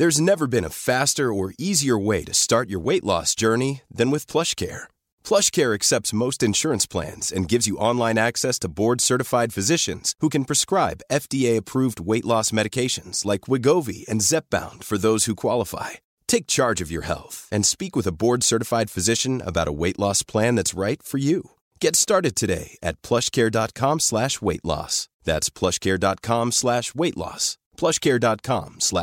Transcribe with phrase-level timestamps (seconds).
[0.00, 4.12] There's never been a faster or easier way to start your weight loss journey than
[4.12, 4.84] with PlushCare.
[5.28, 10.44] PlushCare accepts most insurance plans and gives you online access to board-certified physicians who can
[10.44, 15.98] prescribe FDA-approved weight loss medications like Wegovy and Zepbound for those who qualify.
[16.28, 20.22] Take charge of your health and speak with a board-certified physician about a weight loss
[20.22, 21.40] plan that's right for you.
[21.84, 24.94] Get started today at PlushCare.com/weight-loss.
[25.28, 27.46] That's PlushCare.com/weight-loss.
[27.78, 28.94] plushcare.com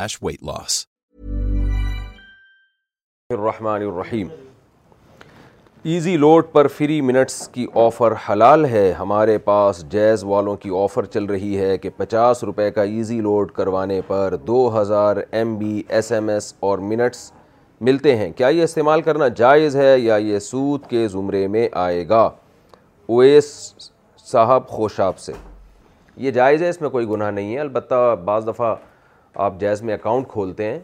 [3.34, 4.28] الرحمن الرحیم
[5.92, 11.06] easy load پر free minutes کی offer حلال ہے ہمارے پاس جیز والوں کی offer
[11.14, 15.82] چل رہی ہے کہ پچاس روپے کا ایزی لوڈ کروانے پر دو ہزار M B
[15.88, 17.32] S M S اور منٹس
[17.90, 22.08] ملتے ہیں کیا یہ استعمال کرنا جائز ہے یا یہ سود کے زمرے میں آئے
[22.10, 22.30] گا
[23.06, 23.66] اویس
[24.32, 25.34] صاحب خوشاب سے
[26.24, 28.74] یہ جائز ہے اس میں کوئی گناہ نہیں ہے البتہ بعض دفعہ
[29.46, 30.80] آپ جائز میں اکاؤنٹ کھولتے ہیں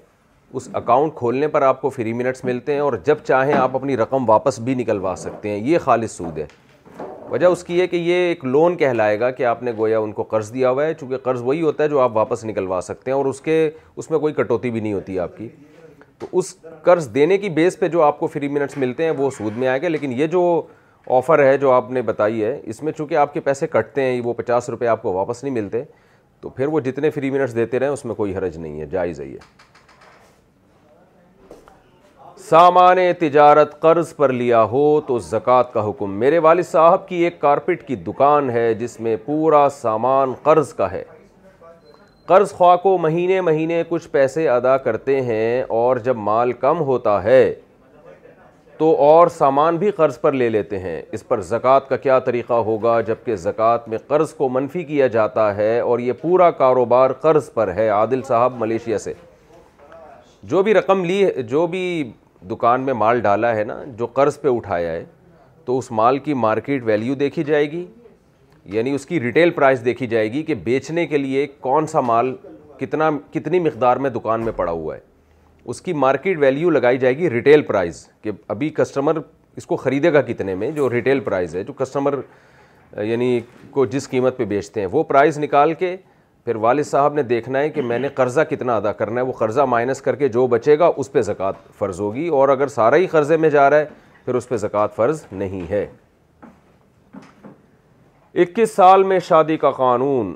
[0.59, 3.97] اس اکاؤنٹ کھولنے پر آپ کو فری منٹس ملتے ہیں اور جب چاہیں آپ اپنی
[3.97, 6.45] رقم واپس بھی نکلوا سکتے ہیں یہ خالص سود ہے
[7.29, 10.11] وجہ اس کی ہے کہ یہ ایک لون کہلائے گا کہ آپ نے گویا ان
[10.13, 13.11] کو قرض دیا ہوا ہے چونکہ قرض وہی ہوتا ہے جو آپ واپس نکلوا سکتے
[13.11, 15.47] ہیں اور اس کے اس میں کوئی کٹوتی بھی نہیں ہوتی آپ کی
[16.19, 16.53] تو اس
[16.83, 19.67] قرض دینے کی بیس پہ جو آپ کو فری منٹس ملتے ہیں وہ سود میں
[19.67, 20.41] آئے گا لیکن یہ جو
[21.09, 24.19] آفر ہے جو آپ نے بتائی ہے اس میں چونکہ آپ کے پیسے کٹتے ہیں
[24.23, 25.83] وہ پچاس روپے آپ کو واپس نہیں ملتے
[26.41, 29.19] تو پھر وہ جتنے فری منٹس دیتے رہیں اس میں کوئی حرج نہیں ہے جائز
[29.19, 29.37] یہ
[32.49, 37.39] سامان تجارت قرض پر لیا ہو تو زکوٰۃ کا حکم میرے والد صاحب کی ایک
[37.41, 41.03] کارپیٹ کی دکان ہے جس میں پورا سامان قرض کا ہے
[42.27, 47.23] قرض خواہ کو مہینے مہینے کچھ پیسے ادا کرتے ہیں اور جب مال کم ہوتا
[47.23, 47.43] ہے
[48.81, 52.53] تو اور سامان بھی قرض پر لے لیتے ہیں اس پر زکوٰۃ کا کیا طریقہ
[52.69, 57.49] ہوگا جبکہ زکوٰۃ میں قرض کو منفی کیا جاتا ہے اور یہ پورا کاروبار قرض
[57.53, 59.13] پر ہے عادل صاحب ملیشیا سے
[60.53, 61.83] جو بھی رقم لی جو بھی
[62.51, 65.03] دکان میں مال ڈالا ہے نا جو قرض پہ اٹھایا ہے
[65.65, 67.85] تو اس مال کی مارکیٹ ویلیو دیکھی جائے گی
[68.77, 72.35] یعنی اس کی ریٹیل پرائز دیکھی جائے گی کہ بیچنے کے لیے کون سا مال
[72.79, 75.09] کتنا کتنی مقدار میں دکان میں پڑا ہوا ہے
[75.69, 79.17] اس کی مارکیٹ ویلیو لگائی جائے گی ریٹیل پرائز کہ ابھی کسٹمر
[79.57, 82.15] اس کو خریدے گا کتنے میں جو ریٹیل پرائز ہے جو کسٹمر
[83.03, 83.39] یعنی
[83.71, 85.95] کو جس قیمت پہ بیچتے ہیں وہ پرائز نکال کے
[86.45, 89.31] پھر والد صاحب نے دیکھنا ہے کہ میں نے قرضہ کتنا ادا کرنا ہے وہ
[89.39, 92.95] قرضہ مائنس کر کے جو بچے گا اس پہ زکوٰۃ فرض ہوگی اور اگر سارا
[92.95, 93.85] ہی قرضے میں جا رہا ہے
[94.25, 95.85] پھر اس پہ زکوٰۃ فرض نہیں ہے
[98.41, 100.35] اکیس سال میں شادی کا قانون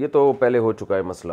[0.00, 1.32] یہ تو پہلے ہو چکا ہے مسئلہ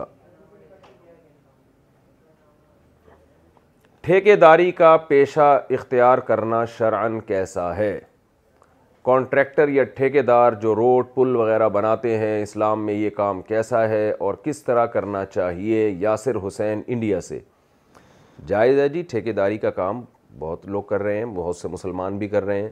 [4.06, 5.42] ٹھیکے داری کا پیشہ
[5.74, 8.00] اختیار کرنا شرعن کیسا ہے
[9.06, 13.80] کانٹریکٹر یا ٹھیکے دار جو روڈ پل وغیرہ بناتے ہیں اسلام میں یہ کام کیسا
[13.90, 17.40] ہے اور کس طرح کرنا چاہیے یاسر حسین انڈیا سے
[18.48, 20.02] جائز ہے جی ٹھیکے داری کا کام
[20.40, 22.70] بہت لوگ کر رہے ہیں بہت سے مسلمان بھی کر رہے ہیں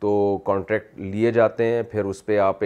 [0.00, 0.12] تو
[0.46, 2.62] کانٹریکٹ لیے جاتے ہیں پھر اس پہ آپ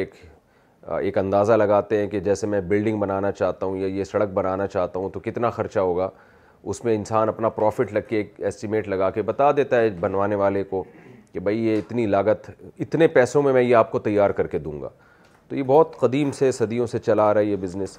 [1.00, 4.66] ایک اندازہ لگاتے ہیں کہ جیسے میں بلڈنگ بنانا چاہتا ہوں یا یہ سڑک بنانا
[4.66, 6.08] چاہتا ہوں تو کتنا خرچہ ہوگا
[6.70, 10.34] اس میں انسان اپنا پروفٹ لگ کے ایک ایسٹیمیٹ لگا کے بتا دیتا ہے بنوانے
[10.42, 10.82] والے کو
[11.32, 12.50] کہ بھائی یہ اتنی لاگت
[12.80, 14.88] اتنے پیسوں میں میں یہ آپ کو تیار کر کے دوں گا
[15.48, 17.98] تو یہ بہت قدیم سے صدیوں سے چلا آ رہا ہے یہ بزنس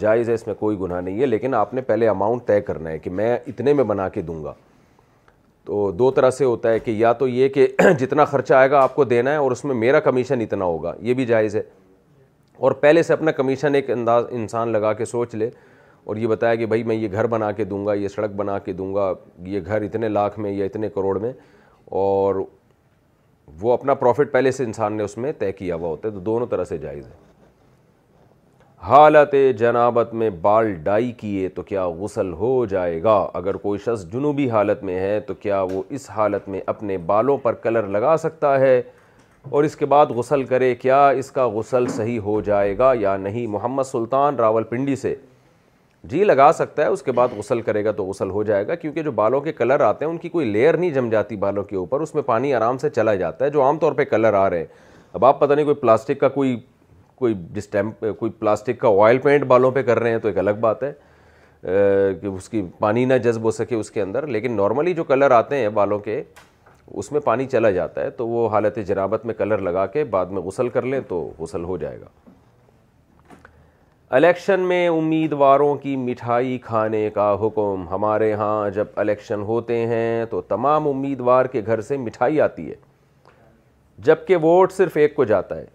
[0.00, 2.90] جائز ہے اس میں کوئی گناہ نہیں ہے لیکن آپ نے پہلے اماؤنٹ طے کرنا
[2.90, 4.52] ہے کہ میں اتنے میں بنا کے دوں گا
[5.64, 7.66] تو دو طرح سے ہوتا ہے کہ یا تو یہ کہ
[7.98, 10.94] جتنا خرچہ آئے گا آپ کو دینا ہے اور اس میں میرا کمیشن اتنا ہوگا
[11.08, 11.62] یہ بھی جائز ہے
[12.66, 15.50] اور پہلے سے اپنا کمیشن ایک انداز انسان لگا کے سوچ لے
[16.08, 18.58] اور یہ بتایا کہ بھائی میں یہ گھر بنا کے دوں گا یہ سڑک بنا
[18.58, 19.12] کے دوں گا
[19.46, 21.32] یہ گھر اتنے لاکھ میں یا اتنے کروڑ میں
[22.02, 22.34] اور
[23.60, 26.20] وہ اپنا پروفٹ پہلے سے انسان نے اس میں طے کیا ہوا ہوتا ہے تو
[26.30, 27.46] دونوں طرح سے جائز ہے
[28.88, 34.06] حالت جنابت میں بال ڈائی کیے تو کیا غسل ہو جائے گا اگر کوئی شخص
[34.12, 38.16] جنوبی حالت میں ہے تو کیا وہ اس حالت میں اپنے بالوں پر کلر لگا
[38.24, 38.80] سکتا ہے
[39.50, 43.16] اور اس کے بعد غسل کرے کیا اس کا غسل صحیح ہو جائے گا یا
[43.28, 45.14] نہیں محمد سلطان راول پنڈی سے
[46.10, 48.74] جی لگا سکتا ہے اس کے بعد غسل کرے گا تو غسل ہو جائے گا
[48.74, 51.64] کیونکہ جو بالوں کے کلر آتے ہیں ان کی کوئی لیئر نہیں جم جاتی بالوں
[51.64, 54.34] کے اوپر اس میں پانی آرام سے چلا جاتا ہے جو عام طور پہ کلر
[54.38, 54.64] آ رہے ہیں
[55.12, 56.58] اب آپ پتہ نہیں کوئی پلاسٹک کا کوئی
[57.18, 60.60] کوئی ڈسٹیمپ کوئی پلاسٹک کا آئل پینٹ بالوں پہ کر رہے ہیں تو ایک الگ
[60.60, 60.92] بات ہے
[62.20, 65.30] کہ اس کی پانی نہ جذب ہو سکے اس کے اندر لیکن نارملی جو کلر
[65.36, 66.22] آتے ہیں بالوں کے
[66.90, 70.26] اس میں پانی چلا جاتا ہے تو وہ حالت جنابت میں کلر لگا کے بعد
[70.26, 72.27] میں غسل کر لیں تو غسل ہو جائے گا
[74.16, 80.40] الیکشن میں امیدواروں کی مٹھائی کھانے کا حکم ہمارے ہاں جب الیکشن ہوتے ہیں تو
[80.52, 82.74] تمام امیدوار کے گھر سے مٹھائی آتی ہے
[84.06, 85.66] جب ووٹ صرف ایک کو جاتا ہے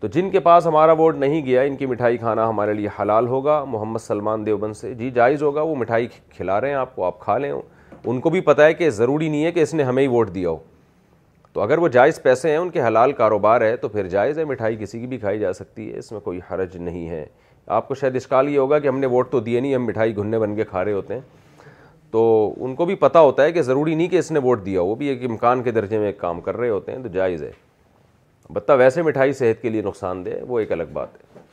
[0.00, 3.26] تو جن کے پاس ہمارا ووٹ نہیں گیا ان کی مٹھائی کھانا ہمارے لیے حلال
[3.28, 7.04] ہوگا محمد سلمان دیوبند سے جی جائز ہوگا وہ مٹھائی کھلا رہے ہیں آپ کو
[7.04, 9.82] آپ کھا لیں ان کو بھی پتہ ہے کہ ضروری نہیں ہے کہ اس نے
[9.82, 10.58] ہمیں ہی ووٹ دیا ہو
[11.56, 14.44] تو اگر وہ جائز پیسے ہیں ان کے حلال کاروبار ہے تو پھر جائز ہے
[14.44, 17.24] مٹھائی کسی کی بھی کھائی جا سکتی ہے اس میں کوئی حرج نہیں ہے
[17.76, 20.14] آپ کو شاید اشکال یہ ہوگا کہ ہم نے ووٹ تو دیے نہیں ہم مٹھائی
[20.16, 21.20] گھننے بن کے کھا رہے ہوتے ہیں
[22.10, 22.20] تو
[22.64, 24.94] ان کو بھی پتہ ہوتا ہے کہ ضروری نہیں کہ اس نے ووٹ دیا وہ
[24.94, 27.50] بھی ایک امکان کے درجے میں ایک کام کر رہے ہوتے ہیں تو جائز ہے
[28.54, 31.44] بتہ ویسے مٹھائی صحت کے لیے نقصان دہ وہ ایک الگ بات ہے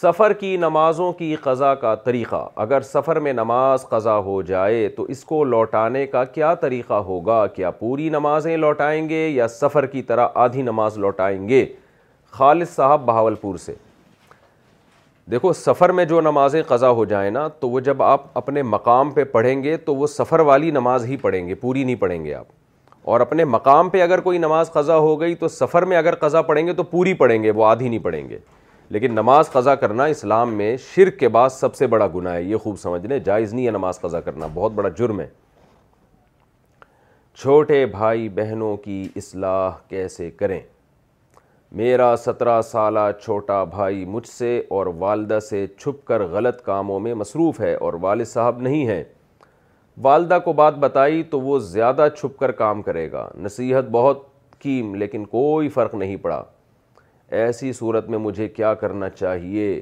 [0.00, 5.02] سفر کی نمازوں کی قضا کا طریقہ اگر سفر میں نماز قضا ہو جائے تو
[5.14, 10.02] اس کو لوٹانے کا کیا طریقہ ہوگا کیا پوری نمازیں لوٹائیں گے یا سفر کی
[10.08, 11.64] طرح آدھی نماز لوٹائیں گے
[12.38, 13.74] خالد صاحب بہاول پور سے
[15.30, 19.10] دیکھو سفر میں جو نمازیں قضا ہو جائیں نا تو وہ جب آپ اپنے مقام
[19.10, 22.34] پہ پڑھیں گے تو وہ سفر والی نماز ہی پڑھیں گے پوری نہیں پڑھیں گے
[22.34, 22.46] آپ
[23.10, 26.42] اور اپنے مقام پہ اگر کوئی نماز قضا ہو گئی تو سفر میں اگر قضا
[26.50, 28.38] پڑھیں گے تو پوری پڑھیں گے وہ آدھی نہیں پڑھیں گے
[28.90, 32.56] لیکن نماز قضا کرنا اسلام میں شرک کے بعد سب سے بڑا گناہ ہے یہ
[32.62, 35.26] خوب سمجھ لیں جائز نہیں ہے نماز قضا کرنا بہت بڑا جرم ہے
[37.40, 40.60] چھوٹے بھائی بہنوں کی اصلاح کیسے کریں
[41.78, 47.14] میرا سترہ سالہ چھوٹا بھائی مجھ سے اور والدہ سے چھپ کر غلط کاموں میں
[47.20, 49.02] مصروف ہے اور والد صاحب نہیں ہیں
[50.02, 54.22] والدہ کو بات بتائی تو وہ زیادہ چھپ کر کام کرے گا نصیحت بہت
[54.62, 56.42] کیم لیکن کوئی فرق نہیں پڑا
[57.32, 59.80] ایسی صورت میں مجھے کیا کرنا چاہیے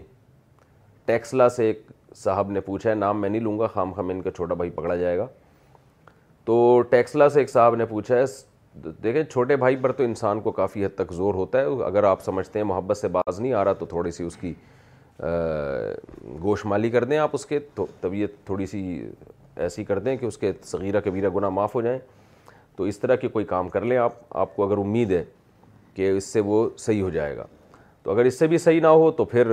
[1.07, 1.83] ٹیکسلا سے ایک
[2.17, 4.71] صاحب نے پوچھا ہے نام میں نہیں لوں گا خام خام ان کا چھوٹا بھائی
[4.71, 5.27] پکڑا جائے گا
[6.45, 8.25] تو ٹیکسلا سے ایک صاحب نے پوچھا ہے
[9.03, 12.23] دیکھیں چھوٹے بھائی پر تو انسان کو کافی حد تک زور ہوتا ہے اگر آپ
[12.25, 14.53] سمجھتے ہیں محبت سے باز نہیں آ رہا تو تھوڑی سی اس کی
[16.43, 18.83] گوش مالی کر دیں آپ اس کے تو طبیعت تھوڑی سی
[19.57, 21.99] ایسی کر دیں کہ اس کے صغیرہ کبیرہ گناہ معاف ہو جائیں
[22.77, 25.23] تو اس طرح کے کوئی کام کر لیں آپ آپ کو اگر امید ہے
[25.95, 27.45] کہ اس سے وہ صحیح ہو جائے گا
[28.03, 29.53] تو اگر اس سے بھی صحیح نہ ہو تو پھر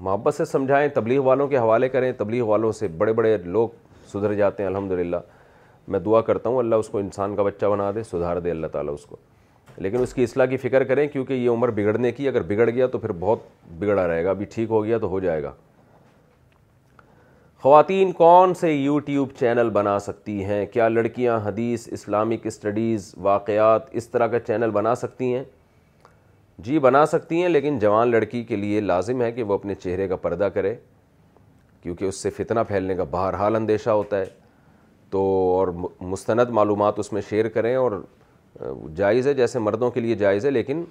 [0.00, 3.68] محبت سے سمجھائیں تبلیغ والوں کے حوالے کریں تبلیغ والوں سے بڑے بڑے لوگ
[4.12, 5.16] سدھر جاتے ہیں الحمدللہ
[5.94, 8.66] میں دعا کرتا ہوں اللہ اس کو انسان کا بچہ بنا دے سدھار دے اللہ
[8.72, 9.16] تعالیٰ اس کو
[9.86, 12.86] لیکن اس کی اصلاح کی فکر کریں کیونکہ یہ عمر بگڑنے کی اگر بگڑ گیا
[12.92, 13.38] تو پھر بہت
[13.78, 15.52] بگڑا رہے گا ابھی ٹھیک ہو گیا تو ہو جائے گا
[17.62, 24.08] خواتین کون سے یوٹیوب چینل بنا سکتی ہیں کیا لڑکیاں حدیث اسلامک اسٹڈیز واقعات اس
[24.08, 25.42] طرح کا چینل بنا سکتی ہیں
[26.66, 30.06] جی بنا سکتی ہیں لیکن جوان لڑکی کے لیے لازم ہے کہ وہ اپنے چہرے
[30.08, 30.74] کا پردہ کرے
[31.82, 34.24] کیونکہ اس سے فتنہ پھیلنے کا بہرحال اندیشہ ہوتا ہے
[35.10, 35.20] تو
[35.58, 35.68] اور
[36.12, 37.92] مستند معلومات اس میں شیئر کریں اور
[38.96, 40.82] جائز ہے جیسے مردوں کے لیے جائز ہے لیکن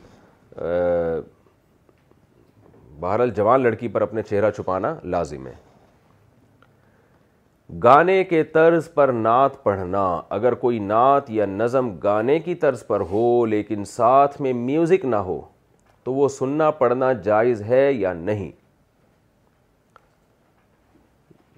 [3.00, 5.54] بہرحال جوان لڑکی پر اپنے چہرہ چھپانا لازم ہے
[7.84, 10.06] گانے کے طرز پر نعت پڑھنا
[10.40, 15.16] اگر کوئی نعت یا نظم گانے کی طرز پر ہو لیکن ساتھ میں میوزک نہ
[15.30, 15.40] ہو
[16.08, 18.52] تو وہ سننا پڑھنا جائز ہے یا نہیں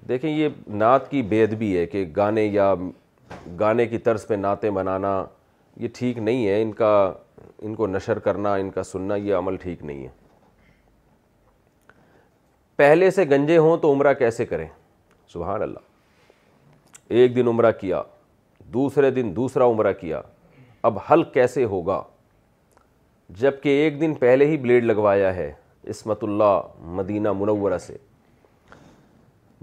[0.09, 2.73] دیکھیں یہ نعت کی بید بھی ہے کہ گانے یا
[3.59, 5.11] گانے کی طرز پہ نعتیں بنانا
[5.79, 6.89] یہ ٹھیک نہیں ہے ان کا
[7.67, 10.09] ان کو نشر کرنا ان کا سننا یہ عمل ٹھیک نہیں ہے
[12.75, 14.67] پہلے سے گنجے ہوں تو عمرہ کیسے کریں
[15.33, 18.01] سبحان اللہ ایک دن عمرہ کیا
[18.73, 20.21] دوسرے دن دوسرا عمرہ کیا
[20.89, 22.01] اب حل کیسے ہوگا
[23.39, 25.51] جبکہ ایک دن پہلے ہی بلیڈ لگوایا ہے
[25.93, 26.59] اسمت اللہ
[26.99, 27.97] مدینہ منورہ سے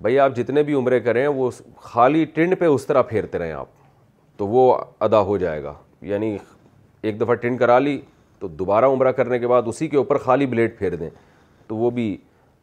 [0.03, 1.51] بھائی آپ جتنے بھی عمرے کریں وہ
[1.83, 3.69] خالی ٹنڈ پہ اس طرح پھیرتے رہیں آپ
[4.37, 5.73] تو وہ ادا ہو جائے گا
[6.11, 6.37] یعنی
[7.03, 8.01] ایک دفعہ ٹنڈ کرا لی
[8.39, 11.11] تو دوبارہ عمرہ کرنے کے بعد اسی کے اوپر خالی بلیڈ پھیر دیں
[11.67, 12.17] تو وہ بھی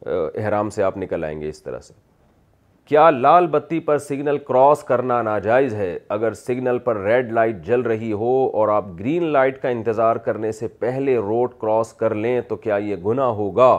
[0.06, 1.94] احرام سے آپ نکل آئیں گے اس طرح سے
[2.88, 7.80] کیا لال بتی پر سگنل کراس کرنا ناجائز ہے اگر سگنل پر ریڈ لائٹ جل
[7.80, 12.40] رہی ہو اور آپ گرین لائٹ کا انتظار کرنے سے پہلے روڈ کراس کر لیں
[12.48, 13.78] تو کیا یہ گناہ ہوگا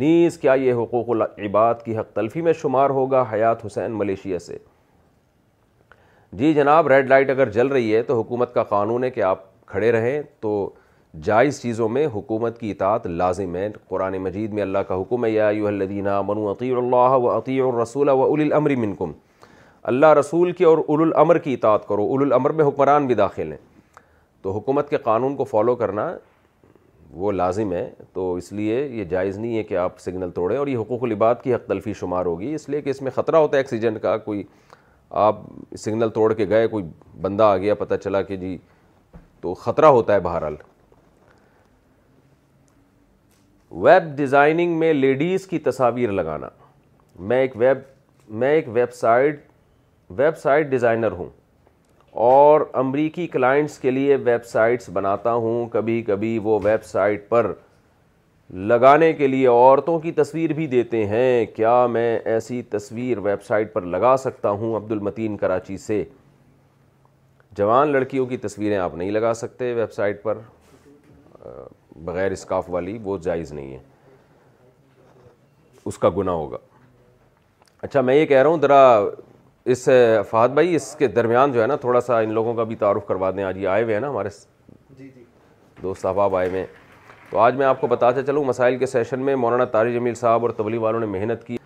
[0.00, 4.56] نیز کیا یہ حقوق العباد کی حق تلفی میں شمار ہوگا حیات حسین ملیشیا سے
[6.40, 9.40] جی جناب ریڈ لائٹ اگر جل رہی ہے تو حکومت کا قانون ہے کہ آپ
[9.66, 10.52] کھڑے رہیں تو
[11.24, 15.30] جائز چیزوں میں حکومت کی اطاعت لازم ہے قرآن مجید میں اللہ کا حکم ہے
[15.30, 19.12] یا ایوہ الذین آمنوا اطیعوا اللہ و اطیعوا الرسول و الامر منکم
[19.92, 23.58] اللہ رسول کی اور الامر کی اطاعت کرو الامر میں حکمران بھی داخل ہیں
[24.42, 26.10] تو حکومت کے قانون کو فالو کرنا
[27.14, 30.66] وہ لازم ہے تو اس لیے یہ جائز نہیں ہے کہ آپ سگنل توڑیں اور
[30.66, 33.56] یہ حقوق العباد کی حق تلفی شمار ہوگی اس لیے کہ اس میں خطرہ ہوتا
[33.56, 34.42] ہے ایکسیڈنٹ کا کوئی
[35.26, 35.40] آپ
[35.78, 36.84] سگنل توڑ کے گئے کوئی
[37.22, 38.56] بندہ آ گیا پتہ چلا کہ جی
[39.40, 40.56] تو خطرہ ہوتا ہے بہرحال
[43.80, 46.48] ویب ڈیزائننگ میں لیڈیز کی تصاویر لگانا
[47.28, 47.78] میں ایک ویب
[48.38, 49.38] میں ایک website
[50.16, 51.28] website designer ہوں
[52.26, 57.52] اور امریکی کلائنٹس کے لیے ویب سائٹس بناتا ہوں کبھی کبھی وہ ویب سائٹ پر
[58.72, 63.72] لگانے کے لیے عورتوں کی تصویر بھی دیتے ہیں کیا میں ایسی تصویر ویب سائٹ
[63.72, 66.02] پر لگا سکتا ہوں عبد المتین کراچی سے
[67.58, 70.38] جوان لڑکیوں کی تصویریں آپ نہیں لگا سکتے ویب سائٹ پر
[72.06, 73.78] بغیر اسکاف والی وہ جائز نہیں ہے
[75.86, 76.56] اس کا گناہ ہوگا
[77.82, 79.06] اچھا میں یہ کہہ رہا ہوں ذرا
[79.72, 79.84] اس
[80.30, 83.06] فہد بھائی اس کے درمیان جو ہے نا تھوڑا سا ان لوگوں کا بھی تعارف
[83.06, 84.28] کروا دیں آج یہ آئے ہوئے ہیں نا ہمارے
[84.98, 85.24] جی، جی۔
[85.82, 89.20] دوست احباب آئے ہوئے ہیں تو آج میں آپ کو بتاتا چلوں مسائل کے سیشن
[89.24, 91.56] میں مولانا طارق جمیل صاحب اور تبلی والوں نے محنت کی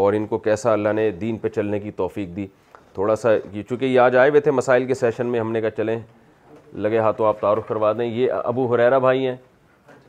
[0.00, 2.46] اور ان کو کیسا اللہ نے دین پہ چلنے کی توفیق دی
[2.94, 5.60] تھوڑا سا یہ چونکہ یہ آج آئے ہوئے تھے مسائل کے سیشن میں ہم نے
[5.60, 5.98] کہا چلیں
[6.74, 9.36] لگے ہاتھوں آپ تعارف کروا دیں یہ ابو حریرا بھائی ہیں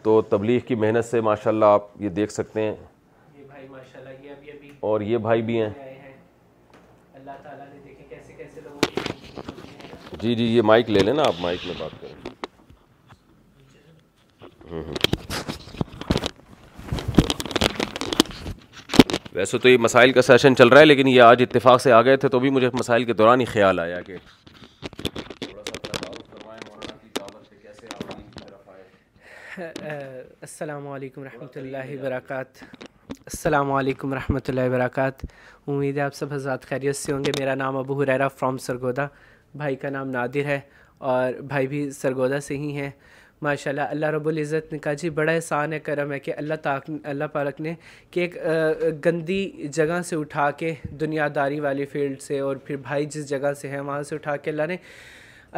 [0.04, 2.76] تو تبلیغ کی محنت سے ماشاءاللہ آپ یہ دیکھ سکتے ہیں
[4.90, 5.70] اور یہ بھائی بھی ہیں
[10.22, 12.28] جی جی یہ مائک لے لیں نا آپ مائک میں بات کریں
[19.34, 22.02] ویسے تو یہ مسائل کا سیشن چل رہا ہے لیکن یہ آج اتفاق سے آ
[22.02, 24.16] گئے تھے تو بھی مجھے مسائل کے دوران ہی خیال آیا کہ
[29.64, 32.66] السلام علیکم رحمۃ اللہ وبرکاتہ
[33.12, 35.26] السلام علیکم رحمۃ اللہ وبرکاتہ
[35.72, 39.08] امید ہے آپ سب حضرات خیریت سے ہوں گے میرا نام ابو حریرہ فرام سرگودا
[39.62, 40.60] بھائی کا نام نادر ہے
[41.14, 42.90] اور بھائی بھی سرگودا سے ہی ہیں
[43.42, 46.56] ماشاء اللہ اللہ رب العزت نے کہا جی بڑا احسان ہے کرم ہے کہ اللہ
[46.64, 47.74] تاک اللہ پارک نے
[48.12, 48.36] کہ ایک
[49.06, 53.54] گندی جگہ سے اٹھا کے دنیا داری والی فیلڈ سے اور پھر بھائی جس جگہ
[53.62, 54.78] سے ہیں وہاں سے اٹھا کے اللہ نے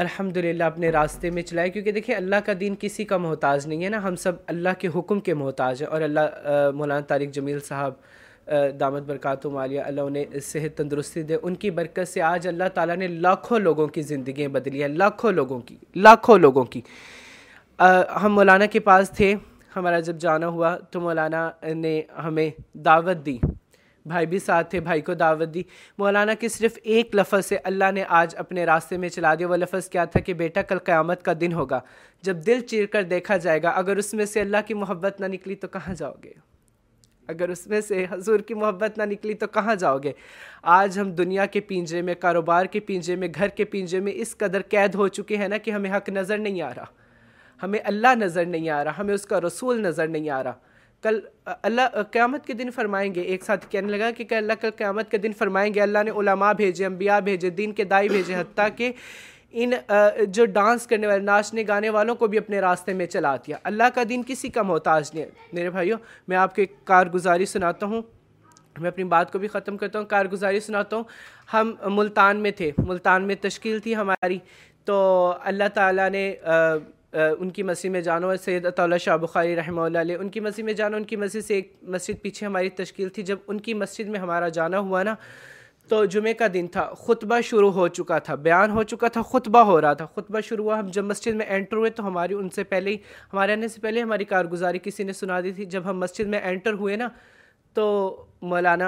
[0.03, 3.89] الحمدللہ اپنے راستے میں چلائے کیونکہ دیکھیں اللہ کا دین کسی کا محتاج نہیں ہے
[3.89, 7.93] نا ہم سب اللہ کے حکم کے محتاج ہیں اور اللہ مولانا طارق جمیل صاحب
[8.79, 12.69] دامت برکات و مالیہ اللہ انہیں صحت تندرستی دے ان کی برکت سے آج اللہ
[12.73, 16.81] تعالیٰ نے لاکھوں لوگوں کی زندگیاں ہیں لاکھوں لوگوں کی لاکھوں لوگوں کی
[18.23, 19.33] ہم مولانا کے پاس تھے
[19.75, 22.49] ہمارا جب جانا ہوا تو مولانا نے ہمیں
[22.85, 23.37] دعوت دی
[24.09, 25.61] بھائی بھی ساتھ تھے بھائی کو دعوت دی
[25.97, 29.55] مولانا کہ صرف ایک لفظ سے اللہ نے آج اپنے راستے میں چلا دیا وہ
[29.55, 31.79] لفظ کیا تھا کہ بیٹا کل قیامت کا دن ہوگا
[32.23, 35.25] جب دل چیر کر دیکھا جائے گا اگر اس میں سے اللہ کی محبت نہ
[35.33, 36.31] نکلی تو کہاں جاؤ گے
[37.27, 40.11] اگر اس میں سے حضور کی محبت نہ نکلی تو کہاں جاؤ گے
[40.77, 44.35] آج ہم دنیا کے پینجے میں کاروبار کے پینجے میں گھر کے پینجے میں اس
[44.37, 46.85] قدر قید ہو چکے ہیں نا کہ ہمیں حق نظر نہیں آ رہا
[47.63, 50.69] ہمیں اللہ نظر نہیں آ رہا ہمیں اس کا رسول نظر نہیں آ رہا
[51.03, 51.19] کل
[51.63, 55.17] اللہ قیامت کے دن فرمائیں گے ایک ساتھ کہنے لگا کہ اللہ کل قیامت کے
[55.25, 58.91] دن فرمائیں گے اللہ نے علماء بھیجے انبیاء بھیجے دین کے دائی بھیجے حتیٰ کہ
[59.61, 59.71] ان
[60.33, 63.89] جو ڈانس کرنے والے ناچنے گانے والوں کو بھی اپنے راستے میں چلا دیا اللہ
[63.95, 68.01] کا دین کسی کا محتاج ہے میرے بھائیوں میں آپ کے کارگزاری سناتا ہوں
[68.81, 71.03] میں اپنی بات کو بھی ختم کرتا ہوں کارگزاری سناتا ہوں
[71.53, 74.37] ہم ملتان میں تھے ملتان میں تشکیل تھی ہماری
[74.85, 74.95] تو
[75.51, 76.23] اللہ تعالیٰ نے
[77.13, 80.63] ان کی مسجد میں جانو سید عطا شاہ بخاری رحمہ اللہ علیہ ان کی مسجد
[80.63, 83.73] میں جانو ان کی مسجد سے ایک مسجد پیچھے ہماری تشکیل تھی جب ان کی
[83.73, 85.15] مسجد میں ہمارا جانا ہوا نا
[85.89, 89.59] تو جمعہ کا دن تھا خطبہ شروع ہو چکا تھا بیان ہو چکا تھا خطبہ
[89.69, 92.49] ہو رہا تھا خطبہ شروع ہوا ہم جب مسجد میں انٹر ہوئے تو ہماری ان
[92.55, 92.97] سے پہلے ہی
[93.33, 96.41] ہمارے آنے سے پہلے ہماری کارگزاری کسی نے سنا دی تھی جب ہم مسجد میں
[96.51, 97.07] انٹر ہوئے نا
[97.75, 97.85] تو
[98.41, 98.87] مولانا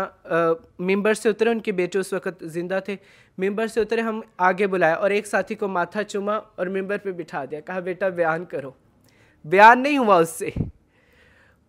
[0.79, 2.95] ممبر سے اترے ان کے بیٹے اس وقت زندہ تھے
[3.43, 7.11] ممبر سے اترے ہم آگے بلایا اور ایک ساتھی کو ماتھا چوما اور ممبر پہ
[7.21, 8.71] بٹھا دیا کہا بیٹا بیان کرو
[9.53, 10.49] بیان نہیں ہوا اس سے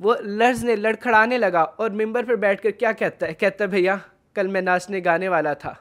[0.02, 3.68] وہ لرز نے لڑکھڑانے لگا اور ممبر پہ بیٹھ کر کیا کہتا ہے کہتا ہے
[3.70, 3.96] بھیا
[4.34, 5.72] کل میں ناچنے گانے والا تھا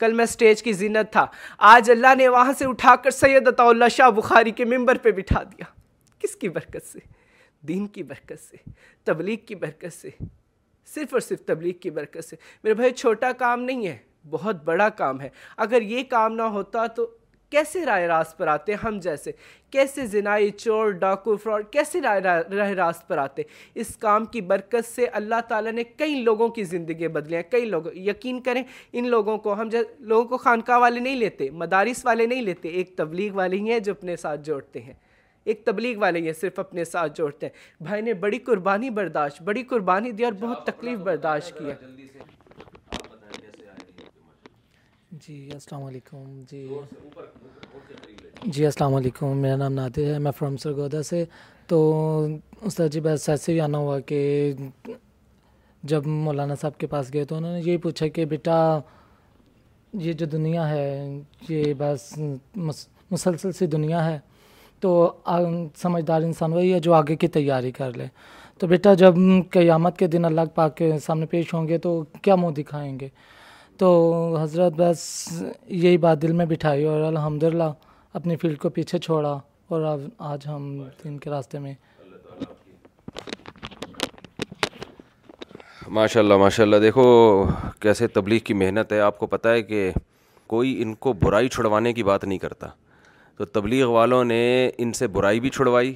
[0.00, 1.26] کل میں سٹیج کی زینت تھا
[1.74, 5.10] آج اللہ نے وہاں سے اٹھا کر سید عطا اللہ شاہ بخاری کے ممبر پہ
[5.16, 5.64] بٹھا دیا
[6.22, 6.98] کس کی برکت سے
[7.68, 8.56] دین کی برکت سے
[9.04, 10.10] تبلیغ کی برکت سے
[10.94, 13.96] صرف اور صرف تبلیغ کی برکت سے میرے بھائی چھوٹا کام نہیں ہے
[14.30, 15.28] بہت بڑا کام ہے
[15.66, 17.06] اگر یہ کام نہ ہوتا تو
[17.50, 19.30] کیسے رائے راست پر آتے ہم جیسے
[19.76, 22.20] کیسے زنائی چور ڈاکو فراڈ کیسے رائے
[22.56, 23.42] راہ راست پر آتے
[23.84, 27.86] اس کام کی برکت سے اللہ تعالیٰ نے کئی لوگوں کی زندگیاں ہیں کئی لوگ
[28.10, 29.68] یقین کریں ان لوگوں کو ہم
[29.98, 33.80] لوگوں کو خانقاہ والے نہیں لیتے مدارس والے نہیں لیتے ایک تبلیغ والے ہی ہیں
[33.80, 34.94] جو اپنے ساتھ جوڑتے ہیں
[35.50, 39.62] ایک تبلیغ والے یہ صرف اپنے ساتھ جوڑتے ہیں بھائی نے بڑی قربانی برداشت بڑی
[39.72, 41.74] قربانی دی اور جی، بہت تکلیف برداشت کی ہے
[45.24, 46.66] جی السلام علیکم جی
[48.54, 51.24] جی السلام علیکم میرا نام نادر ہے میں فرام سرگودا سے
[51.72, 51.78] تو
[52.70, 54.20] استاد جی بس ایسے ہی آنا ہوا کہ
[55.92, 58.56] جب مولانا صاحب کے پاس گئے تو انہوں نے یہی پوچھا کہ بیٹا
[60.06, 60.88] یہ جو دنیا ہے
[61.48, 62.12] یہ بس
[63.12, 64.18] مسلسل سی دنیا ہے
[64.82, 64.90] تو
[65.82, 68.06] سمجھدار انسان وہی ہے جو آگے کی تیاری کر لے
[68.58, 69.14] تو بیٹا جب
[69.50, 73.08] قیامت کے دن اللہ پاک کے سامنے پیش ہوں گے تو کیا منہ دکھائیں گے
[73.78, 73.88] تو
[74.40, 75.04] حضرت بس
[75.68, 79.38] یہی بات دل میں بٹھائی اور الحمد اپنی فیلڈ کو پیچھے چھوڑا
[79.76, 79.96] اور
[80.32, 80.64] آج ہم
[81.04, 81.72] ان کے راستے میں
[85.98, 87.04] ماشاء اللہ ماشاء اللہ دیکھو
[87.80, 89.90] کیسے تبلیغ کی محنت ہے آپ کو پتہ ہے کہ
[90.54, 92.66] کوئی ان کو برائی چھڑوانے کی بات نہیں کرتا
[93.40, 94.38] تو تبلیغ والوں نے
[94.78, 95.92] ان سے برائی بھی چھڑوائی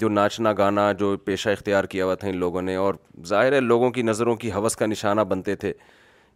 [0.00, 2.94] جو ناچنا گانا جو پیشہ اختیار کیا ہوا تھا ان لوگوں نے اور
[3.26, 5.72] ظاہر ہے لوگوں کی نظروں کی حوث کا نشانہ بنتے تھے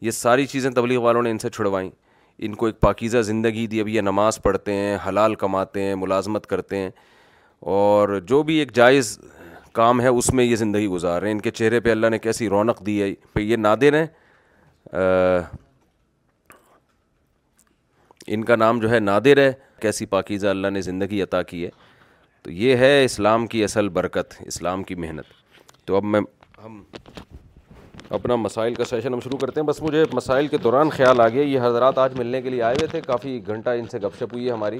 [0.00, 1.88] یہ ساری چیزیں تبلیغ والوں نے ان سے چھڑوائیں
[2.38, 6.46] ان کو ایک پاکیزہ زندگی دی اب یہ نماز پڑھتے ہیں حلال کماتے ہیں ملازمت
[6.46, 6.90] کرتے ہیں
[7.78, 9.18] اور جو بھی ایک جائز
[9.80, 12.18] کام ہے اس میں یہ زندگی گزار رہے ہیں ان کے چہرے پہ اللہ نے
[12.26, 14.06] کیسی رونق دی ہے پہ یہ نادر ہیں
[18.32, 19.52] ان کا نام جو ہے نادر ہے
[19.82, 21.70] کیسی پاکیزہ اللہ نے زندگی عطا کی ہے
[22.42, 26.20] تو یہ ہے اسلام کی اصل برکت اسلام کی محنت تو اب میں
[26.64, 26.82] ہم
[28.18, 31.28] اپنا مسائل کا سیشن ہم شروع کرتے ہیں بس مجھے مسائل کے دوران خیال آ
[31.34, 34.16] گیا یہ حضرات آج ملنے کے لیے آئے ہوئے تھے کافی گھنٹہ ان سے گپ
[34.18, 34.78] شپ ہوئی ہے ہماری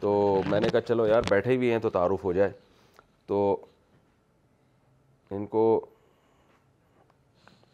[0.00, 0.12] تو
[0.50, 2.50] میں نے کہا چلو یار بیٹھے ہوئے ہیں تو تعارف ہو جائے
[3.32, 3.40] تو
[5.36, 5.64] ان کو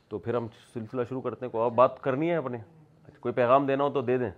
[0.08, 2.58] تو پھر ہم سلسلہ شروع کرتے ہیں کو بات کرنی ہے اپنے
[3.06, 4.30] اچھا، کوئی پیغام دینا ہو تو دے دیں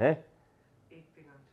[0.00, 0.12] ہیں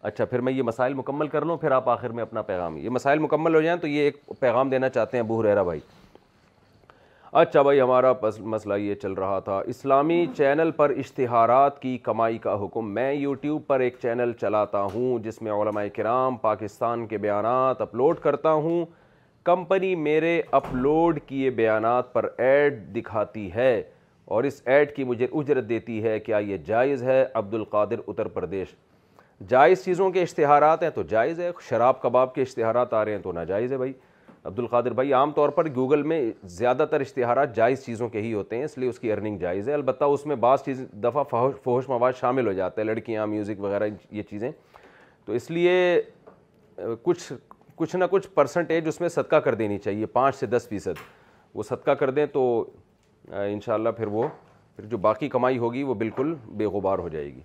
[0.05, 2.89] اچھا پھر میں یہ مسائل مکمل کر لوں پھر آپ آخر میں اپنا پیغام یہ
[2.89, 5.79] مسائل مکمل ہو جائیں تو یہ ایک پیغام دینا چاہتے ہیں ابو حریرہ بھائی
[7.41, 8.11] اچھا بھائی ہمارا
[8.55, 13.65] مسئلہ یہ چل رہا تھا اسلامی چینل پر اشتہارات کی کمائی کا حکم میں یوٹیوب
[13.67, 18.85] پر ایک چینل چلاتا ہوں جس میں علماء کرام پاکستان کے بیانات اپلوڈ کرتا ہوں
[19.51, 23.81] کمپنی میرے اپلوڈ کیے بیانات پر ایڈ دکھاتی ہے
[24.35, 28.75] اور اس ایڈ کی مجھے اجرت دیتی ہے کیا یہ جائز ہے عبدالقادر اتر پردیش
[29.49, 33.19] جائز چیزوں کے اشتہارات ہیں تو جائز ہے شراب کباب کے اشتہارات آ رہے ہیں
[33.21, 33.91] تو ناجائز ہے بھائی
[34.43, 36.21] عبد القادر بھائی عام طور پر گوگل میں
[36.59, 39.69] زیادہ تر اشتہارات جائز چیزوں کے ہی ہوتے ہیں اس لیے اس کی ارننگ جائز
[39.69, 41.23] ہے البتہ اس میں بعض چیز دفعہ
[41.63, 44.49] فوش مواد شامل ہو جاتا ہے لڑکیاں میوزک وغیرہ یہ چیزیں
[45.25, 45.99] تو اس لیے
[47.03, 47.31] کچھ
[47.75, 50.99] کچھ نہ کچھ پرسنٹیج اس میں صدقہ کر دینی چاہیے پانچ سے دس فیصد
[51.53, 52.45] وہ صدقہ کر دیں تو
[53.33, 54.27] انشاءاللہ پھر وہ
[54.75, 57.41] پھر جو باقی کمائی ہوگی وہ بالکل بے غبار ہو جائے گی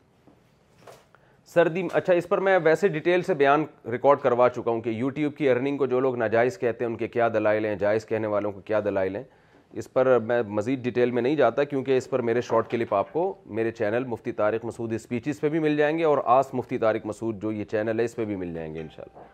[1.55, 5.35] سردی اچھا اس پر میں ویسے ڈیٹیل سے بیان ریکارڈ کروا چکا ہوں کہ یوٹیوب
[5.37, 8.27] کی ارننگ کو جو لوگ ناجائز کہتے ہیں ان کے کیا دلائل ہیں جائز کہنے
[8.35, 9.23] والوں کو کیا دلائل ہیں
[9.81, 13.13] اس پر میں مزید ڈیٹیل میں نہیں جاتا کیونکہ اس پر میرے شارٹ کلپ آپ
[13.13, 13.25] کو
[13.59, 17.07] میرے چینل مفتی تارک مسعود اسپیچز پہ بھی مل جائیں گے اور آس مفتی طارق
[17.07, 19.29] مسعود جو یہ چینل ہے اس پہ بھی مل جائیں گے انشاءاللہ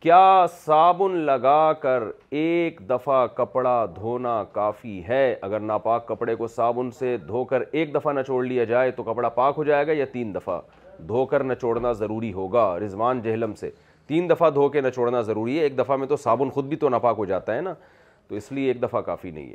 [0.00, 2.02] کیا صابن لگا کر
[2.38, 7.94] ایک دفعہ کپڑا دھونا کافی ہے اگر ناپاک کپڑے کو صابن سے دھو کر ایک
[7.94, 10.60] دفعہ نہ لیا جائے تو کپڑا پاک ہو جائے گا یا تین دفعہ
[11.08, 13.70] دھو کر نہ ضروری ہوگا رضوان جہلم سے
[14.06, 16.88] تین دفعہ دھو کے نہ ضروری ہے ایک دفعہ میں تو صابن خود بھی تو
[16.88, 17.74] ناپاک ہو جاتا ہے نا
[18.28, 19.54] تو اس لیے ایک دفعہ کافی نہیں ہے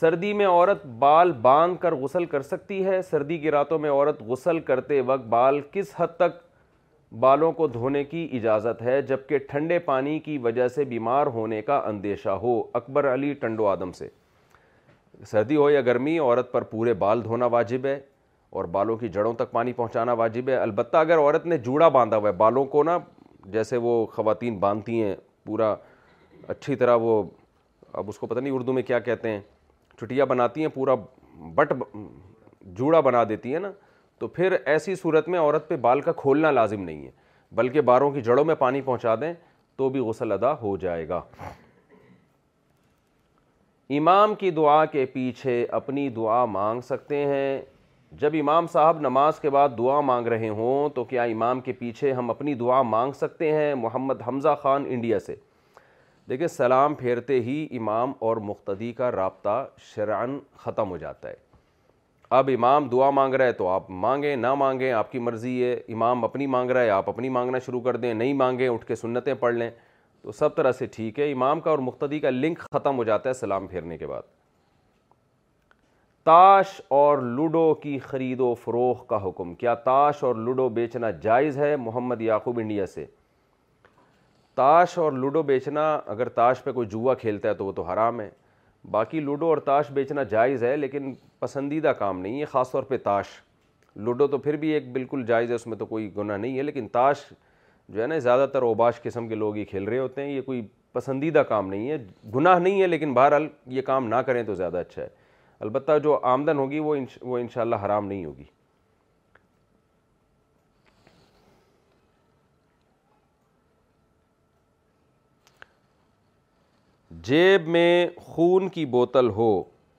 [0.00, 4.22] سردی میں عورت بال باندھ کر غسل کر سکتی ہے سردی کی راتوں میں عورت
[4.26, 6.42] غسل کرتے وقت بال کس حد تک
[7.20, 11.78] بالوں کو دھونے کی اجازت ہے جبکہ ٹھنڈے پانی کی وجہ سے بیمار ہونے کا
[11.86, 14.08] اندیشہ ہو اکبر علی ٹنڈو آدم سے
[15.30, 17.98] سردی ہو یا گرمی عورت پر پورے بال دھونا واجب ہے
[18.54, 22.16] اور بالوں کی جڑوں تک پانی پہنچانا واجب ہے البتہ اگر عورت نے جوڑا باندھا
[22.16, 22.98] ہوا ہے بالوں کو نا
[23.52, 25.14] جیسے وہ خواتین باندھتی ہیں
[25.46, 25.74] پورا
[26.48, 27.22] اچھی طرح وہ
[27.92, 29.40] اب اس کو پتہ نہیں اردو میں کیا کہتے ہیں
[30.00, 30.94] چھٹیا بناتی ہیں پورا
[31.54, 31.72] بٹ
[32.76, 33.70] جوڑا بنا دیتی ہیں نا
[34.24, 37.10] تو پھر ایسی صورت میں عورت پہ بال کا کھولنا لازم نہیں ہے
[37.56, 39.32] بلکہ باروں کی جڑوں میں پانی پہنچا دیں
[39.76, 41.20] تو بھی غسل ادا ہو جائے گا
[43.98, 47.60] امام کی دعا کے پیچھے اپنی دعا مانگ سکتے ہیں
[48.20, 52.12] جب امام صاحب نماز کے بعد دعا مانگ رہے ہوں تو کیا امام کے پیچھے
[52.12, 55.36] ہم اپنی دعا مانگ سکتے ہیں محمد حمزہ خان انڈیا سے
[56.28, 61.42] دیکھیں سلام پھیرتے ہی امام اور مقتدی کا رابطہ شرعن ختم ہو جاتا ہے
[62.34, 65.72] اب امام دعا مانگ رہا ہے تو آپ مانگیں نہ مانگیں آپ کی مرضی ہے
[65.92, 68.94] امام اپنی مانگ رہا ہے آپ اپنی مانگنا شروع کر دیں نہیں مانگیں اٹھ کے
[68.94, 69.70] سنتیں پڑھ لیں
[70.22, 73.28] تو سب طرح سے ٹھیک ہے امام کا اور مقتدی کا لنک ختم ہو جاتا
[73.28, 74.22] ہے سلام پھیرنے کے بعد
[76.24, 81.58] تاش اور لوڈو کی خرید و فروغ کا حکم کیا تاش اور لوڈو بیچنا جائز
[81.58, 83.04] ہے محمد یعقوب انڈیا سے
[84.54, 88.20] تاش اور لوڈو بیچنا اگر تاش پہ کوئی جوا کھیلتا ہے تو وہ تو حرام
[88.20, 88.28] ہے
[88.90, 91.12] باقی لوڈو اور تاش بیچنا جائز ہے لیکن
[91.44, 93.28] پسندیدہ کام نہیں ہے خاص طور پہ تاش
[94.04, 96.62] لوڈو تو پھر بھی ایک بالکل جائز ہے اس میں تو کوئی گناہ نہیں ہے
[96.62, 97.24] لیکن تاش
[97.88, 100.40] جو ہے نا زیادہ تر اوباش قسم کے لوگ ہی کھیل رہے ہوتے ہیں یہ
[100.46, 100.60] کوئی
[100.92, 101.96] پسندیدہ کام نہیں ہے
[102.34, 105.08] گناہ نہیں ہے لیکن بہرحال یہ کام نہ کریں تو زیادہ اچھا ہے
[105.66, 108.44] البتہ جو آمدن ہوگی وہ وہ انشاءاللہ حرام نہیں ہوگی
[117.28, 119.50] جیب میں خون کی بوتل ہو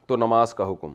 [0.07, 0.93] تو نماز کا حکم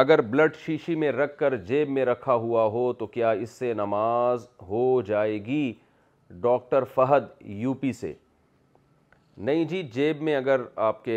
[0.00, 3.72] اگر بلڈ شیشی میں رکھ کر جیب میں رکھا ہوا ہو تو کیا اس سے
[3.76, 5.72] نماز ہو جائے گی
[6.40, 8.12] ڈاکٹر فہد یو پی سے
[9.48, 11.16] نہیں جی جیب میں اگر آپ کے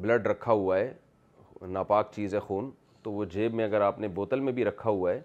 [0.00, 0.92] بلڈ رکھا ہوا ہے
[1.68, 2.70] ناپاک چیز ہے خون
[3.02, 5.20] تو وہ جیب میں اگر آپ نے بوتل میں بھی رکھا ہوا ہے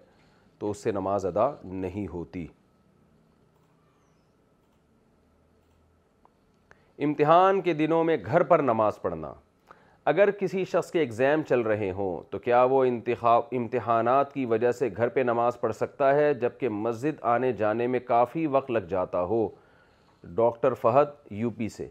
[0.58, 2.46] تو اس سے نماز ادا نہیں ہوتی
[7.04, 9.32] امتحان کے دنوں میں گھر پر نماز پڑھنا
[10.10, 14.72] اگر کسی شخص کے ایگزام چل رہے ہوں تو کیا وہ انتخاب امتحانات کی وجہ
[14.78, 18.86] سے گھر پہ نماز پڑھ سکتا ہے جبکہ مسجد آنے جانے میں کافی وقت لگ
[18.88, 19.48] جاتا ہو
[20.40, 21.88] ڈاکٹر فہد یو پی سے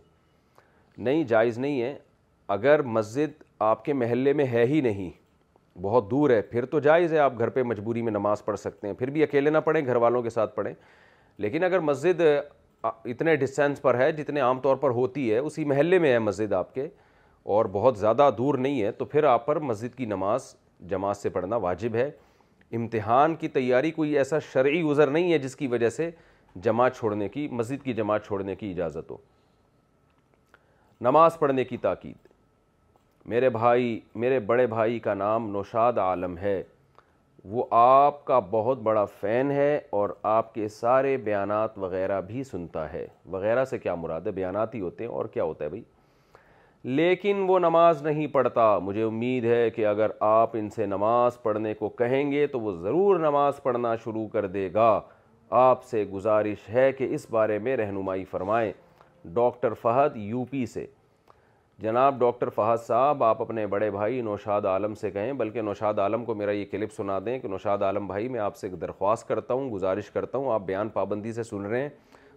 [0.97, 1.95] نہیں جائز نہیں ہے
[2.57, 5.09] اگر مسجد آپ کے محلے میں ہے ہی نہیں
[5.81, 8.87] بہت دور ہے پھر تو جائز ہے آپ گھر پہ مجبوری میں نماز پڑھ سکتے
[8.87, 10.73] ہیں پھر بھی اکیلے نہ پڑھیں گھر والوں کے ساتھ پڑھیں
[11.37, 12.21] لیکن اگر مسجد
[13.13, 16.53] اتنے ڈسٹینس پر ہے جتنے عام طور پر ہوتی ہے اسی محلے میں ہے مسجد
[16.53, 16.87] آپ کے
[17.51, 20.53] اور بہت زیادہ دور نہیں ہے تو پھر آپ پر مسجد کی نماز
[20.89, 22.09] جماعت سے پڑھنا واجب ہے
[22.75, 26.09] امتحان کی تیاری کوئی ایسا شرعی عذر نہیں ہے جس کی وجہ سے
[26.63, 29.17] جماعت چھوڑنے کی مسجد کی جماعت چھوڑنے کی اجازت ہو
[31.01, 32.27] نماز پڑھنے کی تاکید
[33.29, 36.61] میرے بھائی میرے بڑے بھائی کا نام نوشاد عالم ہے
[37.51, 42.91] وہ آپ کا بہت بڑا فین ہے اور آپ کے سارے بیانات وغیرہ بھی سنتا
[42.93, 45.83] ہے وغیرہ سے کیا مراد ہے بیانات ہی ہوتے ہیں اور کیا ہوتا ہے بھائی
[46.85, 51.73] لیکن وہ نماز نہیں پڑھتا مجھے امید ہے کہ اگر آپ ان سے نماز پڑھنے
[51.73, 54.99] کو کہیں گے تو وہ ضرور نماز پڑھنا شروع کر دے گا
[55.59, 58.71] آپ سے گزارش ہے کہ اس بارے میں رہنمائی فرمائیں
[59.33, 60.85] ڈاکٹر فہد یو پی سے
[61.81, 66.25] جناب ڈاکٹر فہد صاحب آپ اپنے بڑے بھائی نوشاد عالم سے کہیں بلکہ نوشاد عالم
[66.25, 69.27] کو میرا یہ کلپ سنا دیں کہ نوشاد عالم بھائی میں آپ سے ایک درخواست
[69.27, 71.89] کرتا ہوں گزارش کرتا ہوں آپ بیان پابندی سے سن رہے ہیں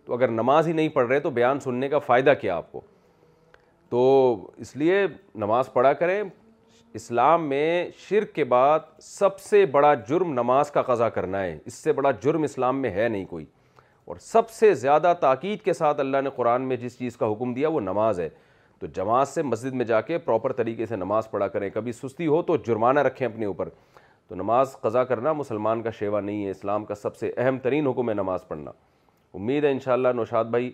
[0.06, 2.80] تو اگر نماز ہی نہیں پڑھ رہے تو بیان سننے کا فائدہ کیا آپ کو
[3.90, 4.01] تو
[4.61, 5.05] اس لیے
[5.40, 6.22] نماز پڑھا کریں
[6.94, 11.75] اسلام میں شرک کے بعد سب سے بڑا جرم نماز کا قضا کرنا ہے اس
[11.75, 13.44] سے بڑا جرم اسلام میں ہے نہیں کوئی
[14.07, 17.53] اور سب سے زیادہ تاکید کے ساتھ اللہ نے قرآن میں جس چیز کا حکم
[17.55, 18.29] دیا وہ نماز ہے
[18.81, 22.27] تو جماعت سے مسجد میں جا کے پراپر طریقے سے نماز پڑھا کریں کبھی سستی
[22.27, 23.68] ہو تو جرمانہ رکھیں اپنے اوپر
[24.29, 27.87] تو نماز قضا کرنا مسلمان کا شیوا نہیں ہے اسلام کا سب سے اہم ترین
[27.87, 28.70] حکم ہے نماز پڑھنا
[29.35, 30.72] امید ہے انشاءاللہ نوشاد بھائی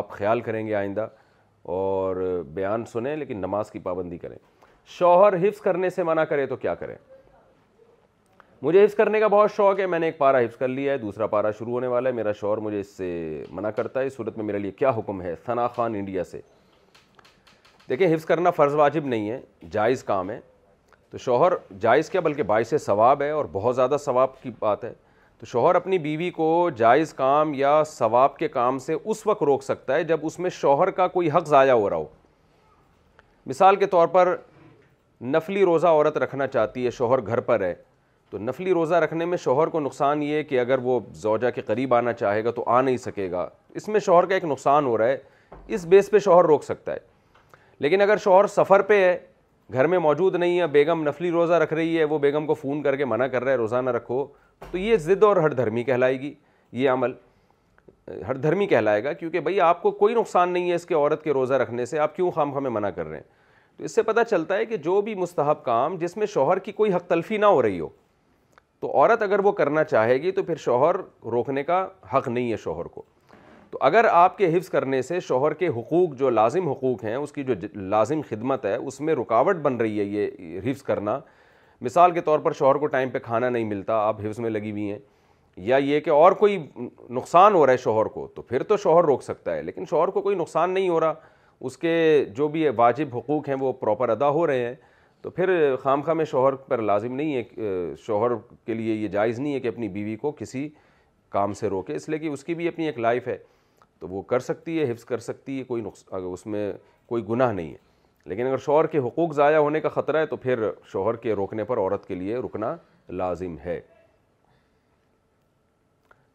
[0.00, 1.06] آپ خیال کریں گے آئندہ
[1.76, 2.16] اور
[2.54, 4.36] بیان سنیں لیکن نماز کی پابندی کریں
[4.98, 6.94] شوہر حفظ کرنے سے منع کرے تو کیا کریں
[8.62, 10.98] مجھے حفظ کرنے کا بہت شوق ہے میں نے ایک پارہ حفظ کر لیا ہے
[10.98, 14.16] دوسرا پارہ شروع ہونے والا ہے میرا شوہر مجھے اس سے منع کرتا ہے اس
[14.16, 16.40] صورت میں میرے لیے کیا حکم ہے خان انڈیا سے
[17.88, 19.40] دیکھیں حفظ کرنا فرض واجب نہیں ہے
[19.72, 20.40] جائز کام ہے
[21.10, 24.92] تو شوہر جائز کیا بلکہ باعث ثواب ہے اور بہت زیادہ ثواب کی بات ہے
[25.40, 29.62] تو شوہر اپنی بیوی کو جائز کام یا ثواب کے کام سے اس وقت روک
[29.62, 32.06] سکتا ہے جب اس میں شوہر کا کوئی حق ضائع ہو رہا ہو
[33.46, 34.34] مثال کے طور پر
[35.34, 37.72] نفلی روزہ عورت رکھنا چاہتی ہے شوہر گھر پر ہے
[38.30, 41.60] تو نفلی روزہ رکھنے میں شوہر کو نقصان یہ ہے کہ اگر وہ زوجہ کے
[41.66, 44.86] قریب آنا چاہے گا تو آ نہیں سکے گا اس میں شوہر کا ایک نقصان
[44.86, 45.16] ہو رہا ہے
[45.74, 46.98] اس بیس پہ شوہر روک سکتا ہے
[47.78, 49.16] لیکن اگر شوہر سفر پہ ہے
[49.72, 52.82] گھر میں موجود نہیں ہے بیگم نفلی روزہ رکھ رہی ہے وہ بیگم کو فون
[52.82, 54.24] کر کے منع کر رہا ہے روزہ نہ رکھو
[54.70, 56.32] تو یہ ضد اور ہر دھرمی کہلائے گی
[56.82, 57.12] یہ عمل
[58.28, 61.22] ہر دھرمی کہلائے گا کیونکہ بھئی آپ کو کوئی نقصان نہیں ہے اس کے عورت
[61.24, 64.02] کے روزہ رکھنے سے آپ کیوں خام خامے منع کر رہے ہیں تو اس سے
[64.02, 67.36] پتہ چلتا ہے کہ جو بھی مستحب کام جس میں شوہر کی کوئی حق تلفی
[67.36, 67.88] نہ ہو رہی ہو
[68.80, 70.96] تو عورت اگر وہ کرنا چاہے گی تو پھر شوہر
[71.30, 73.02] روکنے کا حق نہیں ہے شوہر کو
[73.70, 77.32] تو اگر آپ کے حفظ کرنے سے شوہر کے حقوق جو لازم حقوق ہیں اس
[77.32, 81.18] کی جو لازم خدمت ہے اس میں رکاوٹ بن رہی ہے یہ حفظ کرنا
[81.84, 84.70] مثال کے طور پر شوہر کو ٹائم پہ کھانا نہیں ملتا آپ حفظ میں لگی
[84.70, 84.98] ہوئی ہیں
[85.66, 86.56] یا یہ کہ اور کوئی
[87.10, 90.08] نقصان ہو رہا ہے شوہر کو تو پھر تو شوہر روک سکتا ہے لیکن شوہر
[90.16, 91.14] کو کوئی نقصان نہیں ہو رہا
[91.60, 94.74] اس کے جو بھی واجب حقوق ہیں وہ پراپر ادا ہو رہے ہیں
[95.22, 95.50] تو پھر
[95.82, 98.34] خام خواہ میں شوہر پر لازم نہیں ہے شوہر
[98.66, 100.68] کے لیے یہ جائز نہیں ہے کہ اپنی بیوی کو کسی
[101.30, 103.36] کام سے روکے اس لیے کہ اس کی بھی اپنی ایک لائف ہے
[104.00, 106.72] تو وہ کر سکتی ہے حفظ کر سکتی ہے کوئی نقص اس میں
[107.08, 107.86] کوئی گناہ نہیں ہے
[108.28, 111.64] لیکن اگر شوہر کے حقوق ضائع ہونے کا خطرہ ہے تو پھر شوہر کے روکنے
[111.64, 112.74] پر عورت کے لیے رکنا
[113.20, 113.80] لازم ہے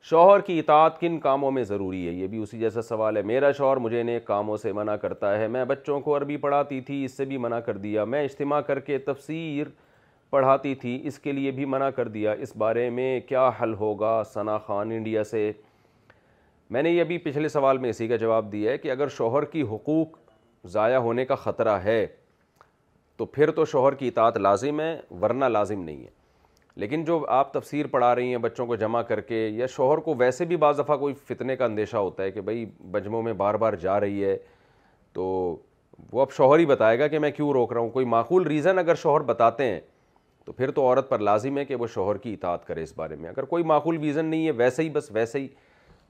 [0.10, 3.52] شوہر کی اطاعت کن کاموں میں ضروری ہے یہ بھی اسی جیسا سوال ہے میرا
[3.58, 7.18] شوہر مجھے نیک کاموں سے منع کرتا ہے میں بچوں کو عربی پڑھاتی تھی اس
[7.18, 9.68] سے بھی منع کر دیا میں اجتماع کر کے تفسیر
[10.30, 14.22] پڑھاتی تھی اس کے لیے بھی منع کر دیا اس بارے میں کیا حل ہوگا
[14.34, 15.52] ثنا خان انڈیا سے
[16.72, 19.46] میں نے یہ بھی پچھلے سوال میں اسی کا جواب دیا ہے کہ اگر شوہر
[19.46, 20.18] کی حقوق
[20.72, 22.06] ضائع ہونے کا خطرہ ہے
[23.18, 26.22] تو پھر تو شوہر کی اطاعت لازم ہے ورنہ لازم نہیں ہے
[26.80, 30.16] لیکن جو آپ تفسیر پڑھا رہی ہیں بچوں کو جمع کر کے یا شوہر کو
[30.20, 33.56] ویسے بھی بعض دفعہ کوئی فتنے کا اندیشہ ہوتا ہے کہ بھائی بجموں میں بار
[33.64, 34.36] بار جا رہی ہے
[35.14, 35.24] تو
[36.12, 38.80] وہ اب شوہر ہی بتائے گا کہ میں کیوں روک رہا ہوں کوئی معقول ریزن
[38.80, 39.80] اگر شوہر بتاتے ہیں
[40.46, 43.16] تو پھر تو عورت پر لازم ہے کہ وہ شوہر کی اطاعت کرے اس بارے
[43.16, 45.48] میں اگر کوئی معقول ریزن نہیں ہے ویسے ہی بس ویسے ہی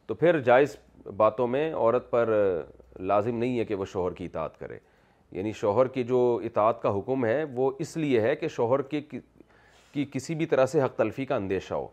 [0.08, 0.76] تو پھر جائز
[1.18, 2.30] باتوں میں عورت پر
[3.08, 4.78] لازم نہیں ہے کہ وہ شوہر کی اطاعت کرے
[5.32, 9.02] یعنی شوہر کی جو اطاعت کا حکم ہے وہ اس لیے ہے کہ شوہر کی
[9.12, 11.88] کی کسی بھی طرح سے حق تلفی کا اندیشہ ہو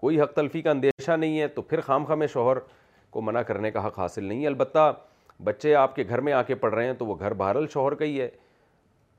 [0.00, 2.56] کوئی حق تلفی کا اندیشہ نہیں ہے تو پھر خام میں شوہر
[3.10, 4.92] کو منع کرنے کا حق حاصل نہیں ہے البتہ
[5.44, 7.94] بچے آپ کے گھر میں آ کے پڑھ رہے ہیں تو وہ گھر بہرحال شوہر
[7.94, 8.28] کا ہی ہے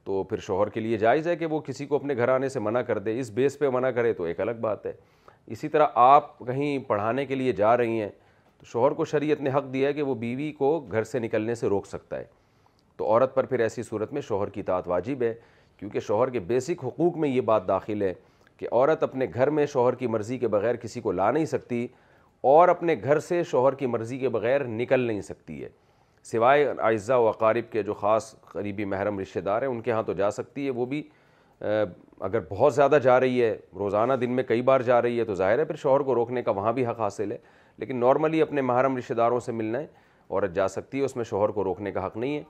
[0.04, 2.60] تو پھر شوہر کے لیے جائز ہے کہ وہ کسی کو اپنے گھر آنے سے
[2.60, 4.94] منع کر دے اس بیس پہ منع کرے تو ایک الگ بات ہے
[5.54, 8.10] اسی طرح آپ کہیں پڑھانے کے لیے جا رہی ہیں
[8.58, 11.56] تو شوہر کو شریعت نے حق دیا ہے کہ وہ بیوی کو گھر سے نکلنے
[11.56, 12.26] سے روک سکتا ہے
[12.98, 15.34] تو عورت پر پھر ایسی صورت میں شوہر کی اطاعت واجب ہے
[15.78, 18.14] کیونکہ شوہر کے بیسک حقوق میں یہ بات داخل ہے
[18.58, 21.88] کہ عورت اپنے گھر میں شوہر کی مرضی کے بغیر کسی کو لا نہیں سکتی
[22.52, 25.70] اور اپنے گھر سے شوہر کی مرضی کے بغیر نکل نہیں سکتی ہے
[26.32, 30.04] سوائے اعزہ و اقارب کے جو خاص قریبی محرم رشتہ دار ہیں ان کے ہاں
[30.04, 31.02] تو جا سکتی ہے وہ بھی
[32.24, 35.34] اگر بہت زیادہ جا رہی ہے روزانہ دن میں کئی بار جا رہی ہے تو
[35.36, 37.38] ظاہر ہے پھر شوہر کو روکنے کا وہاں بھی حق حاصل ہے
[37.78, 39.88] لیکن نارملی اپنے محرم رشتہ داروں سے ملنا ہے
[40.30, 42.44] عورت جا سکتی ہے اس میں شوہر کو روکنے کا حق نہیں ہے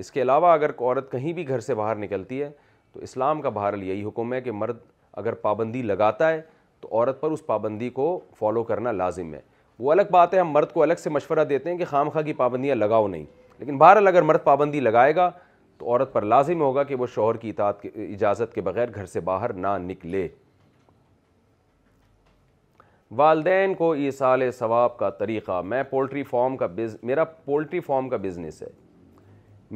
[0.00, 2.50] اس کے علاوہ اگر عورت کہیں بھی گھر سے باہر نکلتی ہے
[2.92, 4.76] تو اسلام کا بہرحال یہی حکم ہے کہ مرد
[5.12, 6.40] اگر پابندی لگاتا ہے
[6.80, 9.40] تو عورت پر اس پابندی کو فالو کرنا لازم ہے
[9.78, 12.24] وہ الگ بات ہے ہم مرد کو الگ سے مشورہ دیتے ہیں کہ خام خواہ
[12.24, 13.24] کی پابندیاں لگاؤ نہیں
[13.58, 15.30] لیکن بہرحال اگر مرد پابندی لگائے گا
[15.78, 19.20] تو عورت پر لازم ہوگا کہ وہ شوہر کی اطاعت اجازت کے بغیر گھر سے
[19.30, 20.26] باہر نہ نکلے
[23.16, 28.16] والدین کو ایسال ثواب کا طریقہ میں پولٹری فارم کا بز میرا پولٹری فارم کا
[28.22, 28.68] بزنس ہے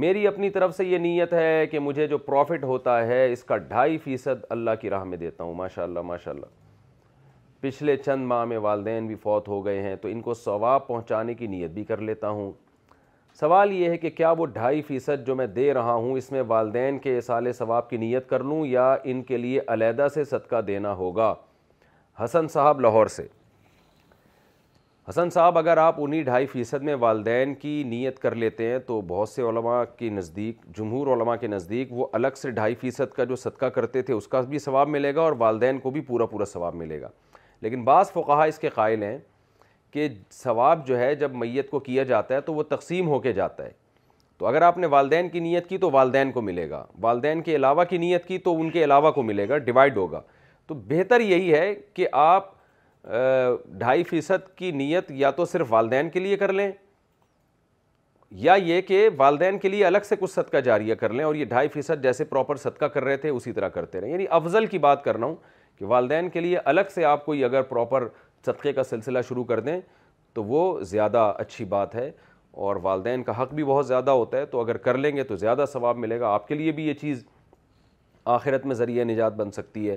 [0.03, 3.57] میری اپنی طرف سے یہ نیت ہے کہ مجھے جو پروفٹ ہوتا ہے اس کا
[3.57, 6.59] ڈھائی فیصد اللہ کی راہ میں دیتا ہوں ماشاء اللہ ماشاء اللہ
[7.61, 11.35] پچھلے چند ماہ میں والدین بھی فوت ہو گئے ہیں تو ان کو ثواب پہنچانے
[11.35, 12.53] کی نیت بھی کر لیتا ہوں
[13.39, 16.43] سوال یہ ہے کہ کیا وہ ڈھائی فیصد جو میں دے رہا ہوں اس میں
[16.49, 20.61] والدین کے سال ثواب کی نیت کر لوں یا ان کے لیے علیحدہ سے صدقہ
[20.67, 21.35] دینا ہوگا
[22.25, 23.27] حسن صاحب لاہور سے
[25.09, 29.01] حسن صاحب اگر آپ انہی ڈھائی فیصد میں والدین کی نیت کر لیتے ہیں تو
[29.09, 33.25] بہت سے علماء کے نزدیک جمہور علماء کے نزدیک وہ الگ سے ڈھائی فیصد کا
[33.33, 36.27] جو صدقہ کرتے تھے اس کا بھی ثواب ملے گا اور والدین کو بھی پورا
[36.27, 37.09] پورا ثواب ملے گا
[37.61, 39.17] لیکن بعض فقہا اس کے قائل ہیں
[39.93, 40.09] کہ
[40.43, 43.65] ثواب جو ہے جب میت کو کیا جاتا ہے تو وہ تقسیم ہو کے جاتا
[43.65, 43.71] ہے
[44.39, 47.57] تو اگر آپ نے والدین کی نیت کی تو والدین کو ملے گا والدین کے
[47.57, 50.21] علاوہ کی نیت کی تو ان کے علاوہ کو ملے گا ڈیوائڈ ہوگا
[50.67, 52.49] تو بہتر یہی ہے کہ آپ
[53.79, 56.71] ڈھائی فیصد کی نیت یا تو صرف والدین کے لیے کر لیں
[58.47, 61.45] یا یہ کہ والدین کے لیے الگ سے کچھ صدقہ جاریہ کر لیں اور یہ
[61.53, 64.79] ڈھائی فیصد جیسے پراپر صدقہ کر رہے تھے اسی طرح کرتے رہیں یعنی افضل کی
[64.87, 65.35] بات کر رہا ہوں
[65.79, 68.07] کہ والدین کے لیے الگ سے آپ کوئی اگر پراپر
[68.47, 69.81] صدقے کا سلسلہ شروع کر دیں
[70.35, 72.11] تو وہ زیادہ اچھی بات ہے
[72.67, 75.37] اور والدین کا حق بھی بہت زیادہ ہوتا ہے تو اگر کر لیں گے تو
[75.37, 77.25] زیادہ ثواب ملے گا آپ کے لیے بھی یہ چیز
[78.37, 79.97] آخرت میں ذریعہ نجات بن سکتی ہے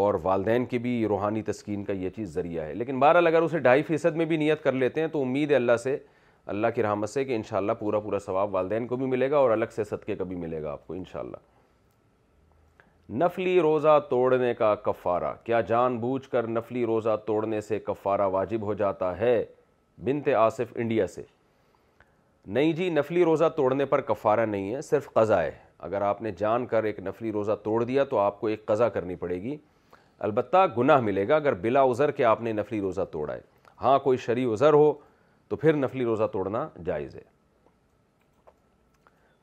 [0.00, 3.58] اور والدین کی بھی روحانی تسکین کا یہ چیز ذریعہ ہے لیکن بہرحال اگر اسے
[3.66, 5.96] ڈھائی فیصد میں بھی نیت کر لیتے ہیں تو امید ہے اللہ سے
[6.54, 9.50] اللہ کی رحمت سے کہ انشاءاللہ پورا پورا ثواب والدین کو بھی ملے گا اور
[9.50, 11.36] الگ سے صدقے کا بھی ملے گا آپ کو انشاءاللہ
[13.12, 18.62] نفلی روزہ توڑنے کا کفارہ کیا جان بوجھ کر نفلی روزہ توڑنے سے کفارہ واجب
[18.66, 19.44] ہو جاتا ہے
[20.04, 21.22] بنت آصف انڈیا سے
[22.54, 25.50] نہیں جی نفلی روزہ توڑنے پر کفارہ نہیں ہے صرف قضا ہے
[25.88, 28.88] اگر آپ نے جان کر ایک نفلی روزہ توڑ دیا تو آپ کو ایک قضا
[28.96, 29.56] کرنی پڑے گی
[30.28, 33.40] البتہ گناہ ملے گا اگر بلا عذر کے آپ نے نفلی روزہ توڑا ہے
[33.82, 34.92] ہاں کوئی شرعی عذر ہو
[35.48, 37.32] تو پھر نفلی روزہ توڑنا جائز ہے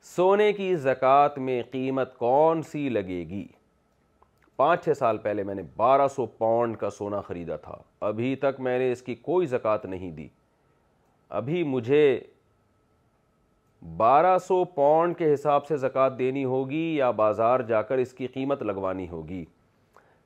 [0.06, 3.46] سونے کی زکوٰۃ میں قیمت کون سی لگے گی
[4.56, 8.60] پانچ چھ سال پہلے میں نے بارہ سو پاؤنڈ کا سونا خریدا تھا ابھی تک
[8.60, 10.28] میں نے اس کی کوئی زکوٰۃ نہیں دی
[11.40, 12.20] ابھی مجھے
[13.98, 18.28] بارہ سو پاؤنڈ کے حساب سے زکوٰۃ دینی ہوگی یا بازار جا کر اس کی
[18.34, 19.44] قیمت لگوانی ہوگی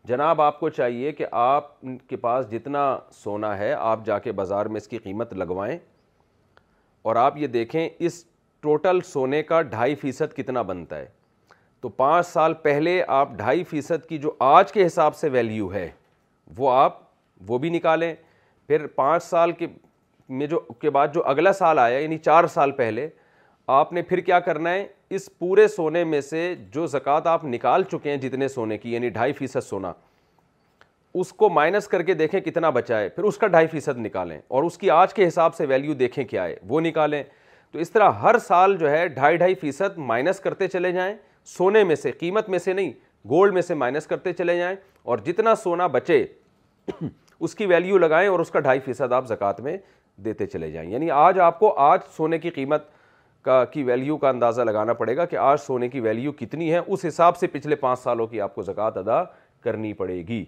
[0.07, 1.71] جناب آپ کو چاہیے کہ آپ
[2.07, 2.85] کے پاس جتنا
[3.23, 5.77] سونا ہے آپ جا کے بازار میں اس کی قیمت لگوائیں
[7.01, 8.23] اور آپ یہ دیکھیں اس
[8.65, 11.05] ٹوٹل سونے کا ڈھائی فیصد کتنا بنتا ہے
[11.81, 15.89] تو پانچ سال پہلے آپ ڈھائی فیصد کی جو آج کے حساب سے ویلیو ہے
[16.57, 16.97] وہ آپ
[17.47, 18.13] وہ بھی نکالیں
[18.67, 19.67] پھر پانچ سال کے
[20.37, 23.07] میں جو کے بعد جو اگلا سال آیا یعنی چار سال پہلے
[23.81, 24.85] آپ نے پھر کیا کرنا ہے
[25.17, 29.09] اس پورے سونے میں سے جو زکوٰۃ آپ نکال چکے ہیں جتنے سونے کی یعنی
[29.19, 29.93] ڈھائی فیصد سونا
[31.21, 34.37] اس کو مائنس کر کے دیکھیں کتنا بچا ہے پھر اس کا ڈھائی فیصد نکالیں
[34.47, 37.23] اور اس کی آج کے حساب سے ویلیو دیکھیں کیا ہے وہ نکالیں
[37.75, 41.15] تو اس طرح ہر سال جو ہے ڈھائی ڈھائی فیصد مائنس کرتے چلے جائیں
[41.57, 42.91] سونے میں سے قیمت میں سے نہیں
[43.29, 46.23] گولڈ میں سے مائنس کرتے چلے جائیں اور جتنا سونا بچے
[47.39, 49.75] اس کی ویلیو لگائیں اور اس کا ڈھائی فیصد آپ زکوٰۃ میں
[50.25, 52.83] دیتے چلے جائیں یعنی آج آپ کو آج سونے کی قیمت
[53.45, 56.77] کا کی ویلیو کا اندازہ لگانا پڑے گا کہ آج سونے کی ویلیو کتنی ہے
[56.87, 59.23] اس حساب سے پچھلے پانچ سالوں کی آپ کو زکوٰۃ ادا
[59.63, 60.43] کرنی پڑے گی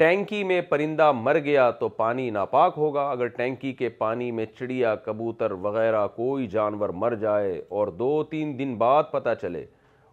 [0.00, 4.94] ٹینکی میں پرندہ مر گیا تو پانی ناپاک ہوگا اگر ٹینکی کے پانی میں چڑیا
[5.06, 9.64] کبوتر وغیرہ کوئی جانور مر جائے اور دو تین دن بعد پتہ چلے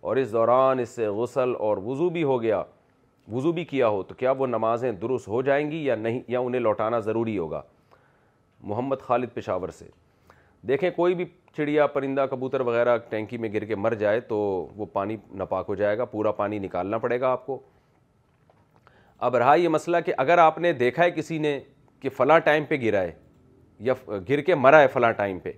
[0.01, 2.61] اور اس دوران اس سے غسل اور وضو بھی ہو گیا
[3.33, 6.39] وضو بھی کیا ہو تو کیا وہ نمازیں درست ہو جائیں گی یا نہیں یا
[6.47, 7.61] انہیں لوٹانا ضروری ہوگا
[8.61, 9.87] محمد خالد پشاور سے
[10.67, 11.25] دیکھیں کوئی بھی
[11.57, 14.37] چڑیا پرندہ کبوتر وغیرہ ٹینکی میں گر کے مر جائے تو
[14.77, 17.61] وہ پانی ناپاک ہو جائے گا پورا پانی نکالنا پڑے گا آپ کو
[19.25, 21.59] اب رہا یہ مسئلہ کہ اگر آپ نے دیکھا ہے کسی نے
[21.99, 23.11] کہ فلاں ٹائم پہ گرا ہے
[23.85, 23.93] یا
[24.29, 25.51] گر کے مرا ہے فلاں ٹائم پہ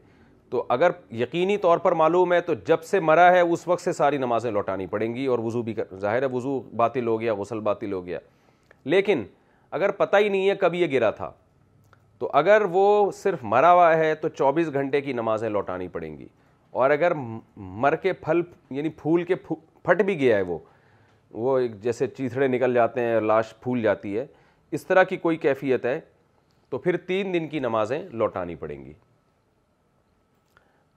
[0.50, 3.94] تو اگر یقینی طور پر معلوم ہے تو جب سے مرا ہے اس وقت سے
[3.94, 7.60] ساری نمازیں لوٹانی پڑیں گی اور وضو بھی ظاہر ہے وضو باطل ہو گیا غسل
[7.68, 8.20] باطل ہو گیا
[8.94, 9.24] لیکن
[9.78, 11.32] اگر پتہ ہی نہیں ہے کب یہ گرا تھا
[12.20, 16.28] تو اگر وہ صرف مرا ہوا ہے تو چوبیس گھنٹے کی نمازیں لوٹانی پڑیں گی
[16.82, 17.12] اور اگر
[17.84, 18.42] مر کے پھل
[18.78, 20.58] یعنی پھول کے پھٹ بھی گیا ہے وہ
[21.32, 24.26] وہ ایک جیسے چیتھڑے نکل جاتے ہیں لاش پھول جاتی ہے
[24.78, 26.00] اس طرح کی کوئی کیفیت ہے
[26.70, 28.94] تو پھر تین دن کی نمازیں لوٹانی پڑیں گی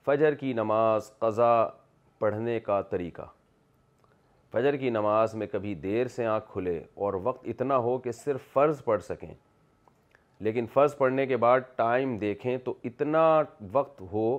[0.07, 1.53] فجر کی نماز قضا
[2.19, 3.27] پڑھنے کا طریقہ
[4.53, 8.53] فجر کی نماز میں کبھی دیر سے آنکھ کھلے اور وقت اتنا ہو کہ صرف
[8.53, 9.33] فرض پڑھ سکیں
[10.45, 13.25] لیکن فرض پڑھنے کے بعد ٹائم دیکھیں تو اتنا
[13.73, 14.39] وقت ہو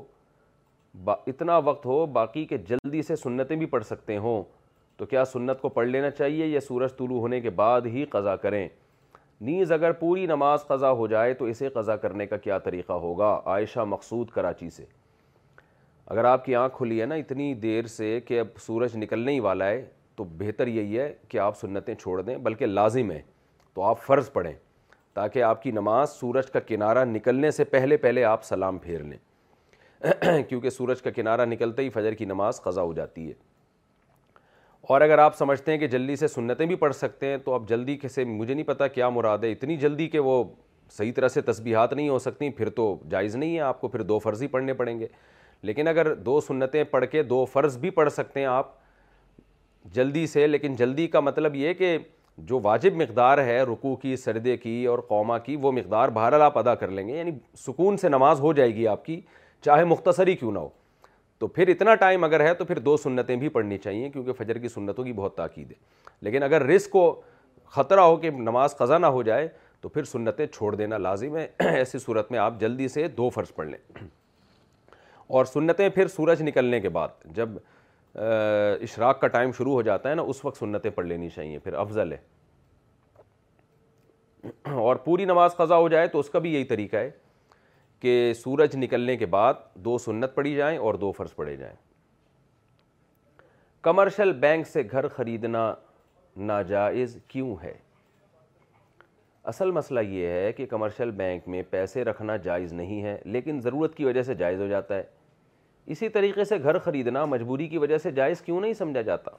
[1.27, 4.43] اتنا وقت ہو باقی کہ جلدی سے سنتیں بھی پڑھ سکتے ہوں
[5.04, 8.36] تو کیا سنت کو پڑھ لینا چاہیے یا سورج طلوع ہونے کے بعد ہی قضا
[8.44, 8.68] کریں
[9.46, 13.32] نیز اگر پوری نماز قضا ہو جائے تو اسے قضا کرنے کا کیا طریقہ ہوگا
[13.54, 14.86] عائشہ مقصود کراچی سے
[16.13, 19.39] اگر آپ کی آنکھ کھلی ہے نا اتنی دیر سے کہ اب سورج نکلنے ہی
[19.50, 19.84] والا ہے
[20.16, 23.22] تو بہتر یہی ہے کہ آپ سنتیں چھوڑ دیں بلکہ لازم ہیں
[23.74, 24.54] تو آپ فرض پڑھیں
[25.16, 30.42] تاکہ آپ کی نماز سورج کا کنارہ نکلنے سے پہلے پہلے آپ سلام پھیر لیں
[30.50, 33.34] کیونکہ سورج کا کنارہ نکلتے ہی فجر کی نماز قضا ہو جاتی ہے
[34.89, 37.67] اور اگر آپ سمجھتے ہیں کہ جلدی سے سنتیں بھی پڑھ سکتے ہیں تو آپ
[37.67, 40.43] جلدی سے مجھے نہیں پتہ کیا مراد ہے اتنی جلدی کہ وہ
[40.98, 44.02] صحیح طرح سے تسبیحات نہیں ہو سکتی پھر تو جائز نہیں ہے آپ کو پھر
[44.10, 45.08] دو فرض ہی پڑھنے پڑیں گے
[45.69, 48.76] لیکن اگر دو سنتیں پڑھ کے دو فرض بھی پڑھ سکتے ہیں آپ
[49.93, 51.98] جلدی سے لیکن جلدی کا مطلب یہ کہ
[52.52, 56.58] جو واجب مقدار ہے رکوع کی سردے کی اور قوما کی وہ مقدار بہرحال آپ
[56.60, 57.32] ادا کر لیں گے یعنی
[57.65, 59.19] سکون سے نماز ہو جائے گی آپ کی
[59.65, 60.69] چاہے مختصر ہی کیوں نہ ہو
[61.43, 64.58] تو پھر اتنا ٹائم اگر ہے تو پھر دو سنتیں بھی پڑھنی چاہیے کیونکہ فجر
[64.58, 65.75] کی سنتوں کی بہت تاکید ہے
[66.25, 67.01] لیکن اگر رزق کو
[67.75, 69.47] خطرہ ہو کہ نماز قضا نہ ہو جائے
[69.82, 71.45] تو پھر سنتیں چھوڑ دینا لازم ہے
[71.77, 74.03] ایسی صورت میں آپ جلدی سے دو فرض پڑھ لیں
[75.38, 77.58] اور سنتیں پھر سورج نکلنے کے بعد جب
[78.23, 81.73] اشراق کا ٹائم شروع ہو جاتا ہے نا اس وقت سنتیں پڑھ لینی چاہیے پھر
[81.84, 82.17] افضل ہے
[84.79, 87.10] اور پوری نماز قضا ہو جائے تو اس کا بھی یہی طریقہ ہے
[88.04, 91.74] کہ سورج نکلنے کے بعد دو سنت پڑی جائیں اور دو فرض پڑے جائیں
[93.84, 95.74] کمرشل بینک سے گھر خریدنا
[96.50, 97.74] ناجائز کیوں ہے
[99.52, 103.96] اصل مسئلہ یہ ہے کہ کمرشل بینک میں پیسے رکھنا جائز نہیں ہے لیکن ضرورت
[103.96, 105.04] کی وجہ سے جائز ہو جاتا ہے
[105.96, 109.32] اسی طریقے سے گھر خریدنا مجبوری کی وجہ سے جائز کیوں نہیں سمجھا جاتا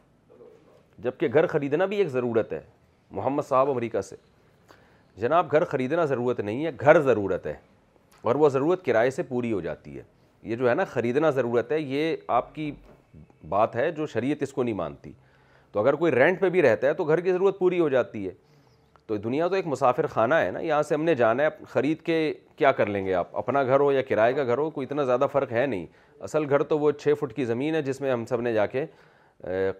[1.04, 2.60] جبکہ گھر خریدنا بھی ایک ضرورت ہے
[3.10, 4.16] محمد صاحب امریکہ سے
[5.20, 7.54] جناب گھر خریدنا ضرورت نہیں ہے گھر ضرورت ہے
[8.26, 10.02] اور وہ ضرورت کرائے سے پوری ہو جاتی ہے
[10.50, 12.70] یہ جو ہے نا خریدنا ضرورت ہے یہ آپ کی
[13.48, 15.10] بات ہے جو شریعت اس کو نہیں مانتی
[15.72, 18.26] تو اگر کوئی رینٹ پہ بھی رہتا ہے تو گھر کی ضرورت پوری ہو جاتی
[18.26, 18.32] ہے
[19.06, 22.00] تو دنیا تو ایک مسافر خانہ ہے نا یہاں سے ہم نے جانا ہے خرید
[22.02, 22.14] کے
[22.56, 25.04] کیا کر لیں گے آپ اپنا گھر ہو یا کرائے کا گھر ہو کوئی اتنا
[25.04, 25.86] زیادہ فرق ہے نہیں
[26.28, 28.66] اصل گھر تو وہ چھ فٹ کی زمین ہے جس میں ہم سب نے جا
[28.74, 28.84] کے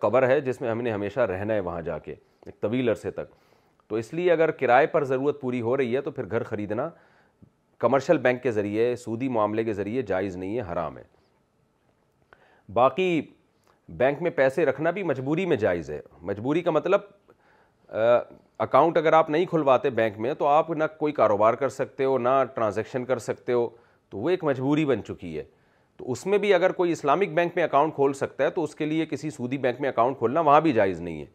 [0.01, 2.15] قبر ہے جس میں ہم نے ہمیشہ رہنا ہے وہاں جا کے
[2.47, 3.33] ایک طویل عرصے تک
[3.89, 6.89] تو اس لیے اگر کرائے پر ضرورت پوری ہو رہی ہے تو پھر گھر خریدنا
[7.81, 11.03] کمرشل بینک کے ذریعے سودی معاملے کے ذریعے جائز نہیں ہے حرام ہے
[12.75, 13.21] باقی
[13.97, 17.01] بینک میں پیسے رکھنا بھی مجبوری میں جائز ہے مجبوری کا مطلب
[18.65, 22.17] اکاؤنٹ اگر آپ نہیں کھلواتے بینک میں تو آپ نہ کوئی کاروبار کر سکتے ہو
[22.19, 23.69] نہ ٹرانزیکشن کر سکتے ہو
[24.11, 25.43] تو وہ ایک مجبوری بن چکی ہے
[25.97, 28.75] تو اس میں بھی اگر کوئی اسلامک بینک میں اکاؤنٹ کھول سکتا ہے تو اس
[28.75, 31.27] کے لیے کسی سودی بینک میں اکاؤنٹ کھولنا وہاں بھی جائز نہیں ہے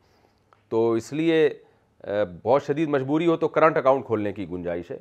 [0.69, 1.47] تو اس لیے
[2.43, 4.97] بہت شدید مجبوری ہو تو کرنٹ اکاؤنٹ کھولنے کی گنجائش ہے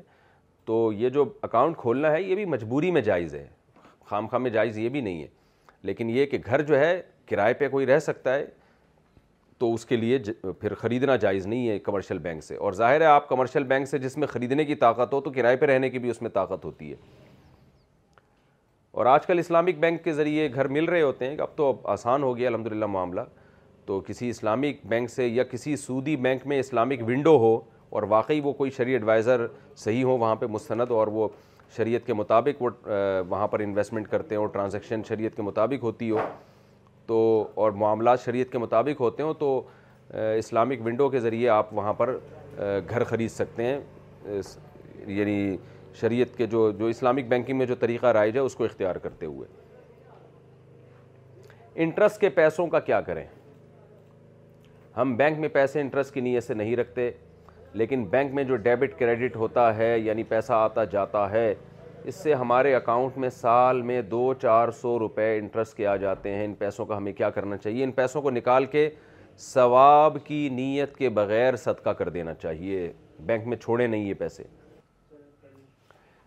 [0.69, 3.47] تو یہ جو اکاؤنٹ کھولنا ہے یہ بھی مجبوری میں جائز ہے
[4.09, 5.27] خام خام میں جائز یہ بھی نہیں ہے
[5.91, 8.45] لیکن یہ کہ گھر جو ہے کرائے پہ کوئی رہ سکتا ہے
[9.59, 10.19] تو اس کے لیے
[10.61, 13.99] پھر خریدنا جائز نہیں ہے کمرشل بینک سے اور ظاہر ہے آپ کمرشل بینک سے
[13.99, 16.65] جس میں خریدنے کی طاقت ہو تو کرائے پہ رہنے کی بھی اس میں طاقت
[16.65, 16.97] ہوتی ہے
[19.01, 21.87] اور آج کل اسلامک بینک کے ذریعے گھر مل رہے ہوتے ہیں اب تو اب
[21.97, 23.21] آسان ہو گیا الحمدللہ معاملہ
[23.87, 27.59] تو کسی اسلامک بینک سے یا کسی سودی بینک میں اسلامک ونڈو ہو
[27.91, 31.29] اور واقعی وہ کوئی شریع ایڈوائزر صحیح ہوں وہاں پہ مستند اور وہ
[31.77, 32.71] شریعت کے مطابق وہ
[33.29, 36.19] وہاں پر انویسٹمنٹ کرتے ہیں اور ٹرانزیکشن شریعت کے مطابق ہوتی ہو
[37.07, 37.19] تو
[37.65, 39.61] اور معاملات شریعت کے مطابق ہوتے ہوں تو
[40.39, 42.17] اسلامک ونڈو کے ذریعے آپ وہاں پر
[42.59, 43.79] گھر خرید سکتے ہیں
[45.17, 45.57] یعنی
[46.01, 49.27] شریعت کے جو جو اسلامک بینکنگ میں جو طریقہ رائج ہے اس کو اختیار کرتے
[49.27, 49.49] ہوئے
[51.83, 53.25] انٹرسٹ کے پیسوں کا کیا کریں
[54.97, 57.11] ہم بینک میں پیسے انٹرسٹ کی نیت سے نہیں رکھتے
[57.75, 61.53] لیکن بینک میں جو ڈیبٹ کریڈٹ ہوتا ہے یعنی پیسہ آتا جاتا ہے
[62.09, 66.35] اس سے ہمارے اکاؤنٹ میں سال میں دو چار سو روپے انٹرسٹ کے آ جاتے
[66.35, 68.89] ہیں ان پیسوں کا ہمیں کیا کرنا چاہیے ان پیسوں کو نکال کے
[69.53, 72.91] ثواب کی نیت کے بغیر صدقہ کر دینا چاہیے
[73.27, 74.45] بینک میں چھوڑے نہیں یہ پیسے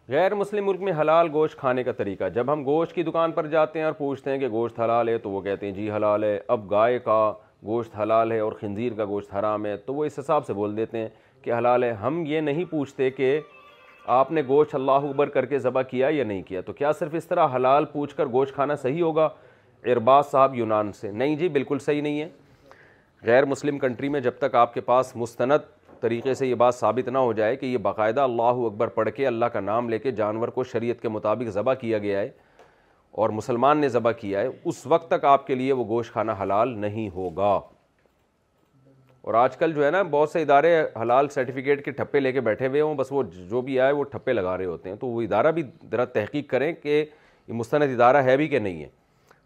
[0.09, 3.47] غیر مسلم ملک میں حلال گوشت کھانے کا طریقہ جب ہم گوشت کی دکان پر
[3.47, 6.23] جاتے ہیں اور پوچھتے ہیں کہ گوشت حلال ہے تو وہ کہتے ہیں جی حلال
[6.23, 7.21] ہے اب گائے کا
[7.65, 10.75] گوشت حلال ہے اور خنزیر کا گوشت حرام ہے تو وہ اس حساب سے بول
[10.77, 11.09] دیتے ہیں
[11.43, 13.39] کہ حلال ہے ہم یہ نہیں پوچھتے کہ
[14.17, 17.13] آپ نے گوشت اللہ اکبر کر کے ذبح کیا یا نہیں کیا تو کیا صرف
[17.17, 19.27] اس طرح حلال پوچھ کر گوشت کھانا صحیح ہوگا
[19.93, 22.27] ارباز صاحب یونان سے نہیں جی بالکل صحیح نہیں ہے
[23.25, 25.69] غیر مسلم کنٹری میں جب تک آپ کے پاس مستند
[26.01, 29.27] طریقے سے یہ بات ثابت نہ ہو جائے کہ یہ باقاعدہ اللہ اکبر پڑھ کے
[29.27, 32.29] اللہ کا نام لے کے جانور کو شریعت کے مطابق ذبح کیا گیا ہے
[33.21, 36.35] اور مسلمان نے ذبح کیا ہے اس وقت تک آپ کے لیے وہ گوشت کھانا
[36.41, 37.57] حلال نہیں ہوگا
[39.21, 42.41] اور آج کل جو ہے نا بہت سے ادارے حلال سرٹیفکیٹ کے ٹھپے لے کے
[42.41, 45.07] بیٹھے ہوئے ہوں بس وہ جو بھی آئے وہ ٹھپے لگا رہے ہوتے ہیں تو
[45.07, 47.03] وہ ادارہ بھی ذرا تحقیق کریں کہ
[47.47, 48.87] یہ مستند ادارہ ہے بھی کہ نہیں ہے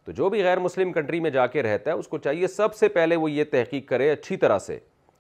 [0.06, 2.76] تو جو بھی غیر مسلم کنٹری میں جا کے رہتا ہے اس کو چاہیے سب
[2.76, 4.78] سے پہلے وہ یہ تحقیق کرے اچھی طرح سے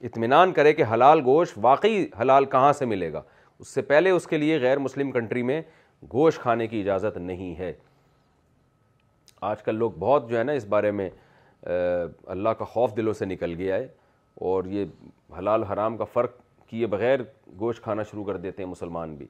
[0.07, 3.21] اطمینان کرے کہ حلال گوشت واقعی حلال کہاں سے ملے گا
[3.59, 5.61] اس سے پہلے اس کے لیے غیر مسلم کنٹری میں
[6.13, 7.71] گوشت کھانے کی اجازت نہیں ہے
[9.51, 11.09] آج کل لوگ بہت جو ہے نا اس بارے میں
[11.65, 13.87] اللہ کا خوف دلوں سے نکل گیا ہے
[14.41, 14.86] اور یہ
[15.38, 16.31] حلال حرام کا فرق
[16.69, 17.19] کیے بغیر
[17.59, 19.27] گوشت کھانا شروع کر دیتے ہیں مسلمان بھی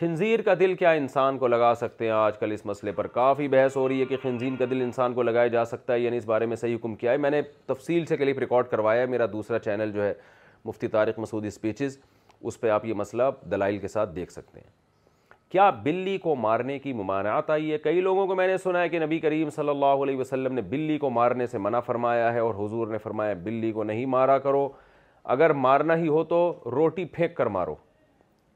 [0.00, 3.48] خنزیر کا دل کیا انسان کو لگا سکتے ہیں آج کل اس مسئلے پر کافی
[3.48, 6.16] بحث ہو رہی ہے کہ خنزیر کا دل انسان کو لگایا جا سکتا ہے یعنی
[6.16, 9.06] اس بارے میں صحیح حکم کیا ہے میں نے تفصیل سے کلپ ریکارڈ کروایا ہے
[9.14, 10.12] میرا دوسرا چینل جو ہے
[10.64, 11.98] مفتی طارق مسعودی اسپیچز
[12.40, 14.82] اس پہ آپ یہ مسئلہ دلائل کے ساتھ دیکھ سکتے ہیں
[15.54, 18.88] کیا بلی کو مارنے کی ممانعات آئی ہے کئی لوگوں کو میں نے سنا ہے
[18.88, 22.38] کہ نبی کریم صلی اللہ علیہ وسلم نے بلی کو مارنے سے منع فرمایا ہے
[22.40, 24.66] اور حضور نے فرمایا بلی کو نہیں مارا کرو
[25.34, 26.38] اگر مارنا ہی ہو تو
[26.74, 27.74] روٹی پھینک کر مارو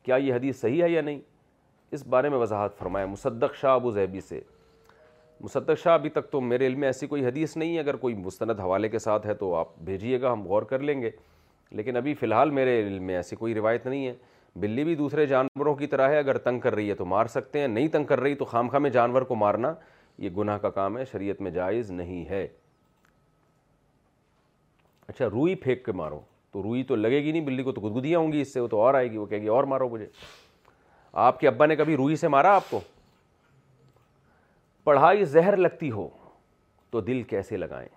[0.05, 1.21] کیا یہ حدیث صحیح ہے یا نہیں
[1.97, 4.41] اس بارے میں وضاحت فرمایا مصدق شاہ ابو زہبی سے
[5.41, 8.15] مصدق شاہ ابھی تک تو میرے علم میں ایسی کوئی حدیث نہیں ہے اگر کوئی
[8.25, 11.11] مستند حوالے کے ساتھ ہے تو آپ بھیجیے گا ہم غور کر لیں گے
[11.71, 14.15] لیکن ابھی فی الحال میرے علم میں ایسی کوئی روایت نہیں ہے
[14.61, 17.61] بلی بھی دوسرے جانوروں کی طرح ہے اگر تنگ کر رہی ہے تو مار سکتے
[17.61, 19.73] ہیں نہیں تنگ کر رہی تو خام میں جانور کو مارنا
[20.25, 22.47] یہ گناہ کا کام ہے شریعت میں جائز نہیں ہے
[25.09, 26.21] اچھا روئی پھینک کے مارو
[26.53, 28.69] تو روئی تو لگے گی نہیں بلی کو تو گدگدیاں ہوں گی اس سے وہ
[28.69, 30.07] تو اور آئے گی وہ کہے گی اور مارو مجھے
[31.29, 32.81] آپ کے ابا نے کبھی روئی سے مارا آپ کو
[34.85, 36.09] پڑھائی زہر لگتی ہو
[36.91, 37.89] تو دل کیسے لگائیں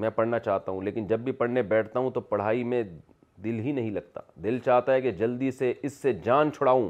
[0.00, 2.82] میں پڑھنا چاہتا ہوں لیکن جب بھی پڑھنے بیٹھتا ہوں تو پڑھائی میں
[3.44, 6.88] دل ہی نہیں لگتا دل چاہتا ہے کہ جلدی سے اس سے جان چھڑاؤں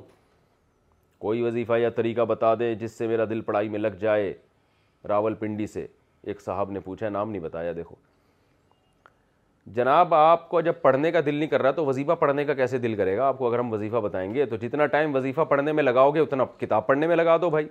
[1.19, 4.33] کوئی وظیفہ یا طریقہ بتا دیں جس سے میرا دل پڑھائی میں لگ جائے
[5.09, 5.87] راول پنڈی سے
[6.27, 7.95] ایک صاحب نے پوچھا نام نہیں بتایا دیکھو
[9.75, 12.79] جناب آپ کو جب پڑھنے کا دل نہیں کر رہا تو وظیفہ پڑھنے کا کیسے
[12.79, 15.73] دل کرے گا آپ کو اگر ہم وظیفہ بتائیں گے تو جتنا ٹائم وظیفہ پڑھنے
[15.73, 17.69] میں لگاؤ گے اتنا کتاب پڑھنے میں لگا دو بھائی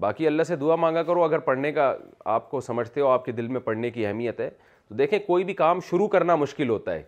[0.00, 1.92] باقی اللہ سے دعا مانگا کرو اگر پڑھنے کا
[2.32, 4.48] آپ کو سمجھتے ہو آپ کے دل میں پڑھنے کی اہمیت ہے
[4.88, 7.02] تو دیکھیں کوئی بھی کام شروع کرنا مشکل ہوتا ہے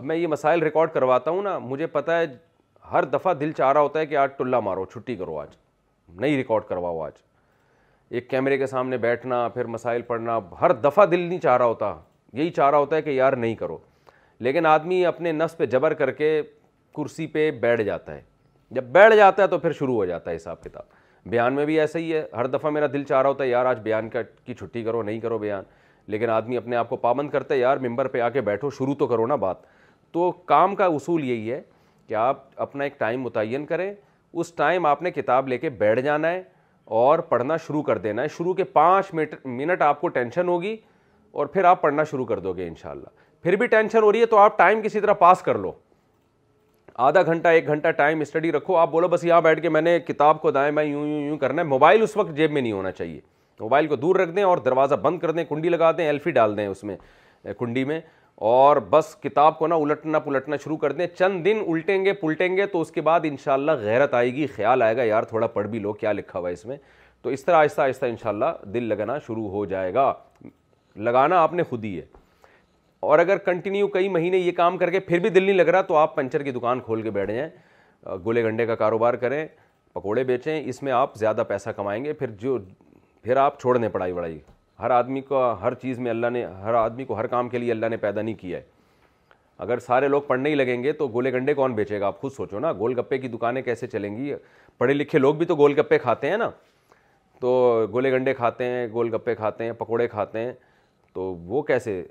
[0.00, 2.24] اب میں یہ مسائل ریکارڈ کرواتا ہوں نا مجھے پتا ہے
[2.90, 5.48] ہر دفعہ دل چاہ رہا ہوتا ہے کہ آج ٹلہ مارو چھٹی کرو آج
[6.20, 7.12] نہیں ریکارڈ کرواؤ آج
[8.16, 11.92] ایک کیمرے کے سامنے بیٹھنا پھر مسائل پڑھنا ہر دفعہ دل نہیں چاہ رہا ہوتا
[12.38, 13.76] یہی چاہ رہا ہوتا ہے کہ یار نہیں کرو
[14.46, 16.30] لیکن آدمی اپنے نفس پہ جبر کر کے
[16.96, 18.22] کرسی پہ بیٹھ جاتا ہے
[18.78, 21.78] جب بیٹھ جاتا ہے تو پھر شروع ہو جاتا ہے حساب کتاب بیان میں بھی
[21.80, 24.22] ایسا ہی ہے ہر دفعہ میرا دل چاہ رہا ہوتا ہے یار آج بیان کا
[24.44, 25.62] کی چھٹی کرو نہیں کرو بیان
[26.12, 28.94] لیکن آدمی اپنے آپ کو پابند کرتا ہے یار ممبر پہ آ کے بیٹھو شروع
[28.98, 29.56] تو کرو نا بات
[30.12, 31.60] تو کام کا اصول یہی ہے
[32.08, 33.92] کہ آپ اپنا ایک ٹائم متعین کریں
[34.32, 36.42] اس ٹائم آپ نے کتاب لے کے بیٹھ جانا ہے
[37.00, 39.12] اور پڑھنا شروع کر دینا ہے شروع کے پانچ
[39.46, 40.76] منٹ آپ کو ٹینشن ہوگی
[41.32, 43.08] اور پھر آپ پڑھنا شروع کر دو گے انشاءاللہ
[43.42, 45.72] پھر بھی ٹینشن ہو رہی ہے تو آپ ٹائم کسی طرح پاس کر لو
[47.08, 49.98] آدھا گھنٹہ ایک گھنٹہ ٹائم اسٹڈی رکھو آپ بولو بس یہاں بیٹھ کے میں نے
[50.06, 52.72] کتاب کو دائیں میں یوں یوں یوں کرنا ہے موبائل اس وقت جیب میں نہیں
[52.72, 53.20] ہونا چاہیے
[53.60, 56.56] موبائل کو دور رکھ دیں اور دروازہ بند کر دیں کنڈی لگا دیں ایلفی ڈال
[56.56, 56.96] دیں اس میں
[57.58, 58.00] کنڈی میں
[58.48, 62.56] اور بس کتاب کو نہ الٹنا پلٹنا شروع کر دیں چند دن الٹیں گے پلٹیں
[62.56, 65.66] گے تو اس کے بعد انشاءاللہ غیرت آئے گی خیال آئے گا یار تھوڑا پڑھ
[65.70, 66.76] بھی لو کیا لکھا ہوا ہے اس میں
[67.22, 70.12] تو اس طرح آہستہ آہستہ انشاءاللہ دل لگانا شروع ہو جائے گا
[70.96, 72.04] لگانا آپ نے خود ہی ہے
[73.10, 75.82] اور اگر کنٹینیو کئی مہینے یہ کام کر کے پھر بھی دل نہیں لگ رہا
[75.92, 79.44] تو آپ پنچر کی دکان کھول کے بیٹھ جائیں گولے گنڈے کا کاروبار کریں
[79.94, 82.58] پکوڑے بیچیں اس میں آپ زیادہ پیسہ کمائیں گے پھر جو
[83.22, 84.38] پھر آپ چھوڑ دیں پڑھائی وڑھائی
[84.80, 87.70] ہر آدمی کو ہر چیز میں اللہ نے ہر آدمی کو ہر کام کے لیے
[87.72, 88.62] اللہ نے پیدا نہیں کیا ہے
[89.64, 92.32] اگر سارے لوگ پڑھنے ہی لگیں گے تو گولے گنڈے کون بیچے گا آپ خود
[92.36, 94.32] سوچو نا گول گپے کی دکانیں کیسے چلیں گی
[94.78, 96.48] پڑھے لکھے لوگ بھی تو گول گپے کھاتے ہیں نا
[97.40, 97.50] تو
[97.92, 100.52] گولے گنڈے کھاتے ہیں گول گپے کھاتے ہیں پکوڑے کھاتے ہیں
[101.14, 102.02] تو وہ کیسے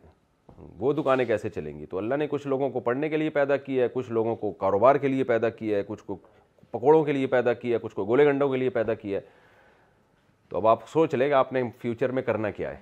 [0.80, 3.58] وہ دکانیں کیسے چلیں گی تو اللہ نے کچھ لوگوں کو پڑھنے کے لیے پیدا
[3.66, 6.16] کیا ہے کچھ لوگوں کو کاروبار کے لیے پیدا کیا ہے کچھ کو
[6.72, 9.26] پکوڑوں کے لیے پیدا کیا ہے کچھ کو گولے گنڈوں کے لیے پیدا کیا ہے
[10.50, 12.78] تو اب آپ سوچ لیں کہ آپ نے فیوچر میں کرنا کیا ہے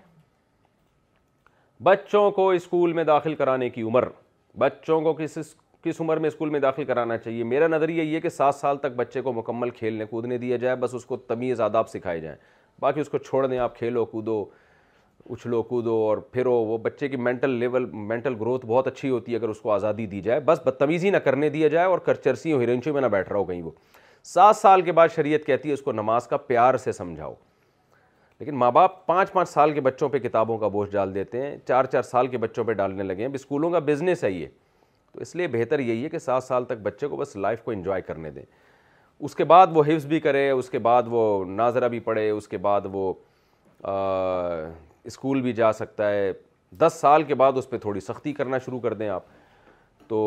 [1.83, 4.07] بچوں کو اسکول میں داخل کرانے کی عمر
[4.59, 5.37] بچوں کو کس
[5.83, 8.95] کس عمر میں اسکول میں داخل کرانا چاہیے میرا نظر یہ کہ سات سال تک
[8.95, 12.35] بچے کو مکمل کھیلنے کودنے دیا جائے بس اس کو تمیز آداب سکھائے جائیں
[12.81, 14.43] باقی اس کو چھوڑ دیں آپ کھیلو کودو
[15.29, 19.37] اچھلو کودو اور پھرو وہ بچے کی مینٹل لیول مینٹل گروتھ بہت اچھی ہوتی ہے
[19.37, 22.59] اگر اس کو آزادی دی جائے بس بدتمیزی نہ کرنے دیا جائے اور کرچرسی ہو
[22.61, 23.71] ہرنچوں میں نہ بیٹھ رہا ہو کہیں وہ
[24.33, 27.33] سات سال کے بعد شریعت کہتی ہے اس کو نماز کا پیار سے سمجھاؤ
[28.39, 31.55] لیکن ماں باپ پانچ پانچ سال کے بچوں پہ کتابوں کا بوجھ ڈال دیتے ہیں
[31.67, 34.47] چار چار سال کے بچوں پہ ڈالنے لگے ہیں اسکولوں کا بزنس ہے یہ
[35.13, 37.71] تو اس لیے بہتر یہی ہے کہ سات سال تک بچے کو بس لائف کو
[37.71, 38.43] انجوائے کرنے دیں
[39.19, 42.47] اس کے بعد وہ حفظ بھی کرے اس کے بعد وہ ناظرہ بھی پڑھے اس
[42.47, 43.13] کے بعد وہ
[45.05, 46.31] اسکول بھی جا سکتا ہے
[46.79, 49.23] دس سال کے بعد اس پہ تھوڑی سختی کرنا شروع کر دیں آپ
[50.07, 50.19] تو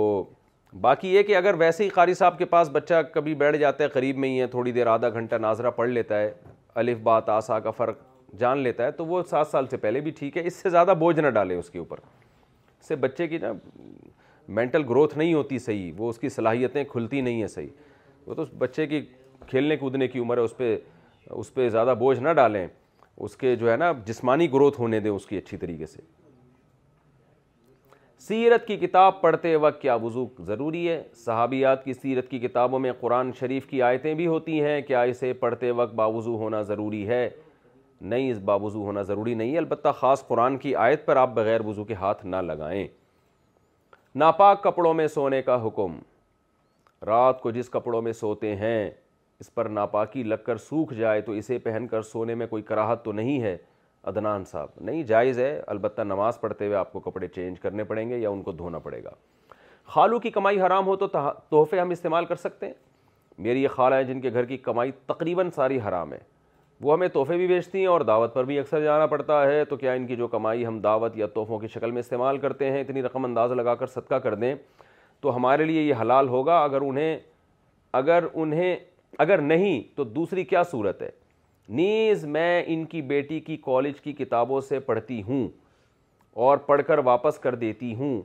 [0.80, 3.88] باقی یہ کہ اگر ویسے ہی قاری صاحب کے پاس بچہ کبھی بیٹھ جاتا ہے
[3.92, 6.32] قریب میں ہی ہے تھوڑی دیر آدھا گھنٹہ ناظرہ پڑھ لیتا ہے
[6.80, 7.26] الف بات
[7.64, 7.98] کا فرق
[8.38, 10.94] جان لیتا ہے تو وہ سات سال سے پہلے بھی ٹھیک ہے اس سے زیادہ
[10.98, 13.52] بوجھ نہ ڈالیں اس کے اوپر اس سے بچے کی نا
[14.58, 17.68] مینٹل گروتھ نہیں ہوتی صحیح وہ اس کی صلاحیتیں کھلتی نہیں ہیں صحیح
[18.26, 19.00] وہ تو بچے کی
[19.50, 20.76] کھیلنے کودنے کی عمر ہے اس پہ
[21.40, 25.10] اس پہ زیادہ بوجھ نہ ڈالیں اس کے جو ہے نا جسمانی گروتھ ہونے دیں
[25.10, 26.00] اس کی اچھی طریقے سے
[28.28, 32.90] سیرت کی کتاب پڑھتے وقت کیا وضو ضروری ہے صحابیات کی سیرت کی کتابوں میں
[33.00, 37.28] قرآن شریف کی آیتیں بھی ہوتی ہیں کیا اسے پڑھتے وقت باوضو ہونا ضروری ہے
[38.12, 41.64] نہیں اس باوضو ہونا ضروری نہیں ہے البتہ خاص قرآن کی آیت پر آپ بغیر
[41.66, 42.86] وضو کے ہاتھ نہ لگائیں
[44.24, 45.98] ناپاک کپڑوں میں سونے کا حکم
[47.06, 48.90] رات کو جس کپڑوں میں سوتے ہیں
[49.40, 53.04] اس پر ناپاکی لگ کر سوکھ جائے تو اسے پہن کر سونے میں کوئی کراہت
[53.04, 53.56] تو نہیں ہے
[54.08, 58.08] عدنان صاحب نہیں جائز ہے البتہ نماز پڑھتے ہوئے آپ کو کپڑے چینج کرنے پڑیں
[58.08, 59.10] گے یا ان کو دھونا پڑے گا
[59.94, 62.72] خالو کی کمائی حرام ہو تو تحفے ہم استعمال کر سکتے ہیں
[63.44, 66.18] میری یہ خالہ ہیں جن کے گھر کی کمائی تقریباً ساری حرام ہے
[66.80, 69.76] وہ ہمیں تحفے بھی بیچتی ہیں اور دعوت پر بھی اکثر جانا پڑتا ہے تو
[69.76, 72.80] کیا ان کی جو کمائی ہم دعوت یا تحفوں کی شکل میں استعمال کرتے ہیں
[72.80, 74.54] اتنی رقم اندازہ لگا کر صدقہ کر دیں
[75.20, 77.18] تو ہمارے لیے یہ حلال ہوگا اگر انہیں
[77.92, 78.76] اگر انہیں
[79.18, 81.08] اگر نہیں تو دوسری کیا صورت ہے
[81.78, 85.46] نیز میں ان کی بیٹی کی کالج کی کتابوں سے پڑھتی ہوں
[86.46, 88.20] اور پڑھ کر واپس کر دیتی ہوں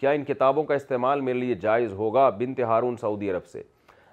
[0.00, 3.62] کیا ان کتابوں کا استعمال میرے لیے جائز ہوگا بنت ہارون سعودی عرب سے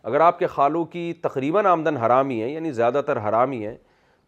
[0.04, 3.76] اگر آپ کے خالو کی تقریباً آمدن حرامی ہے یعنی زیادہ تر حرامی ہے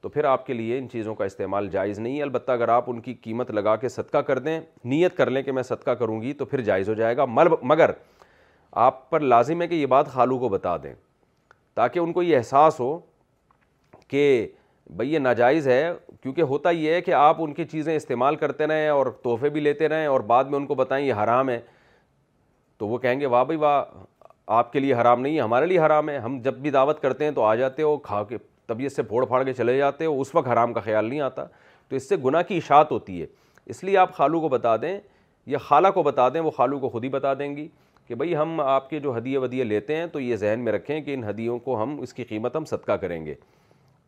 [0.01, 2.89] تو پھر آپ کے لیے ان چیزوں کا استعمال جائز نہیں ہے البتہ اگر آپ
[2.91, 6.22] ان کی قیمت لگا کے صدقہ کر دیں نیت کر لیں کہ میں صدقہ کروں
[6.22, 7.91] گی تو پھر جائز ہو جائے گا مگر
[8.89, 10.93] آپ پر لازم ہے کہ یہ بات خالو کو بتا دیں
[11.76, 12.97] تاکہ ان کو یہ احساس ہو
[14.10, 14.47] کہ
[14.95, 15.89] بھائی یہ ناجائز ہے
[16.22, 19.62] کیونکہ ہوتا یہ ہے کہ آپ ان کی چیزیں استعمال کرتے رہیں اور تحفے بھی
[19.62, 21.60] لیتے رہیں اور بعد میں ان کو بتائیں یہ حرام ہے
[22.78, 23.84] تو وہ کہیں گے واہ بھائی واہ
[24.58, 27.26] آپ کے لیے حرام نہیں ہے ہمارے لیے حرام ہے ہم جب بھی دعوت کرتے
[27.26, 28.38] ہیں تو آ جاتے ہو کھا کے
[28.68, 31.45] طبیعت سے پھوڑ پھاڑ کے چلے جاتے ہو اس وقت حرام کا خیال نہیں آتا
[31.89, 33.26] تو اس سے گناہ کی اشاعت ہوتی ہے
[33.66, 34.97] اس لیے آپ خالو کو بتا دیں
[35.45, 37.68] یا خالہ کو بتا دیں وہ خالو کو خود ہی بتا دیں گی
[38.08, 40.99] کہ بھائی ہم آپ کے جو ہدیے ودیے لیتے ہیں تو یہ ذہن میں رکھیں
[41.01, 43.34] کہ ان ہدیوں کو ہم اس کی قیمت ہم صدقہ کریں گے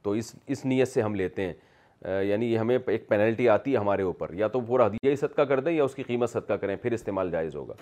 [0.04, 4.02] تو اس اس نیت سے ہم لیتے ہیں یعنی ہمیں ایک پینلٹی آتی ہے ہمارے
[4.02, 6.92] اوپر یا تو پورا حدیہ صدقہ کر دیں یا اس کی قیمت صدقہ کریں پھر
[6.94, 7.74] استعمال جائز ہوگا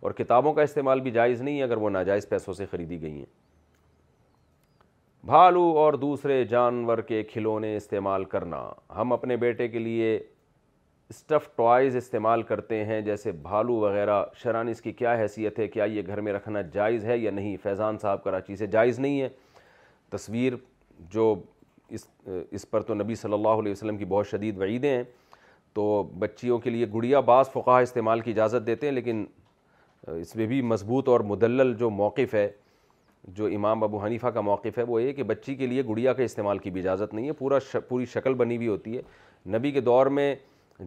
[0.00, 3.12] اور کتابوں کا استعمال بھی جائز نہیں ہے اگر وہ ناجائز پیسوں سے خریدی گئی
[3.18, 3.24] ہیں
[5.26, 8.64] بھالو اور دوسرے جانور کے کھلونے استعمال کرنا
[8.96, 10.16] ہم اپنے بیٹے کے لیے
[11.10, 15.84] اسٹف ٹوائز استعمال کرتے ہیں جیسے بھالو وغیرہ شران اس کی کیا حیثیت ہے کیا
[15.92, 19.28] یہ گھر میں رکھنا جائز ہے یا نہیں فیضان صاحب کراچی سے جائز نہیں ہے
[20.10, 20.52] تصویر
[21.12, 21.34] جو
[21.94, 22.06] اس
[22.52, 25.02] اس پر تو نبی صلی اللہ علیہ وسلم کی بہت شدید وعیدیں ہیں
[25.74, 29.24] تو بچیوں کے لیے گڑیا بعض فقاہ استعمال کی اجازت دیتے ہیں لیکن
[30.20, 32.48] اس میں بھی مضبوط اور مدلل جو موقف ہے
[33.36, 36.24] جو امام ابو حنیفہ کا موقف ہے وہ یہ کہ بچی کے لیے گڑیا کے
[36.24, 37.58] استعمال کی بھی اجازت نہیں ہے پورا
[37.88, 39.02] پوری شکل بنی ہوئی ہوتی ہے
[39.56, 40.34] نبی کے دور میں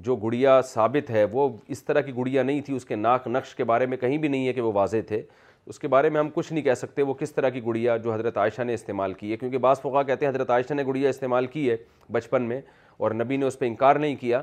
[0.04, 3.56] جو گڑیا ثابت ہے وہ اس طرح کی گڑیا نہیں تھی اس کے ناک نقش
[3.56, 5.22] کے بارے میں کہیں بھی نہیں ہے کہ وہ واضح تھے
[5.70, 8.14] اس کے بارے میں ہم کچھ نہیں کہہ سکتے وہ کس طرح کی گڑیا جو
[8.14, 11.10] حضرت عائشہ نے استعمال کی ہے کیونکہ بعض فقہ کہتے ہیں حضرت عائشہ نے گڑیا
[11.10, 11.76] استعمال کی ہے
[12.12, 12.60] بچپن میں
[12.98, 14.42] اور نبی نے اس پہ انکار نہیں کیا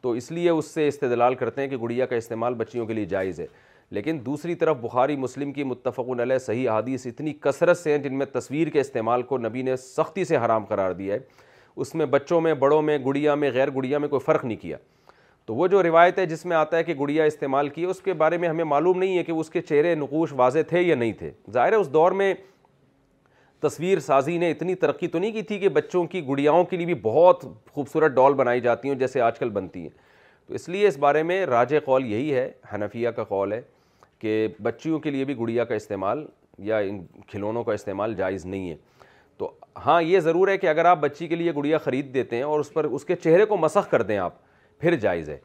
[0.00, 3.04] تو اس لیے اس سے استدلال کرتے ہیں کہ گڑیا کا استعمال بچیوں کے لیے
[3.04, 3.46] جائز ہے
[3.90, 8.14] لیکن دوسری طرف بخاری مسلم کی متفق علیہ صحیح حادیث اتنی کثرت سے ہیں جن
[8.18, 11.18] میں تصویر کے استعمال کو نبی نے سختی سے حرام قرار دیا ہے
[11.84, 14.76] اس میں بچوں میں بڑوں میں گڑیا میں غیر گڑیا میں کوئی فرق نہیں کیا
[15.46, 18.12] تو وہ جو روایت ہے جس میں آتا ہے کہ گڑیا استعمال کی اس کے
[18.22, 21.12] بارے میں ہمیں معلوم نہیں ہے کہ اس کے چہرے نقوش واضح تھے یا نہیں
[21.18, 22.32] تھے ظاہر ہے اس دور میں
[23.62, 26.86] تصویر سازی نے اتنی ترقی تو نہیں کی تھی کہ بچوں کی گڑیاؤں کے لیے
[26.86, 27.44] بھی بہت
[27.74, 29.88] خوبصورت ڈال بنائی جاتی ہیں جیسے آج کل بنتی ہیں
[30.46, 33.60] تو اس لیے اس بارے میں راج قول یہی ہے حنفیہ کا قول ہے
[34.18, 36.24] کہ بچیوں کے لیے بھی گڑیا کا استعمال
[36.68, 38.76] یا ان کھلونوں کا استعمال جائز نہیں ہے
[39.38, 39.50] تو
[39.86, 42.60] ہاں یہ ضرور ہے کہ اگر آپ بچی کے لیے گڑیا خرید دیتے ہیں اور
[42.60, 44.44] اس پر اس کے چہرے کو مسخ کر دیں آپ
[44.80, 45.38] پھر جائز ہے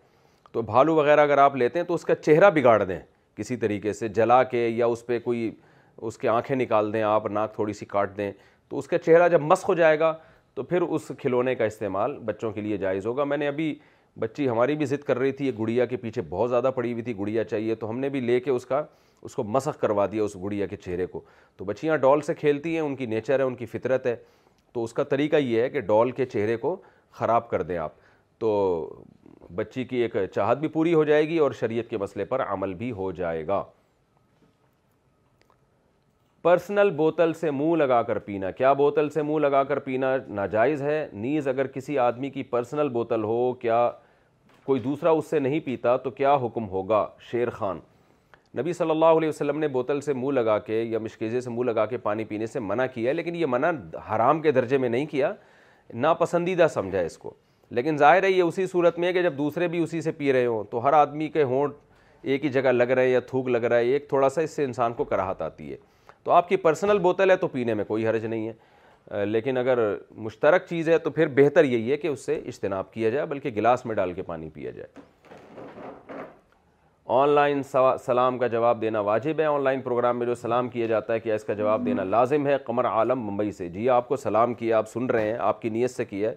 [0.51, 2.99] تو بھالو وغیرہ اگر آپ لیتے ہیں تو اس کا چہرہ بگاڑ دیں
[3.35, 5.49] کسی طریقے سے جلا کے یا اس پہ کوئی
[5.97, 8.31] اس کے آنکھیں نکال دیں آپ ناک تھوڑی سی کاٹ دیں
[8.69, 10.13] تو اس کا چہرہ جب مسخ ہو جائے گا
[10.55, 13.73] تو پھر اس کھلونے کا استعمال بچوں کے لیے جائز ہوگا میں نے ابھی
[14.19, 17.03] بچی ہماری بھی ضد کر رہی تھی یہ گڑیا کے پیچھے بہت زیادہ پڑی ہوئی
[17.03, 18.83] تھی گڑیا چاہیے تو ہم نے بھی لے کے اس کا
[19.21, 21.21] اس کو مسخ کروا دیا اس گڑیا کے چہرے کو
[21.57, 24.15] تو بچیاں ڈال سے کھیلتی ہیں ان کی نیچر ہے ان کی فطرت ہے
[24.73, 26.75] تو اس کا طریقہ یہ ہے کہ ڈال کے چہرے کو
[27.19, 27.91] خراب کر دیں آپ
[28.39, 28.49] تو
[29.55, 32.73] بچی کی ایک چاہت بھی پوری ہو جائے گی اور شریعت کے مسئلے پر عمل
[32.73, 33.63] بھی ہو جائے گا
[36.41, 40.81] پرسنل بوتل سے منہ لگا کر پینا کیا بوتل سے منہ لگا کر پینا ناجائز
[40.81, 43.89] ہے نیز اگر کسی آدمی کی پرسنل بوتل ہو کیا
[44.65, 47.79] کوئی دوسرا اس سے نہیں پیتا تو کیا حکم ہوگا شیر خان
[48.59, 51.65] نبی صلی اللہ علیہ وسلم نے بوتل سے منہ لگا کے یا مشکیزے سے منہ
[51.69, 53.71] لگا کے پانی پینے سے منع کیا لیکن یہ منع
[54.15, 55.31] حرام کے درجے میں نہیں کیا
[55.93, 57.33] ناپسندیدہ سمجھا اس کو
[57.75, 60.31] لیکن ظاہر ہے یہ اسی صورت میں ہے کہ جب دوسرے بھی اسی سے پی
[60.33, 61.73] رہے ہوں تو ہر آدمی کے ہونٹ
[62.31, 64.51] ایک ہی جگہ لگ رہے ہیں یا تھوک لگ رہا ہے ایک تھوڑا سا اس
[64.55, 65.77] سے انسان کو کراہت آتی ہے
[66.23, 69.79] تو آپ کی پرسنل بوتل ہے تو پینے میں کوئی حرج نہیں ہے لیکن اگر
[70.25, 73.51] مشترک چیز ہے تو پھر بہتر یہی ہے کہ اس سے اجتناب کیا جائے بلکہ
[73.55, 74.99] گلاس میں ڈال کے پانی پیا جائے
[77.21, 77.61] آن لائن
[78.05, 81.19] سلام کا جواب دینا واجب ہے آن لائن پروگرام میں جو سلام کیا جاتا ہے
[81.19, 84.53] کہ اس کا جواب دینا لازم ہے قمر عالم ممبئی سے جی آپ کو سلام
[84.61, 86.35] کیا آپ سن رہے ہیں آپ کی نیت سے کیا ہے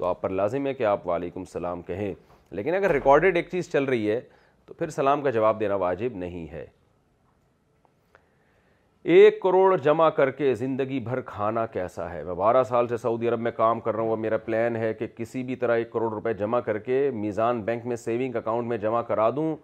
[0.00, 2.12] تو آپ پر لازم ہے کہ آپ وعلیکم السلام کہیں
[2.56, 4.20] لیکن اگر ریکارڈڈ ایک چیز چل رہی ہے
[4.66, 6.64] تو پھر سلام کا جواب دینا واجب نہیں ہے
[9.16, 13.28] ایک کروڑ جمع کر کے زندگی بھر کھانا کیسا ہے میں بارہ سال سے سعودی
[13.28, 15.90] عرب میں کام کر رہا ہوں وہ میرا پلان ہے کہ کسی بھی طرح ایک
[15.92, 19.54] کروڑ روپے جمع کر کے میزان بینک میں سیونگ اکاؤنٹ میں جمع کرا دوں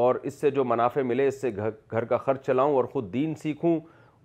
[0.00, 1.50] اور اس سے جو منافع ملے اس سے
[1.90, 3.78] گھر کا خرچ چلاؤں اور خود دین سیکھوں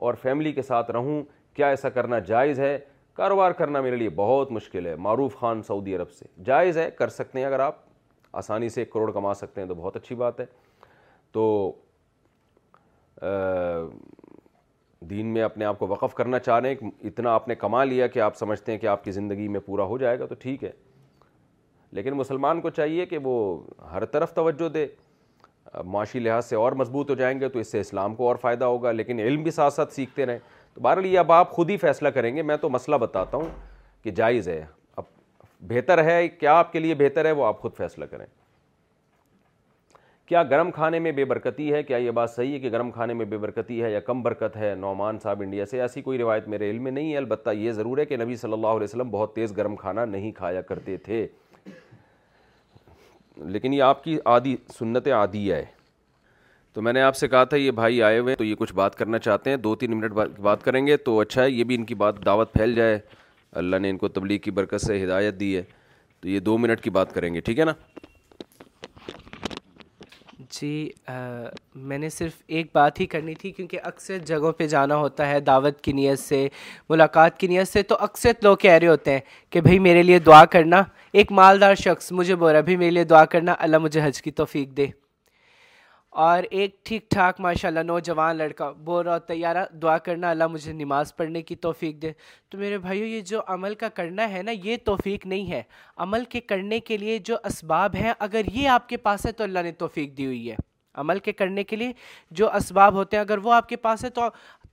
[0.07, 1.21] اور فیملی کے ساتھ رہوں
[1.55, 2.77] کیا ایسا کرنا جائز ہے
[3.19, 7.07] کاروبار کرنا میرے لیے بہت مشکل ہے معروف خان سعودی عرب سے جائز ہے کر
[7.09, 7.77] سکتے ہیں اگر آپ
[8.41, 10.45] آسانی سے ایک کروڑ کما سکتے ہیں تو بہت اچھی بات ہے
[11.35, 11.43] تو
[15.09, 18.07] دین میں اپنے آپ کو وقف کرنا چاہ رہے ہیں اتنا آپ نے کما لیا
[18.13, 20.63] کہ آپ سمجھتے ہیں کہ آپ کی زندگی میں پورا ہو جائے گا تو ٹھیک
[20.63, 20.71] ہے
[21.99, 23.35] لیکن مسلمان کو چاہیے کہ وہ
[23.91, 24.85] ہر طرف توجہ دے
[25.85, 28.65] معاشی لحاظ سے اور مضبوط ہو جائیں گے تو اس سے اسلام کو اور فائدہ
[28.65, 30.39] ہوگا لیکن علم بھی ساتھ ساتھ سیکھتے رہیں
[30.79, 33.47] تو بہرحال یہ اب آپ خود ہی فیصلہ کریں گے میں تو مسئلہ بتاتا ہوں
[34.03, 34.63] کہ جائز ہے
[34.97, 35.03] اب
[35.67, 38.25] بہتر ہے کیا آپ کے لیے بہتر ہے وہ آپ خود فیصلہ کریں
[40.27, 43.13] کیا گرم کھانے میں بے برکتی ہے کیا یہ بات صحیح ہے کہ گرم کھانے
[43.21, 46.47] میں بے برکتی ہے یا کم برکت ہے نعمان صاحب انڈیا سے ایسی کوئی روایت
[46.55, 49.09] میرے علم میں نہیں ہے البتہ یہ ضرور ہے کہ نبی صلی اللہ علیہ وسلم
[49.11, 51.25] بہت تیز گرم کھانا نہیں کھایا کرتے تھے
[53.45, 55.63] لیکن یہ آپ کی عادی سنت عادی ہے
[56.73, 58.95] تو میں نے آپ سے کہا تھا یہ بھائی آئے ہوئے تو یہ کچھ بات
[58.95, 61.85] کرنا چاہتے ہیں دو تین منٹ بات کریں گے تو اچھا ہے یہ بھی ان
[61.85, 62.99] کی بات دعوت پھیل جائے
[63.61, 65.63] اللہ نے ان کو تبلیغ کی برکت سے ہدایت دی ہے
[66.21, 67.73] تو یہ دو منٹ کی بات کریں گے ٹھیک ہے نا
[70.59, 70.69] جی
[71.87, 75.39] میں نے صرف ایک بات ہی کرنی تھی کیونکہ اکثر جگہوں پہ جانا ہوتا ہے
[75.39, 76.47] دعوت کی نیت سے
[76.89, 80.19] ملاقات کی نیت سے تو اکثر لوگ کہہ رہے ہوتے ہیں کہ بھائی میرے لیے
[80.29, 80.81] دعا کرنا
[81.13, 84.21] ایک مالدار شخص مجھے بول رہا ہے بھائی میرے لیے دعا کرنا اللہ مجھے حج
[84.21, 84.87] کی توفیق دے
[86.11, 90.71] اور ایک ٹھیک ٹھاک ماشاء اللہ نوجوان لڑکا بول رہا تیارہ دعا کرنا اللہ مجھے
[90.73, 92.11] نماز پڑھنے کی توفیق دے
[92.51, 95.61] تو میرے بھائیو یہ جو عمل کا کرنا ہے نا یہ توفیق نہیں ہے
[96.05, 99.43] عمل کے کرنے کے لیے جو اسباب ہیں اگر یہ آپ کے پاس ہے تو
[99.43, 100.55] اللہ نے توفیق دی ہوئی ہے
[100.99, 101.91] عمل کے کرنے کے لیے
[102.37, 104.21] جو اسباب ہوتے ہیں اگر وہ آپ کے پاس ہے تو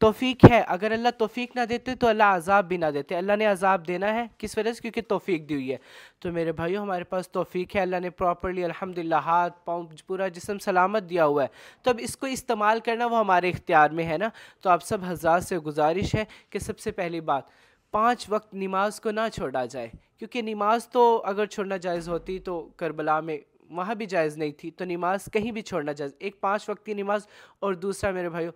[0.00, 3.44] توفیق ہے اگر اللہ توفیق نہ دیتے تو اللہ عذاب بھی نہ دیتے اللہ نے
[3.46, 5.76] عذاب دینا ہے کس وجہ سے کیونکہ توفیق دی ہوئی ہے
[6.20, 10.58] تو میرے بھائیوں ہمارے پاس توفیق ہے اللہ نے پراپرلی الحمدللہ ہاتھ پاؤں پورا جسم
[10.64, 11.48] سلامت دیا ہوا ہے
[11.82, 14.28] تو اب اس کو استعمال کرنا وہ ہمارے اختیار میں ہے نا
[14.62, 17.44] تو آپ سب حضرات سے گزارش ہے کہ سب سے پہلی بات
[17.92, 19.88] پانچ وقت نماز کو نہ چھوڑا جائے
[20.18, 23.38] کیونکہ نماز تو اگر چھوڑنا جائز ہوتی تو کربلا میں
[23.76, 26.94] وہاں بھی جائز نہیں تھی تو نماز کہیں بھی چھوڑنا جائز ایک پانچ وقت کی
[26.94, 27.26] نماز
[27.60, 28.52] اور دوسرا میرے بھائیوں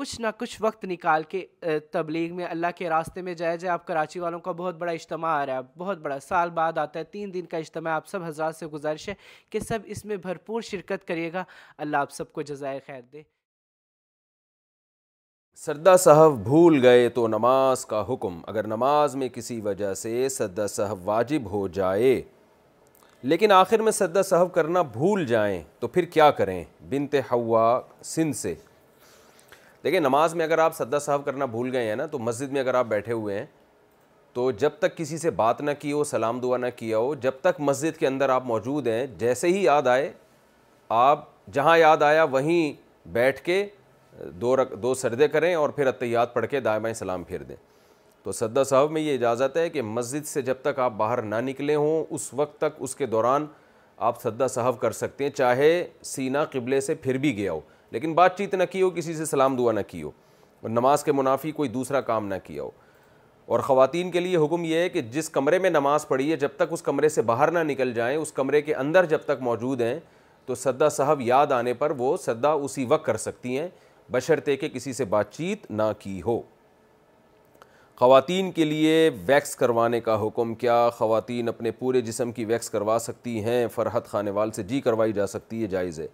[0.00, 1.44] کچھ نہ کچھ وقت نکال کے
[1.92, 5.32] تبلیغ میں اللہ کے راستے میں جائے جائے آپ کراچی والوں کا بہت بڑا اجتماع
[5.40, 8.22] آ رہا ہے بہت بڑا سال بعد آتا ہے تین دن کا اجتماع آپ سب
[8.24, 9.14] حضرات سے گزارش ہے
[9.50, 11.42] کہ سب اس میں بھرپور شرکت کریے گا
[11.86, 13.22] اللہ آپ سب کو جزائے خیر دے
[15.64, 20.66] سردا صاحب بھول گئے تو نماز کا حکم اگر نماز میں کسی وجہ سے سردا
[20.76, 22.20] صاحب واجب ہو جائے
[23.22, 27.70] لیکن آخر میں سردا صاحب کرنا بھول جائیں تو پھر کیا کریں بنت حوا
[28.14, 28.54] سن سے
[29.84, 32.60] دیکھیں نماز میں اگر آپ سدا صاحب کرنا بھول گئے ہیں نا تو مسجد میں
[32.60, 33.46] اگر آپ بیٹھے ہوئے ہیں
[34.32, 37.34] تو جب تک کسی سے بات نہ کی ہو سلام دعا نہ کیا ہو جب
[37.40, 40.12] تک مسجد کے اندر آپ موجود ہیں جیسے ہی یاد آئے
[40.98, 42.72] آپ جہاں یاد آیا وہیں
[43.12, 43.64] بیٹھ کے
[44.40, 47.56] دو رک دو سردے کریں اور پھر اطیات پڑھ کے بائیں سلام پھیر دیں
[48.22, 51.34] تو سدا صاحب میں یہ اجازت ہے کہ مسجد سے جب تک آپ باہر نہ
[51.44, 53.46] نکلے ہوں اس وقت تک اس کے دوران
[54.08, 55.66] آپ سدا صحف کر سکتے ہیں چاہے
[56.04, 57.60] سینہ قبلے سے پھر بھی گیا ہو
[57.92, 60.10] لیکن بات چیت نہ کی ہو کسی سے سلام دعا نہ کی ہو
[60.60, 62.70] اور نماز کے منافی کوئی دوسرا کام نہ کیا ہو
[63.52, 66.48] اور خواتین کے لیے حکم یہ ہے کہ جس کمرے میں نماز پڑھی ہے جب
[66.56, 69.80] تک اس کمرے سے باہر نہ نکل جائیں اس کمرے کے اندر جب تک موجود
[69.80, 69.98] ہیں
[70.46, 73.68] تو سدا صاحب یاد آنے پر وہ سدا اسی وقت کر سکتی ہیں
[74.12, 76.40] بشرطے کہ کسی سے بات چیت نہ کی ہو
[78.00, 78.92] خواتین کے لیے
[79.26, 84.06] ویکس کروانے کا حکم کیا خواتین اپنے پورے جسم کی ویکس کروا سکتی ہیں فرحت
[84.10, 86.06] خانے وال سے جی کروائی جا سکتی ہے جائز ہے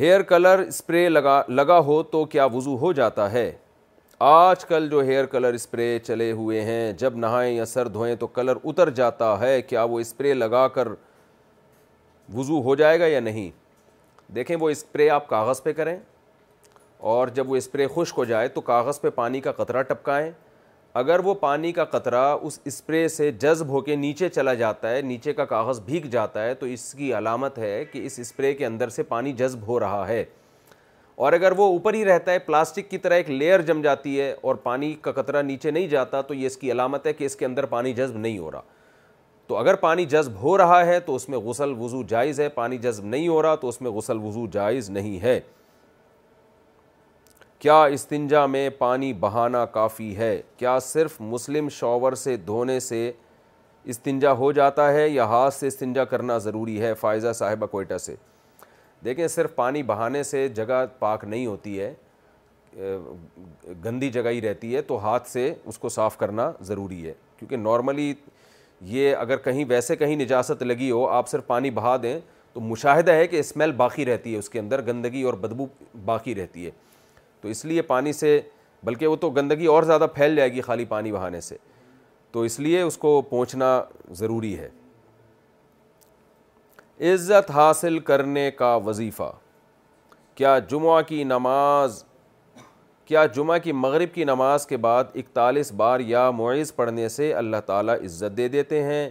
[0.00, 3.50] ہیئر کلر اسپرے لگا لگا ہو تو کیا وضو ہو جاتا ہے
[4.28, 8.26] آج کل جو ہیئر کلر اسپرے چلے ہوئے ہیں جب نہائیں یا سر دھوئیں تو
[8.38, 10.88] کلر اتر جاتا ہے کیا وہ اسپرے لگا کر
[12.34, 13.50] وضو ہو جائے گا یا نہیں
[14.34, 15.96] دیکھیں وہ اسپرے آپ کاغذ پہ کریں
[17.00, 20.30] اور جب وہ اسپرے خشک ہو جائے تو کاغذ پہ پانی کا قطرہ ٹپکائیں
[21.00, 25.02] اگر وہ پانی کا قطرہ اس اسپرے سے جذب ہو کے نیچے چلا جاتا ہے
[25.02, 28.66] نیچے کا کاغذ بھیگ جاتا ہے تو اس کی علامت ہے کہ اس اسپرے کے
[28.66, 30.24] اندر سے پانی جذب ہو رہا ہے
[31.26, 34.34] اور اگر وہ اوپر ہی رہتا ہے پلاسٹک کی طرح ایک لیئر جم جاتی ہے
[34.42, 37.36] اور پانی کا قطرہ نیچے نہیں جاتا تو یہ اس کی علامت ہے کہ اس
[37.36, 38.60] کے اندر پانی جذب نہیں ہو رہا
[39.46, 42.78] تو اگر پانی جذب ہو رہا ہے تو اس میں غسل وضو جائز ہے پانی
[42.78, 45.38] جذب نہیں ہو رہا تو اس میں غسل وضو جائز نہیں ہے
[47.62, 53.10] کیا استنجا میں پانی بہانا کافی ہے کیا صرف مسلم شاور سے دھونے سے
[53.90, 58.14] استنجا ہو جاتا ہے یا ہاتھ سے استنجا کرنا ضروری ہے فائزہ صاحبہ کوئٹہ سے
[59.04, 61.92] دیکھیں صرف پانی بہانے سے جگہ پاک نہیں ہوتی ہے
[63.84, 67.56] گندی جگہ ہی رہتی ہے تو ہاتھ سے اس کو صاف کرنا ضروری ہے کیونکہ
[67.56, 68.12] نارملی
[68.94, 72.18] یہ اگر کہیں ویسے کہیں نجاست لگی ہو آپ صرف پانی بہا دیں
[72.52, 75.66] تو مشاہدہ ہے کہ اسمیل باقی رہتی ہے اس کے اندر گندگی اور بدبو
[76.04, 76.70] باقی رہتی ہے
[77.42, 78.40] تو اس لیے پانی سے
[78.84, 81.56] بلکہ وہ تو گندگی اور زیادہ پھیل جائے گی خالی پانی بہانے سے
[82.32, 83.80] تو اس لیے اس کو پہنچنا
[84.16, 84.68] ضروری ہے
[87.12, 89.32] عزت حاصل کرنے کا وظیفہ
[90.34, 92.02] کیا جمعہ کی نماز
[93.06, 97.56] کیا جمعہ کی مغرب کی نماز کے بعد اکتالیس بار یا معیز پڑھنے سے اللہ
[97.66, 99.08] تعالیٰ عزت دے دیتے ہیں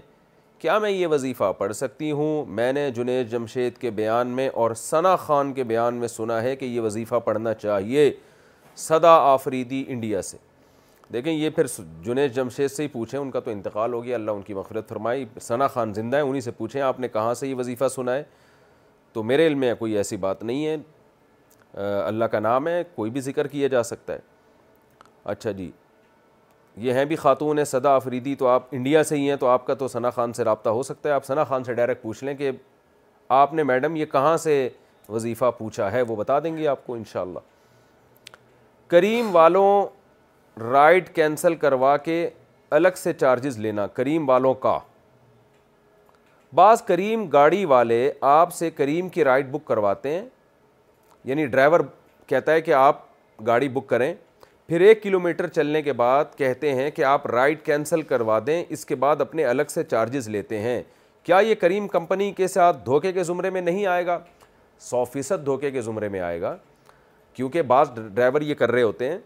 [0.60, 4.74] کیا میں یہ وظیفہ پڑھ سکتی ہوں میں نے جنید جمشید کے بیان میں اور
[4.78, 8.12] ثنا خان کے بیان میں سنا ہے کہ یہ وظیفہ پڑھنا چاہیے
[8.86, 10.38] صدا آفریدی انڈیا سے
[11.14, 11.66] دیکھیں یہ پھر
[12.06, 14.90] جنید جمشید سے ہی پوچھیں ان کا تو انتقال ہو گیا اللہ ان کی مغفرت
[14.90, 18.16] فرمائی ثنا خان زندہ ہے انہی سے پوچھیں آپ نے کہاں سے یہ وظیفہ سنا
[18.16, 18.24] ہے
[19.14, 23.22] تو میرے علم میں کوئی ایسی بات نہیں ہے اللہ کا نام ہے کوئی بھی
[23.22, 24.20] ذکر کیا جا سکتا ہے
[25.34, 25.72] اچھا جی
[26.86, 29.66] یہ ہیں بھی خاتون ہیں صدا آفریدی تو آپ انڈیا سے ہی ہیں تو آپ
[29.68, 32.24] کا تو ثنا خان سے رابطہ ہو سکتا ہے آپ ثنا خان سے ڈائریکٹ پوچھ
[32.24, 32.52] لیں کہ
[33.38, 34.68] آپ نے میڈم یہ کہاں سے
[35.10, 37.40] وظیفہ پوچھا ہے وہ بتا دیں گے آپ کو انشاءاللہ
[38.92, 42.30] کریم والوں رائڈ کینسل کروا کے
[42.78, 44.78] الگ سے چارجز لینا کریم والوں کا
[46.56, 50.26] بعض کریم گاڑی والے آپ سے کریم کی رائڈ بک کرواتے ہیں
[51.26, 51.80] یعنی ڈرائیور
[52.28, 53.02] کہتا ہے کہ آپ
[53.48, 54.14] گاڑی بک کریں
[54.68, 58.64] پھر ایک کلو میٹر چلنے کے بعد کہتے ہیں کہ آپ رائڈ کینسل کروا دیں
[58.70, 60.82] اس کے بعد اپنے الگ سے چارجز لیتے ہیں
[61.26, 64.20] کیا یہ کریم کمپنی کے ساتھ دھوکے کے زمرے میں نہیں آئے گا
[64.90, 66.56] سو فیصد دھوکے کے زمرے میں آئے گا
[67.34, 69.18] کیونکہ بعض ڈرائیور یہ کر رہے ہوتے ہیں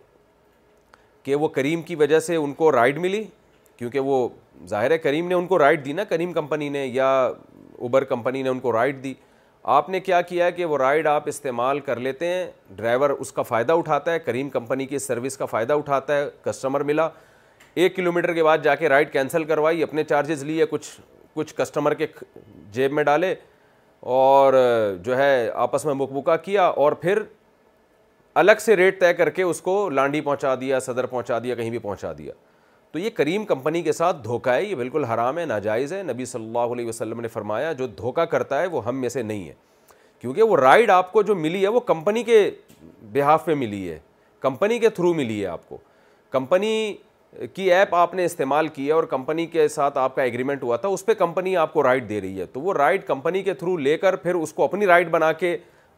[1.23, 3.23] کہ وہ کریم کی وجہ سے ان کو رائڈ ملی
[3.77, 4.27] کیونکہ وہ
[4.69, 7.09] ظاہر ہے کریم نے ان کو رائڈ دی نا کریم کمپنی نے یا
[7.77, 9.13] اوبر کمپنی نے ان کو رائڈ دی
[9.63, 12.45] آپ نے کیا کیا ہے کہ وہ رائڈ آپ استعمال کر لیتے ہیں
[12.75, 16.83] ڈرائیور اس کا فائدہ اٹھاتا ہے کریم کمپنی کی سروس کا فائدہ اٹھاتا ہے کسٹمر
[16.83, 17.07] ملا
[17.73, 20.89] ایک کلو میٹر کے بعد جا کے رائڈ کینسل کروائی اپنے چارجز لیے کچھ
[21.33, 22.07] کچھ کسٹمر کے
[22.73, 23.33] جیب میں ڈالے
[24.13, 24.53] اور
[25.03, 27.21] جو ہے آپس میں مکبکا کیا اور پھر
[28.41, 31.69] الگ سے ریٹ طے کر کے اس کو لانڈی پہنچا دیا صدر پہنچا دیا کہیں
[31.69, 32.33] بھی پہنچا دیا
[32.93, 36.25] تو یہ کریم کمپنی کے ساتھ دھوکہ ہے یہ بالکل حرام ہے ناجائز ہے نبی
[36.25, 39.47] صلی اللہ علیہ وسلم نے فرمایا جو دھوکہ کرتا ہے وہ ہم میں سے نہیں
[39.47, 39.53] ہے
[40.19, 42.49] کیونکہ وہ رائڈ آپ کو جو ملی ہے وہ کمپنی کے
[43.13, 43.97] بحاف پہ ملی ہے
[44.41, 45.77] کمپنی کے تھرو ملی ہے آپ کو
[46.31, 46.93] کمپنی
[47.53, 50.77] کی ایپ آپ نے استعمال کی ہے اور کمپنی کے ساتھ آپ کا ایگریمنٹ ہوا
[50.77, 53.53] تھا اس پہ کمپنی آپ کو رائڈ دے رہی ہے تو وہ رائڈ کمپنی کے
[53.53, 55.57] تھرو لے کر پھر اس کو اپنی رائڈ بنا کے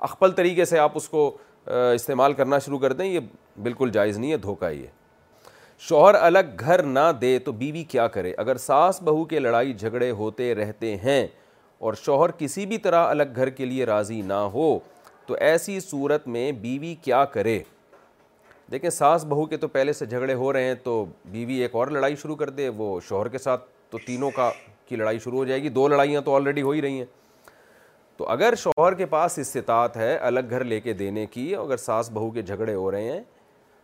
[0.10, 1.30] اخپل طریقے سے آپ اس کو
[1.72, 3.20] استعمال کرنا شروع کر دیں یہ
[3.64, 4.88] بالکل جائز نہیں ہے دھوکہ یہ
[5.88, 10.10] شوہر الگ گھر نہ دے تو بیوی کیا کرے اگر ساس بہو کے لڑائی جھگڑے
[10.20, 11.26] ہوتے رہتے ہیں
[11.86, 14.68] اور شوہر کسی بھی طرح الگ گھر کے لیے راضی نہ ہو
[15.28, 17.58] تو ایسی صورت میں بیوی کیا کرے
[18.72, 21.88] دیکھیں ساس بہو کے تو پہلے سے جھگڑے ہو رہے ہیں تو بیوی ایک اور
[21.98, 24.50] لڑائی شروع کر دے وہ شوہر کے ساتھ تو تینوں کا
[24.90, 27.06] کی لڑائی شروع ہو جائے گی دو لڑائیاں تو آلریڈی ہو ہی رہی ہیں
[28.18, 32.12] تو اگر شوہر کے پاس استطاعت ہے الگ گھر لے کے دینے کی اگر ساس
[32.14, 33.22] بہو کے جھگڑے ہو رہے ہیں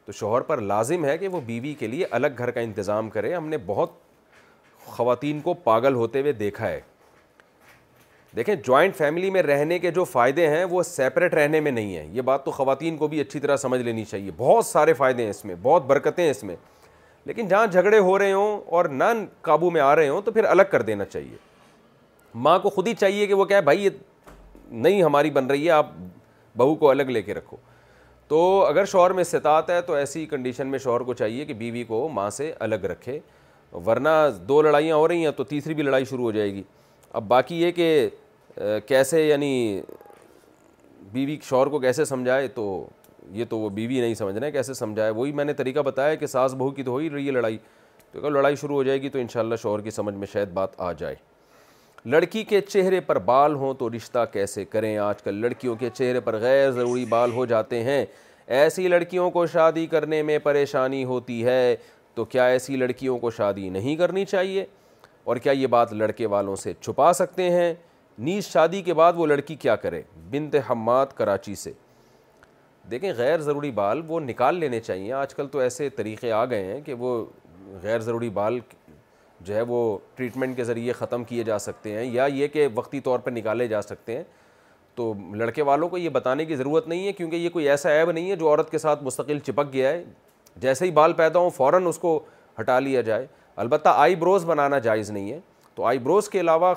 [0.09, 3.33] تو شوہر پر لازم ہے کہ وہ بیوی کے لیے الگ گھر کا انتظام کرے
[3.33, 3.91] ہم نے بہت
[4.85, 6.79] خواتین کو پاگل ہوتے ہوئے دیکھا ہے
[8.35, 12.07] دیکھیں جوائنٹ فیملی میں رہنے کے جو فائدے ہیں وہ سیپریٹ رہنے میں نہیں ہیں
[12.13, 15.29] یہ بات تو خواتین کو بھی اچھی طرح سمجھ لینی چاہیے بہت سارے فائدے ہیں
[15.29, 16.55] اس میں بہت برکتیں ہیں اس میں
[17.25, 20.43] لیکن جہاں جھگڑے ہو رہے ہوں اور نہ قابو میں آ رہے ہوں تو پھر
[20.55, 21.37] الگ کر دینا چاہیے
[22.47, 23.89] ماں کو خود ہی چاہیے کہ وہ کہے بھائی یہ
[24.71, 25.91] نہیں ہماری بن رہی ہے آپ
[26.57, 27.57] بہو کو الگ لے کے رکھو
[28.29, 28.37] تو
[28.69, 32.07] اگر شوہر میں استطاعت ہے تو ایسی کنڈیشن میں شوہر کو چاہیے کہ بیوی کو
[32.13, 33.17] ماں سے الگ رکھے
[33.85, 34.09] ورنہ
[34.47, 36.61] دو لڑائیاں ہو رہی ہیں تو تیسری بھی لڑائی شروع ہو جائے گی
[37.11, 39.49] اب باقی یہ کہ کیسے یعنی
[41.11, 42.65] بیوی شوہر کو کیسے سمجھائے تو
[43.33, 46.25] یہ تو وہ بیوی نہیں سمجھ رہے کیسے سمجھائے وہی میں نے طریقہ بتایا کہ
[46.27, 47.57] ساس بہو کی تو ہو ہی رہی ہے لڑائی
[48.11, 50.79] تو اگر لڑائی شروع ہو جائے گی تو انشاءاللہ شوہر کی سمجھ میں شاید بات
[50.81, 51.15] آ جائے
[52.07, 56.19] لڑکی کے چہرے پر بال ہوں تو رشتہ کیسے کریں آج کل لڑکیوں کے چہرے
[56.19, 58.05] پر غیر ضروری بال ہو جاتے ہیں
[58.57, 61.75] ایسی لڑکیوں کو شادی کرنے میں پریشانی ہوتی ہے
[62.15, 64.65] تو کیا ایسی لڑکیوں کو شادی نہیں کرنی چاہیے
[65.23, 67.73] اور کیا یہ بات لڑکے والوں سے چھپا سکتے ہیں
[68.19, 71.71] نیز شادی کے بعد وہ لڑکی کیا کرے بنت حماد کراچی سے
[72.91, 76.63] دیکھیں غیر ضروری بال وہ نکال لینے چاہیے آج کل تو ایسے طریقے آ گئے
[76.73, 77.23] ہیں کہ وہ
[77.81, 78.59] غیر ضروری بال
[79.45, 82.99] جو ہے وہ ٹریٹمنٹ کے ذریعے ختم کیے جا سکتے ہیں یا یہ کہ وقتی
[83.01, 84.23] طور پر نکالے جا سکتے ہیں
[84.95, 88.11] تو لڑکے والوں کو یہ بتانے کی ضرورت نہیں ہے کیونکہ یہ کوئی ایسا عیب
[88.11, 90.03] نہیں ہے جو عورت کے ساتھ مستقل چپک گیا ہے
[90.61, 92.19] جیسے ہی بال پیدا ہوں فوراً اس کو
[92.59, 93.27] ہٹا لیا جائے
[93.63, 95.39] البتہ آئی بروز بنانا جائز نہیں ہے
[95.75, 96.73] تو آئی بروز کے علاوہ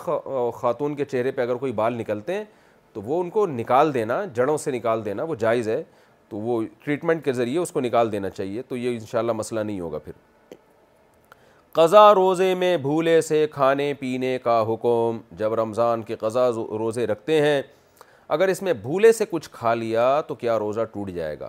[0.61, 2.45] خاتون کے چہرے پہ اگر کوئی بال نکلتے ہیں
[2.93, 5.83] تو وہ ان کو نکال دینا جڑوں سے نکال دینا وہ جائز ہے
[6.29, 9.81] تو وہ ٹریٹمنٹ کے ذریعے اس کو نکال دینا چاہیے تو یہ انشاءاللہ مسئلہ نہیں
[9.81, 10.13] ہوگا پھر
[11.75, 16.47] قضا روزے میں بھولے سے کھانے پینے کا حکم جب رمضان کے قضا
[16.79, 17.63] روزے رکھتے ہیں
[18.37, 21.49] اگر اس میں بھولے سے کچھ کھا لیا تو کیا روزہ ٹوٹ جائے گا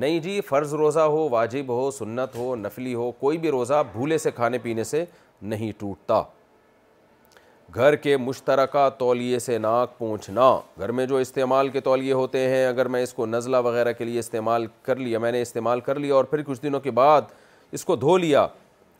[0.00, 4.18] نہیں جی فرض روزہ ہو واجب ہو سنت ہو نفلی ہو کوئی بھی روزہ بھولے
[4.18, 5.04] سے کھانے پینے سے
[5.50, 6.22] نہیں ٹوٹتا
[7.74, 12.64] گھر کے مشترکہ تولیے سے ناک پہنچنا گھر میں جو استعمال کے تولیے ہوتے ہیں
[12.66, 15.98] اگر میں اس کو نزلہ وغیرہ کے لیے استعمال کر لیا میں نے استعمال کر
[15.98, 17.22] لیا اور پھر کچھ دنوں کے بعد
[17.76, 18.46] اس کو دھو لیا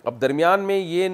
[0.09, 1.09] اب درمیان میں یہ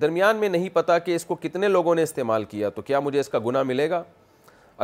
[0.00, 3.18] درمیان میں نہیں پتہ کہ اس کو کتنے لوگوں نے استعمال کیا تو کیا مجھے
[3.20, 4.02] اس کا گناہ ملے گا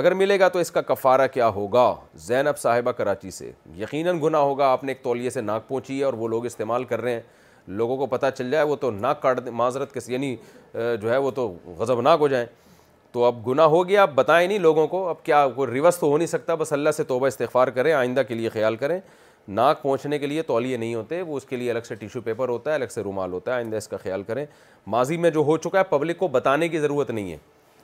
[0.00, 1.84] اگر ملے گا تو اس کا کفارہ کیا ہوگا
[2.26, 3.50] زینب صاحبہ کراچی سے
[3.80, 6.84] یقیناً گناہ ہوگا آپ نے ایک تولیے سے ناک پہنچی ہے اور وہ لوگ استعمال
[6.92, 7.20] کر رہے ہیں
[7.82, 10.34] لوگوں کو پتہ چل جائے وہ تو ناک کاٹ معذرت کے یعنی
[10.74, 11.48] جو ہے وہ تو
[11.78, 12.46] غضب ناک ہو جائیں
[13.12, 16.08] تو اب گناہ ہو گیا آپ بتائیں نہیں لوگوں کو اب کیا کوئی ریوس تو
[16.10, 19.00] ہو نہیں سکتا بس اللہ سے توبہ استغفار کریں آئندہ کے لیے خیال کریں
[19.48, 22.48] ناک پہنچنے کے لیے تولیے نہیں ہوتے وہ اس کے لیے الگ سے ٹیشو پیپر
[22.48, 24.44] ہوتا ہے الگ سے رومال ہوتا ہے آئندہ اس کا خیال کریں
[24.90, 27.36] ماضی میں جو ہو چکا ہے پبلک کو بتانے کی ضرورت نہیں ہے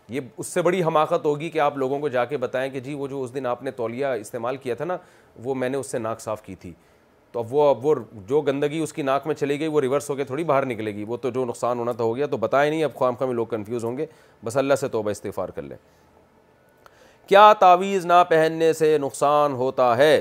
[0.09, 2.95] یہ اس سے بڑی حماقت ہوگی کہ آپ لوگوں کو جا کے بتائیں کہ جی
[2.95, 4.97] وہ جو اس دن آپ نے تولیہ استعمال کیا تھا نا
[5.45, 6.73] وہ میں نے اس سے ناک صاف کی تھی
[7.33, 7.95] تو اب وہ اب وہ
[8.29, 10.95] جو گندگی اس کی ناک میں چلی گئی وہ ریورس ہو کے تھوڑی باہر نکلے
[10.95, 13.33] گی وہ تو جو نقصان ہونا تھا ہو گیا تو بتائے نہیں اب خام میں
[13.35, 14.07] لوگ کنفیوز ہوں گے
[14.45, 15.77] بس اللہ سے توبہ استغفار کر لیں
[17.29, 20.21] کیا تعویذ نہ پہننے سے نقصان ہوتا ہے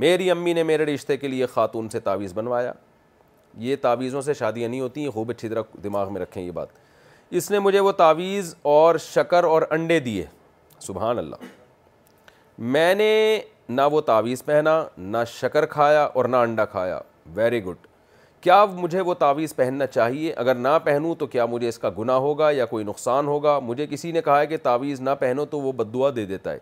[0.00, 2.72] میری امی نے میرے رشتے کے لیے خاتون سے تعویذ بنوایا
[3.64, 6.68] یہ تعویذوں سے شادیاں نہیں ہوتی ہیں خوب اچھی طرح دماغ میں رکھیں یہ بات
[7.38, 10.24] اس نے مجھے وہ تعویذ اور شکر اور انڈے دیے
[10.86, 11.44] سبحان اللہ
[12.76, 13.10] میں نے
[13.68, 16.98] نہ وہ تعویذ پہنا نہ شکر کھایا اور نہ انڈا کھایا
[17.34, 17.86] ویری گڈ
[18.42, 22.16] کیا مجھے وہ تعویذ پہننا چاہیے اگر نہ پہنوں تو کیا مجھے اس کا گناہ
[22.28, 25.60] ہوگا یا کوئی نقصان ہوگا مجھے کسی نے کہا ہے کہ تعویذ نہ پہنو تو
[25.60, 26.58] وہ بدعا دے دیتا ہے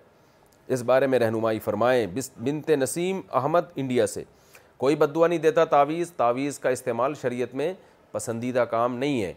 [0.72, 4.22] اس بارے میں رہنمائی فرمائیں بنت نسیم احمد انڈیا سے
[4.78, 7.72] کوئی بدعا نہیں دیتا تعویذ تعویذ کا استعمال شریعت میں
[8.12, 9.32] پسندیدہ کام نہیں ہے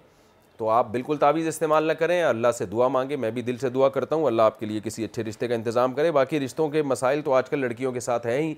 [0.58, 3.70] تو آپ بالکل تعویذ استعمال نہ کریں اللہ سے دعا مانگیں میں بھی دل سے
[3.70, 6.68] دعا کرتا ہوں اللہ آپ کے لیے کسی اچھے رشتے کا انتظام کرے باقی رشتوں
[6.70, 8.54] کے مسائل تو آج کل لڑکیوں کے ساتھ ہیں ہی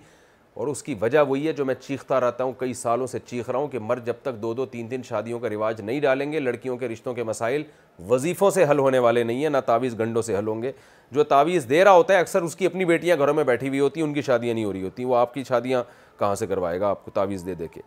[0.55, 3.49] اور اس کی وجہ وہی ہے جو میں چیختا رہتا ہوں کئی سالوں سے چیخ
[3.49, 6.31] رہا ہوں کہ مر جب تک دو دو تین تین شادیوں کا رواج نہیں ڈالیں
[6.31, 7.63] گے لڑکیوں کے رشتوں کے مسائل
[8.09, 10.71] وظیفوں سے حل ہونے والے نہیں ہیں نہ تعویز گنڈوں سے حل ہوں گے
[11.11, 13.79] جو تعویذ دے رہا ہوتا ہے اکثر اس کی اپنی بیٹیاں گھروں میں بیٹھی ہوئی
[13.79, 15.81] ہوتی ہیں ان کی شادیاں نہیں ہو رہی ہوتی ہیں وہ آپ کی شادیاں
[16.19, 17.81] کہاں سے کروائے گا آپ کو تعویز دے دے کے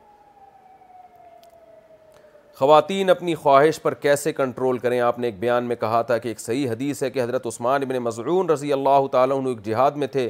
[2.58, 6.28] خواتین اپنی خواہش پر کیسے کنٹرول کریں آپ نے ایک بیان میں کہا تھا کہ
[6.28, 10.06] ایک صحیح حدیث ہے کہ حضرت عثمان ابن مضعون رضی اللہ تعالیٰ ایک جہاد میں
[10.12, 10.28] تھے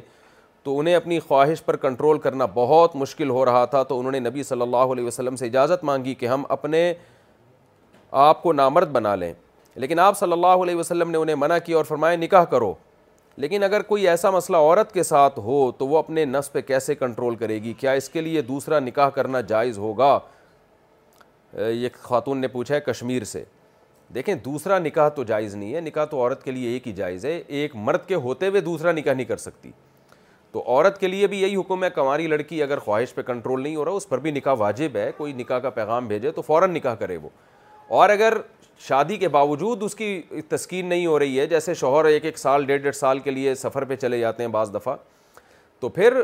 [0.67, 4.19] تو انہیں اپنی خواہش پر کنٹرول کرنا بہت مشکل ہو رہا تھا تو انہوں نے
[4.21, 6.81] نبی صلی اللہ علیہ وسلم سے اجازت مانگی کہ ہم اپنے
[8.23, 9.33] آپ کو نامرد بنا لیں
[9.85, 12.73] لیکن آپ صلی اللہ علیہ وسلم نے انہیں منع کیا اور فرمائے نکاح کرو
[13.45, 16.95] لیکن اگر کوئی ایسا مسئلہ عورت کے ساتھ ہو تو وہ اپنے نفس پہ کیسے
[16.95, 20.19] کنٹرول کرے گی کیا اس کے لیے دوسرا نکاح کرنا جائز ہوگا
[21.71, 23.45] یہ خاتون نے پوچھا ہے کشمیر سے
[24.15, 27.25] دیکھیں دوسرا نکاح تو جائز نہیں ہے نکاح تو عورت کے لیے ایک ہی جائز
[27.25, 29.71] ہے ایک مرد کے ہوتے ہوئے دوسرا نکاح نہیں کر سکتی
[30.57, 33.75] تو عورت کے لیے بھی یہی حکم ہے کماری لڑکی اگر خواہش پہ کنٹرول نہیں
[33.77, 36.73] ہو رہا اس پر بھی نکاح واجب ہے کوئی نکاح کا پیغام بھیجے تو فوراً
[36.75, 37.29] نکاح کرے وہ
[37.97, 38.35] اور اگر
[38.87, 40.07] شادی کے باوجود اس کی
[40.49, 43.55] تسکین نہیں ہو رہی ہے جیسے شوہر ایک ایک سال ڈیڑھ ڈیڑھ سال کے لیے
[43.65, 44.95] سفر پہ چلے جاتے ہیں بعض دفعہ
[45.81, 46.19] تو پھر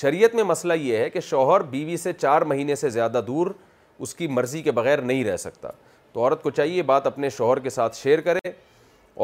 [0.00, 3.50] شریعت میں مسئلہ یہ ہے کہ شوہر بیوی سے چار مہینے سے زیادہ دور
[3.98, 5.70] اس کی مرضی کے بغیر نہیں رہ سکتا
[6.12, 8.50] تو عورت کو چاہیے بات اپنے شوہر کے ساتھ شیئر کرے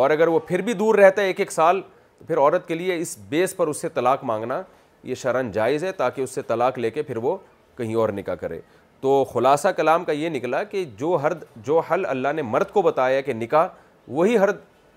[0.00, 1.80] اور اگر وہ پھر بھی دور رہتا ہے ایک ایک سال
[2.20, 4.60] تو پھر عورت کے لیے اس بیس پر اس سے طلاق مانگنا
[5.08, 7.36] یہ شرن جائز ہے تاکہ اس سے طلاق لے کے پھر وہ
[7.76, 8.58] کہیں اور نکاح کرے
[9.00, 11.32] تو خلاصہ کلام کا یہ نکلا کہ جو ہر
[11.66, 13.66] جو حل اللہ نے مرد کو بتایا کہ نکاح
[14.08, 14.48] وہی ہر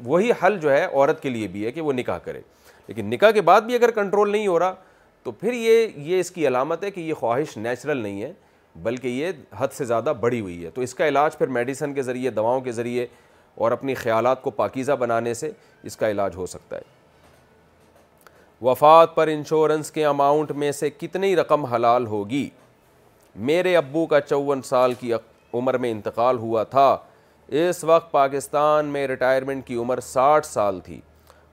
[0.06, 2.42] وہی حل جو ہے عورت کے لیے بھی ہے کہ وہ نکاح کرے
[2.88, 4.74] لیکن نکاح کے بعد بھی اگر کنٹرول نہیں ہو رہا
[5.24, 8.32] تو پھر یہ یہ اس کی علامت ہے کہ یہ خواہش نیچرل نہیں ہے
[8.84, 12.02] بلکہ یہ حد سے زیادہ بڑی ہوئی ہے تو اس کا علاج پھر میڈیسن کے
[12.04, 13.06] ذریعے دواؤں کے ذریعے
[13.56, 15.52] اور اپنی خیالات کو پاکیزہ بنانے سے
[15.84, 16.92] اس کا علاج ہو سکتا ہے
[18.64, 22.48] وفات پر انشورنس کے اماؤنٹ میں سے کتنی رقم حلال ہوگی
[23.50, 25.12] میرے ابو کا چون سال کی
[25.54, 26.86] عمر میں انتقال ہوا تھا
[27.64, 31.00] اس وقت پاکستان میں ریٹائرمنٹ کی عمر ساٹھ سال تھی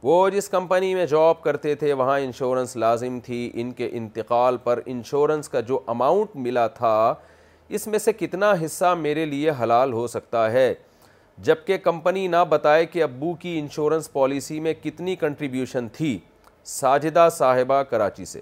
[0.02, 4.80] وہ جس کمپنی میں جاب کرتے تھے وہاں انشورنس لازم تھی ان کے انتقال پر
[4.86, 6.96] انشورنس کا جو اماؤنٹ ملا تھا
[7.78, 10.72] اس میں سے کتنا حصہ میرے لیے حلال ہو سکتا ہے
[11.48, 16.18] جبکہ کمپنی نہ بتائے کہ ابو کی انشورنس پالیسی میں کتنی کنٹریبیوشن تھی
[16.66, 18.40] ساجدہ صاحبہ کراچی سے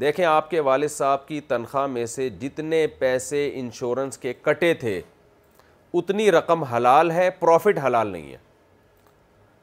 [0.00, 5.00] دیکھیں آپ کے والد صاحب کی تنخواہ میں سے جتنے پیسے انشورنس کے کٹے تھے
[5.98, 8.36] اتنی رقم حلال ہے پروفٹ حلال نہیں ہے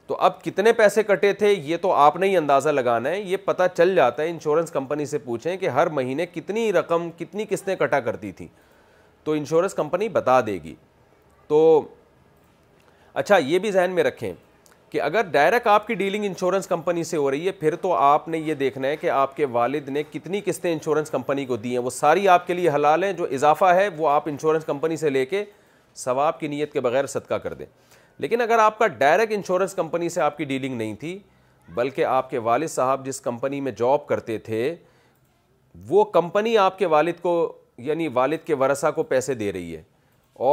[0.08, 3.38] تو اب کتنے پیسے کٹے تھے یہ تو آپ نے ہی اندازہ لگانا ہے یہ
[3.46, 7.76] پتہ چل جاتا ہے انشورنس کمپنی سے پوچھیں کہ ہر مہینے کتنی رقم کتنی قسطیں
[7.80, 8.48] کٹا کرتی تھیں
[9.24, 10.74] تو انشورنس کمپنی بتا دے گی
[11.48, 11.60] تو
[13.22, 14.32] اچھا یہ بھی ذہن میں رکھیں
[14.94, 18.28] کہ اگر ڈائریکٹ آپ کی ڈیلنگ انشورنس کمپنی سے ہو رہی ہے پھر تو آپ
[18.30, 21.70] نے یہ دیکھنا ہے کہ آپ کے والد نے کتنی قسطیں انشورنس کمپنی کو دی
[21.72, 24.98] ہیں وہ ساری آپ کے لیے حلال ہیں جو اضافہ ہے وہ آپ انشورنس کمپنی
[24.98, 25.44] سے لے کے
[26.04, 27.66] ثواب کی نیت کے بغیر صدقہ کر دیں
[28.22, 31.18] لیکن اگر آپ کا ڈائریکٹ انشورنس کمپنی سے آپ کی ڈیلنگ نہیں تھی
[31.76, 34.76] بلکہ آپ کے والد صاحب جس کمپنی میں جاب کرتے تھے
[35.90, 37.34] وہ کمپنی آپ کے والد کو
[37.88, 39.82] یعنی والد کے ورثہ کو پیسے دے رہی ہے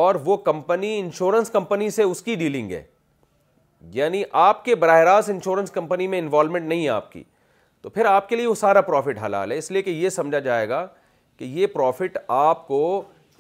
[0.03, 2.83] اور وہ کمپنی انشورنس کمپنی سے اس کی ڈیلنگ ہے
[3.95, 7.23] یعنی آپ کے براہ راست انشورنس کمپنی میں انوالومنٹ نہیں ہے آپ کی
[7.83, 10.39] تو پھر آپ کے لیے وہ سارا پروفٹ حلال ہے اس لیے کہ یہ سمجھا
[10.39, 10.87] جائے گا
[11.37, 12.81] کہ یہ پروفٹ آپ کو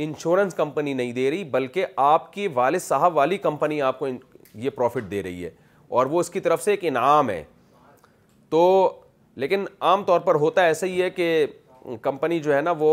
[0.02, 4.06] انشورنس کمپنی نہیں دے رہی بلکہ آپ کی والد صاحب والی کمپنی آپ کو
[4.54, 5.50] یہ پروفٹ دے رہی ہے
[5.98, 7.42] اور وہ اس کی طرف سے ایک انعام ہے
[8.50, 8.62] تو
[9.40, 11.46] لیکن عام طور پر ہوتا ایسا ہی ہے کہ
[12.02, 12.92] کمپنی جو ہے نا وہ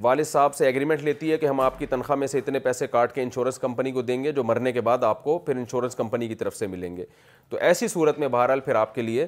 [0.00, 2.86] والد صاحب سے ایگریمنٹ لیتی ہے کہ ہم آپ کی تنخواہ میں سے اتنے پیسے
[2.86, 5.94] کاٹ کے انشورنس کمپنی کو دیں گے جو مرنے کے بعد آپ کو پھر انشورنس
[5.96, 7.04] کمپنی کی طرف سے ملیں گے
[7.48, 9.26] تو ایسی صورت میں بہرحال پھر آپ کے لیے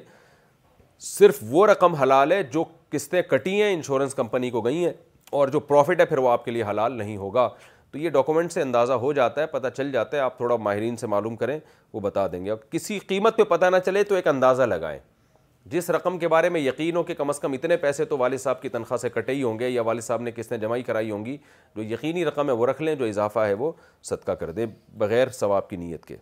[1.01, 4.93] صرف وہ رقم حلال ہے جو قسطیں کٹی ہیں انشورنس کمپنی کو گئی ہیں
[5.39, 7.47] اور جو پروفٹ ہے پھر وہ آپ کے لیے حلال نہیں ہوگا
[7.91, 10.95] تو یہ ڈاکومنٹ سے اندازہ ہو جاتا ہے پتہ چل جاتا ہے آپ تھوڑا ماہرین
[10.97, 11.57] سے معلوم کریں
[11.93, 14.99] وہ بتا دیں گے اور کسی قیمت پہ پتہ نہ چلے تو ایک اندازہ لگائیں
[15.71, 18.39] جس رقم کے بارے میں یقین ہو کہ کم از کم اتنے پیسے تو والد
[18.39, 20.77] صاحب کی تنخواہ سے کٹے ہی ہوں گے یا والد صاحب نے کس نے جمع
[20.85, 21.35] کرائی ہوں گی
[21.75, 23.71] جو یقینی رقم ہے وہ رکھ لیں جو اضافہ ہے وہ
[24.09, 24.65] صدقہ کر دیں
[24.97, 26.15] بغیر ثواب کی نیت کے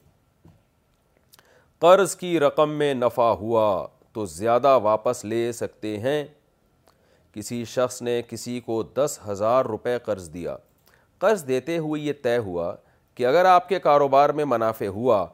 [1.81, 3.65] قرض کی رقم میں نفع ہوا
[4.13, 6.23] تو زیادہ واپس لے سکتے ہیں
[7.33, 10.55] کسی شخص نے کسی کو دس ہزار روپے قرض دیا
[11.19, 12.73] قرض دیتے ہوئے یہ طے ہوا
[13.15, 15.25] کہ اگر آپ کے کاروبار میں منافع ہوا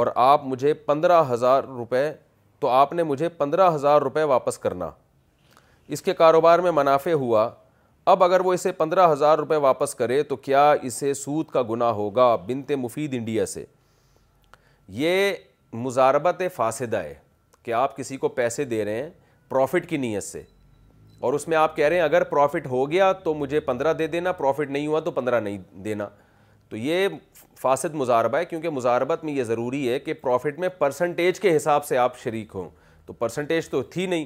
[0.00, 2.08] اور آپ مجھے پندرہ ہزار روپے
[2.62, 4.90] تو آپ نے مجھے پندرہ ہزار روپے واپس کرنا
[5.94, 7.48] اس کے کاروبار میں منافع ہوا
[8.12, 11.90] اب اگر وہ اسے پندرہ ہزار روپے واپس کرے تو کیا اسے سود کا گناہ
[12.00, 13.64] ہوگا بنت مفید انڈیا سے
[15.00, 15.32] یہ
[15.86, 17.14] مزاربت فاسدہ ہے
[17.62, 19.10] کہ آپ کسی کو پیسے دے رہے ہیں
[19.48, 20.42] پروفٹ کی نیت سے
[21.26, 24.06] اور اس میں آپ کہہ رہے ہیں اگر پروفٹ ہو گیا تو مجھے پندرہ دے
[24.14, 26.08] دینا پروفٹ نہیں ہوا تو پندرہ نہیں دینا
[26.68, 27.08] تو یہ
[27.62, 31.84] فاسد مزاربہ ہے کیونکہ مزاربت میں یہ ضروری ہے کہ پروفٹ میں پرسنٹیج کے حساب
[31.84, 32.68] سے آپ شریک ہوں
[33.06, 34.24] تو پرسنٹیج تو تھی نہیں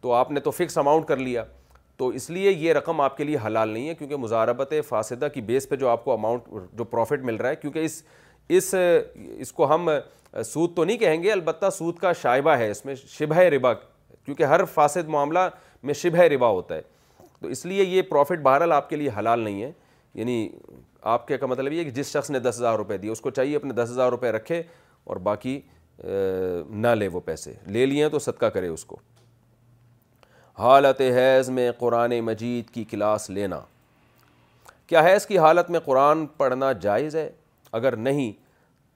[0.00, 1.44] تو آپ نے تو فکس اماؤنٹ کر لیا
[2.00, 5.40] تو اس لیے یہ رقم آپ کے لیے حلال نہیں ہے کیونکہ مزاربت فاسدہ کی
[5.50, 6.48] بیس پہ جو آپ کو اماؤنٹ
[6.78, 8.02] جو پروفٹ مل رہا ہے کیونکہ اس
[8.58, 8.74] اس
[9.36, 9.88] اس کو ہم
[10.44, 14.42] سود تو نہیں کہیں گے البتہ سود کا شائبہ ہے اس میں شبہ ربا کیونکہ
[14.52, 15.48] ہر فاسد معاملہ
[15.88, 16.82] میں شبہ ربا ہوتا ہے
[17.40, 19.70] تو اس لیے یہ پروفٹ بہرحال آپ کے لیے حلال نہیں ہے
[20.14, 20.48] یعنی
[21.08, 23.30] آپ کے کا مطلب یہ کہ جس شخص نے دس ہزار روپے دیے اس کو
[23.30, 24.62] چاہیے اپنے دس ہزار روپے رکھے
[25.10, 25.60] اور باقی
[26.84, 28.96] نہ لے وہ پیسے لے لیے تو صدقہ کرے اس کو
[30.58, 33.60] حالت حیض میں قرآن مجید کی کلاس لینا
[34.86, 37.28] کیا حیض کی حالت میں قرآن پڑھنا جائز ہے
[37.80, 38.32] اگر نہیں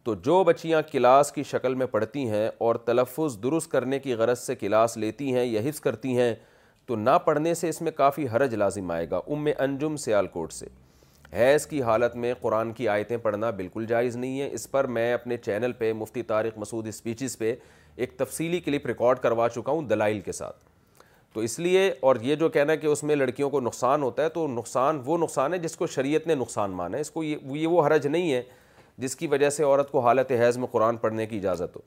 [0.06, 4.38] تو جو بچیاں کلاس کی شکل میں پڑھتی ہیں اور تلفظ درست کرنے کی غرض
[4.46, 6.34] سے کلاس لیتی ہیں یا حفظ کرتی ہیں
[6.86, 10.52] تو نہ پڑھنے سے اس میں کافی حرج لازم آئے گا ام انجم سیال کوٹ
[10.52, 10.66] سے
[11.37, 15.12] حیض کی حالت میں قرآن کی آیتیں پڑھنا بالکل جائز نہیں ہے اس پر میں
[15.14, 17.55] اپنے چینل پہ مفتی طارق مسعود اسپیچز پہ
[17.97, 20.57] ایک تفصیلی کلپ ریکارڈ کروا چکا ہوں دلائل کے ساتھ
[21.33, 24.22] تو اس لیے اور یہ جو کہنا ہے کہ اس میں لڑکیوں کو نقصان ہوتا
[24.22, 27.22] ہے تو نقصان وہ نقصان ہے جس کو شریعت نے نقصان مانا ہے اس کو
[27.24, 28.43] یہ وہ حرج نہیں ہے
[28.99, 31.81] جس کی وجہ سے عورت کو حالت حیض میں قرآن پڑھنے کی اجازت ہو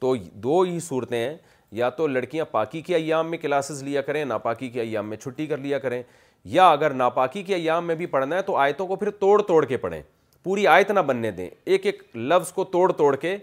[0.00, 1.36] تو دو ہی صورتیں ہیں
[1.76, 5.46] یا تو لڑکیاں پاکی کے ایام میں کلاسز لیا کریں ناپاکی کے ایام میں چھٹی
[5.46, 6.02] کر لیا کریں
[6.54, 9.64] یا اگر ناپاکی کے ایام میں بھی پڑھنا ہے تو آیتوں کو پھر توڑ توڑ
[9.66, 10.00] کے پڑھیں
[10.44, 13.36] پوری آیت نہ بننے دیں ایک ایک لفظ کو توڑ توڑ کے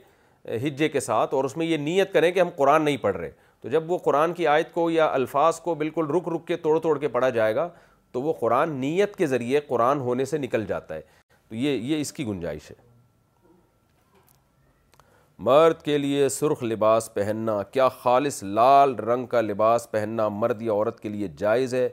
[0.66, 3.30] ہجے کے ساتھ اور اس میں یہ نیت کریں کہ ہم قرآن نہیں پڑھ رہے
[3.62, 6.78] تو جب وہ قرآن کی آیت کو یا الفاظ کو بالکل رک رک کے توڑ
[6.82, 7.68] توڑ کے پڑھا جائے گا
[8.12, 11.01] تو وہ قرآن نیت کے ذریعے قرآن ہونے سے نکل جاتا ہے
[11.49, 12.76] تو یہ یہ اس کی گنجائش ہے
[15.49, 20.72] مرد کے لیے سرخ لباس پہننا کیا خالص لال رنگ کا لباس پہننا مرد یا
[20.72, 21.88] عورت کے لیے جائز ہے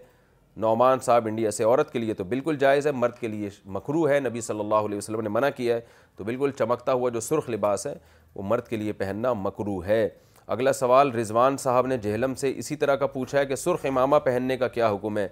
[0.57, 4.09] نعمان صاحب انڈیا سے عورت کے لیے تو بالکل جائز ہے مرد کے لیے مکرو
[4.09, 5.81] ہے نبی صلی اللہ علیہ وسلم نے منع کیا ہے
[6.17, 7.95] تو بالکل چمکتا ہوا جو سرخ لباس ہے
[8.35, 10.09] وہ مرد کے لیے پہننا مکرو ہے
[10.55, 14.17] اگلا سوال رضوان صاحب نے جہلم سے اسی طرح کا پوچھا ہے کہ سرخ امامہ
[14.25, 15.29] پہننے کا کیا حکم ہے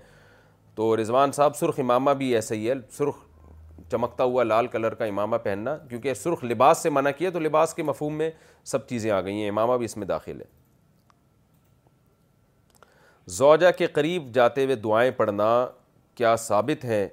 [0.74, 3.24] تو رضوان صاحب سرخ امامہ بھی ایسا ہی ہے سرخ
[3.90, 7.74] چمکتا ہوا لال کلر کا امامہ پہننا کیونکہ سرخ لباس سے منع کیا تو لباس
[7.74, 8.30] کے مفہوم میں
[8.72, 10.56] سب چیزیں آ گئی ہیں امامہ بھی اس میں داخل ہے
[13.36, 15.46] زوجہ کے قریب جاتے ہوئے دعائیں پڑھنا
[16.16, 17.06] کیا ثابت ہیں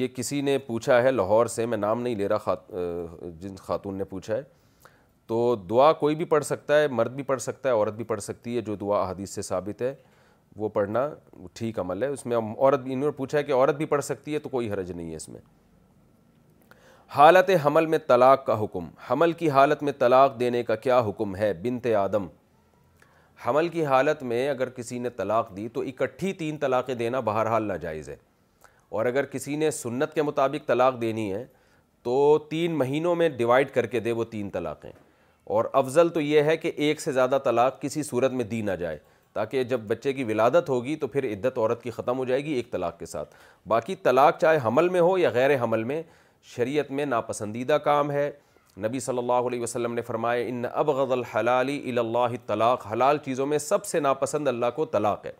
[0.00, 2.54] یہ کسی نے پوچھا ہے لاہور سے میں نام نہیں لے رہا
[3.40, 4.42] جن خاتون نے پوچھا ہے
[5.26, 8.20] تو دعا کوئی بھی پڑھ سکتا ہے مرد بھی پڑھ سکتا ہے عورت بھی پڑھ
[8.22, 9.94] سکتی ہے جو دعا حدیث سے ثابت ہے
[10.56, 11.08] وہ پڑھنا
[11.60, 14.04] ٹھیک عمل ہے اس میں عورت بھی انہوں نے پوچھا ہے کہ عورت بھی پڑھ
[14.04, 15.40] سکتی ہے تو کوئی حرج نہیں ہے اس میں
[17.16, 21.36] حالت حمل میں طلاق کا حکم حمل کی حالت میں طلاق دینے کا کیا حکم
[21.36, 22.26] ہے بنت آدم
[23.46, 27.62] حمل کی حالت میں اگر کسی نے طلاق دی تو اکٹھی تین طلاقیں دینا بہرحال
[27.68, 28.16] ناجائز ہے
[28.96, 31.44] اور اگر کسی نے سنت کے مطابق طلاق دینی ہے
[32.02, 32.14] تو
[32.50, 34.90] تین مہینوں میں ڈیوائڈ کر کے دے وہ تین طلاقیں
[35.54, 38.70] اور افضل تو یہ ہے کہ ایک سے زیادہ طلاق کسی صورت میں دی نہ
[38.80, 38.98] جائے
[39.34, 42.52] تاکہ جب بچے کی ولادت ہوگی تو پھر عدت عورت کی ختم ہو جائے گی
[42.54, 43.34] ایک طلاق کے ساتھ
[43.68, 46.02] باقی طلاق چاہے حمل میں ہو یا غیر حمل میں
[46.56, 48.30] شریعت میں ناپسندیدہ کام ہے
[48.82, 53.46] نبی صلی اللہ علیہ وسلم نے فرمایا ان ابغض الحلال حلال اللہ طلاق حلال چیزوں
[53.46, 55.32] میں سب سے ناپسند اللہ کو طلاق ہے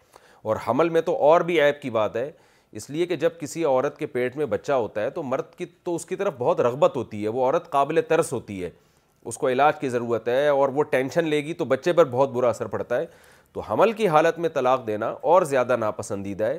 [0.51, 2.31] اور حمل میں تو اور بھی عیب کی بات ہے
[2.81, 5.66] اس لیے کہ جب کسی عورت کے پیٹ میں بچہ ہوتا ہے تو مرد کی
[5.85, 8.70] تو اس کی طرف بہت رغبت ہوتی ہے وہ عورت قابل ترس ہوتی ہے
[9.32, 12.31] اس کو علاج کی ضرورت ہے اور وہ ٹینشن لے گی تو بچے پر بہت
[12.31, 13.06] برا اثر پڑتا ہے
[13.52, 16.59] تو حمل کی حالت میں طلاق دینا اور زیادہ ناپسندیدہ ہے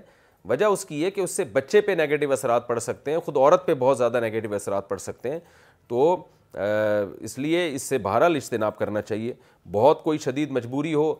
[0.49, 3.37] وجہ اس کی ہے کہ اس سے بچے پہ نگیٹو اثرات پڑ سکتے ہیں خود
[3.37, 5.39] عورت پہ بہت زیادہ نگیٹو اثرات پڑ سکتے ہیں
[5.87, 6.05] تو
[6.55, 9.33] اس لیے اس سے بہرحال اجتناب کرنا چاہیے
[9.71, 11.13] بہت کوئی شدید مجبوری ہو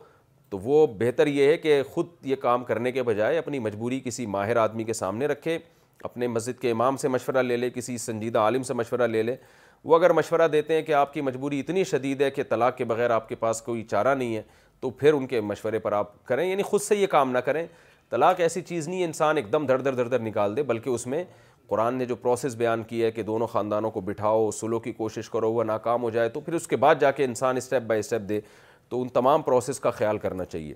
[0.50, 4.26] تو وہ بہتر یہ ہے کہ خود یہ کام کرنے کے بجائے اپنی مجبوری کسی
[4.26, 5.58] ماہر آدمی کے سامنے رکھے
[6.04, 9.36] اپنے مسجد کے امام سے مشورہ لے لے کسی سنجیدہ عالم سے مشورہ لے لے
[9.84, 12.84] وہ اگر مشورہ دیتے ہیں کہ آپ کی مجبوری اتنی شدید ہے کہ طلاق کے
[12.84, 14.42] بغیر آپ کے پاس کوئی چارہ نہیں ہے
[14.80, 17.66] تو پھر ان کے مشورے پر آپ کریں یعنی خود سے یہ کام نہ کریں
[18.10, 21.06] طلاق ایسی چیز نہیں انسان ایک دم دھر در دھڑ دھر نکال دے بلکہ اس
[21.06, 21.24] میں
[21.68, 25.30] قرآن نے جو پروسیس بیان کی ہے کہ دونوں خاندانوں کو بٹھاؤ سلو کی کوشش
[25.30, 28.00] کرو وہ ناکام ہو جائے تو پھر اس کے بعد جا کے انسان اسٹیپ بائی
[28.00, 28.40] اسٹیپ دے
[28.88, 30.74] تو ان تمام پروسیس کا خیال کرنا چاہیے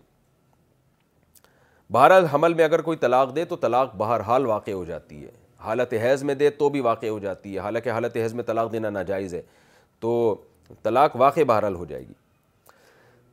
[1.92, 5.30] بہرحال حمل میں اگر کوئی طلاق دے تو طلاق بہرحال واقع ہو جاتی ہے
[5.64, 8.72] حالت حیض میں دے تو بھی واقع ہو جاتی ہے حالانکہ حالت حیض میں طلاق
[8.72, 9.42] دینا ناجائز ہے
[10.00, 10.12] تو
[10.82, 12.12] طلاق واقع بہرحال ہو جائے گی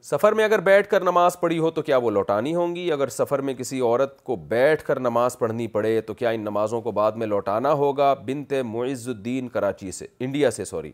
[0.10, 3.08] سفر میں اگر بیٹھ کر نماز پڑھی ہو تو کیا وہ لوٹانی ہوں گی اگر
[3.12, 6.92] سفر میں کسی عورت کو بیٹھ کر نماز پڑھنی پڑے تو کیا ان نمازوں کو
[7.00, 10.92] بعد میں لوٹانا ہوگا بنت معز الدین کراچی سے انڈیا سے سوری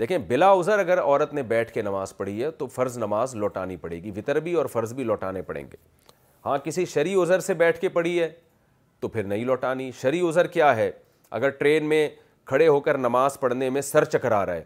[0.00, 3.76] دیکھیں بلا عذر اگر عورت نے بیٹھ کے نماز پڑھی ہے تو فرض نماز لوٹانی
[3.84, 5.76] پڑے گی وطر بھی اور فرض بھی لوٹانے پڑیں گے
[6.46, 8.28] ہاں کسی شرعی عذر سے بیٹھ کے پڑھی ہے
[9.00, 10.90] تو پھر نہیں لوٹانی شرعی عذر کیا ہے
[11.40, 12.08] اگر ٹرین میں
[12.46, 14.64] کھڑے ہو کر نماز پڑھنے میں سر چکرا رہا ہے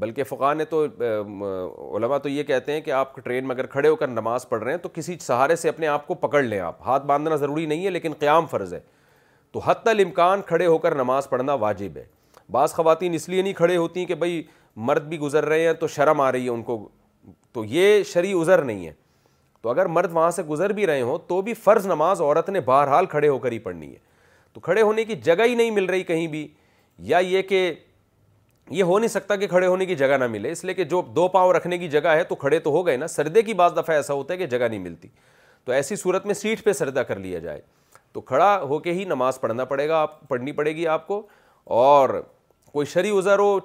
[0.00, 0.84] بلکہ فقہ نے تو
[1.96, 4.62] علماء تو یہ کہتے ہیں کہ آپ ٹرین میں اگر کھڑے ہو کر نماز پڑھ
[4.62, 7.66] رہے ہیں تو کسی سہارے سے اپنے آپ کو پکڑ لیں آپ ہاتھ باندھنا ضروری
[7.66, 8.80] نہیں ہے لیکن قیام فرض ہے
[9.52, 12.04] تو حتی الامکان کھڑے ہو کر نماز پڑھنا واجب ہے
[12.52, 14.42] بعض خواتین اس لیے نہیں کھڑے ہوتی ہیں کہ بھائی
[14.88, 16.88] مرد بھی گزر رہے ہیں تو شرم آ رہی ہے ان کو
[17.52, 18.92] تو یہ شرعی عذر نہیں ہے
[19.62, 22.60] تو اگر مرد وہاں سے گزر بھی رہے ہوں تو بھی فرض نماز عورت نے
[22.64, 23.98] بہرحال کھڑے ہو کر ہی پڑھنی ہے
[24.52, 26.46] تو کھڑے ہونے کی جگہ ہی نہیں مل رہی کہیں بھی
[27.12, 27.72] یا یہ کہ
[28.70, 31.00] یہ ہو نہیں سکتا کہ کھڑے ہونے کی جگہ نہ ملے اس لیے کہ جو
[31.16, 33.72] دو پاؤں رکھنے کی جگہ ہے تو کھڑے تو ہو گئے نا سردے کی بعض
[33.76, 35.08] دفعہ ایسا ہوتا ہے کہ جگہ نہیں ملتی
[35.64, 37.60] تو ایسی صورت میں سیٹ پہ سردہ کر لیا جائے
[38.12, 41.20] تو کھڑا ہو کے ہی نماز پڑھنا پڑے گا آپ پڑھنی پڑے گی آپ کو
[41.86, 42.20] اور
[42.72, 43.58] کوئی عذر ہو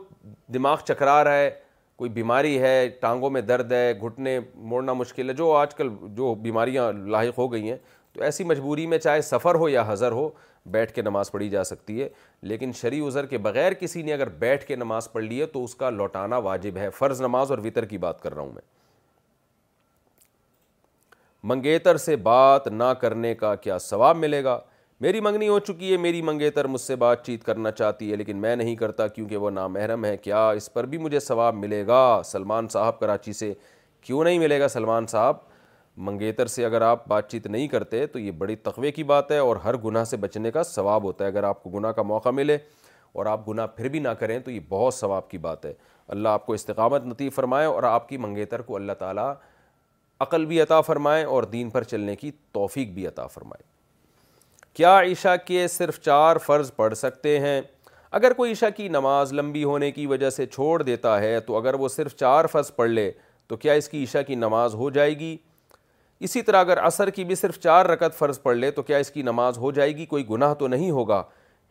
[0.53, 1.49] دماغ چکرا رہا ہے
[1.97, 6.33] کوئی بیماری ہے ٹانگوں میں درد ہے گھٹنے موڑنا مشکل ہے جو آج کل جو
[6.41, 7.77] بیماریاں لاحق ہو گئی ہیں
[8.13, 10.29] تو ایسی مجبوری میں چاہے سفر ہو یا حضر ہو
[10.71, 12.07] بیٹھ کے نماز پڑھی جا سکتی ہے
[12.41, 15.63] لیکن شریع عذر کے بغیر کسی نے اگر بیٹھ کے نماز پڑھ لی ہے تو
[15.63, 18.61] اس کا لوٹانا واجب ہے فرض نماز اور وطر کی بات کر رہا ہوں میں
[21.49, 24.59] منگیتر سے بات نہ کرنے کا کیا ثواب ملے گا
[25.01, 28.37] میری منگنی ہو چکی ہے میری منگیتر مجھ سے بات چیت کرنا چاہتی ہے لیکن
[28.41, 32.21] میں نہیں کرتا کیونکہ وہ نامحرم ہے کیا اس پر بھی مجھے ثواب ملے گا
[32.25, 33.53] سلمان صاحب کراچی سے
[34.01, 35.35] کیوں نہیں ملے گا سلمان صاحب
[35.97, 39.37] منگیتر سے اگر آپ بات چیت نہیں کرتے تو یہ بڑی تقوی کی بات ہے
[39.37, 42.29] اور ہر گناہ سے بچنے کا ثواب ہوتا ہے اگر آپ کو گناہ کا موقع
[42.29, 42.57] ملے
[43.13, 45.73] اور آپ گناہ پھر بھی نہ کریں تو یہ بہت ثواب کی بات ہے
[46.15, 49.33] اللہ آپ کو استقامت نتیب فرمائے اور آپ کی منگیتر کو اللہ تعالیٰ
[50.21, 53.67] عقل بھی عطا فرمائے اور دین پر چلنے کی توفیق بھی عطا فرمائے
[54.77, 57.59] کیا عشاء کے صرف چار فرض پڑھ سکتے ہیں
[58.17, 61.73] اگر کوئی عشاء کی نماز لمبی ہونے کی وجہ سے چھوڑ دیتا ہے تو اگر
[61.79, 63.11] وہ صرف چار فرض پڑھ لے
[63.47, 65.35] تو کیا اس کی عشاء کی نماز ہو جائے گی
[66.27, 69.09] اسی طرح اگر عصر کی بھی صرف چار رکعت فرض پڑھ لے تو کیا اس
[69.11, 71.21] کی نماز ہو جائے گی کوئی گناہ تو نہیں ہوگا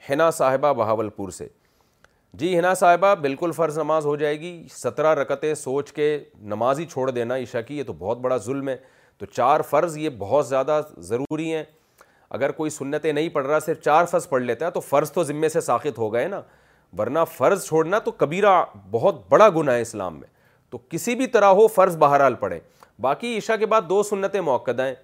[0.09, 1.49] حنا صاحبہ بہاول پور سے
[2.39, 6.19] جی حنا صاحبہ بالکل فرض نماز ہو جائے گی سترہ رکتیں سوچ کے
[6.53, 8.77] نماز ہی چھوڑ دینا عشاء کی یہ تو بہت بڑا ظلم ہے
[9.19, 10.81] تو چار فرض یہ بہت زیادہ
[11.11, 11.63] ضروری ہیں
[12.39, 15.23] اگر کوئی سنتیں نہیں پڑھ رہا صرف چار فرض پڑھ لیتا ہے تو فرض تو
[15.25, 16.41] ذمے سے ساخت ہو گئے نا
[16.99, 20.29] ورنہ فرض چھوڑنا تو کبیرہ بہت بڑا گناہ ہے اسلام میں
[20.71, 22.59] تو کسی بھی طرح ہو فرض بہرحال پڑھیں
[23.03, 24.95] باقی عشاء کے بعد دو سنتیں موقع ہیں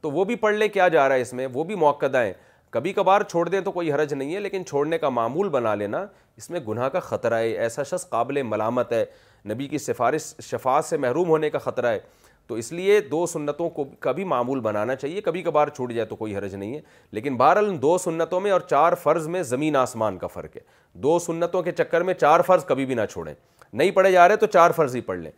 [0.00, 2.32] تو وہ بھی پڑھ لے کیا جا رہا ہے اس میں وہ بھی موقع ہیں
[2.72, 6.04] کبھی کبھار چھوڑ دیں تو کوئی حرج نہیں ہے لیکن چھوڑنے کا معمول بنا لینا
[6.36, 9.04] اس میں گناہ کا خطرہ ہے ایسا شخص قابل ملامت ہے
[9.52, 11.98] نبی کی سفارش شفاعت سے محروم ہونے کا خطرہ ہے
[12.46, 16.16] تو اس لیے دو سنتوں کو کبھی معمول بنانا چاہیے کبھی کبھار چھوٹ جائے تو
[16.16, 16.80] کوئی حرج نہیں ہے
[17.12, 20.60] لیکن بہرحال دو سنتوں میں اور چار فرض میں زمین آسمان کا فرق ہے
[21.02, 23.32] دو سنتوں کے چکر میں چار فرض کبھی بھی نہ چھوڑیں
[23.72, 25.30] نہیں پڑھے جا رہے تو چار فرض ہی پڑھ لیں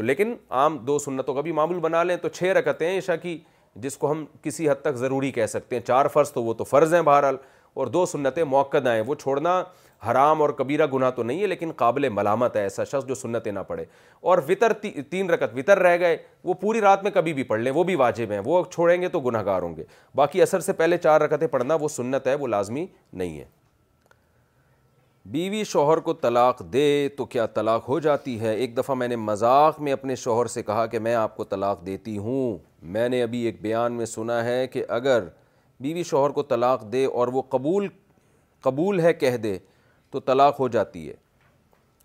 [0.00, 3.36] تو لیکن عام دو سنتوں کا بھی معمول بنا لیں تو چھ رکتیں عشاء کی
[3.82, 6.64] جس کو ہم کسی حد تک ضروری کہہ سکتے ہیں چار فرض تو وہ تو
[6.64, 7.36] فرض ہیں بہرحال
[7.74, 9.58] اور دو سنتیں موقع آئیں وہ چھوڑنا
[10.10, 13.50] حرام اور کبیرہ گناہ تو نہیں ہے لیکن قابل ملامت ہے ایسا شخص جو سنتیں
[13.52, 13.84] نہ پڑھے
[14.30, 14.72] اور وطر
[15.10, 17.94] تین رکت وطر رہ گئے وہ پوری رات میں کبھی بھی پڑھ لیں وہ بھی
[18.06, 19.84] واجب ہیں وہ چھوڑیں گے تو گناہ گار ہوں گے
[20.16, 23.44] باقی اثر سے پہلے چار رکتیں پڑھنا وہ سنت ہے وہ لازمی نہیں ہے
[25.28, 29.16] بیوی شوہر کو طلاق دے تو کیا طلاق ہو جاتی ہے ایک دفعہ میں نے
[29.16, 32.56] مذاق میں اپنے شوہر سے کہا کہ میں آپ کو طلاق دیتی ہوں
[32.92, 35.24] میں نے ابھی ایک بیان میں سنا ہے کہ اگر
[35.80, 37.88] بیوی شوہر کو طلاق دے اور وہ قبول
[38.62, 39.56] قبول ہے کہہ دے
[40.10, 41.14] تو طلاق ہو جاتی ہے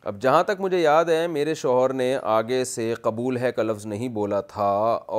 [0.10, 3.86] اب جہاں تک مجھے یاد ہے میرے شوہر نے آگے سے قبول ہے کا لفظ
[3.86, 4.70] نہیں بولا تھا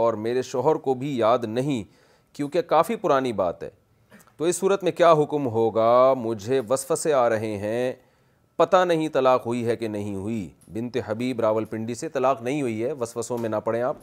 [0.01, 1.82] اور میرے شوہر کو بھی یاد نہیں
[2.36, 3.70] کیونکہ کافی پرانی بات ہے
[4.38, 6.60] تو اس صورت میں کیا حکم ہوگا مجھے
[7.02, 7.92] سے آ رہے ہیں
[8.56, 12.60] پتہ نہیں طلاق ہوئی ہے کہ نہیں ہوئی بنت حبیب راول پنڈی سے طلاق نہیں
[12.62, 13.96] ہوئی ہے وسوسوں میں نہ پڑیں آپ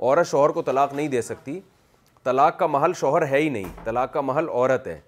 [0.00, 1.58] عورت شوہر کو طلاق نہیں دے سکتی
[2.24, 4.98] طلاق کا محل شوہر ہے ہی نہیں طلاق کا محل عورت ہے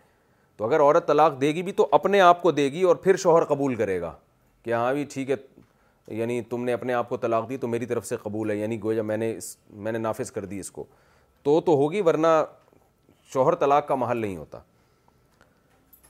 [0.56, 3.16] تو اگر عورت طلاق دے گی بھی تو اپنے آپ کو دے گی اور پھر
[3.22, 4.12] شوہر قبول کرے گا
[4.62, 5.36] کہ ہاں بھی ٹھیک ہے
[6.16, 8.82] یعنی تم نے اپنے آپ کو طلاق دی تو میری طرف سے قبول ہے یعنی
[8.82, 10.84] گویا میں نے اس میں نے نافذ کر دی اس کو
[11.42, 12.26] تو تو ہوگی ورنہ
[13.32, 14.58] شوہر طلاق کا محل نہیں ہوتا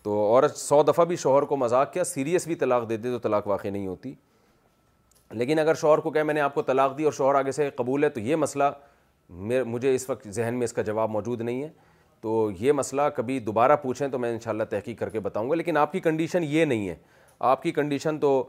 [0.03, 3.47] تو عورت سو دفعہ بھی شوہر کو مذاق کیا سیریس بھی طلاق دیتے تو طلاق
[3.49, 4.13] واقع نہیں ہوتی
[5.39, 7.69] لیکن اگر شوہر کو کہے میں نے آپ کو طلاق دی اور شوہر آگے سے
[7.77, 8.65] قبول ہے تو یہ مسئلہ
[9.67, 11.69] مجھے اس وقت ذہن میں اس کا جواب موجود نہیں ہے
[12.21, 15.77] تو یہ مسئلہ کبھی دوبارہ پوچھیں تو میں انشاءاللہ تحقیق کر کے بتاؤں گا لیکن
[15.77, 16.95] آپ کی کنڈیشن یہ نہیں ہے
[17.51, 18.43] آپ کی کنڈیشن تو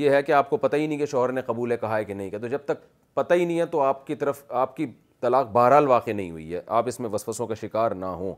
[0.00, 2.04] یہ ہے کہ آپ کو پتہ ہی نہیں کہ شوہر نے قبول ہے کہا ہے
[2.04, 2.84] کہ نہیں کہا تو جب تک
[3.14, 4.86] پتہ ہی نہیں ہے تو آپ کی طرف آپ کی
[5.22, 8.34] طلاق بہرحال واقع نہیں ہوئی ہے آپ اس میں وسوسوں کا شکار نہ ہوں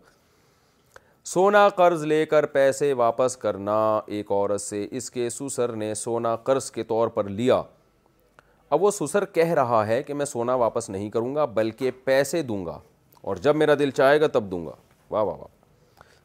[1.27, 3.79] سونا قرض لے کر پیسے واپس کرنا
[4.17, 7.61] ایک عورت سے اس کے سسر نے سونا قرض کے طور پر لیا
[8.77, 12.43] اب وہ سسر کہہ رہا ہے کہ میں سونا واپس نہیں کروں گا بلکہ پیسے
[12.43, 12.79] دوں گا
[13.29, 14.73] اور جب میرا دل چاہے گا تب دوں گا
[15.11, 15.57] واہ واہ واہ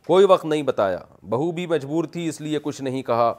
[0.08, 1.00] کوئی وقت نہیں بتایا
[1.30, 3.34] بہو بھی مجبور تھی اس لیے کچھ نہیں کہا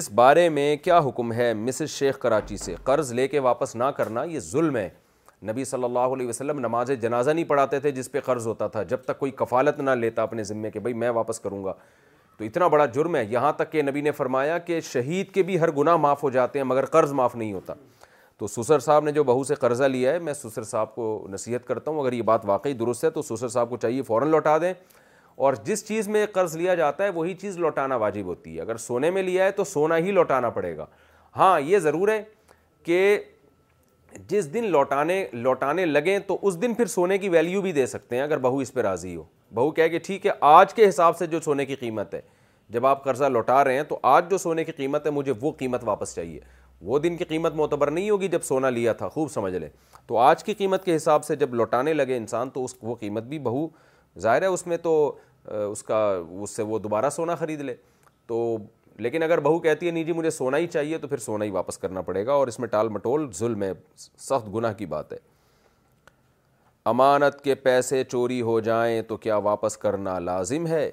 [0.00, 3.84] اس بارے میں کیا حکم ہے مسز شیخ کراچی سے قرض لے کے واپس نہ
[3.96, 4.88] کرنا یہ ظلم ہے
[5.44, 8.82] نبی صلی اللہ علیہ وسلم نماز جنازہ نہیں پڑھاتے تھے جس پہ قرض ہوتا تھا
[8.82, 11.72] جب تک کوئی کفالت نہ لیتا اپنے ذمے کے بھائی میں واپس کروں گا
[12.38, 15.60] تو اتنا بڑا جرم ہے یہاں تک کہ نبی نے فرمایا کہ شہید کے بھی
[15.60, 17.74] ہر گناہ معاف ہو جاتے ہیں مگر قرض معاف نہیں ہوتا
[18.38, 21.66] تو سسر صاحب نے جو بہو سے قرضہ لیا ہے میں سسر صاحب کو نصیحت
[21.66, 24.56] کرتا ہوں اگر یہ بات واقعی درست ہے تو سسر صاحب کو چاہیے فوراً لوٹا
[24.62, 24.72] دیں
[25.46, 28.76] اور جس چیز میں قرض لیا جاتا ہے وہی چیز لوٹانا واجب ہوتی ہے اگر
[28.84, 30.86] سونے میں لیا ہے تو سونا ہی لوٹانا پڑے گا
[31.36, 32.22] ہاں یہ ضرور ہے
[32.84, 32.98] کہ
[34.28, 38.16] جس دن لوٹانے لوٹانے لگیں تو اس دن پھر سونے کی ویلیو بھی دے سکتے
[38.16, 39.24] ہیں اگر بہو اس پہ راضی ہو
[39.54, 42.20] بہو کہہ کہ ٹھیک ہے آج کے حساب سے جو سونے کی قیمت ہے
[42.72, 45.50] جب آپ قرضہ لوٹا رہے ہیں تو آج جو سونے کی قیمت ہے مجھے وہ
[45.58, 46.40] قیمت واپس چاہیے
[46.86, 49.68] وہ دن کی قیمت معتبر نہیں ہوگی جب سونا لیا تھا خوب سمجھ لیں
[50.06, 53.22] تو آج کی قیمت کے حساب سے جب لوٹانے لگے انسان تو اس وہ قیمت
[53.24, 53.66] بھی بہو
[54.20, 54.96] ظاہر ہے اس میں تو
[55.70, 56.00] اس کا
[56.42, 57.74] اس سے وہ دوبارہ سونا خرید لے
[58.26, 58.38] تو
[59.02, 61.50] لیکن اگر بہو کہتی ہے نہیں جی مجھے سونا ہی چاہیے تو پھر سونا ہی
[61.50, 65.12] واپس کرنا پڑے گا اور اس میں ٹال مٹول ظلم ہے سخت گناہ کی بات
[65.12, 65.16] ہے
[66.92, 70.90] امانت کے پیسے چوری ہو جائیں تو کیا واپس کرنا لازم ہے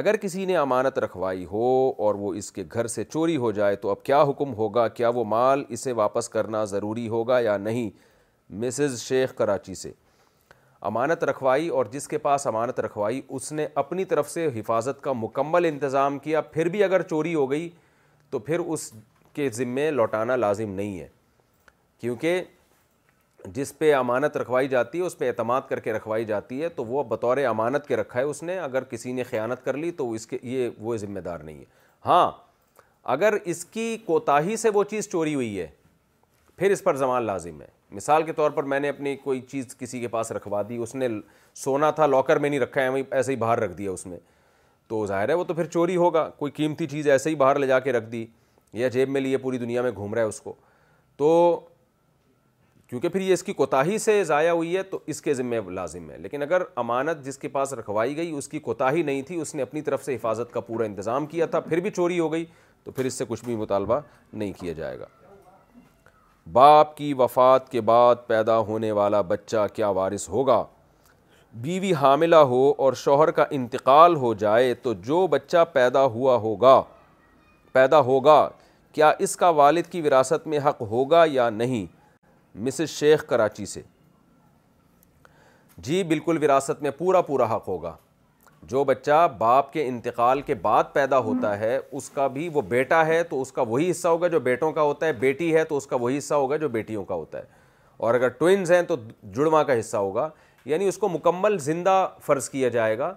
[0.00, 1.64] اگر کسی نے امانت رکھوائی ہو
[2.04, 5.08] اور وہ اس کے گھر سے چوری ہو جائے تو اب کیا حکم ہوگا کیا
[5.14, 7.90] وہ مال اسے واپس کرنا ضروری ہوگا یا نہیں
[8.62, 9.92] مسز شیخ کراچی سے
[10.88, 15.12] امانت رکھوائی اور جس کے پاس امانت رکھوائی اس نے اپنی طرف سے حفاظت کا
[15.16, 17.68] مکمل انتظام کیا پھر بھی اگر چوری ہو گئی
[18.30, 18.90] تو پھر اس
[19.34, 21.06] کے ذمے لوٹانا لازم نہیں ہے
[22.00, 22.42] کیونکہ
[23.54, 26.84] جس پہ امانت رکھوائی جاتی ہے اس پہ اعتماد کر کے رکھوائی جاتی ہے تو
[26.84, 30.10] وہ بطور امانت کے رکھا ہے اس نے اگر کسی نے خیانت کر لی تو
[30.12, 31.64] اس کے یہ وہ ذمہ دار نہیں ہے
[32.06, 32.30] ہاں
[33.16, 35.66] اگر اس کی کوتاہی سے وہ چیز چوری ہوئی ہے
[36.56, 39.74] پھر اس پر زمان لازم ہے مثال کے طور پر میں نے اپنی کوئی چیز
[39.78, 41.08] کسی کے پاس رکھوا دی اس نے
[41.64, 44.18] سونا تھا لاکر میں نہیں رکھا ہے ایسے ہی باہر رکھ دیا اس میں
[44.88, 47.66] تو ظاہر ہے وہ تو پھر چوری ہوگا کوئی قیمتی چیز ایسے ہی باہر لے
[47.66, 48.24] جا کے رکھ دی
[48.72, 50.52] یا جیب میں لیے پوری دنیا میں گھوم رہا ہے اس کو
[51.16, 51.60] تو
[52.88, 56.10] کیونکہ پھر یہ اس کی کوتاہی سے ضائع ہوئی ہے تو اس کے ذمے لازم
[56.10, 59.54] ہے لیکن اگر امانت جس کے پاس رکھوائی گئی اس کی کوتاہی نہیں تھی اس
[59.54, 62.44] نے اپنی طرف سے حفاظت کا پورا انتظام کیا تھا پھر بھی چوری ہو گئی
[62.84, 64.00] تو پھر اس سے کچھ بھی مطالبہ
[64.32, 65.06] نہیں کیا جائے گا
[66.52, 70.64] باپ کی وفات کے بعد پیدا ہونے والا بچہ کیا وارث ہوگا
[71.62, 76.80] بیوی حاملہ ہو اور شوہر کا انتقال ہو جائے تو جو بچہ پیدا ہوا ہوگا
[77.72, 78.48] پیدا ہوگا
[78.94, 81.86] کیا اس کا والد کی وراثت میں حق ہوگا یا نہیں
[82.64, 83.82] مسز شیخ کراچی سے
[85.88, 87.94] جی بالکل وراثت میں پورا پورا حق ہوگا
[88.68, 93.04] جو بچہ باپ کے انتقال کے بعد پیدا ہوتا ہے اس کا بھی وہ بیٹا
[93.06, 95.76] ہے تو اس کا وہی حصہ ہوگا جو بیٹوں کا ہوتا ہے بیٹی ہے تو
[95.76, 97.44] اس کا وہی حصہ ہوگا جو بیٹیوں کا ہوتا ہے
[98.06, 98.96] اور اگر ٹوئنز ہیں تو
[99.34, 100.28] جڑواں کا حصہ ہوگا
[100.66, 103.12] یعنی اس کو مکمل زندہ فرض کیا جائے گا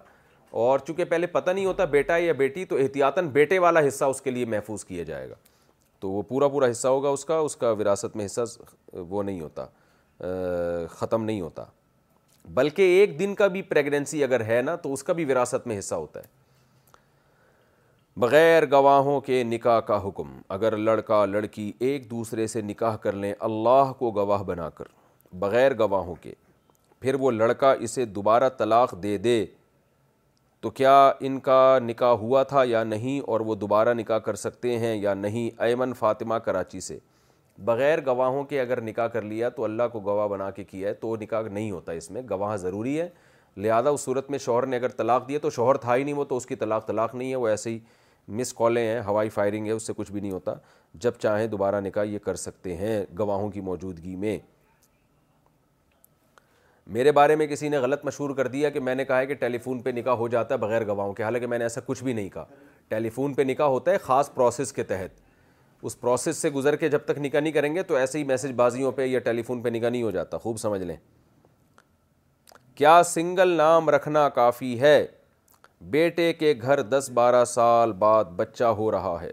[0.63, 4.21] اور چونکہ پہلے پتہ نہیں ہوتا بیٹا یا بیٹی تو احتیاطاً بیٹے والا حصہ اس
[4.21, 5.35] کے لیے محفوظ کیا جائے گا
[5.99, 8.41] تو وہ پورا پورا حصہ ہوگا اس کا اس کا وراثت میں حصہ
[9.09, 9.65] وہ نہیں ہوتا
[10.99, 11.63] ختم نہیں ہوتا
[12.55, 15.77] بلکہ ایک دن کا بھی پریگنینسی اگر ہے نا تو اس کا بھی وراثت میں
[15.79, 16.35] حصہ ہوتا ہے
[18.19, 23.33] بغیر گواہوں کے نکاح کا حکم اگر لڑکا لڑکی ایک دوسرے سے نکاح کر لیں
[23.47, 24.85] اللہ کو گواہ بنا کر
[25.39, 26.33] بغیر گواہوں کے
[26.99, 29.45] پھر وہ لڑکا اسے دوبارہ طلاق دے دے
[30.61, 30.95] تو کیا
[31.27, 35.13] ان کا نکاح ہوا تھا یا نہیں اور وہ دوبارہ نکاح کر سکتے ہیں یا
[35.13, 36.97] نہیں ایمن فاطمہ کراچی سے
[37.65, 40.93] بغیر گواہوں کے اگر نکاح کر لیا تو اللہ کو گواہ بنا کے کیا ہے
[40.93, 43.07] تو نکاح نہیں ہوتا اس میں گواہ ضروری ہے
[43.57, 46.23] لہذا اس صورت میں شوہر نے اگر طلاق دیا تو شوہر تھا ہی نہیں وہ
[46.29, 47.79] تو اس کی طلاق طلاق نہیں ہے وہ ایسے ہی
[48.39, 50.53] مس کالیں ہیں ہوائی فائرنگ ہے اس سے کچھ بھی نہیں ہوتا
[51.03, 54.37] جب چاہیں دوبارہ نکاح یہ کر سکتے ہیں گواہوں کی موجودگی میں
[56.95, 59.33] میرے بارے میں کسی نے غلط مشہور کر دیا کہ میں نے کہا ہے کہ
[59.39, 62.03] ٹیلی فون پہ نکاح ہو جاتا ہے بغیر گواہوں کے حالانکہ میں نے ایسا کچھ
[62.03, 62.45] بھی نہیں کہا
[62.89, 65.25] ٹیلی فون پہ نکاح ہوتا ہے خاص پروسیس کے تحت
[65.87, 68.51] اس پروسیس سے گزر کے جب تک نکاح نہیں کریں گے تو ایسے ہی میسج
[68.61, 70.95] بازیوں پہ یا ٹیلی فون پہ نکاح نہیں ہو جاتا خوب سمجھ لیں
[72.75, 74.97] کیا سنگل نام رکھنا کافی ہے
[75.93, 79.31] بیٹے کے گھر دس بارہ سال بعد بچہ ہو رہا ہے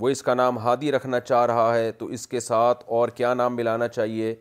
[0.00, 3.32] وہ اس کا نام ہادی رکھنا چاہ رہا ہے تو اس کے ساتھ اور کیا
[3.42, 4.34] نام ملانا چاہیے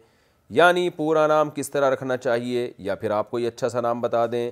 [0.60, 4.26] یعنی پورا نام کس طرح رکھنا چاہیے یا پھر آپ کوئی اچھا سا نام بتا
[4.32, 4.50] دیں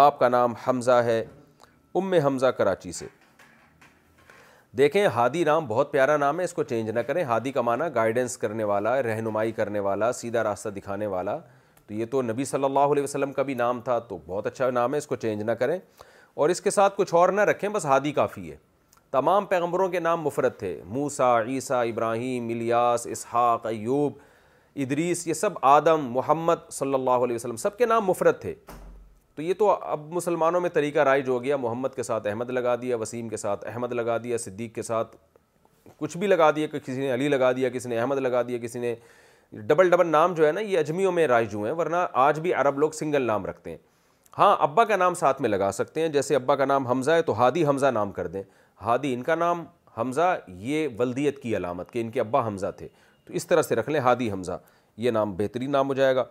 [0.00, 1.20] باپ کا نام حمزہ ہے
[2.00, 3.06] ام حمزہ کراچی سے
[4.76, 7.84] دیکھیں ہادی رام بہت پیارا نام ہے اس کو چینج نہ کریں ہادی کا معنی
[7.94, 11.36] گائیڈنس کرنے والا رہنمائی کرنے والا سیدھا راستہ دکھانے والا
[11.86, 14.70] تو یہ تو نبی صلی اللہ علیہ وسلم کا بھی نام تھا تو بہت اچھا
[14.70, 15.78] نام ہے اس کو چینج نہ کریں
[16.34, 18.56] اور اس کے ساتھ کچھ اور نہ رکھیں بس ہادی کافی ہے
[19.10, 24.18] تمام پیغمبروں کے نام مفرد تھے موسیٰ عیسیٰ ابراہیم ملیاس اسحاق ایوب
[24.82, 28.54] ادریس یہ سب آدم محمد صلی اللہ علیہ وسلم سب کے نام مفرد تھے
[29.38, 32.74] تو یہ تو اب مسلمانوں میں طریقہ رائج ہو گیا محمد کے ساتھ احمد لگا
[32.80, 35.14] دیا وسیم کے ساتھ احمد لگا دیا صدیق کے ساتھ
[35.98, 38.58] کچھ بھی لگا دیا کہ کسی نے علی لگا دیا کسی نے احمد لگا دیا
[38.62, 38.94] کسی نے
[39.66, 42.52] ڈبل ڈبل نام جو ہے نا یہ اجمیوں میں رائج ہوئے ہیں ورنہ آج بھی
[42.62, 43.76] عرب لوگ سنگل نام رکھتے ہیں
[44.38, 47.22] ہاں ابا کا نام ساتھ میں لگا سکتے ہیں جیسے ابا کا نام حمزہ ہے
[47.30, 48.42] تو ہادی حمزہ نام کر دیں
[48.86, 49.64] ہادی ان کا نام
[49.98, 50.36] حمزہ
[50.70, 52.88] یہ ولدیت کی علامت کہ ان کے ابا حمزہ تھے
[53.26, 54.58] تو اس طرح سے رکھ لیں ہادی حمزہ
[55.06, 56.24] یہ نام بہترین نام ہو جائے گا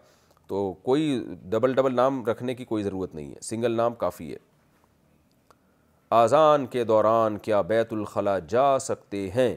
[0.47, 1.17] تو کوئی
[1.49, 4.37] ڈبل ڈبل نام رکھنے کی کوئی ضرورت نہیں ہے سنگل نام کافی ہے
[6.21, 9.55] اذان کے دوران کیا بیت الخلاء جا سکتے ہیں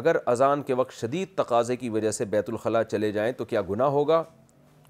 [0.00, 3.62] اگر اذان کے وقت شدید تقاضے کی وجہ سے بیت الخلاء چلے جائیں تو کیا
[3.70, 4.22] گناہ ہوگا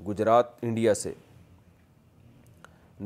[0.06, 1.12] گجرات انڈیا سے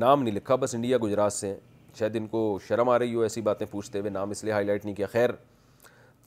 [0.03, 1.55] نام نہیں لکھا بس انڈیا گجرات سے
[1.99, 4.67] شاید ان کو شرم آ رہی ہو ایسی باتیں پوچھتے ہوئے نام اس لیے ہائی
[4.67, 5.31] لائٹ نہیں کیا خیر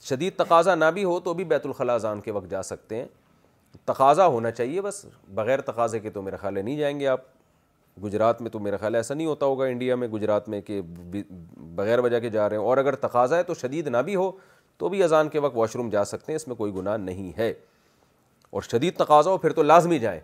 [0.08, 3.04] شدید تقاضا نہ بھی ہو تو بھی بیت الخلاء اذان کے وقت جا سکتے ہیں
[3.86, 5.04] تقاضا ہونا چاہیے بس
[5.34, 7.20] بغیر تقاضے کے تو میرا خیال ہے نہیں جائیں گے آپ
[8.02, 10.80] گجرات میں تو میرا خیال ہے ایسا نہیں ہوتا ہوگا انڈیا میں گجرات میں کہ
[11.76, 14.30] بغیر وجہ کے جا رہے ہیں اور اگر تقاضا ہے تو شدید نہ بھی ہو
[14.78, 17.32] تو بھی اذان کے وقت واش روم جا سکتے ہیں اس میں کوئی گناہ نہیں
[17.38, 17.52] ہے
[18.50, 20.20] اور شدید تقاضا ہو پھر تو لازمی جائیں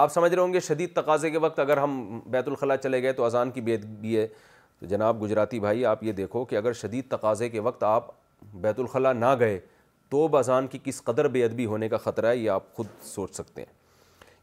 [0.00, 3.12] آپ سمجھ رہے ہوں گے شدید تقاضے کے وقت اگر ہم بیت الخلاء چلے گئے
[3.12, 7.08] تو اذان کی بھی ہے تو جناب گجراتی بھائی آپ یہ دیکھو کہ اگر شدید
[7.10, 8.06] تقاضے کے وقت آپ
[8.60, 9.58] بیت الخلاء نہ گئے
[10.12, 13.34] تو بازان کی کس قدر بے ادبی ہونے کا خطرہ ہے یہ آپ خود سوچ
[13.34, 13.72] سکتے ہیں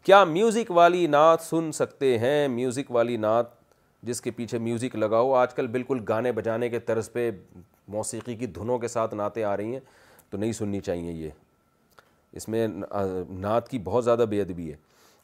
[0.06, 3.48] کیا میوزک والی نعت سن سکتے ہیں میوزک والی نعت
[4.08, 7.30] جس کے پیچھے میوزک لگاؤ آج کل بالکل گانے بجانے کے طرز پہ
[7.98, 9.80] موسیقی کی دھنوں کے ساتھ نعتیں آ رہی ہیں
[10.30, 11.30] تو نہیں سننی چاہیے یہ
[12.40, 12.68] اس میں
[13.30, 14.76] نعت کی بہت زیادہ بے ادبی ہے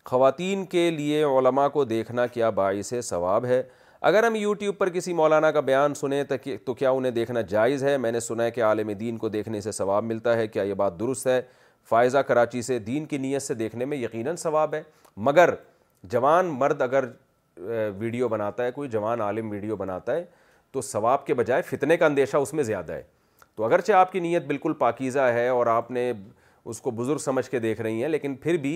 [0.09, 3.61] خواتین کے لیے علماء کو دیکھنا کیا باعث ثواب ہے
[4.07, 6.23] اگر ہم یوٹیوب پر کسی مولانا کا بیان سنیں
[6.65, 9.61] تو کیا انہیں دیکھنا جائز ہے میں نے سنا ہے کہ عالم دین کو دیکھنے
[9.61, 11.41] سے ثواب ملتا ہے کیا یہ بات درست ہے
[11.89, 14.81] فائزہ کراچی سے دین کی نیت سے دیکھنے میں یقیناً ثواب ہے
[15.29, 15.53] مگر
[16.13, 17.05] جوان مرد اگر
[17.99, 20.23] ویڈیو بناتا ہے کوئی جوان عالم ویڈیو بناتا ہے
[20.71, 23.03] تو ثواب کے بجائے فتنے کا اندیشہ اس میں زیادہ ہے
[23.55, 26.11] تو اگرچہ آپ کی نیت بالکل پاکیزہ ہے اور آپ نے
[26.65, 28.75] اس کو بزرگ سمجھ کے دیکھ رہی ہیں لیکن پھر بھی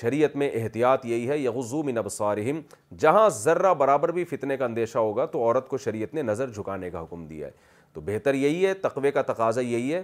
[0.00, 2.60] شریعت میں احتیاط یہی ہے یغزو من ابصارہم
[2.98, 6.90] جہاں ذرہ برابر بھی فتنے کا اندیشہ ہوگا تو عورت کو شریعت نے نظر جھکانے
[6.90, 7.52] کا حکم دیا ہے
[7.92, 10.02] تو بہتر یہی ہے تقوی کا تقاضا یہی ہے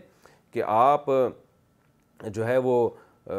[0.52, 1.04] کہ آپ
[2.32, 2.88] جو ہے وہ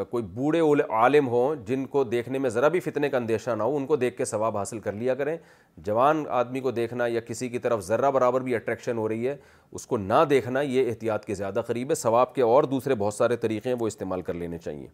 [0.09, 0.59] کوئی بوڑھے
[0.93, 3.95] عالم ہوں جن کو دیکھنے میں ذرا بھی فتنے کا اندیشہ نہ ہو ان کو
[3.95, 5.35] دیکھ کے ثواب حاصل کر لیا کریں
[5.85, 9.35] جوان آدمی کو دیکھنا یا کسی کی طرف ذرہ برابر بھی اٹریکشن ہو رہی ہے
[9.71, 13.13] اس کو نہ دیکھنا یہ احتیاط کے زیادہ قریب ہے ثواب کے اور دوسرے بہت
[13.13, 14.87] سارے طریقے ہیں وہ استعمال کر لینے چاہیے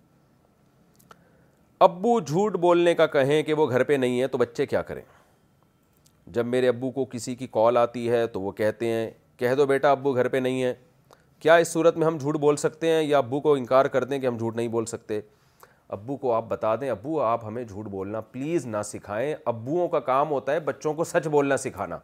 [1.84, 5.02] ابو جھوٹ بولنے کا کہیں کہ وہ گھر پہ نہیں ہے تو بچے کیا کریں
[6.36, 9.66] جب میرے ابو کو کسی کی کال آتی ہے تو وہ کہتے ہیں کہہ دو
[9.68, 10.74] بیٹا ابو گھر پہ نہیں ہے
[11.42, 14.20] کیا اس صورت میں ہم جھوٹ بول سکتے ہیں یا ابو کو انکار کر دیں
[14.20, 15.20] کہ ہم جھوٹ نہیں بول سکتے
[15.98, 20.00] ابو کو آپ بتا دیں ابو آپ ہمیں جھوٹ بولنا پلیز نہ سکھائیں ابوؤں کا
[20.10, 21.98] کام ہوتا ہے بچوں کو سچ بولنا سکھانا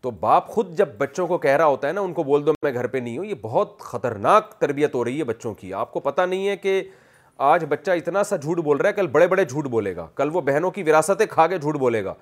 [0.00, 2.52] تو باپ خود جب بچوں کو کہہ رہا ہوتا ہے نا ان کو بول دو
[2.62, 5.92] میں گھر پہ نہیں ہوں یہ بہت خطرناک تربیت ہو رہی ہے بچوں کی آپ
[5.92, 6.82] کو پتہ نہیں ہے کہ
[7.40, 10.28] آج بچہ اتنا سا جھوٹ بول رہا ہے کل بڑے بڑے جھوٹ بولے گا کل
[10.32, 12.14] وہ بہنوں کی وراثتیں کھا کے جھوٹ بولے گا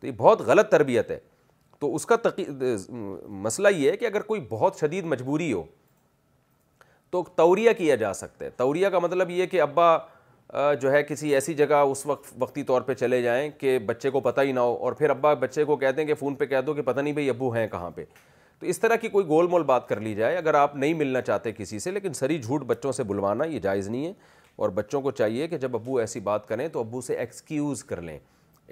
[0.00, 1.18] تو یہ بہت غلط تربیت ہے
[1.80, 2.44] تو اس کا تقی
[3.44, 5.62] مسئلہ یہ ہے کہ اگر کوئی بہت شدید مجبوری ہو
[7.10, 9.96] تو توریہ کیا جا سکتا ہے توریہ کا مطلب یہ کہ ابا
[10.80, 14.20] جو ہے کسی ایسی جگہ اس وقت وقتی طور پہ چلے جائیں کہ بچے کو
[14.20, 16.60] پتہ ہی نہ ہو اور پھر ابا بچے کو کہتے دیں کہ فون پہ کہہ
[16.66, 18.04] دو کہ پتہ نہیں بھائی ابو ہیں کہاں پہ
[18.58, 21.20] تو اس طرح کی کوئی گول مول بات کر لی جائے اگر آپ نہیں ملنا
[21.20, 24.12] چاہتے کسی سے لیکن سری جھوٹ بچوں سے بلوانا یہ جائز نہیں ہے
[24.56, 28.00] اور بچوں کو چاہیے کہ جب ابو ایسی بات کریں تو ابو سے ایکسکیوز کر
[28.02, 28.18] لیں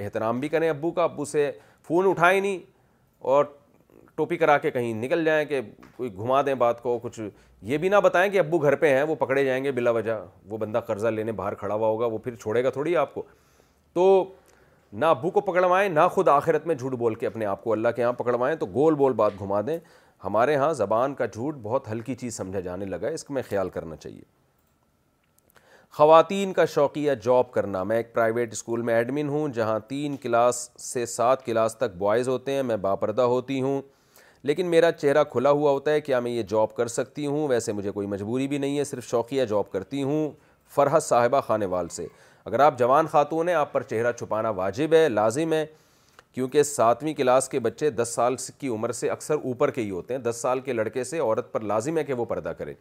[0.05, 1.51] احترام بھی کریں ابو کا ابو سے
[1.87, 2.59] فون اٹھائیں نہیں
[3.33, 3.45] اور
[4.17, 5.61] ٹوپی کرا کے کہیں نکل جائیں کہ
[5.97, 7.21] کوئی گھما دیں بات کو کچھ
[7.67, 10.17] یہ بھی نہ بتائیں کہ ابو گھر پہ ہیں وہ پکڑے جائیں گے بلا وجہ
[10.49, 13.23] وہ بندہ قرضہ لینے باہر کھڑا ہوا ہوگا وہ پھر چھوڑے گا تھوڑی آپ کو
[13.95, 14.25] تو
[14.93, 17.89] نہ ابو کو پکڑوائیں نہ خود آخرت میں جھوٹ بول کے اپنے آپ کو اللہ
[17.97, 19.79] کے یہاں پکڑوائیں تو گول بول بات گھما دیں
[20.25, 23.43] ہمارے ہاں زبان کا جھوٹ بہت ہلکی چیز سمجھا جانے لگا ہے اس کو میں
[23.49, 24.23] خیال کرنا چاہیے
[25.97, 30.57] خواتین کا شوقیہ جاب کرنا میں ایک پرائیویٹ اسکول میں ایڈمن ہوں جہاں تین کلاس
[30.85, 33.81] سے سات کلاس تک بوائز ہوتے ہیں میں باپردہ ہوتی ہوں
[34.51, 37.73] لیکن میرا چہرہ کھلا ہوا ہوتا ہے کیا میں یہ جاب کر سکتی ہوں ویسے
[37.73, 40.29] مجھے کوئی مجبوری بھی نہیں ہے صرف شوقیہ جاب کرتی ہوں
[40.75, 42.07] فرحت صاحبہ خانے وال سے
[42.45, 45.65] اگر آپ جوان خاتون ہیں آپ پر چہرہ چھپانا واجب ہے لازم ہے
[46.33, 50.15] کیونکہ ساتویں کلاس کے بچے دس سال کی عمر سے اکثر اوپر کے ہی ہوتے
[50.15, 52.75] ہیں دس سال کے لڑکے سے عورت پر لازم ہے کہ وہ پردہ کرے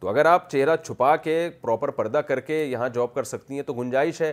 [0.00, 3.62] تو اگر آپ چہرہ چھپا کے پراپر پردہ کر کے یہاں جاب کر سکتی ہیں
[3.66, 4.32] تو گنجائش ہے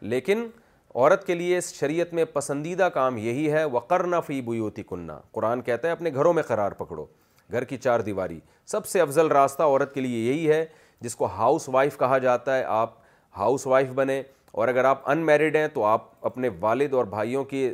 [0.00, 0.46] لیکن
[0.94, 5.62] عورت کے لیے شریعت میں پسندیدہ کام یہی ہے وکرنا فیب ہوئی ہوتی کننا قرآن
[5.62, 7.04] کہتا ہے اپنے گھروں میں قرار پکڑو
[7.52, 8.38] گھر کی چار دیواری
[8.70, 10.64] سب سے افضل راستہ عورت کے لیے یہی ہے
[11.00, 12.94] جس کو ہاؤس وائف کہا جاتا ہے آپ
[13.38, 14.22] ہاؤس وائف بنیں
[14.52, 17.68] اور اگر آپ ان میریڈ ہیں تو آپ اپنے والد اور بھائیوں کی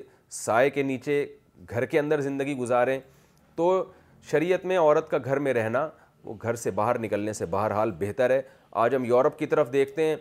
[0.44, 1.24] سائے کے نیچے
[1.70, 2.98] گھر کے اندر زندگی گزاریں
[3.56, 3.72] تو
[4.30, 5.86] شریعت میں عورت کا گھر میں رہنا
[6.24, 8.40] وہ گھر سے باہر نکلنے سے بہرحال بہتر ہے
[8.82, 10.16] آج ہم یورپ کی طرف دیکھتے ہیں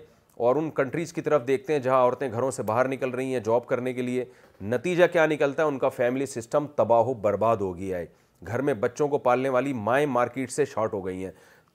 [0.45, 3.39] اور ان کنٹریز کی طرف دیکھتے ہیں جہاں عورتیں گھروں سے باہر نکل رہی ہیں
[3.45, 4.25] جاب کرنے کے لیے
[4.71, 8.05] نتیجہ کیا نکلتا ہے ان کا فیملی سسٹم تباہ و برباد ہو گیا ہے
[8.47, 11.31] گھر میں بچوں کو پالنے والی مائیں مارکیٹ سے شارٹ ہو گئی ہیں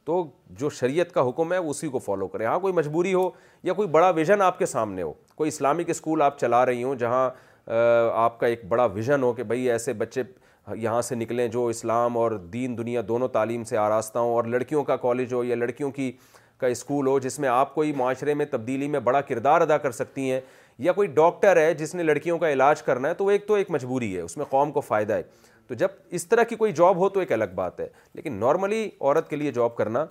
[0.06, 0.24] تو
[0.59, 3.28] جو شریعت کا حکم ہے اسی کو فالو کریں ہاں کوئی مجبوری ہو
[3.62, 6.94] یا کوئی بڑا ویژن آپ کے سامنے ہو کوئی اسلامک اسکول آپ چلا رہی ہوں
[7.02, 7.28] جہاں
[8.24, 10.22] آپ کا ایک بڑا ویژن ہو کہ بھائی ایسے بچے
[10.76, 14.82] یہاں سے نکلیں جو اسلام اور دین دنیا دونوں تعلیم سے آراستہ ہوں اور لڑکیوں
[14.84, 16.10] کا کالج ہو یا لڑکیوں کی
[16.58, 19.90] کا اسکول ہو جس میں آپ کوئی معاشرے میں تبدیلی میں بڑا کردار ادا کر
[19.92, 20.40] سکتی ہیں
[20.78, 23.70] یا کوئی ڈاکٹر ہے جس نے لڑکیوں کا علاج کرنا ہے تو ایک تو ایک
[23.70, 25.22] مجبوری ہے اس میں قوم کو فائدہ ہے
[25.66, 25.88] تو جب
[26.18, 29.36] اس طرح کی کوئی جاب ہو تو ایک الگ بات ہے لیکن نارملی عورت کے
[29.36, 30.04] لیے جاب کرنا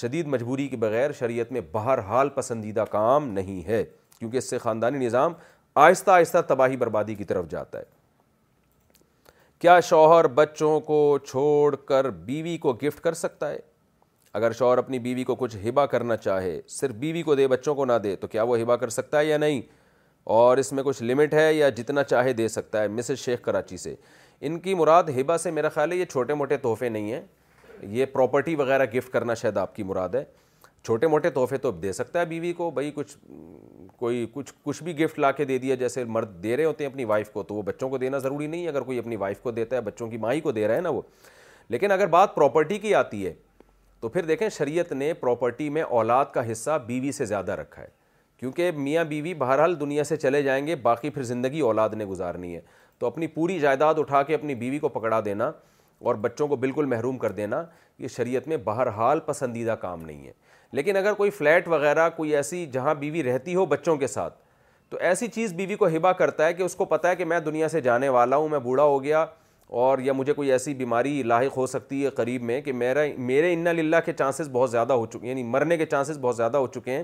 [0.00, 3.84] شدید مجبوری کے بغیر شریعت میں بہرحال پسندیدہ کام نہیں ہے
[4.18, 5.32] کیونکہ اس سے خاندانی نظام
[5.84, 7.84] آہستہ آہستہ تباہی بربادی کی طرف جاتا ہے
[9.62, 13.58] کیا شوہر بچوں کو چھوڑ کر بیوی کو گفٹ کر سکتا ہے
[14.38, 17.84] اگر شوہر اپنی بیوی کو کچھ ہبا کرنا چاہے صرف بیوی کو دے بچوں کو
[17.84, 19.60] نہ دے تو کیا وہ ہبا کر سکتا ہے یا نہیں
[20.38, 23.76] اور اس میں کچھ لمٹ ہے یا جتنا چاہے دے سکتا ہے مسز شیخ کراچی
[23.84, 23.94] سے
[24.46, 27.20] ان کی مراد ہبا سے میرا خیال ہے یہ چھوٹے موٹے تحفے نہیں ہیں
[27.98, 30.24] یہ پراپرٹی وغیرہ گفٹ کرنا شاید آپ کی مراد ہے
[30.84, 33.16] چھوٹے موٹے تحفے تو دے سکتا ہے بیوی کو بھائی کچھ
[33.98, 36.90] کوئی کچھ کچھ بھی گفٹ لا کے دے دیا جیسے مرد دے رہے ہوتے ہیں
[36.90, 39.40] اپنی وائف کو تو وہ بچوں کو دینا ضروری نہیں ہے اگر کوئی اپنی وائف
[39.40, 41.02] کو دیتا ہے بچوں کی ماں ہی کو دے رہا ہے نا وہ
[41.68, 43.32] لیکن اگر بات پراپرٹی کی آتی ہے
[44.00, 47.88] تو پھر دیکھیں شریعت نے پراپرٹی میں اولاد کا حصہ بیوی سے زیادہ رکھا ہے
[48.40, 52.54] کیونکہ میاں بیوی بہرحال دنیا سے چلے جائیں گے باقی پھر زندگی اولاد نے گزارنی
[52.54, 52.60] ہے
[52.98, 55.50] تو اپنی پوری جائیداد اٹھا کے اپنی بیوی کو پکڑا دینا
[56.10, 57.64] اور بچوں کو بالکل محروم کر دینا
[57.98, 60.32] یہ شریعت میں بہرحال پسندیدہ کام نہیں ہے
[60.76, 64.34] لیکن اگر کوئی فلیٹ وغیرہ کوئی ایسی جہاں بیوی رہتی ہو بچوں کے ساتھ
[64.90, 67.38] تو ایسی چیز بیوی کو ہبا کرتا ہے کہ اس کو پتہ ہے کہ میں
[67.40, 69.24] دنیا سے جانے والا ہوں میں بوڑھا ہو گیا
[69.82, 73.52] اور یا مجھے کوئی ایسی بیماری لاحق ہو سکتی ہے قریب میں کہ میرا میرے
[73.52, 76.66] ان للہ کے چانسز بہت زیادہ ہو ہیں یعنی مرنے کے چانسز بہت زیادہ ہو
[76.74, 77.02] چکے ہیں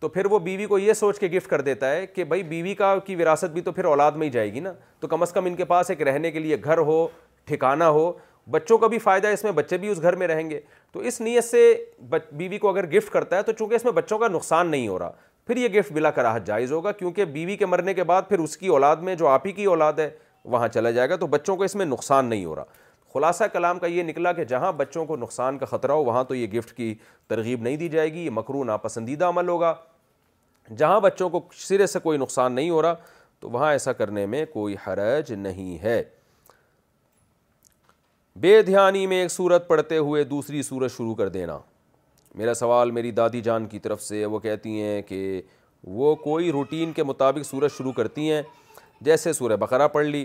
[0.00, 2.74] تو پھر وہ بیوی کو یہ سوچ کے گفٹ کر دیتا ہے کہ بھائی بیوی
[2.74, 5.32] کا کی وراثت بھی تو پھر اولاد میں ہی جائے گی نا تو کم از
[5.32, 7.06] کم ان کے پاس ایک رہنے کے لیے گھر ہو
[7.46, 8.12] ٹھکانہ ہو
[8.50, 10.60] بچوں کا بھی فائدہ ہے اس میں بچے بھی اس گھر میں رہیں گے
[10.92, 11.62] تو اس نیت سے
[12.10, 14.98] بیوی کو اگر گفٹ کرتا ہے تو چونکہ اس میں بچوں کا نقصان نہیں ہو
[14.98, 15.12] رہا
[15.46, 18.56] پھر یہ گفٹ بلا کراہت جائز ہوگا کیونکہ بیوی کے مرنے کے بعد پھر اس
[18.56, 20.08] کی اولاد میں جو آپ ہی کی اولاد ہے
[20.54, 22.64] وہاں چلا جائے گا تو بچوں کو اس میں نقصان نہیں ہو رہا
[23.14, 26.34] خلاصہ کلام کا یہ نکلا کہ جہاں بچوں کو نقصان کا خطرہ ہو وہاں تو
[26.34, 26.94] یہ گفٹ کی
[27.28, 29.74] ترغیب نہیں دی جائے گی یہ مکرو ناپسندیدہ عمل ہوگا
[30.76, 32.94] جہاں بچوں کو سرے سے کوئی نقصان نہیں ہو رہا
[33.40, 36.02] تو وہاں ایسا کرنے میں کوئی حرج نہیں ہے
[38.40, 41.58] بے دھیانی میں ایک صورت پڑھتے ہوئے دوسری صورت شروع کر دینا
[42.38, 45.40] میرا سوال میری دادی جان کی طرف سے وہ کہتی ہیں کہ
[46.00, 48.42] وہ کوئی روٹین کے مطابق صورت شروع کرتی ہیں
[49.08, 50.24] جیسے سورہ بقرہ پڑھ لی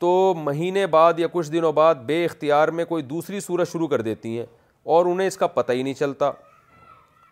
[0.00, 0.10] تو
[0.44, 4.36] مہینے بعد یا کچھ دنوں بعد بے اختیار میں کوئی دوسری صورت شروع کر دیتی
[4.38, 4.46] ہیں
[4.96, 6.30] اور انہیں اس کا پتہ ہی نہیں چلتا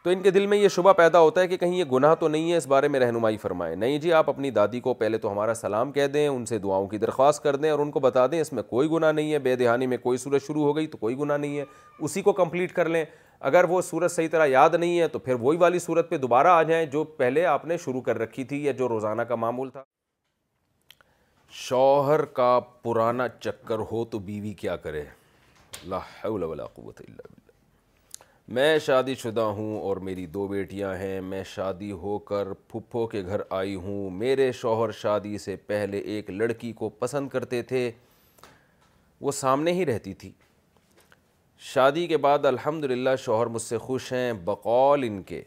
[0.05, 2.29] تو ان کے دل میں یہ شبہ پیدا ہوتا ہے کہ کہیں یہ گناہ تو
[2.29, 5.31] نہیں ہے اس بارے میں رہنمائی فرمائیں نہیں جی آپ اپنی دادی کو پہلے تو
[5.33, 8.27] ہمارا سلام کہہ دیں ان سے دعاؤں کی درخواست کر دیں اور ان کو بتا
[8.33, 10.87] دیں اس میں کوئی گناہ نہیں ہے بے دہانی میں کوئی صورت شروع ہو گئی
[10.95, 11.65] تو کوئی گناہ نہیں ہے
[11.99, 13.05] اسی کو کمپلیٹ کر لیں
[13.51, 16.47] اگر وہ صورت صحیح طرح یاد نہیں ہے تو پھر وہی والی صورت پہ دوبارہ
[16.47, 19.71] آ جائیں جو پہلے آپ نے شروع کر رکھی تھی یا جو روزانہ کا معمول
[19.77, 19.83] تھا
[21.67, 25.05] شوہر کا پرانا چکر ہو تو بیوی کیا کرے
[25.83, 26.59] اللہ
[28.55, 33.23] میں شادی شدہ ہوں اور میری دو بیٹیاں ہیں میں شادی ہو کر پھپھو کے
[33.27, 37.91] گھر آئی ہوں میرے شوہر شادی سے پہلے ایک لڑکی کو پسند کرتے تھے
[39.21, 40.31] وہ سامنے ہی رہتی تھی
[41.75, 45.43] شادی کے بعد الحمدللہ شوہر مجھ سے خوش ہیں بقول ان کے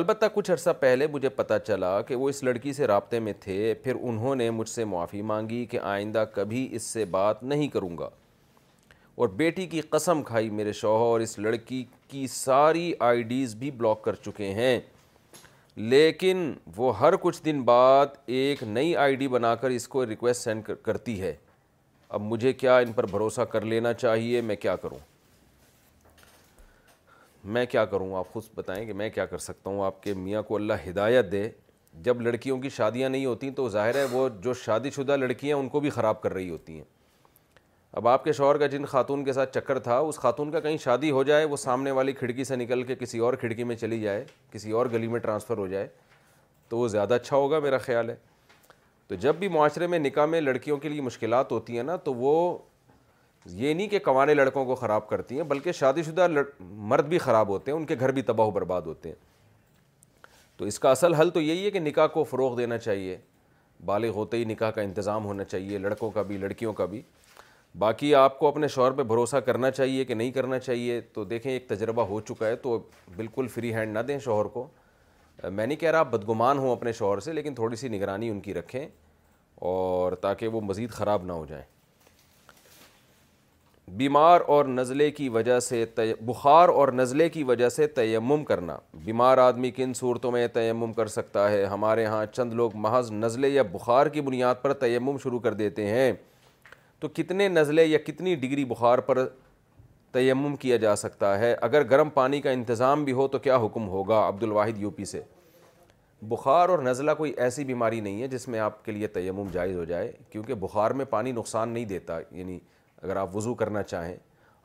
[0.00, 3.72] البتہ کچھ عرصہ پہلے مجھے پتہ چلا کہ وہ اس لڑکی سے رابطے میں تھے
[3.84, 7.96] پھر انہوں نے مجھ سے معافی مانگی کہ آئندہ کبھی اس سے بات نہیں کروں
[7.98, 8.10] گا
[9.20, 13.70] اور بیٹی کی قسم کھائی میرے شوہر اور اس لڑکی کی ساری آئی ڈیز بھی
[13.70, 14.78] بلاک کر چکے ہیں
[15.90, 20.44] لیکن وہ ہر کچھ دن بعد ایک نئی آئی ڈی بنا کر اس کو ریکویسٹ
[20.44, 21.34] سینڈ کرتی ہے
[22.08, 24.98] اب مجھے کیا ان پر بھروسہ کر لینا چاہیے میں کیا کروں
[27.56, 30.42] میں کیا کروں آپ خود بتائیں کہ میں کیا کر سکتا ہوں آپ کے میاں
[30.50, 31.48] کو اللہ ہدایت دے
[32.08, 35.54] جب لڑکیوں کی شادیاں نہیں ہوتی تو ظاہر ہے وہ جو شادی شدہ لڑکی ہیں
[35.58, 36.84] ان کو بھی خراب کر رہی ہوتی ہیں
[37.98, 40.76] اب آپ کے شوہر کا جن خاتون کے ساتھ چکر تھا اس خاتون کا کہیں
[40.84, 44.00] شادی ہو جائے وہ سامنے والی کھڑکی سے نکل کے کسی اور کھڑکی میں چلی
[44.00, 45.86] جائے کسی اور گلی میں ٹرانسفر ہو جائے
[46.68, 48.14] تو وہ زیادہ اچھا ہوگا میرا خیال ہے
[49.08, 52.14] تو جب بھی معاشرے میں نکاح میں لڑکیوں کے لیے مشکلات ہوتی ہیں نا تو
[52.14, 52.56] وہ
[53.46, 56.26] یہ نہیں کہ کمانے لڑکوں کو خراب کرتی ہیں بلکہ شادی شدہ
[56.90, 59.16] مرد بھی خراب ہوتے ہیں ان کے گھر بھی تباہ و برباد ہوتے ہیں
[60.56, 63.16] تو اس کا اصل حل تو یہی ہے کہ نکاح کو فروغ دینا چاہیے
[63.86, 67.00] بالغ ہوتے ہی نکاح کا انتظام ہونا چاہیے لڑکوں کا بھی لڑکیوں کا بھی
[67.78, 71.50] باقی آپ کو اپنے شوہر پہ بھروسہ کرنا چاہیے کہ نہیں کرنا چاہیے تو دیکھیں
[71.52, 72.78] ایک تجربہ ہو چکا ہے تو
[73.16, 74.66] بالکل فری ہینڈ نہ دیں شوہر کو
[75.50, 78.40] میں نہیں کہہ رہا آپ بدگمان ہوں اپنے شوہر سے لیکن تھوڑی سی نگرانی ان
[78.40, 78.84] کی رکھیں
[79.56, 81.64] اور تاکہ وہ مزید خراب نہ ہو جائیں
[83.98, 85.84] بیمار اور نزلے کی وجہ سے
[86.26, 91.06] بخار اور نزلے کی وجہ سے تیمم کرنا بیمار آدمی کن صورتوں میں تیمم کر
[91.14, 95.38] سکتا ہے ہمارے ہاں چند لوگ محض نزلے یا بخار کی بنیاد پر تیمم شروع
[95.40, 96.12] کر دیتے ہیں
[97.00, 99.18] تو کتنے نزلے یا کتنی ڈگری بخار پر
[100.12, 103.88] تیمم کیا جا سکتا ہے اگر گرم پانی کا انتظام بھی ہو تو کیا حکم
[103.88, 105.20] ہوگا عبد الواحد یو پی سے
[106.28, 109.76] بخار اور نزلہ کوئی ایسی بیماری نہیں ہے جس میں آپ کے لیے تیمم جائز
[109.76, 112.58] ہو جائے کیونکہ بخار میں پانی نقصان نہیں دیتا یعنی
[113.02, 114.14] اگر آپ وضو کرنا چاہیں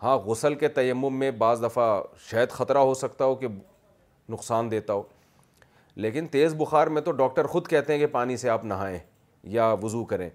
[0.03, 1.88] ہاں غسل کے تیمم میں بعض دفعہ
[2.30, 3.48] شاید خطرہ ہو سکتا ہو کہ
[4.30, 5.03] نقصان دیتا ہو
[6.06, 8.98] لیکن تیز بخار میں تو ڈاکٹر خود کہتے ہیں کہ پانی سے آپ نہائیں
[9.57, 10.30] یا وضو کریں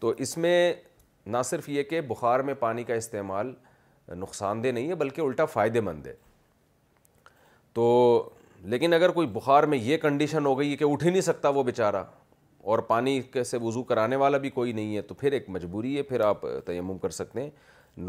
[0.00, 0.72] تو اس میں
[1.32, 3.52] نہ صرف یہ کہ بخار میں پانی کا استعمال
[4.16, 6.14] نقصان دہ نہیں ہے بلکہ الٹا فائدے مند ہے
[7.74, 7.84] تو
[8.74, 11.62] لیکن اگر کوئی بخار میں یہ کنڈیشن ہو گئی کہ اٹھ ہی نہیں سکتا وہ
[11.62, 12.02] بیچارہ
[12.72, 16.02] اور پانی سے وضو کرانے والا بھی کوئی نہیں ہے تو پھر ایک مجبوری ہے
[16.12, 17.50] پھر آپ تیمم کر سکتے ہیں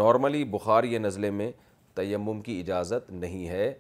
[0.04, 1.52] نارملی بخار یا نزلے میں
[1.96, 3.74] تیمم کی اجازت نہیں ہے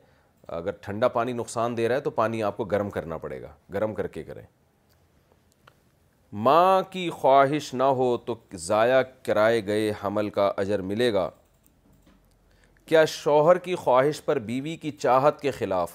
[0.61, 3.53] اگر ٹھنڈا پانی نقصان دے رہا ہے تو پانی آپ کو گرم کرنا پڑے گا
[3.73, 4.43] گرم کر کے کریں
[6.33, 8.33] ماں کی خواہش نہ ہو تو
[8.67, 11.29] ضائع کرائے گئے حمل کا اجر ملے گا
[12.87, 15.91] کیا شوہر کی خواہش پر بیوی کی چاہت کے خلاف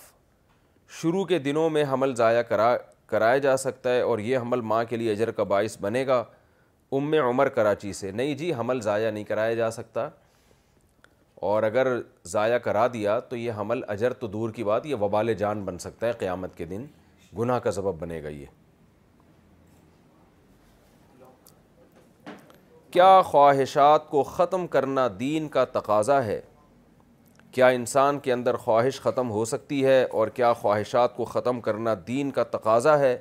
[1.01, 2.74] شروع کے دنوں میں حمل ضائع کرا
[3.11, 6.19] کرایا جا سکتا ہے اور یہ حمل ماں کے لیے اجر کا باعث بنے گا
[6.97, 10.09] ام عمر کراچی سے نہیں جی حمل ضائع نہیں کرایا جا سکتا
[11.52, 11.89] اور اگر
[12.32, 15.78] ضائع کرا دیا تو یہ حمل اجر تو دور کی بات یہ وبال جان بن
[15.89, 16.85] سکتا ہے قیامت کے دن
[17.39, 18.47] گناہ کا سبب بنے گا یہ
[22.95, 26.41] کیا خواہشات کو ختم کرنا دین کا تقاضا ہے
[27.53, 31.95] کیا انسان کے اندر خواہش ختم ہو سکتی ہے اور کیا خواہشات کو ختم کرنا
[32.09, 33.16] دین کا تقاضا ہے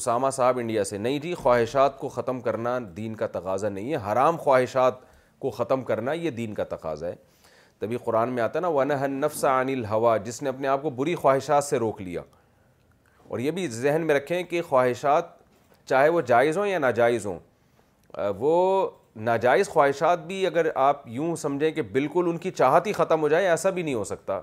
[0.00, 3.98] اسامہ صاحب انڈیا سے نہیں جی خواہشات کو ختم کرنا دین کا تقاضا نہیں ہے
[4.12, 4.98] حرام خواہشات
[5.40, 7.14] کو ختم کرنا یہ دین کا تقاضا ہے
[7.78, 10.82] تبھی قرآن میں آتا ہے نا ون ہن نفس عن الحوا جس نے اپنے آپ
[10.82, 12.22] کو بری خواہشات سے روک لیا
[13.28, 15.30] اور یہ بھی ذہن میں رکھیں کہ خواہشات
[15.88, 17.38] چاہے وہ جائز ہوں یا ناجائز ہوں
[18.38, 18.88] وہ
[19.26, 23.28] ناجائز خواہشات بھی اگر آپ یوں سمجھیں کہ بالکل ان کی چاہت ہی ختم ہو
[23.28, 24.40] جائے ایسا بھی نہیں ہو سکتا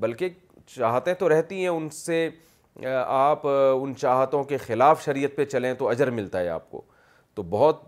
[0.00, 0.28] بلکہ
[0.76, 2.28] چاہتیں تو رہتی ہیں ان سے
[3.04, 6.82] آپ ان چاہتوں کے خلاف شریعت پہ چلیں تو اجر ملتا ہے آپ کو
[7.34, 7.80] تو بہت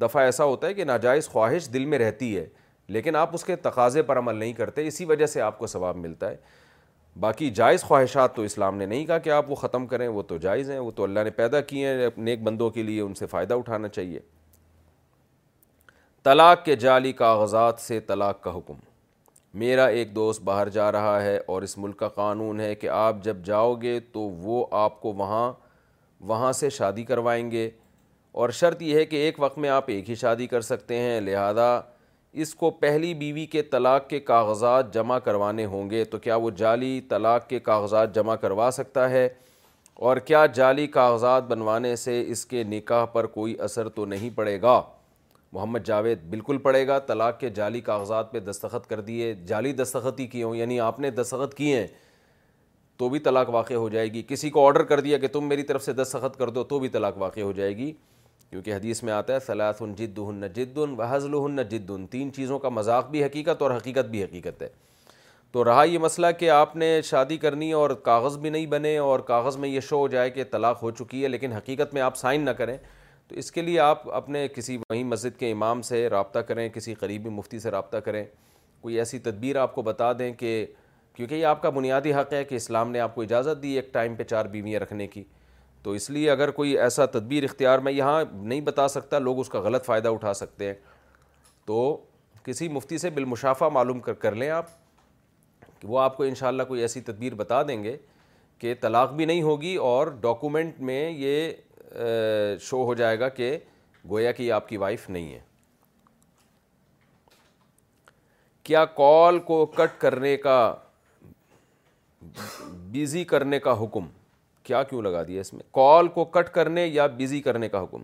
[0.00, 2.46] دفعہ ایسا ہوتا ہے کہ ناجائز خواہش دل میں رہتی ہے
[2.94, 5.96] لیکن آپ اس کے تقاضے پر عمل نہیں کرتے اسی وجہ سے آپ کو ثواب
[5.96, 6.36] ملتا ہے
[7.20, 10.36] باقی جائز خواہشات تو اسلام نے نہیں کہا کہ آپ وہ ختم کریں وہ تو
[10.38, 13.26] جائز ہیں وہ تو اللہ نے پیدا کی ہیں نیک بندوں کے لیے ان سے
[13.26, 14.18] فائدہ اٹھانا چاہیے
[16.26, 18.78] طلاق کے جعلی کاغذات سے طلاق کا حکم
[19.58, 23.22] میرا ایک دوست باہر جا رہا ہے اور اس ملک کا قانون ہے کہ آپ
[23.24, 25.52] جب جاؤ گے تو وہ آپ کو وہاں
[26.28, 27.68] وہاں سے شادی کروائیں گے
[28.42, 31.20] اور شرط یہ ہے کہ ایک وقت میں آپ ایک ہی شادی کر سکتے ہیں
[31.20, 31.68] لہذا
[32.44, 36.50] اس کو پہلی بیوی کے طلاق کے کاغذات جمع کروانے ہوں گے تو کیا وہ
[36.62, 39.28] جعلی طلاق کے کاغذات جمع کروا سکتا ہے
[40.08, 44.60] اور کیا جعلی کاغذات بنوانے سے اس کے نکاح پر کوئی اثر تو نہیں پڑے
[44.62, 44.80] گا
[45.52, 50.20] محمد جاوید بالکل پڑے گا طلاق کے جعلی کاغذات پہ دستخط کر دیے جعلی دستخط
[50.20, 51.86] ہی کی ہوں یعنی آپ نے دستخط کیے ہیں
[52.98, 55.62] تو بھی طلاق واقع ہو جائے گی کسی کو آرڈر کر دیا کہ تم میری
[55.70, 57.92] طرف سے دستخط کر دو تو بھی طلاق واقع ہو جائے گی
[58.50, 62.68] کیونکہ حدیث میں آتا ہے صلاح جد ال جدّن جدل ون جد تین چیزوں کا
[62.68, 64.68] مذاق بھی حقیقت اور حقیقت بھی حقیقت ہے
[65.52, 69.20] تو رہا یہ مسئلہ کہ آپ نے شادی کرنی اور کاغذ بھی نہیں بنے اور
[69.32, 72.16] کاغذ میں یہ شو ہو جائے کہ طلاق ہو چکی ہے لیکن حقیقت میں آپ
[72.16, 72.76] سائن نہ کریں
[73.28, 76.94] تو اس کے لیے آپ اپنے کسی وہیں مسجد کے امام سے رابطہ کریں کسی
[76.94, 78.24] قریبی مفتی سے رابطہ کریں
[78.80, 80.50] کوئی ایسی تدبیر آپ کو بتا دیں کہ
[81.16, 83.92] کیونکہ یہ آپ کا بنیادی حق ہے کہ اسلام نے آپ کو اجازت دی ایک
[83.92, 85.22] ٹائم پہ چار بیویاں رکھنے کی
[85.82, 89.48] تو اس لیے اگر کوئی ایسا تدبیر اختیار میں یہاں نہیں بتا سکتا لوگ اس
[89.48, 90.74] کا غلط فائدہ اٹھا سکتے ہیں
[91.66, 91.78] تو
[92.44, 94.66] کسی مفتی سے بالمشافہ معلوم کر کر لیں آپ
[95.80, 97.96] کہ وہ آپ کو انشاءاللہ کوئی ایسی تدبیر بتا دیں گے
[98.58, 101.50] کہ طلاق بھی نہیں ہوگی اور ڈاکومنٹ میں یہ
[102.60, 103.56] شو ہو جائے گا کہ
[104.10, 105.40] گویا کہ آپ کی وائف نہیں ہے
[108.64, 110.56] کیا کال کو کٹ کرنے کا
[112.92, 114.06] بیزی کرنے کا حکم
[114.64, 118.02] کیا کیوں لگا دیا اس میں کال کو کٹ کرنے یا بیزی کرنے کا حکم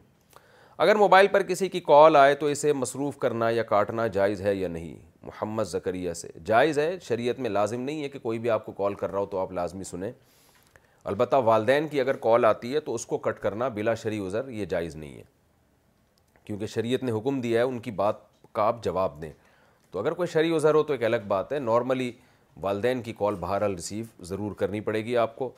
[0.82, 4.55] اگر موبائل پر کسی کی کال آئے تو اسے مصروف کرنا یا کاٹنا جائز ہے
[4.55, 4.94] یا نہیں
[5.27, 8.73] محمد زکریہ سے جائز ہے شریعت میں لازم نہیں ہے کہ کوئی بھی آپ کو
[8.78, 10.10] کال کر رہا ہو تو آپ لازمی سنیں
[11.11, 13.93] البتہ والدین کی اگر کال آتی ہے تو اس کو کٹ کرنا بلا
[14.27, 15.23] عذر یہ جائز نہیں ہے
[16.45, 18.16] کیونکہ شریعت نے حکم دیا ہے ان کی بات
[18.55, 19.31] کا آپ جواب دیں
[19.91, 22.11] تو اگر کوئی شریع عذر ہو تو ایک الگ بات ہے نارملی
[22.61, 25.51] والدین کی کال بہرحال ریسیو ضرور کرنی پڑے گی آپ کو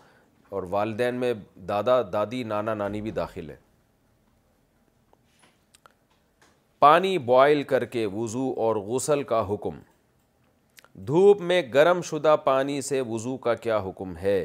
[0.57, 1.33] اور والدین میں
[1.69, 3.57] دادا دادی نانا نانی بھی داخل ہے
[6.85, 9.79] پانی بوائل کر کے وضو اور غسل کا حکم
[11.07, 14.45] دھوپ میں گرم شدہ پانی سے وضو کا کیا حکم ہے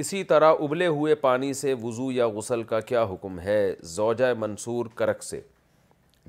[0.00, 3.60] اسی طرح ابلے ہوئے پانی سے وضو یا غسل کا کیا حکم ہے
[3.94, 5.40] زوجہ منصور کرک سے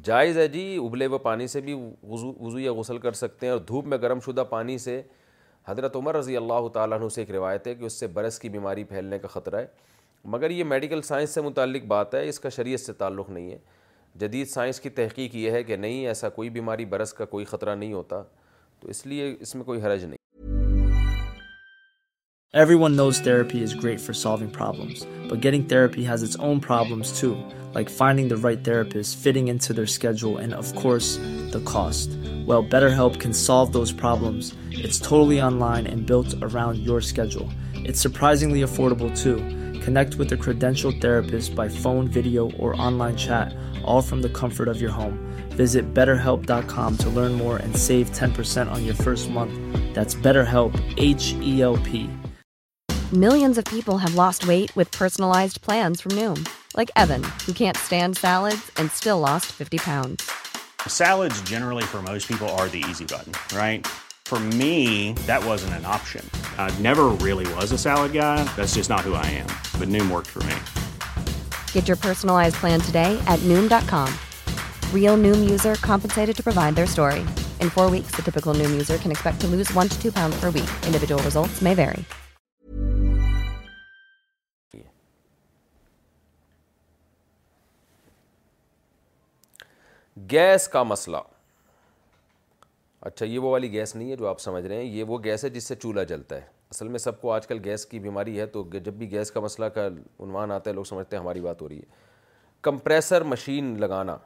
[0.03, 1.73] جائز ہے جی ابلے ہوئے پانی سے بھی
[2.10, 5.02] وضو یا غسل کر سکتے ہیں اور دھوپ میں گرم شدہ پانی سے
[5.68, 8.49] حضرت عمر رضی اللہ تعالیٰ عنہ سے ایک روایت ہے کہ اس سے برس کی
[8.49, 9.65] بیماری پھیلنے کا خطرہ ہے
[10.35, 13.57] مگر یہ میڈیکل سائنس سے متعلق بات ہے اس کا شریعت سے تعلق نہیں ہے
[14.19, 17.76] جدید سائنس کی تحقیق یہ ہے کہ نہیں ایسا کوئی بیماری برس کا کوئی خطرہ
[17.76, 18.22] نہیں ہوتا
[18.80, 20.16] تو اس لیے اس میں کوئی حرج نہیں
[22.53, 27.19] Everyone knows therapy is great for solving problems, but getting therapy has its own problems
[27.19, 27.36] too,
[27.76, 31.18] like finding the right therapist, fitting into their schedule, and of course,
[31.52, 32.07] the cost.
[32.45, 34.56] Well, BetterHelp can solve those problems.
[34.72, 37.52] It's totally online and built around your schedule.
[37.74, 39.40] It's surprisingly affordable too.
[39.82, 43.53] Connect with a credentialed therapist by phone, video, or online chat,
[43.84, 45.19] all from the comfort of your home.
[45.49, 49.52] Visit BetterHelp.com to learn more and save 10% on your first month.
[49.94, 52.11] That's BetterHelp, H-E-L-P.
[53.08, 55.06] People way wait پھر
[90.31, 91.18] gas کا مسئلہ
[93.07, 95.44] اچھا یہ وہ والی gas نہیں ہے جو آپ سمجھ رہے ہیں یہ وہ گیس
[95.45, 96.41] ہے جس سے چولہا جلتا ہے
[96.72, 99.39] اصل میں سب کو آج کل گیس کی بیماری ہے تو جب بھی گیس کا
[99.39, 101.85] مسئلہ کا عنوان آتا ہے لوگ سمجھتے ہیں ہماری بات ہو رہی ہے
[102.68, 104.18] کمپریسر مشین لگانا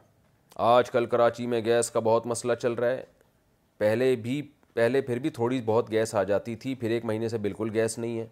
[0.68, 3.04] آج کل کراچی میں گیس کا بہت مسئلہ چل رہا ہے
[3.78, 4.42] پہلے بھی
[4.74, 7.98] پہلے پھر بھی تھوڑی بہت گیس آ جاتی تھی پھر ایک مہینے سے بالکل گیس
[8.00, 8.28] نہیں ہے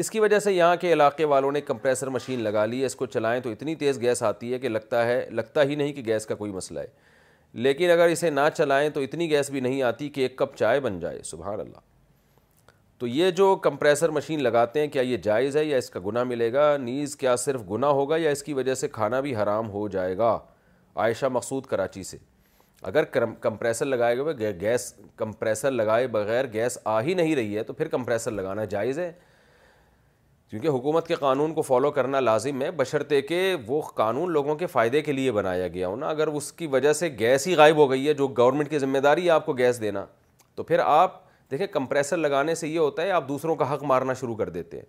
[0.00, 2.94] اس کی وجہ سے یہاں کے علاقے والوں نے کمپریسر مشین لگا لی ہے اس
[2.96, 6.02] کو چلائیں تو اتنی تیز گیس آتی ہے کہ لگتا ہے لگتا ہی نہیں کہ
[6.06, 6.86] گیس کا کوئی مسئلہ ہے
[7.64, 10.78] لیکن اگر اسے نہ چلائیں تو اتنی گیس بھی نہیں آتی کہ ایک کپ چائے
[10.80, 11.78] بن جائے سبحان اللہ
[12.98, 16.24] تو یہ جو کمپریسر مشین لگاتے ہیں کیا یہ جائز ہے یا اس کا گناہ
[16.24, 19.70] ملے گا نیز کیا صرف گناہ ہوگا یا اس کی وجہ سے کھانا بھی حرام
[19.70, 20.38] ہو جائے گا
[21.06, 22.16] عائشہ مقصود کراچی سے
[22.92, 23.04] اگر
[23.40, 27.88] کمپریسر لگائے ہوئے گیس کمپریسر لگائے بغیر گیس آ ہی نہیں رہی ہے تو پھر
[27.88, 29.10] کمپریسر لگانا جائز ہے
[30.52, 35.00] کیونکہ حکومت کے قانون کو فالو کرنا لازم ہے کہ وہ قانون لوگوں کے فائدے
[35.02, 37.90] کے لیے بنایا گیا ہو نا اگر اس کی وجہ سے گیس ہی غائب ہو
[37.90, 40.04] گئی ہے جو گورنمنٹ کی ذمہ داری ہے آپ کو گیس دینا
[40.54, 41.14] تو پھر آپ
[41.50, 44.76] دیکھیں کمپریسر لگانے سے یہ ہوتا ہے آپ دوسروں کا حق مارنا شروع کر دیتے
[44.78, 44.84] ہیں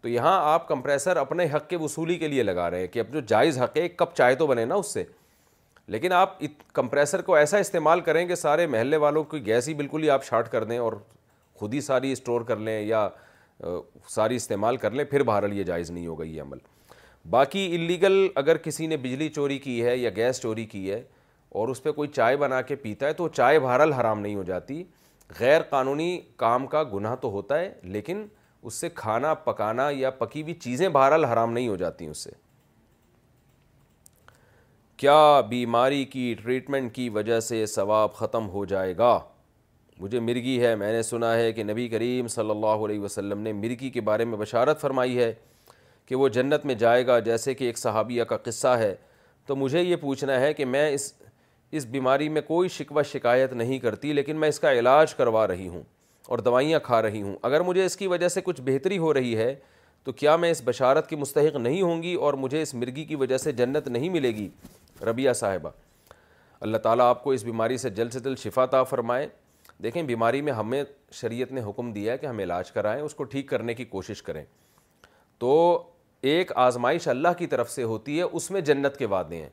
[0.00, 3.12] تو یہاں آپ کمپریسر اپنے حق کے وصولی کے لیے لگا رہے ہیں کہ اب
[3.12, 5.04] جو جائز حق ہے ایک کپ چائے تو بنے نا اس سے
[5.94, 6.38] لیکن آپ
[6.74, 10.24] کمپریسر کو ایسا استعمال کریں کہ سارے محلے والوں کی گیس ہی بالکل ہی آپ
[10.24, 10.92] شارٹ کر دیں اور
[11.60, 13.08] خود ہی ساری اسٹور کر لیں یا
[14.14, 16.58] ساری استعمال کر لیں پھر بہرحال یہ جائز نہیں ہوگا یہ عمل
[17.30, 21.02] باقی اللیگل اگر کسی نے بجلی چوری کی ہے یا گیس چوری کی ہے
[21.58, 24.42] اور اس پہ کوئی چائے بنا کے پیتا ہے تو چائے بہرحال حرام نہیں ہو
[24.50, 24.82] جاتی
[25.38, 28.26] غیر قانونی کام کا گناہ تو ہوتا ہے لیکن
[28.62, 32.30] اس سے کھانا پکانا یا پکی ہوئی چیزیں بہرحال حرام نہیں ہو جاتی اس سے
[35.00, 35.18] کیا
[35.48, 39.18] بیماری کی ٹریٹمنٹ کی وجہ سے ثواب ختم ہو جائے گا
[40.00, 43.52] مجھے مرگی ہے میں نے سنا ہے کہ نبی کریم صلی اللہ علیہ وسلم نے
[43.52, 45.32] مرگی کے بارے میں بشارت فرمائی ہے
[46.06, 48.94] کہ وہ جنت میں جائے گا جیسے کہ ایک صحابیہ کا قصہ ہے
[49.46, 51.12] تو مجھے یہ پوچھنا ہے کہ میں اس
[51.78, 55.66] اس بیماری میں کوئی شکوہ شکایت نہیں کرتی لیکن میں اس کا علاج کروا رہی
[55.68, 55.82] ہوں
[56.28, 59.36] اور دوائیاں کھا رہی ہوں اگر مجھے اس کی وجہ سے کچھ بہتری ہو رہی
[59.36, 59.54] ہے
[60.04, 63.14] تو کیا میں اس بشارت کی مستحق نہیں ہوں گی اور مجھے اس مرگی کی
[63.22, 64.48] وجہ سے جنت نہیں ملے گی
[65.08, 65.70] ربیہ صاحبہ
[66.60, 69.26] اللہ تعالیٰ آپ کو اس بیماری سے جلد سے جلد تا فرمائے
[69.82, 70.82] دیکھیں بیماری میں ہمیں
[71.12, 74.22] شریعت نے حکم دیا ہے کہ ہم علاج کرائیں اس کو ٹھیک کرنے کی کوشش
[74.22, 74.44] کریں
[75.38, 75.50] تو
[76.30, 79.48] ایک آزمائش اللہ کی طرف سے ہوتی ہے اس میں جنت کے وعدے ہیں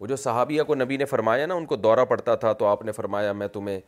[0.00, 2.82] وہ جو صحابیہ کو نبی نے فرمایا نا ان کو دورہ پڑتا تھا تو آپ
[2.84, 3.78] نے فرمایا میں تمہیں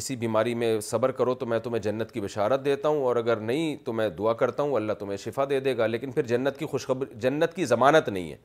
[0.00, 3.36] اسی بیماری میں صبر کرو تو میں تمہیں جنت کی بشارت دیتا ہوں اور اگر
[3.50, 6.58] نہیں تو میں دعا کرتا ہوں اللہ تمہیں شفا دے دے گا لیکن پھر جنت
[6.58, 8.36] کی خوشخبری جنت کی ضمانت نہیں ہے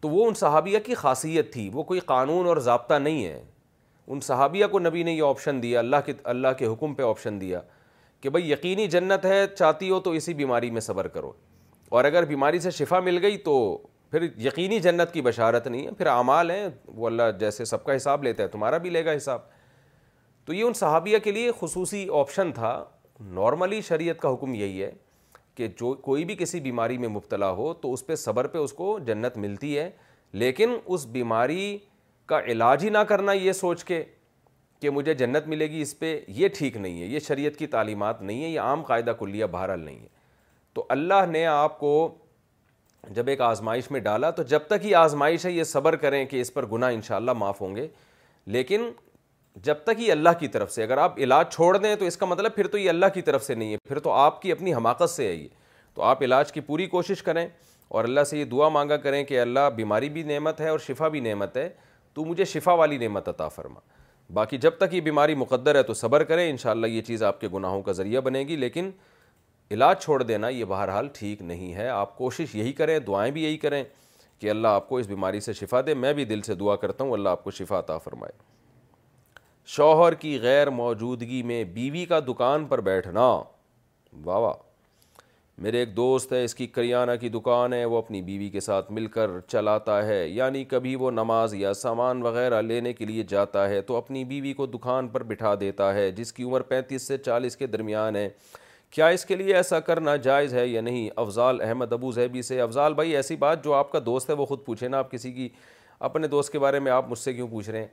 [0.00, 3.40] تو وہ ان صحابیہ کی خاصیت تھی وہ کوئی قانون اور ضابطہ نہیں ہے
[4.12, 7.40] ان صحابیہ کو نبی نے یہ آپشن دیا اللہ کے اللہ کے حکم پہ آپشن
[7.40, 7.60] دیا
[8.20, 11.30] کہ بھائی یقینی جنت ہے چاہتی ہو تو اسی بیماری میں صبر کرو
[11.98, 13.54] اور اگر بیماری سے شفا مل گئی تو
[14.10, 17.96] پھر یقینی جنت کی بشارت نہیں ہے پھر اعمال ہیں وہ اللہ جیسے سب کا
[17.96, 19.40] حساب لیتا ہے تمہارا بھی لے گا حساب
[20.46, 22.72] تو یہ ان صحابیہ کے لیے خصوصی آپشن تھا
[23.40, 24.90] نارملی شریعت کا حکم یہی ہے
[25.54, 28.72] کہ جو کوئی بھی کسی بیماری میں مبتلا ہو تو اس پہ صبر پہ اس
[28.80, 29.90] کو جنت ملتی ہے
[30.44, 31.76] لیکن اس بیماری
[32.30, 34.02] کا علاج ہی نہ کرنا یہ سوچ کے
[34.80, 38.20] کہ مجھے جنت ملے گی اس پہ یہ ٹھیک نہیں ہے یہ شریعت کی تعلیمات
[38.22, 40.06] نہیں ہے یہ عام قاعدہ کلیہ بہرحال نہیں ہے
[40.74, 41.90] تو اللہ نے آپ کو
[43.16, 46.40] جب ایک آزمائش میں ڈالا تو جب تک یہ آزمائش ہے یہ صبر کریں کہ
[46.40, 47.86] اس پر گناہ ان شاء اللہ معاف ہوں گے
[48.56, 48.88] لیکن
[49.68, 52.26] جب تک یہ اللہ کی طرف سے اگر آپ علاج چھوڑ دیں تو اس کا
[52.26, 54.74] مطلب پھر تو یہ اللہ کی طرف سے نہیں ہے پھر تو آپ کی اپنی
[54.74, 55.48] حماقت سے ہے یہ
[55.94, 57.46] تو آپ علاج کی پوری کوشش کریں
[57.98, 61.08] اور اللہ سے یہ دعا مانگا کریں کہ اللہ بیماری بھی نعمت ہے اور شفا
[61.14, 61.68] بھی نعمت ہے
[62.14, 63.80] تو مجھے شفا والی نعمت عطا فرما
[64.34, 67.48] باقی جب تک یہ بیماری مقدر ہے تو صبر کریں انشاءاللہ یہ چیز آپ کے
[67.54, 68.90] گناہوں کا ذریعہ بنے گی لیکن
[69.74, 73.56] علاج چھوڑ دینا یہ بہرحال ٹھیک نہیں ہے آپ کوشش یہی کریں دعائیں بھی یہی
[73.64, 73.82] کریں
[74.38, 77.04] کہ اللہ آپ کو اس بیماری سے شفا دے میں بھی دل سے دعا کرتا
[77.04, 78.32] ہوں اللہ آپ کو شفا عطا فرمائے
[79.76, 83.28] شوہر کی غیر موجودگی میں بیوی کا دکان پر بیٹھنا
[84.24, 84.52] واوا
[85.62, 88.90] میرے ایک دوست ہے اس کی کریانہ کی دکان ہے وہ اپنی بیوی کے ساتھ
[88.92, 93.68] مل کر چلاتا ہے یعنی کبھی وہ نماز یا سامان وغیرہ لینے کے لیے جاتا
[93.68, 97.18] ہے تو اپنی بیوی کو دکان پر بٹھا دیتا ہے جس کی عمر پینتیس سے
[97.24, 98.28] چالیس کے درمیان ہے
[98.90, 102.60] کیا اس کے لیے ایسا کرنا جائز ہے یا نہیں افضال احمد ابو زہبی سے
[102.60, 105.32] افضال بھائی ایسی بات جو آپ کا دوست ہے وہ خود پوچھیں نا آپ کسی
[105.32, 105.48] کی
[106.10, 107.86] اپنے دوست کے بارے میں آپ مجھ سے کیوں پوچھ رہے ہیں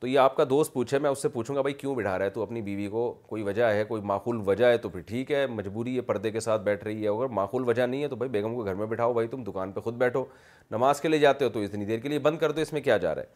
[0.00, 2.24] تو یہ آپ کا دوست پوچھے میں اس سے پوچھوں گا بھائی کیوں بٹھا رہا
[2.24, 5.30] ہے تو اپنی بیوی کو کوئی وجہ ہے کوئی معقول وجہ ہے تو پھر ٹھیک
[5.32, 8.16] ہے مجبوری ہے پردے کے ساتھ بیٹھ رہی ہے اگر معقول وجہ نہیں ہے تو
[8.16, 10.24] بھائی بیگم کو گھر میں بٹھاؤ بھائی تم دکان پہ خود بیٹھو
[10.70, 12.80] نماز کے لیے جاتے ہو تو اتنی دیر کے لیے بند کر دو اس میں
[12.80, 13.26] کیا جا رہا ہے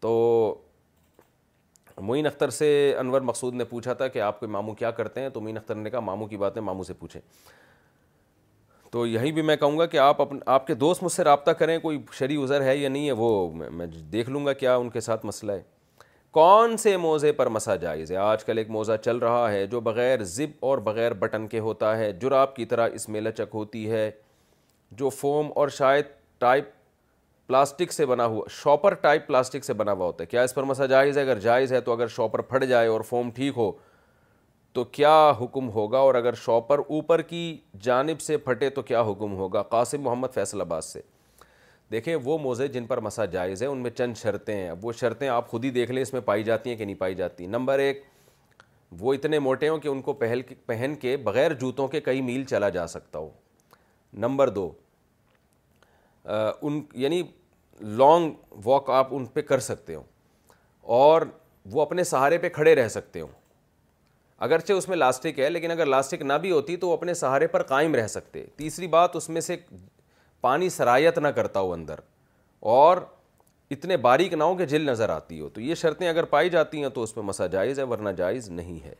[0.00, 0.60] تو
[2.00, 5.28] معین اختر سے انور مقصود نے پوچھا تھا کہ آپ کے ماموں کیا کرتے ہیں
[5.34, 7.20] تو معین اختر نے کہا ماموں کی باتیں ماموں سے پوچھیں
[8.92, 11.50] تو یہیں بھی میں کہوں گا کہ آپ اپنے آپ کے دوست مجھ سے رابطہ
[11.60, 14.90] کریں کوئی شرعی عذر ہے یا نہیں ہے وہ میں دیکھ لوں گا کیا ان
[14.90, 15.62] کے ساتھ مسئلہ ہے
[16.34, 19.80] کون سے موزے پر مسا جائز ہے آج کل ایک موزہ چل رہا ہے جو
[19.88, 23.90] بغیر زب اور بغیر بٹن کے ہوتا ہے جراب کی طرح اس میں لچک ہوتی
[23.90, 24.10] ہے
[25.02, 26.04] جو فوم اور شاید
[26.44, 26.70] ٹائپ
[27.48, 30.62] پلاسٹک سے بنا ہوا شاپر ٹائپ پلاسٹک سے بنا ہوا ہوتا ہے کیا اس پر
[30.72, 33.70] مسا جائز ہے اگر جائز ہے تو اگر شاپر پھٹ جائے اور فوم ٹھیک ہو
[34.78, 37.46] تو کیا حکم ہوگا اور اگر شاپر اوپر کی
[37.88, 41.00] جانب سے پھٹے تو کیا حکم ہوگا قاسم محمد فیصل عباس سے
[41.90, 45.28] دیکھیں وہ موزے جن پر مسا جائز ہے ان میں چند شرطیں ہیں وہ شرطیں
[45.28, 47.78] آپ خود ہی دیکھ لیں اس میں پائی جاتی ہیں کہ نہیں پائی جاتی نمبر
[47.78, 48.02] ایک
[49.00, 52.44] وہ اتنے موٹے ہوں کہ ان کو پہل پہن کے بغیر جوتوں کے کئی میل
[52.50, 53.28] چلا جا سکتا ہو
[54.24, 54.70] نمبر دو
[56.62, 57.22] ان یعنی
[57.80, 58.32] لانگ
[58.64, 60.02] واک آپ ان پہ کر سکتے ہو
[61.06, 61.22] اور
[61.72, 63.28] وہ اپنے سہارے پہ کھڑے رہ سکتے ہوں
[64.44, 67.46] اگرچہ اس میں لاسٹک ہے لیکن اگر لاسٹک نہ بھی ہوتی تو وہ اپنے سہارے
[67.46, 69.56] پر قائم رہ سکتے تیسری بات اس میں سے
[70.44, 72.00] پانی سرایت نہ کرتا ہو اندر
[72.72, 72.96] اور
[73.74, 76.82] اتنے باریک نہ ہو کہ جل نظر آتی ہو تو یہ شرطیں اگر پائی جاتی
[76.82, 78.92] ہیں تو اس پہ مسا جائز ہے ورنہ جائز نہیں ہے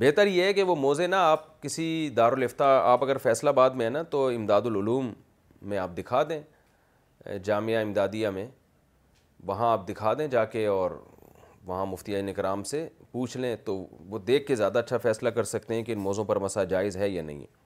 [0.00, 1.86] بہتر یہ ہے کہ وہ موزے نہ آپ کسی
[2.16, 5.12] دارالفتہ آپ اگر فیصلہ آباد میں ہیں نا تو امداد العلوم
[5.72, 6.40] میں آپ دکھا دیں
[7.44, 8.46] جامعہ امدادیہ میں
[9.46, 10.90] وہاں آپ دکھا دیں جا کے اور
[11.66, 13.76] وہاں مفتی نکرام سے پوچھ لیں تو
[14.10, 16.96] وہ دیکھ کے زیادہ اچھا فیصلہ کر سکتے ہیں کہ ان موزوں پر مسا جائز
[16.96, 17.60] ہے یا نہیں ہے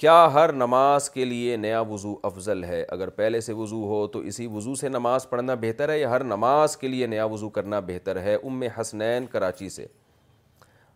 [0.00, 4.18] کیا ہر نماز کے لیے نیا وضو افضل ہے اگر پہلے سے وضو ہو تو
[4.30, 7.80] اسی وضو سے نماز پڑھنا بہتر ہے یا ہر نماز کے لیے نیا وضو کرنا
[7.86, 9.84] بہتر ہے ام حسنین کراچی سے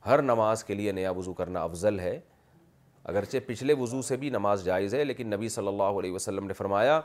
[0.06, 2.18] ہر نماز کے لیے نیا وضو کرنا افضل ہے
[3.12, 6.52] اگرچہ پچھلے وضو سے بھی نماز جائز ہے لیکن نبی صلی اللہ علیہ وسلم نے
[6.62, 7.00] فرمایا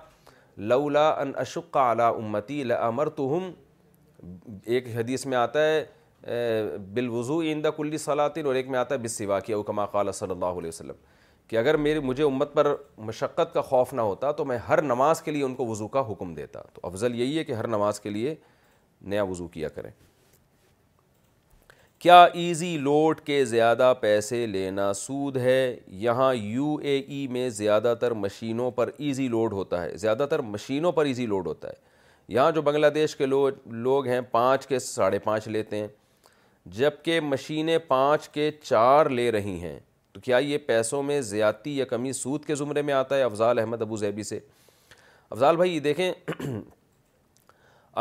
[0.71, 3.07] لولا ان اشق علی امتی لمر
[4.63, 6.34] ایک حدیث میں آتا ہے
[6.93, 10.31] بالوضو عند ایندہ کلی صلاطن اور ایک میں آتا ہے بس سواقیہ اوکما قال صلی
[10.31, 11.07] اللہ علیہ وسلم
[11.49, 12.67] کہ اگر میری مجھے امت پر
[13.05, 16.01] مشقت کا خوف نہ ہوتا تو میں ہر نماز کے لیے ان کو وضو کا
[16.11, 18.34] حکم دیتا تو افضل یہی ہے کہ ہر نماز کے لیے
[19.13, 19.89] نیا وضو کیا کریں
[22.03, 25.59] کیا ایزی لوڈ کے زیادہ پیسے لینا سود ہے
[26.03, 30.39] یہاں یو اے ای میں زیادہ تر مشینوں پر ایزی لوڈ ہوتا ہے زیادہ تر
[30.53, 31.88] مشینوں پر ایزی لوڈ ہوتا ہے
[32.34, 33.47] یہاں جو بنگلہ دیش کے لو
[33.89, 35.88] لوگ ہیں پانچ کے ساڑھے پانچ لیتے ہیں
[36.80, 39.77] جب کہ مشینیں پانچ کے چار لے رہی ہیں
[40.19, 43.59] تو کیا یہ پیسوں میں زیادتی یا کمی سود کے زمرے میں آتا ہے افضال
[43.59, 44.39] احمد ابو زیبی سے
[45.31, 46.11] افضال بھائی یہ دیکھیں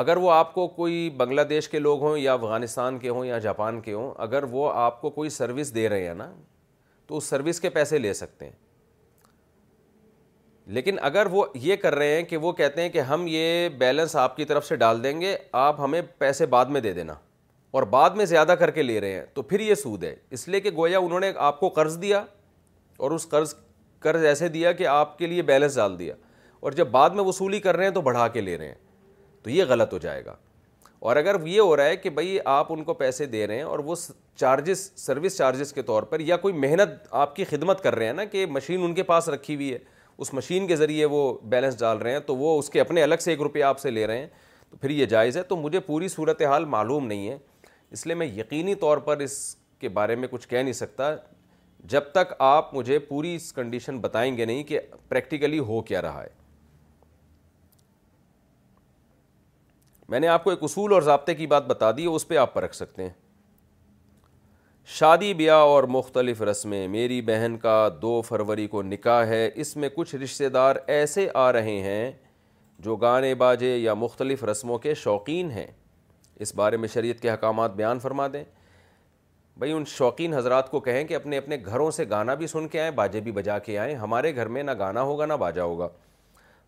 [0.02, 3.38] اگر وہ آپ کو کوئی بنگلہ دیش کے لوگ ہوں یا افغانستان کے ہوں یا
[3.44, 6.30] جاپان کے ہوں اگر وہ آپ کو کوئی سروس دے رہے ہیں نا
[7.06, 8.66] تو اس سروس کے پیسے لے سکتے ہیں
[10.78, 14.16] لیکن اگر وہ یہ کر رہے ہیں کہ وہ کہتے ہیں کہ ہم یہ بیلنس
[14.24, 15.36] آپ کی طرف سے ڈال دیں گے
[15.66, 17.14] آپ ہمیں پیسے بعد میں دے دینا
[17.72, 20.46] اور بعد میں زیادہ کر کے لے رہے ہیں تو پھر یہ سود ہے اس
[20.48, 22.24] لیے کہ گویا انہوں نے آپ کو قرض دیا
[22.98, 23.54] اور اس قرض
[24.02, 26.14] قرض ایسے دیا کہ آپ کے لیے بیلنس ڈال دیا
[26.60, 28.74] اور جب بعد میں وصولی کر رہے ہیں تو بڑھا کے لے رہے ہیں
[29.42, 30.34] تو یہ غلط ہو جائے گا
[31.08, 33.62] اور اگر یہ ہو رہا ہے کہ بھائی آپ ان کو پیسے دے رہے ہیں
[33.62, 33.94] اور وہ
[34.36, 38.12] چارجز سروس چارجز کے طور پر یا کوئی محنت آپ کی خدمت کر رہے ہیں
[38.12, 39.78] نا کہ مشین ان کے پاس رکھی ہوئی ہے
[40.20, 43.14] اس مشین کے ذریعے وہ بیلنس ڈال رہے ہیں تو وہ اس کے اپنے الگ
[43.20, 44.26] سے ایک روپیہ آپ سے لے رہے ہیں
[44.70, 47.36] تو پھر یہ جائز ہے تو مجھے پوری صورت حال معلوم نہیں ہے
[47.92, 49.36] اس لیے میں یقینی طور پر اس
[49.80, 51.10] کے بارے میں کچھ کہہ نہیں سکتا
[51.90, 56.22] جب تک آپ مجھے پوری اس کنڈیشن بتائیں گے نہیں کہ پریکٹیکلی ہو کیا رہا
[56.22, 56.36] ہے
[60.08, 62.36] میں نے آپ کو ایک اصول اور ضابطے کی بات بتا دی ہے اس پہ
[62.38, 63.10] آپ پرکھ سکتے ہیں
[64.98, 69.88] شادی بیاہ اور مختلف رسمیں میری بہن کا دو فروری کو نکاح ہے اس میں
[69.94, 72.10] کچھ رشتہ دار ایسے آ رہے ہیں
[72.84, 75.66] جو گانے باجے یا مختلف رسموں کے شوقین ہیں
[76.42, 78.42] اس بارے میں شریعت کے حکامات بیان فرما دیں
[79.58, 82.80] بھائی ان شوقین حضرات کو کہیں کہ اپنے اپنے گھروں سے گانا بھی سن کے
[82.80, 85.88] آئیں باجے بھی بجا کے آئیں ہمارے گھر میں نہ گانا ہوگا نہ باجا ہوگا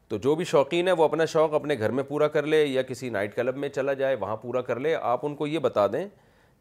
[0.08, 2.82] تو جو بھی شوقین ہے وہ اپنا شوق اپنے گھر میں پورا کر لے یا
[2.82, 5.86] کسی نائٹ کلب میں چلا جائے وہاں پورا کر لے آپ ان کو یہ بتا
[5.92, 6.06] دیں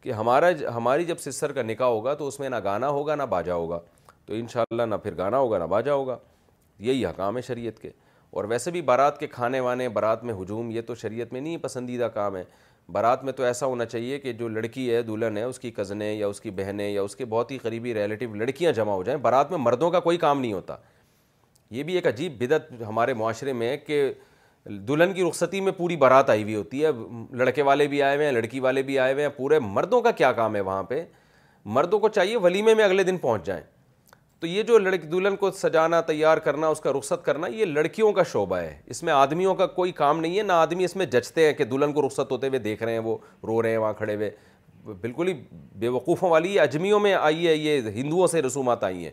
[0.00, 3.22] کہ ہمارا ہماری جب سسر کا نکاح ہوگا تو اس میں نہ گانا ہوگا نہ
[3.30, 3.78] باجا ہوگا
[4.26, 6.16] تو انشاءاللہ نہ پھر گانا ہوگا نہ باجا ہوگا
[6.88, 7.90] یہی حکام ہے شریعت کے
[8.30, 11.56] اور ویسے بھی بارات کے کھانے وانے بارات میں ہجوم یہ تو شریعت میں نہیں
[11.62, 12.42] پسندیدہ کام ہے
[12.92, 16.12] بارات میں تو ایسا ہونا چاہیے کہ جو لڑکی ہے دلہن ہے اس کی کزنیں
[16.12, 19.20] یا اس کی بہنیں یا اس کے بہت ہی قریبی ریلیٹیو لڑکیاں جمع ہو جائیں
[19.22, 20.76] بارات میں مردوں کا کوئی کام نہیں ہوتا
[21.70, 24.10] یہ بھی ایک عجیب بدت ہمارے معاشرے میں ہے کہ
[24.88, 26.88] دلہن کی رخصتی میں پوری بارات آئی ہوئی ہوتی ہے
[27.44, 30.10] لڑکے والے بھی آئے ہوئے ہیں لڑکی والے بھی آئے ہوئے ہیں پورے مردوں کا
[30.22, 31.04] کیا کام ہے وہاں پہ
[31.76, 33.62] مردوں کو چاہیے ولیمے میں اگلے دن پہنچ جائیں
[34.40, 38.12] تو یہ جو لڑکی دلہن کو سجانا تیار کرنا اس کا رخصت کرنا یہ لڑکیوں
[38.12, 41.06] کا شعبہ ہے اس میں آدمیوں کا کوئی کام نہیں ہے نہ آدمی اس میں
[41.06, 43.78] جچتے ہیں کہ دلہن کو رخصت ہوتے ہوئے دیکھ رہے ہیں وہ رو رہے ہیں
[43.78, 44.30] وہاں کھڑے ہوئے
[45.00, 45.32] بالکل ہی
[45.78, 49.10] بے وقوفوں والی اجمیوں میں آئی ہے یہ ہندوؤں سے رسومات آئی ہیں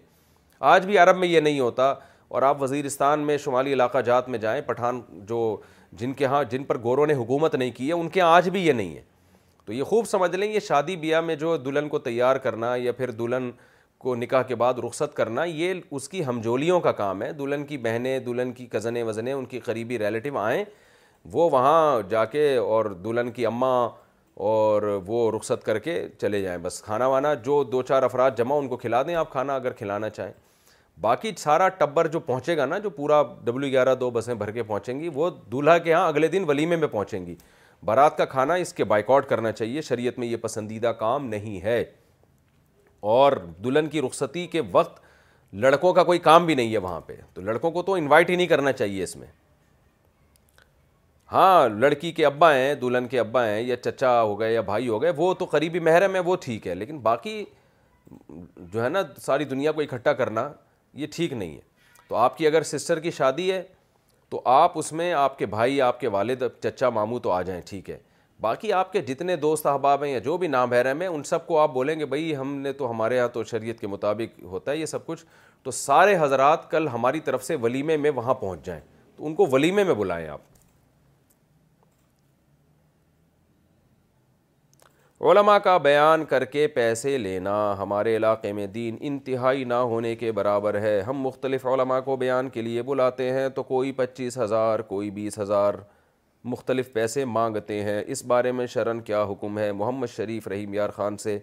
[0.73, 1.93] آج بھی عرب میں یہ نہیں ہوتا
[2.29, 5.55] اور آپ وزیرستان میں شمالی علاقہ جات میں جائیں پٹھان جو
[5.99, 8.65] جن کے ہاں جن پر گوروں نے حکومت نہیں کی ہے ان کے آج بھی
[8.67, 9.01] یہ نہیں ہے
[9.65, 12.91] تو یہ خوب سمجھ لیں یہ شادی بیاہ میں جو دلہن کو تیار کرنا یا
[12.97, 13.49] پھر دلہن
[13.99, 17.77] کو نکاح کے بعد رخصت کرنا یہ اس کی ہمجولیوں کا کام ہے دلہن کی
[17.85, 20.63] بہنیں دلہن کی کزنیں وزنیں ان کی قریبی ریلیٹیو آئیں
[21.31, 23.87] وہ وہاں جا کے اور دلہن کی اماں
[24.49, 28.55] اور وہ رخصت کر کے چلے جائیں بس کھانا وانا جو دو چار افراد جمع
[28.57, 30.33] ان کو کھلا دیں آپ کھانا اگر کھلانا چاہیں
[31.01, 34.63] باقی سارا ٹبر جو پہنچے گا نا جو پورا ڈبلیو گیارہ دو بسیں بھر کے
[34.63, 37.35] پہنچیں گی وہ دولہا کے ہاں اگلے دن ولیمے میں پہنچیں گی
[37.85, 41.83] بارات کا کھانا اس کے بائیکاٹ کرنا چاہیے شریعت میں یہ پسندیدہ کام نہیں ہے
[43.01, 43.31] اور
[43.63, 44.99] دلہن کی رخصتی کے وقت
[45.63, 48.35] لڑکوں کا کوئی کام بھی نہیں ہے وہاں پہ تو لڑکوں کو تو انوائٹ ہی
[48.35, 49.27] نہیں کرنا چاہیے اس میں
[51.31, 54.87] ہاں لڑکی کے ابا ہیں دلہن کے ابا ہیں یا چچا ہو گئے یا بھائی
[54.87, 57.43] ہو گئے وہ تو قریبی محرم ہے وہ ٹھیک ہے لیکن باقی
[58.57, 60.51] جو ہے نا ساری دنیا کو اکٹھا کرنا
[61.01, 61.61] یہ ٹھیک نہیں ہے
[62.07, 63.61] تو آپ کی اگر سسٹر کی شادی ہے
[64.29, 67.61] تو آپ اس میں آپ کے بھائی آپ کے والد چچا ماموں تو آ جائیں
[67.69, 67.97] ٹھیک ہے
[68.41, 71.45] باقی آپ کے جتنے دوست احباب ہیں یا جو بھی نام ہے ہیں ان سب
[71.45, 74.71] کو آپ بولیں گے بھائی ہم نے تو ہمارے یہاں تو شریعت کے مطابق ہوتا
[74.71, 75.23] ہے یہ سب کچھ
[75.63, 78.81] تو سارے حضرات کل ہماری طرف سے ولیمے میں وہاں پہنچ جائیں
[79.15, 80.41] تو ان کو ولیمے میں بلائیں آپ
[85.29, 90.31] علماء کا بیان کر کے پیسے لینا ہمارے علاقے میں دین انتہائی نہ ہونے کے
[90.39, 94.79] برابر ہے ہم مختلف علماء کو بیان کے لیے بلاتے ہیں تو کوئی پچیس ہزار
[94.93, 95.73] کوئی بیس ہزار
[96.43, 100.89] مختلف پیسے مانگتے ہیں اس بارے میں شرن کیا حکم ہے محمد شریف رحیم یار
[100.95, 101.37] خان سے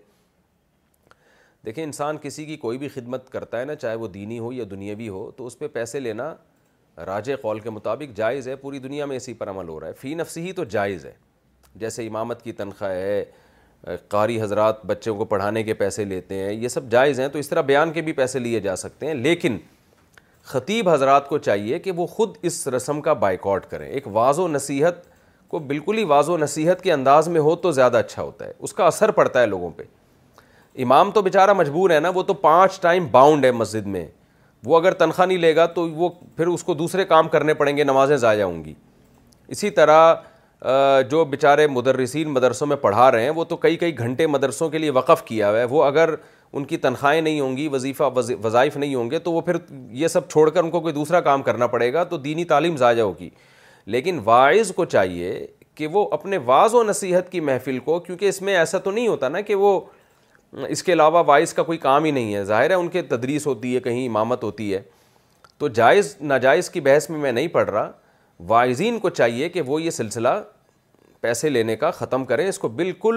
[1.67, 4.65] دیکھیں انسان کسی کی کوئی بھی خدمت کرتا ہے نا چاہے وہ دینی ہو یا
[4.71, 6.35] دنیاوی ہو تو اس پہ پیسے لینا
[7.07, 9.93] راج قول کے مطابق جائز ہے پوری دنیا میں اسی پر عمل ہو رہا ہے
[10.01, 11.13] فی نفسی ہی تو جائز ہے
[11.81, 13.25] جیسے امامت کی تنخواہ ہے
[14.09, 17.49] قاری حضرات بچوں کو پڑھانے کے پیسے لیتے ہیں یہ سب جائز ہیں تو اس
[17.49, 19.59] طرح بیان کے بھی پیسے لیے جا سکتے ہیں لیکن
[20.53, 24.49] خطیب حضرات کو چاہیے کہ وہ خود اس رسم کا بائیکاٹ کریں ایک واض و
[24.49, 24.95] نصیحت
[25.49, 28.53] کو بالکل ہی واض و نصیحت کے انداز میں ہو تو زیادہ اچھا ہوتا ہے
[28.59, 29.83] اس کا اثر پڑتا ہے لوگوں پہ
[30.83, 34.07] امام تو بیچارہ مجبور ہے نا وہ تو پانچ ٹائم باؤنڈ ہے مسجد میں
[34.67, 37.77] وہ اگر تنخواہ نہیں لے گا تو وہ پھر اس کو دوسرے کام کرنے پڑیں
[37.77, 38.75] گے نمازیں ضائع ہوں گی
[39.57, 40.15] اسی طرح
[41.11, 44.79] جو بیچارے مدرسین مدرسوں میں پڑھا رہے ہیں وہ تو کئی کئی گھنٹے مدرسوں کے
[44.79, 46.15] لیے وقف کیا ہوا ہے وہ اگر
[46.57, 48.05] ان کی تنخواہیں نہیں ہوں گی وظیفہ
[48.43, 49.57] وظائف نہیں ہوں گے تو وہ پھر
[50.03, 52.77] یہ سب چھوڑ کر ان کو کوئی دوسرا کام کرنا پڑے گا تو دینی تعلیم
[52.77, 53.29] ضائع ہوگی
[53.95, 58.41] لیکن واعض کو چاہیے کہ وہ اپنے واض و نصیحت کی محفل کو کیونکہ اس
[58.49, 59.79] میں ایسا تو نہیں ہوتا نا کہ وہ
[60.69, 63.47] اس کے علاوہ وائض کا کوئی کام ہی نہیں ہے ظاہر ہے ان کے تدریس
[63.47, 64.81] ہوتی ہے کہیں امامت ہوتی ہے
[65.59, 67.91] تو جائز ناجائز کی بحث میں میں نہیں پڑھ رہا
[68.49, 70.29] وائزین کو چاہیے کہ وہ یہ سلسلہ
[71.21, 73.17] پیسے لینے کا ختم کریں اس کو بالکل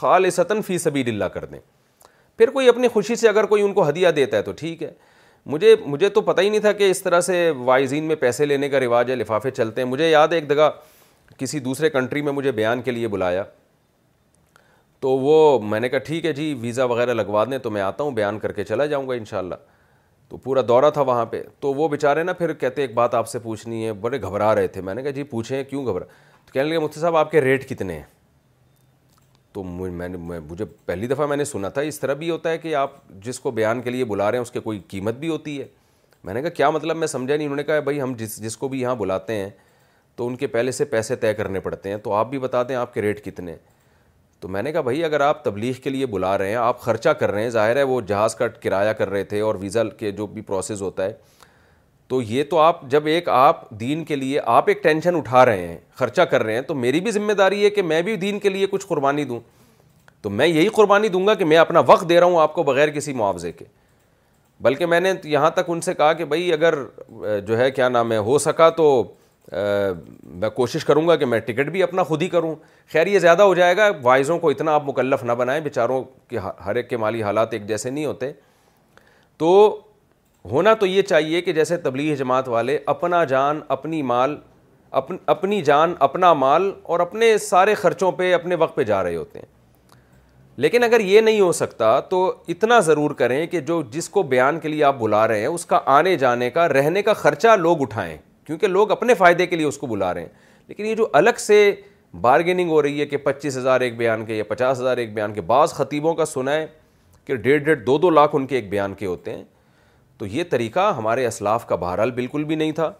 [0.00, 1.58] خالصتاً فی سبیل اللہ کر دیں
[2.42, 4.90] پھر کوئی اپنی خوشی سے اگر کوئی ان کو ہدیہ دیتا ہے تو ٹھیک ہے
[5.46, 8.68] مجھے مجھے تو پتہ ہی نہیں تھا کہ اس طرح سے وائزین میں پیسے لینے
[8.68, 10.68] کا رواج ہے لفافے چلتے ہیں مجھے یاد ہے ایک جگہ
[11.38, 13.42] کسی دوسرے کنٹری میں مجھے بیان کے لیے بلایا
[15.00, 18.04] تو وہ میں نے کہا ٹھیک ہے جی ویزا وغیرہ لگوا دیں تو میں آتا
[18.04, 19.54] ہوں بیان کر کے چلا جاؤں گا انشاءاللہ
[20.28, 23.28] تو پورا دورہ تھا وہاں پہ تو وہ بیچارے نا پھر کہتے ایک بات آپ
[23.28, 26.04] سے پوچھنی ہے بڑے گھبرا رہے تھے میں نے کہا جی پوچھیں کیوں گھبرا
[26.46, 28.02] تو کہنے لگے مفتی صاحب آپ کے ریٹ کتنے ہیں
[29.52, 30.16] تو میں نے
[30.48, 33.40] مجھے پہلی دفعہ میں نے سنا تھا اس طرح بھی ہوتا ہے کہ آپ جس
[33.40, 35.64] کو بیان کے لیے بلا رہے ہیں اس کے کوئی قیمت بھی ہوتی ہے
[36.24, 38.56] میں نے کہا کیا مطلب میں سمجھا نہیں انہوں نے کہا بھائی ہم جس جس
[38.56, 39.50] کو بھی یہاں بلاتے ہیں
[40.16, 42.76] تو ان کے پہلے سے پیسے طے کرنے پڑتے ہیں تو آپ بھی بتا دیں
[42.76, 43.58] آپ کے ریٹ کتنے ہیں
[44.40, 47.08] تو میں نے کہا بھائی اگر آپ تبلیغ کے لیے بلا رہے ہیں آپ خرچہ
[47.18, 50.10] کر رہے ہیں ظاہر ہے وہ جہاز کا کرایہ کر رہے تھے اور ویزا کے
[50.12, 51.12] جو بھی پروسیس ہوتا ہے
[52.12, 55.66] تو یہ تو آپ جب ایک آپ دین کے لیے آپ ایک ٹینشن اٹھا رہے
[55.68, 58.38] ہیں خرچہ کر رہے ہیں تو میری بھی ذمہ داری ہے کہ میں بھی دین
[58.38, 59.38] کے لیے کچھ قربانی دوں
[60.22, 62.62] تو میں یہی قربانی دوں گا کہ میں اپنا وقت دے رہا ہوں آپ کو
[62.62, 63.64] بغیر کسی معاوضے کے
[64.62, 66.74] بلکہ میں نے یہاں تک ان سے کہا کہ بھائی اگر
[67.46, 68.88] جو ہے کیا نام ہے ہو سکا تو
[70.40, 72.54] میں کوشش کروں گا کہ میں ٹکٹ بھی اپنا خود ہی کروں
[72.92, 76.38] خیر یہ زیادہ ہو جائے گا وائزوں کو اتنا آپ مکلف نہ بنائیں بیچاروں کے
[76.66, 78.30] ہر ایک کے مالی حالات ایک جیسے نہیں ہوتے
[79.38, 79.50] تو
[80.50, 84.36] ہونا تو یہ چاہیے کہ جیسے تبلیغ جماعت والے اپنا جان اپنی مال
[85.00, 89.16] اپن اپنی جان اپنا مال اور اپنے سارے خرچوں پہ اپنے وقت پہ جا رہے
[89.16, 89.46] ہوتے ہیں
[90.62, 92.24] لیکن اگر یہ نہیں ہو سکتا تو
[92.54, 95.64] اتنا ضرور کریں کہ جو جس کو بیان کے لیے آپ بلا رہے ہیں اس
[95.66, 98.16] کا آنے جانے کا رہنے کا خرچہ لوگ اٹھائیں
[98.46, 100.28] کیونکہ لوگ اپنے فائدے کے لیے اس کو بلا رہے ہیں
[100.68, 101.74] لیکن یہ جو الگ سے
[102.20, 105.32] بارگیننگ ہو رہی ہے کہ پچیس ہزار ایک بیان کے یا پچاس ہزار ایک بیان
[105.34, 106.66] کے بعض خطیبوں کا سنا ہے
[107.26, 109.42] کہ ڈیڑھ ڈیڑھ دو دو لاکھ ان کے ایک بیان کے ہوتے ہیں
[110.22, 112.90] تو یہ طریقہ ہمارے اسلاف کا بہرحال بالکل بھی نہیں تھا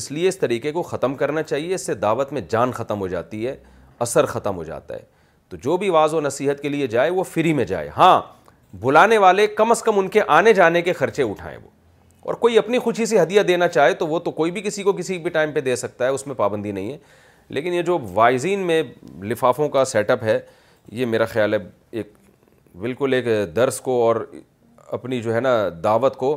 [0.00, 3.06] اس لیے اس طریقے کو ختم کرنا چاہیے اس سے دعوت میں جان ختم ہو
[3.08, 3.54] جاتی ہے
[4.06, 5.02] اثر ختم ہو جاتا ہے
[5.50, 8.20] تو جو بھی واض و نصیحت کے لیے جائے وہ فری میں جائے ہاں
[8.82, 11.68] بلانے والے کم از کم ان کے آنے جانے کے خرچے اٹھائیں وہ
[12.24, 14.92] اور کوئی اپنی خوشی سے ہدیہ دینا چاہے تو وہ تو کوئی بھی کسی کو
[15.00, 16.98] کسی بھی ٹائم پہ دے سکتا ہے اس میں پابندی نہیں ہے
[17.58, 18.82] لیکن یہ جو وائزین میں
[19.30, 20.38] لفافوں کا سیٹ اپ ہے
[21.00, 21.58] یہ میرا خیال ہے
[22.00, 22.12] ایک
[22.82, 23.26] بالکل ایک
[23.56, 24.24] درس کو اور
[24.94, 25.54] اپنی جو ہے نا
[25.84, 26.36] دعوت کو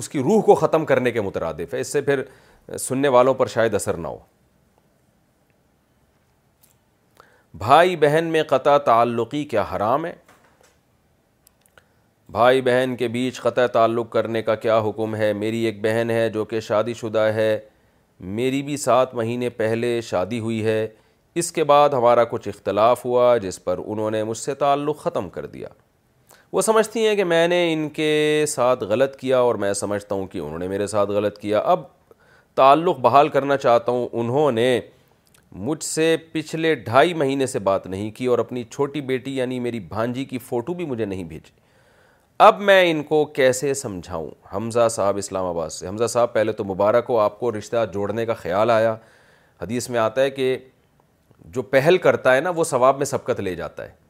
[0.00, 2.22] اس کی روح کو ختم کرنے کے مترادف ہے اس سے پھر
[2.80, 4.18] سننے والوں پر شاید اثر نہ ہو
[7.58, 10.12] بھائی بہن میں قطع تعلقی کیا حرام ہے
[12.34, 16.28] بھائی بہن کے بیچ قطع تعلق کرنے کا کیا حکم ہے میری ایک بہن ہے
[16.36, 17.58] جو کہ شادی شدہ ہے
[18.40, 20.86] میری بھی سات مہینے پہلے شادی ہوئی ہے
[21.42, 25.28] اس کے بعد ہمارا کچھ اختلاف ہوا جس پر انہوں نے مجھ سے تعلق ختم
[25.36, 25.68] کر دیا
[26.54, 30.26] وہ سمجھتی ہیں کہ میں نے ان کے ساتھ غلط کیا اور میں سمجھتا ہوں
[30.32, 31.80] کہ انہوں نے میرے ساتھ غلط کیا اب
[32.56, 34.68] تعلق بحال کرنا چاہتا ہوں انہوں نے
[35.68, 39.80] مجھ سے پچھلے ڈھائی مہینے سے بات نہیں کی اور اپنی چھوٹی بیٹی یعنی میری
[39.96, 41.52] بھانجی کی فوٹو بھی مجھے نہیں بھیجی
[42.46, 46.64] اب میں ان کو کیسے سمجھاؤں حمزہ صاحب اسلام آباد سے حمزہ صاحب پہلے تو
[46.74, 48.94] مبارک ہو آپ کو رشتہ جوڑنے کا خیال آیا
[49.62, 50.56] حدیث میں آتا ہے کہ
[51.58, 54.02] جو پہل کرتا ہے نا وہ ثواب میں سبقت لے جاتا ہے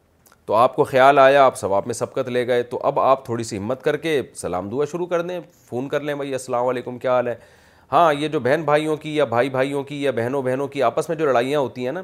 [0.47, 3.45] تو آپ کو خیال آیا آپ ثواب میں سبقت لے گئے تو اب آپ تھوڑی
[3.45, 5.39] سی ہمت کر کے سلام دعا شروع کر دیں
[5.69, 7.35] فون کر لیں بھائی السلام علیکم کیا حال ہے
[7.93, 11.09] ہاں یہ جو بہن بھائیوں کی یا بھائی بھائیوں کی یا بہنوں بہنوں کی آپس
[11.09, 12.03] میں جو لڑائیاں ہوتی ہیں نا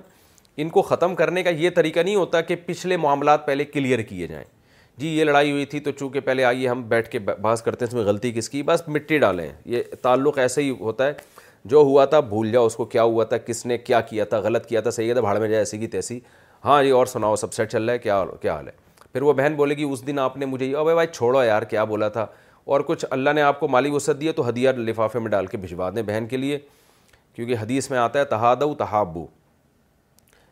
[0.63, 4.27] ان کو ختم کرنے کا یہ طریقہ نہیں ہوتا کہ پچھلے معاملات پہلے کلیئر کیے
[4.27, 4.45] جائیں
[4.99, 7.91] جی یہ لڑائی ہوئی تھی تو چونکہ پہلے آئیے ہم بیٹھ کے بحث کرتے ہیں
[7.91, 11.13] اس میں غلطی کس کی بس مٹی ڈالیں یہ تعلق ایسے ہی ہوتا ہے
[11.73, 14.39] جو ہوا تھا بھول جاؤ اس کو کیا ہوا تھا کس نے کیا کیا تھا
[14.45, 16.19] غلط کیا تھا صحیح تھا بھاڑ میں جائے ایسی کی تیسی
[16.65, 18.73] ہاں جی اور سناؤ سب سیٹ چل رہا ہے کیا کیا حال ہے
[19.13, 21.63] پھر وہ بہن بولے گی اس دن آپ نے مجھے یہ ابھی بھائی چھوڑو یار
[21.71, 22.27] کیا بولا تھا
[22.73, 25.57] اور کچھ اللہ نے آپ کو مالی وسعت دیا تو ہدیہ لفافے میں ڈال کے
[25.59, 26.59] بھجوا دیں بہن کے لیے
[27.35, 29.27] کیونکہ حدیث میں آتا ہے تحاد و تحابو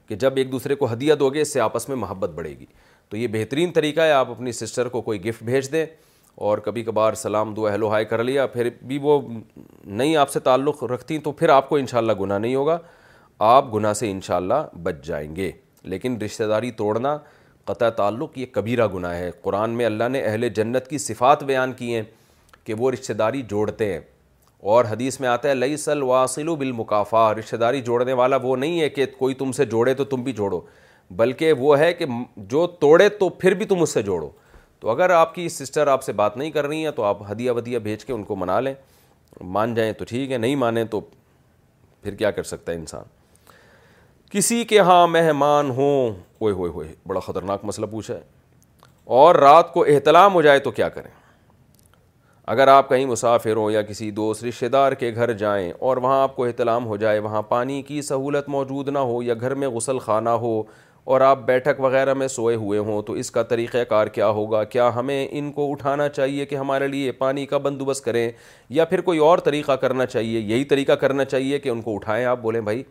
[0.08, 2.66] کہ جب ایک دوسرے کو ہدیہ دو گے اس سے آپس میں محبت بڑھے گی
[3.08, 5.84] تو یہ بہترین طریقہ ہے آپ اپنی سسٹر کو کوئی گفٹ بھیج دیں
[6.46, 9.20] اور کبھی کبھار سلام دعا و ہائی کر لیا پھر بھی وہ
[9.84, 12.78] نہیں آپ سے تعلق رکھتی تو پھر آپ کو انشاءاللہ گناہ نہیں ہوگا
[13.48, 15.50] آپ گناہ سے انشاءاللہ بچ جائیں گے
[15.84, 17.16] لیکن رشتہ داری توڑنا
[17.64, 21.72] قطع تعلق یہ کبیرہ گناہ ہے قرآن میں اللہ نے اہل جنت کی صفات بیان
[21.78, 22.02] کی ہیں
[22.64, 24.00] کہ وہ رشتہ داری جوڑتے ہیں
[24.74, 28.56] اور حدیث میں آتا ہے لئی سل واصل و بالمکافا رشتہ داری جوڑنے والا وہ
[28.56, 30.60] نہیں ہے کہ کوئی تم سے جوڑے تو تم بھی جوڑو
[31.16, 32.06] بلکہ وہ ہے کہ
[32.36, 34.28] جو توڑے تو پھر بھی تم اس سے جوڑو
[34.80, 37.50] تو اگر آپ کی سسٹر آپ سے بات نہیں کر رہی ہیں تو آپ ہدیہ
[37.50, 38.74] ودیہ بھیج کے ان کو منا لیں
[39.54, 43.16] مان جائیں تو ٹھیک ہے نہیں مانیں تو پھر کیا کر سکتا ہے انسان
[44.32, 48.20] کسی کے ہاں مہمان ہوں اوئے ہوئے ہوئے بڑا خطرناک مسئلہ پوچھا ہے
[49.18, 51.10] اور رات کو احتلام ہو جائے تو کیا کریں
[52.54, 56.20] اگر آپ کہیں مسافر ہوں یا کسی دوست رشتہ دار کے گھر جائیں اور وہاں
[56.22, 59.68] آپ کو احتلام ہو جائے وہاں پانی کی سہولت موجود نہ ہو یا گھر میں
[59.76, 60.60] غسل خانہ ہو
[61.12, 64.62] اور آپ بیٹھک وغیرہ میں سوئے ہوئے ہوں تو اس کا طریقہ کار کیا ہوگا
[64.76, 68.30] کیا ہمیں ان کو اٹھانا چاہیے کہ ہمارے لیے پانی کا بندوبست کریں
[68.78, 72.24] یا پھر کوئی اور طریقہ کرنا چاہیے یہی طریقہ کرنا چاہیے کہ ان کو اٹھائیں
[72.24, 72.82] آپ بولیں بھائی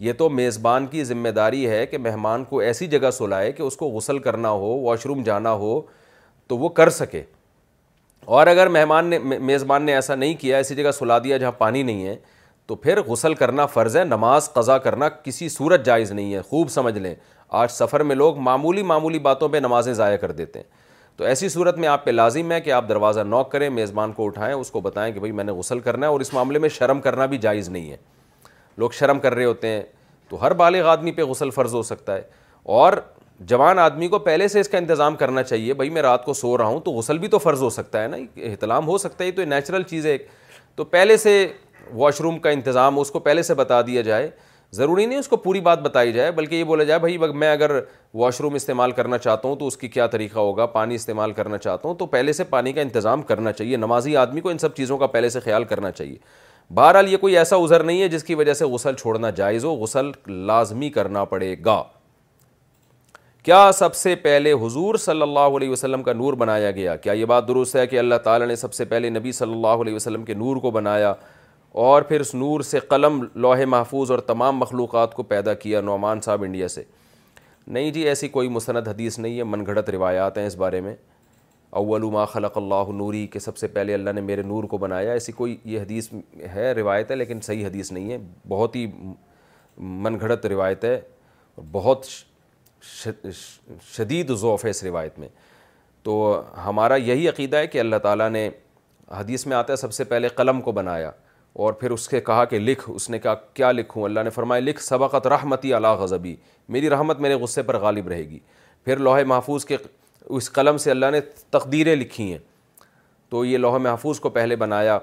[0.00, 3.76] یہ تو میزبان کی ذمہ داری ہے کہ مہمان کو ایسی جگہ سلائے کہ اس
[3.76, 5.80] کو غسل کرنا ہو واش روم جانا ہو
[6.48, 7.22] تو وہ کر سکے
[8.38, 11.82] اور اگر مہمان نے میزبان نے ایسا نہیں کیا ایسی جگہ سلا دیا جہاں پانی
[11.82, 12.16] نہیں ہے
[12.66, 16.70] تو پھر غسل کرنا فرض ہے نماز قضا کرنا کسی صورت جائز نہیں ہے خوب
[16.70, 17.14] سمجھ لیں
[17.62, 20.66] آج سفر میں لوگ معمولی معمولی باتوں پہ نمازیں ضائع کر دیتے ہیں
[21.16, 24.24] تو ایسی صورت میں آپ پہ لازم ہے کہ آپ دروازہ نوک کریں میزبان کو
[24.26, 26.68] اٹھائیں اس کو بتائیں کہ بھائی میں نے غسل کرنا ہے اور اس معاملے میں
[26.78, 27.96] شرم کرنا بھی جائز نہیں ہے
[28.78, 29.82] لوگ شرم کر رہے ہوتے ہیں
[30.28, 32.22] تو ہر بالغ آدمی پہ غسل فرض ہو سکتا ہے
[32.78, 32.92] اور
[33.50, 36.56] جوان آدمی کو پہلے سے اس کا انتظام کرنا چاہیے بھائی میں رات کو سو
[36.58, 39.28] رہا ہوں تو غسل بھی تو فرض ہو سکتا ہے نا احتلام ہو سکتا ہے
[39.28, 40.26] یہ تو نیچرل چیز ہے ایک
[40.76, 41.46] تو پہلے سے
[41.94, 44.30] واش روم کا انتظام اس کو پہلے سے بتا دیا جائے
[44.74, 47.70] ضروری نہیں اس کو پوری بات بتائی جائے بلکہ یہ بولا جائے بھائی میں اگر
[48.14, 51.58] واش روم استعمال کرنا چاہتا ہوں تو اس کی کیا طریقہ ہوگا پانی استعمال کرنا
[51.58, 54.74] چاہتا ہوں تو پہلے سے پانی کا انتظام کرنا چاہیے نمازی آدمی کو ان سب
[54.76, 56.16] چیزوں کا پہلے سے خیال کرنا چاہیے
[56.74, 59.74] بہرحال یہ کوئی ایسا عذر نہیں ہے جس کی وجہ سے غسل چھوڑنا جائز ہو
[59.82, 60.10] غسل
[60.46, 61.82] لازمی کرنا پڑے گا
[63.44, 67.24] کیا سب سے پہلے حضور صلی اللہ علیہ وسلم کا نور بنایا گیا کیا یہ
[67.32, 70.24] بات درست ہے کہ اللہ تعالیٰ نے سب سے پہلے نبی صلی اللہ علیہ وسلم
[70.24, 71.12] کے نور کو بنایا
[71.90, 76.20] اور پھر اس نور سے قلم لوہے محفوظ اور تمام مخلوقات کو پیدا کیا نعمان
[76.24, 76.82] صاحب انڈیا سے
[77.74, 80.94] نہیں جی ایسی کوئی مستند حدیث نہیں ہے من گھڑت روایات ہیں اس بارے میں
[81.78, 85.12] اول ما خلق اللہ نوری کے سب سے پہلے اللہ نے میرے نور کو بنایا
[85.12, 86.08] ایسی کوئی یہ حدیث
[86.54, 88.18] ہے روایت ہے لیکن صحیح حدیث نہیں ہے
[88.48, 88.86] بہت ہی
[89.78, 91.00] من گھڑت روایت ہے
[91.72, 92.06] بہت
[93.94, 95.28] شدید ذوف ہے اس روایت میں
[96.02, 96.14] تو
[96.66, 98.48] ہمارا یہی عقیدہ ہے کہ اللہ تعالیٰ نے
[99.18, 101.10] حدیث میں آتا ہے سب سے پہلے قلم کو بنایا
[101.64, 104.60] اور پھر اس کے کہا کہ لکھ اس نے کہا کیا لکھوں اللہ نے فرمایا
[104.70, 106.34] لکھ سبقت رحمتی علی غضبی
[106.76, 108.38] میری رحمت میرے غصے پر غالب رہے گی
[108.84, 109.76] پھر لوہے محفوظ کے
[110.36, 111.20] اس قلم سے اللہ نے
[111.50, 112.38] تقدیریں لکھی ہیں
[113.30, 114.98] تو یہ لوہ محفوظ کو پہلے بنایا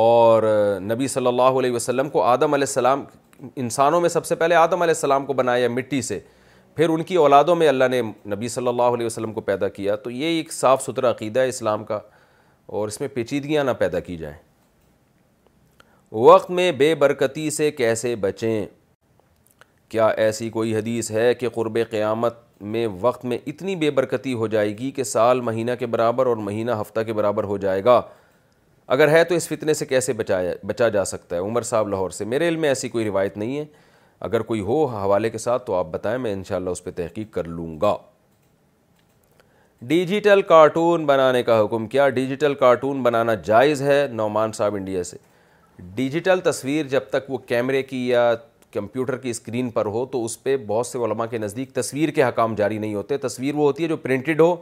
[0.00, 0.42] اور
[0.82, 3.04] نبی صلی اللہ علیہ وسلم کو آدم علیہ السلام
[3.56, 6.18] انسانوں میں سب سے پہلے آدم علیہ السلام کو بنایا مٹی سے
[6.76, 8.00] پھر ان کی اولادوں میں اللہ نے
[8.34, 11.48] نبی صلی اللہ علیہ وسلم کو پیدا کیا تو یہ ایک صاف ستھرا عقیدہ ہے
[11.48, 11.98] اسلام کا
[12.78, 14.36] اور اس میں پیچیدگیاں نہ پیدا کی جائیں
[16.12, 18.64] وقت میں بے برکتی سے کیسے بچیں
[19.90, 24.46] کیا ایسی کوئی حدیث ہے کہ قرب قیامت میں وقت میں اتنی بے برکتی ہو
[24.46, 28.00] جائے گی کہ سال مہینہ کے برابر اور مہینہ ہفتہ کے برابر ہو جائے گا
[28.94, 30.12] اگر ہے تو اس فتنے سے کیسے
[30.64, 33.58] بچا جا سکتا ہے عمر صاحب لاہور سے میرے علم میں ایسی کوئی روایت نہیں
[33.58, 33.64] ہے
[34.28, 37.46] اگر کوئی ہو حوالے کے ساتھ تو آپ بتائیں میں انشاءاللہ اس پہ تحقیق کر
[37.48, 37.96] لوں گا
[39.88, 45.16] ڈیجیٹل کارٹون بنانے کا حکم کیا ڈیجیٹل کارٹون بنانا جائز ہے نعمان صاحب انڈیا سے
[45.94, 48.32] ڈیجیٹل تصویر جب تک وہ کیمرے کی یا
[48.78, 52.22] کمپیوٹر کی اسکرین پر ہو تو اس پہ بہت سے علماء کے نزدیک تصویر کے
[52.24, 54.54] حکام جاری نہیں ہوتے تصویر وہ ہوتی ہے جو پرنٹڈ ہو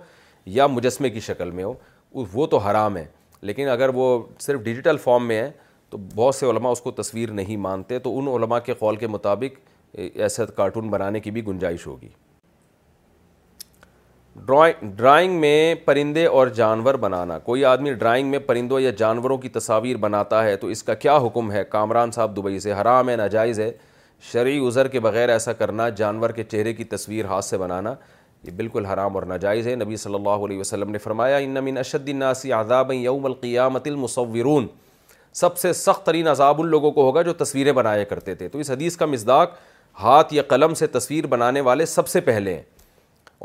[0.58, 1.72] یا مجسمے کی شکل میں ہو
[2.32, 3.04] وہ تو حرام ہے
[3.48, 4.06] لیکن اگر وہ
[4.40, 5.50] صرف ڈیجیٹل فارم میں ہے
[5.90, 9.06] تو بہت سے علماء اس کو تصویر نہیں مانتے تو ان علماء کے قول کے
[9.16, 9.58] مطابق
[10.24, 12.08] ایسا کارٹون بنانے کی بھی گنجائش ہوگی
[14.96, 19.96] ڈرائنگ میں پرندے اور جانور بنانا کوئی آدمی ڈرائنگ میں پرندوں یا جانوروں کی تصاویر
[20.06, 23.60] بناتا ہے تو اس کا کیا حکم ہے کامران صاحب دبئی سے حرام ہے ناجائز
[23.60, 23.70] ہے
[24.32, 27.94] شرعی عذر کے بغیر ایسا کرنا جانور کے چہرے کی تصویر ہاتھ سے بنانا
[28.44, 31.78] یہ بالکل حرام اور ناجائز ہے نبی صلی اللہ علیہ وسلم نے فرمایا ان من
[31.78, 34.66] اشد الناس عذاب یوم القیامت المصورون
[35.40, 38.58] سب سے سخت ترین عذاب ان لوگوں کو ہوگا جو تصویریں بنایا کرتے تھے تو
[38.58, 39.54] اس حدیث کا مزداق
[40.02, 42.62] ہاتھ یا قلم سے تصویر بنانے والے سب سے پہلے ہیں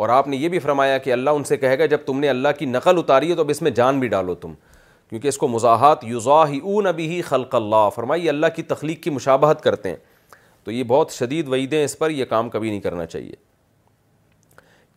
[0.01, 2.29] اور آپ نے یہ بھی فرمایا کہ اللہ ان سے کہے گا جب تم نے
[2.29, 4.53] اللہ کی نقل اتاری ہے تو اب اس میں جان بھی ڈالو تم
[5.09, 9.03] کیونکہ اس کو مزاحت یوزا ہی اون ابھی ہی خلق اللہ فرمائی اللہ کی تخلیق
[9.03, 9.95] کی مشابہت کرتے ہیں
[10.65, 13.35] تو یہ بہت شدید وعیدیں اس پر یہ کام کبھی نہیں کرنا چاہیے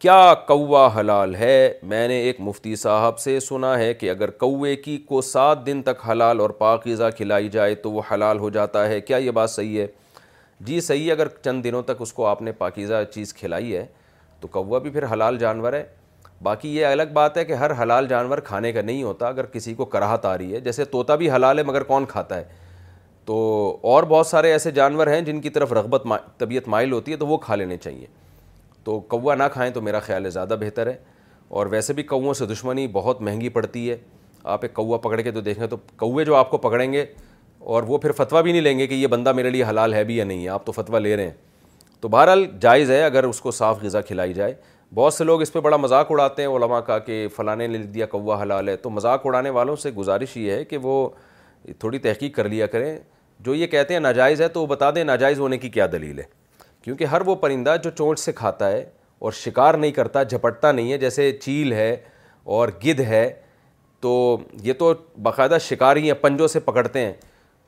[0.01, 1.55] کیا کوا حلال ہے
[1.89, 5.83] میں نے ایک مفتی صاحب سے سنا ہے کہ اگر کوے کی کو سات دن
[5.83, 9.51] تک حلال اور پاکیزہ کھلائی جائے تو وہ حلال ہو جاتا ہے کیا یہ بات
[9.51, 9.87] صحیح ہے
[10.67, 13.85] جی صحیح ہے اگر چند دنوں تک اس کو آپ نے پاکیزہ چیز کھلائی ہے
[14.41, 15.83] تو کوا بھی پھر حلال جانور ہے
[16.43, 19.75] باقی یہ الگ بات ہے کہ ہر حلال جانور کھانے کا نہیں ہوتا اگر کسی
[19.75, 22.45] کو کراہت آ رہی ہے جیسے طوطا بھی حلال ہے مگر کون کھاتا ہے
[23.27, 23.35] تو
[23.93, 26.07] اور بہت سارے ایسے جانور ہیں جن کی طرف رغبت
[26.39, 28.07] طبیعت مائل ہوتی ہے تو وہ کھا لینے چاہیے
[28.85, 30.95] تو کوا نہ کھائیں تو میرا خیال ہے زیادہ بہتر ہے
[31.59, 33.97] اور ویسے بھی کوؤں سے دشمنی بہت مہنگی پڑتی ہے
[34.53, 37.05] آپ ایک کوا پکڑ کے تو دیکھیں تو کوے جو آپ کو پکڑیں گے
[37.75, 40.03] اور وہ پھر فتویٰ بھی نہیں لیں گے کہ یہ بندہ میرے لیے حلال ہے
[40.05, 41.33] بھی یا نہیں ہے آپ تو فتویٰ لے رہے ہیں
[42.01, 44.55] تو بہرحال جائز ہے اگر اس کو صاف غذا کھلائی جائے
[44.95, 47.87] بہت سے لوگ اس پہ بڑا مذاق اڑاتے ہیں علماء کا کہ فلاں نے لکھ
[47.95, 51.09] دیا کوا حلال ہے تو مذاق اڑانے والوں سے گزارش یہ ہے کہ وہ
[51.79, 52.97] تھوڑی تحقیق کر لیا کریں
[53.43, 56.19] جو یہ کہتے ہیں ناجائز ہے تو وہ بتا دیں ناجائز ہونے کی کیا دلیل
[56.19, 56.23] ہے
[56.83, 58.85] کیونکہ ہر وہ پرندہ جو چونچ سے کھاتا ہے
[59.25, 61.97] اور شکار نہیں کرتا جھپٹتا نہیں ہے جیسے چیل ہے
[62.55, 63.29] اور گدھ ہے
[64.01, 64.93] تو یہ تو
[65.23, 67.13] باقاعدہ شکار ہی پنجوں سے پکڑتے ہیں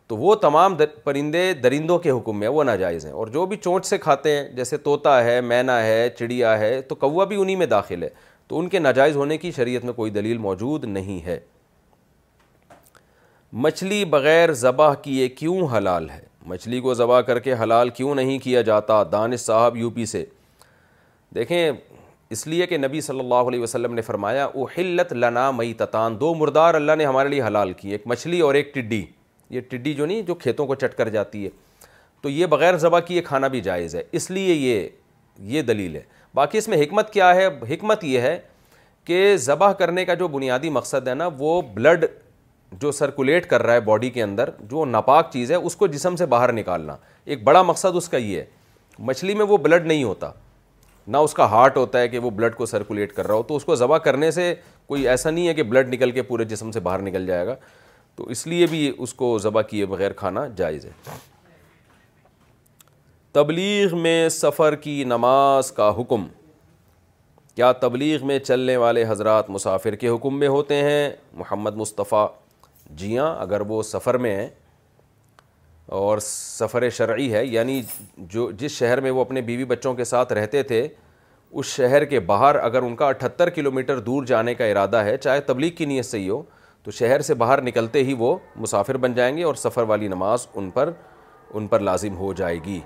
[0.08, 3.56] تو وہ تمام در پرندے درندوں کے حکم میں وہ ناجائز ہیں اور جو بھی
[3.62, 7.56] چونٹ سے کھاتے ہیں جیسے طوطا ہے مینا ہے چڑیا ہے تو کوا بھی انہی
[7.56, 8.08] میں داخل ہے
[8.48, 11.38] تو ان کے ناجائز ہونے کی شریعت میں کوئی دلیل موجود نہیں ہے
[13.64, 18.38] مچھلی بغیر ذبح کیے کیوں حلال ہے مچھلی کو ذبح کر کے حلال کیوں نہیں
[18.44, 20.24] کیا جاتا دانش صاحب یو پی سے
[21.34, 21.70] دیکھیں
[22.36, 26.18] اس لیے کہ نبی صلی اللہ علیہ وسلم نے فرمایا او حلت لنا مئی تتان
[26.20, 29.02] دو مردار اللہ نے ہمارے لیے حلال کی ایک مچھلی اور ایک ٹڈی
[29.50, 31.50] یہ ٹڈی جو نہیں جو کھیتوں کو چٹ کر جاتی ہے
[32.22, 34.88] تو یہ بغیر ذبح کیے کھانا بھی جائز ہے اس لیے یہ
[35.54, 36.02] یہ دلیل ہے
[36.34, 38.38] باقی اس میں حکمت کیا ہے حکمت یہ ہے
[39.04, 42.04] کہ ذبح کرنے کا جو بنیادی مقصد ہے نا وہ بلڈ
[42.80, 46.16] جو سرکولیٹ کر رہا ہے باڈی کے اندر جو ناپاک چیز ہے اس کو جسم
[46.16, 48.44] سے باہر نکالنا ایک بڑا مقصد اس کا یہ ہے
[48.98, 50.30] مچھلی میں وہ بلڈ نہیں ہوتا
[51.06, 53.56] نہ اس کا ہارٹ ہوتا ہے کہ وہ بلڈ کو سرکولیٹ کر رہا ہو تو
[53.56, 54.54] اس کو ذبح کرنے سے
[54.86, 57.54] کوئی ایسا نہیں ہے کہ بلڈ نکل کے پورے جسم سے باہر نکل جائے گا
[58.16, 60.90] تو اس لیے بھی اس کو ذبح کیے بغیر کھانا جائز ہے
[63.32, 66.26] تبلیغ میں سفر کی نماز کا حکم
[67.54, 72.26] کیا تبلیغ میں چلنے والے حضرات مسافر کے حکم میں ہوتے ہیں محمد مصطفیٰ
[72.94, 74.48] جی ہاں اگر وہ سفر میں ہیں
[76.00, 77.80] اور سفر شرعی ہے یعنی
[78.16, 80.86] جو جس شہر میں وہ اپنے بیوی بچوں کے ساتھ رہتے تھے
[81.50, 85.40] اس شہر کے باہر اگر ان کا اٹھتر کلومیٹر دور جانے کا ارادہ ہے چاہے
[85.50, 86.42] تبلیغ کی نیت سے ہی ہو
[86.82, 90.46] تو شہر سے باہر نکلتے ہی وہ مسافر بن جائیں گے اور سفر والی نماز
[90.54, 90.90] ان پر
[91.54, 92.80] ان پر لازم ہو جائے گی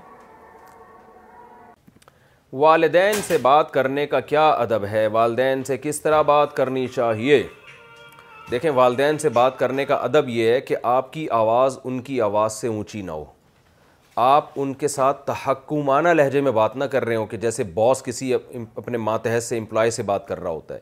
[2.53, 7.43] والدین سے بات کرنے کا کیا ادب ہے والدین سے کس طرح بات کرنی چاہیے
[8.51, 12.19] دیکھیں والدین سے بات کرنے کا ادب یہ ہے کہ آپ کی آواز ان کی
[12.21, 13.23] آواز سے اونچی نہ ہو
[14.23, 18.01] آپ ان کے ساتھ تحکمانہ لہجے میں بات نہ کر رہے ہوں کہ جیسے باس
[18.05, 20.79] کسی اپنے ماتحت سے امپلائی سے بات کر رہا ہوتا ہے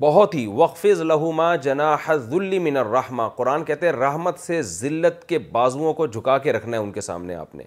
[0.00, 1.94] بہت ہی وقفظ لہما جنا
[2.30, 6.76] ذلی من الرحمہ قرآن کہتے ہیں رحمت سے ذلت کے بازوؤں کو جھکا کے رکھنا
[6.76, 7.64] ہے ان کے سامنے آپ نے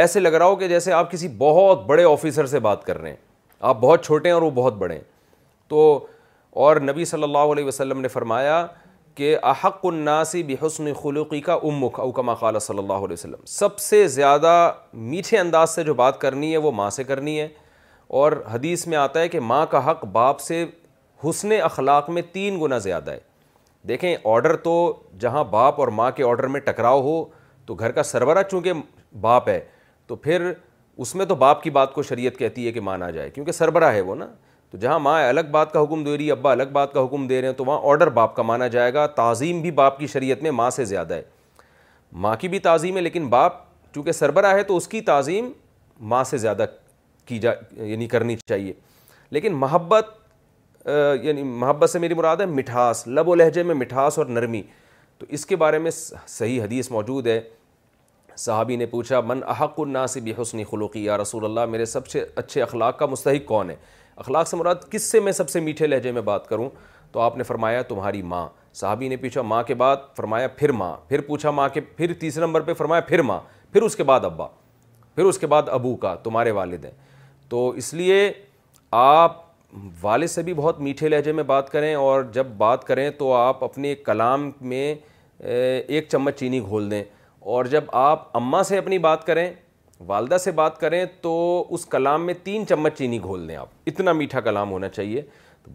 [0.00, 3.10] ایسے لگ رہا ہو کہ جیسے آپ کسی بہت بڑے آفیسر سے بات کر رہے
[3.10, 3.16] ہیں
[3.70, 5.04] آپ بہت چھوٹے ہیں اور وہ بہت بڑے ہیں
[5.68, 5.88] تو
[6.66, 8.54] اور نبی صلی اللہ علیہ وسلم نے فرمایا
[9.14, 11.70] کہ احق الناسی بحسن خلوقی کا او
[12.02, 14.52] اوکما قال صلی اللہ علیہ وسلم سب سے زیادہ
[15.10, 17.46] میٹھے انداز سے جو بات کرنی ہے وہ ماں سے کرنی ہے
[18.22, 20.64] اور حدیث میں آتا ہے کہ ماں کا حق باپ سے
[21.28, 23.20] حسن اخلاق میں تین گنا زیادہ ہے
[23.88, 24.74] دیکھیں آرڈر تو
[25.20, 27.22] جہاں باپ اور ماں کے آرڈر میں ٹکراؤ ہو
[27.66, 28.72] تو گھر کا سربراہ چونکہ
[29.20, 29.60] باپ ہے
[30.06, 30.50] تو پھر
[31.04, 33.94] اس میں تو باپ کی بات کو شریعت کہتی ہے کہ مانا جائے کیونکہ سربراہ
[33.94, 34.26] ہے وہ نا
[34.70, 37.26] تو جہاں ماں الگ بات کا حکم دے رہی ہے ابا الگ بات کا حکم
[37.26, 40.06] دے رہے ہیں تو وہاں آرڈر باپ کا مانا جائے گا تعظیم بھی باپ کی
[40.12, 41.22] شریعت میں ماں سے زیادہ ہے
[42.24, 43.54] ماں کی بھی تعظیم ہے لیکن باپ
[43.94, 45.50] چونکہ سربراہ ہے تو اس کی تعظیم
[46.10, 46.64] ماں سے زیادہ
[47.26, 47.50] کی جا
[47.86, 48.72] یعنی کرنی چاہیے
[49.30, 50.10] لیکن محبت
[51.22, 54.62] یعنی محبت سے میری مراد ہے مٹھاس لب و لہجے میں مٹھاس اور نرمی
[55.18, 57.40] تو اس کے بارے میں صحیح حدیث موجود ہے
[58.36, 62.62] صحابی نے پوچھا من احق الناس بحسن خلوقی یا رسول اللہ میرے سب سے اچھے
[62.62, 63.76] اخلاق کا مستحق کون ہے
[64.20, 66.68] اخلاق سے مراد کس سے میں سب سے میٹھے لہجے میں بات کروں
[67.12, 68.46] تو آپ نے فرمایا تمہاری ماں
[68.78, 72.40] صحابی نے پوچھا ماں کے بعد فرمایا پھر ماں پھر پوچھا ماں کے پھر تیسرے
[72.44, 73.38] نمبر پہ فرمایا پھر ماں
[73.72, 74.46] پھر اس کے بعد ابا
[75.14, 76.92] پھر اس کے بعد ابو کا تمہارے والد ہیں
[77.48, 78.30] تو اس لیے
[79.02, 79.40] آپ
[80.02, 83.64] والد سے بھی بہت میٹھے لہجے میں بات کریں اور جب بات کریں تو آپ
[83.64, 84.94] اپنے کلام میں
[85.40, 87.02] ایک چمچ چینی گھول دیں
[87.56, 89.48] اور جب آپ اماں سے اپنی بات کریں
[90.06, 91.32] والدہ سے بات کریں تو
[91.74, 95.22] اس کلام میں تین چمچ چینی گھول دیں آپ اتنا میٹھا کلام ہونا چاہیے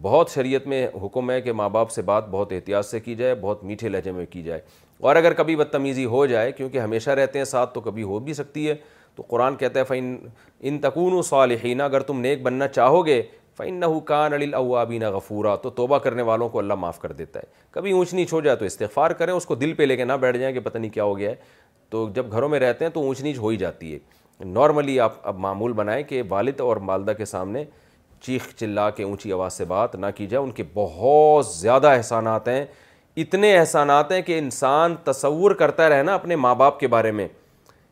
[0.02, 3.34] بہت شریعت میں حکم ہے کہ ماں باپ سے بات بہت احتیاط سے کی جائے
[3.40, 4.60] بہت میٹھے لہجے میں کی جائے
[5.00, 8.34] اور اگر کبھی بدتمیزی ہو جائے کیونکہ ہمیشہ رہتے ہیں ساتھ تو کبھی ہو بھی
[8.34, 8.74] سکتی ہے
[9.16, 10.16] تو قرآن کہتا ہے فائن
[10.60, 13.22] ان تکون صالحینہ اگر تم نیک بننا چاہو گے
[13.56, 13.84] فائن نہ
[14.34, 17.44] علی الابینہ غفورہ تو توبہ کرنے والوں کو اللہ معاف کر دیتا ہے
[17.74, 20.12] کبھی اونچ نیچ ہو جائے تو استغفار کریں اس کو دل پہ لے کے نہ
[20.20, 21.34] بیٹھ جائیں کہ پتہ نہیں کیا ہو گیا ہے
[21.94, 25.12] تو جب گھروں میں رہتے ہیں تو اونچ نیچ ہو ہی جاتی ہے نارملی آپ
[25.28, 27.62] اب معمول بنائیں کہ والد اور مالدہ کے سامنے
[28.26, 32.48] چیخ چلا کے اونچی آواز سے بات نہ کی جائے ان کے بہت زیادہ احسانات
[32.48, 32.64] ہیں
[33.24, 37.28] اتنے احسانات ہیں کہ انسان تصور کرتا رہے نا اپنے ماں باپ کے بارے میں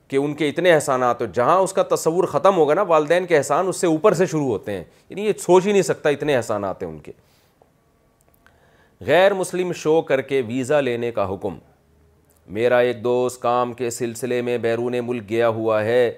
[0.09, 3.37] کہ ان کے اتنے احسانات ہو جہاں اس کا تصور ختم ہوگا نا والدین کے
[3.37, 6.37] احسان اس سے اوپر سے شروع ہوتے ہیں یعنی یہ سوچ ہی نہیں سکتا اتنے
[6.37, 7.13] احسانات ہیں ان کے
[9.07, 11.57] غیر مسلم شو کر کے ویزا لینے کا حکم
[12.47, 16.11] میرا ایک دوست کام کے سلسلے میں بیرون ملک گیا ہوا ہے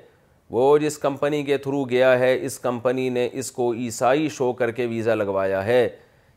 [0.51, 4.71] وہ جس کمپنی کے تھرو گیا ہے اس کمپنی نے اس کو عیسائی شو کر
[4.71, 5.89] کے ویزا لگوایا ہے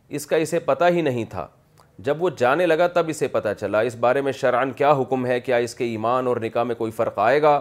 [0.09, 1.47] اس کا اسے پتہ ہی نہیں تھا
[2.05, 5.39] جب وہ جانے لگا تب اسے پتہ چلا اس بارے میں شرعن کیا حکم ہے
[5.41, 7.59] کیا اس کے ایمان اور نکاح میں کوئی فرق آئے گا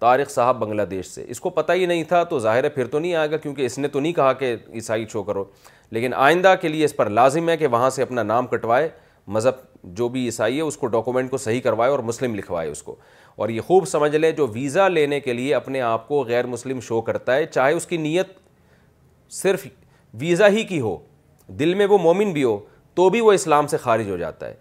[0.00, 2.86] طارق صاحب بنگلہ دیش سے اس کو پتہ ہی نہیں تھا تو ظاہر ہے پھر
[2.86, 5.44] تو نہیں آئے گا کیونکہ اس نے تو نہیں کہا کہ عیسائی شو کرو
[5.90, 8.88] لیکن آئندہ کے لیے اس پر لازم ہے کہ وہاں سے اپنا نام کٹوائے
[9.36, 9.54] مذہب
[9.96, 12.94] جو بھی عیسائی ہے اس کو ڈاکومنٹ کو صحیح کروائے اور مسلم لکھوائے اس کو
[13.42, 16.80] اور یہ خوب سمجھ لے جو ویزا لینے کے لیے اپنے آپ کو غیر مسلم
[16.86, 18.28] شو کرتا ہے چاہے اس کی نیت
[19.42, 19.66] صرف
[20.20, 20.96] ویزا ہی کی ہو
[21.58, 22.58] دل میں وہ مومن بھی ہو
[22.94, 24.54] تو بھی وہ اسلام سے خارج ہو جاتا ہے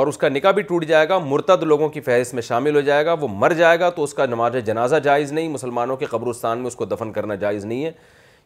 [0.00, 2.80] اور اس کا نکاح بھی ٹوٹ جائے گا مرتد لوگوں کی فہرست میں شامل ہو
[2.88, 6.06] جائے گا وہ مر جائے گا تو اس کا نماز جنازہ جائز نہیں مسلمانوں کے
[6.10, 7.90] قبرستان میں اس کو دفن کرنا جائز نہیں ہے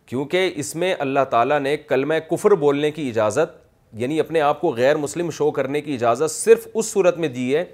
[0.06, 3.62] کیونکہ اس میں اللہ تعالیٰ نے کلمہ کفر بولنے کی اجازت
[3.98, 7.54] یعنی اپنے آپ کو غیر مسلم شو کرنے کی اجازت صرف اس صورت میں دی
[7.54, 7.64] ہے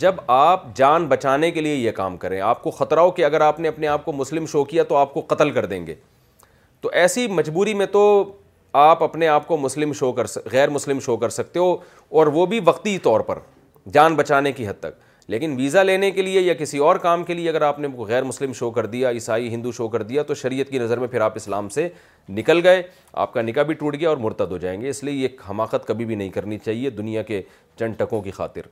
[0.00, 3.40] جب آپ جان بچانے کے لیے یہ کام کریں آپ کو خطرہ ہو کہ اگر
[3.40, 5.94] آپ نے اپنے آپ کو مسلم شو کیا تو آپ کو قتل کر دیں گے
[6.80, 8.02] تو ایسی مجبوری میں تو
[8.82, 11.72] آپ اپنے آپ کو مسلم شو کر غیر مسلم شو کر سکتے ہو
[12.18, 13.38] اور وہ بھی وقتی طور پر
[13.94, 14.94] جان بچانے کی حد تک
[15.32, 18.22] لیکن ویزا لینے کے لیے یا کسی اور کام کے لیے اگر آپ نے غیر
[18.30, 21.20] مسلم شو کر دیا عیسائی ہندو شو کر دیا تو شریعت کی نظر میں پھر
[21.26, 21.88] آپ اسلام سے
[22.40, 22.82] نکل گئے
[23.24, 25.86] آپ کا نکاح بھی ٹوٹ گیا اور مرتد ہو جائیں گے اس لیے یہ حماقت
[25.88, 27.40] کبھی بھی نہیں کرنی چاہیے دنیا کے
[27.78, 28.66] چند ٹکوں کی خاطر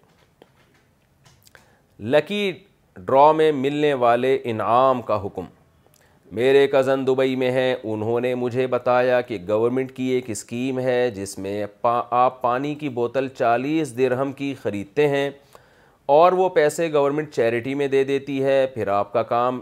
[2.17, 2.53] لکی
[3.07, 5.45] ڈرا میں ملنے والے انعام کا حکم
[6.41, 11.01] میرے کزن دبئی میں ہیں انہوں نے مجھے بتایا کہ گورنمنٹ کی ایک اسکیم ہے
[11.21, 15.29] جس میں پا آپ پانی کی بوتل چالیس درہم کی خریدتے ہیں
[16.11, 19.61] اور وہ پیسے گورنمنٹ چیریٹی میں دے دیتی ہے پھر آپ کا کام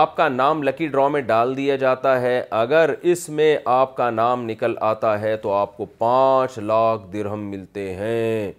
[0.00, 4.08] آپ کا نام لکی ڈرا میں ڈال دیا جاتا ہے اگر اس میں آپ کا
[4.10, 8.50] نام نکل آتا ہے تو آپ کو پانچ لاکھ درہم ملتے ہیں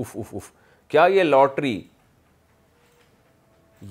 [0.00, 0.50] اف اف اف
[0.90, 1.80] کیا یہ لاٹری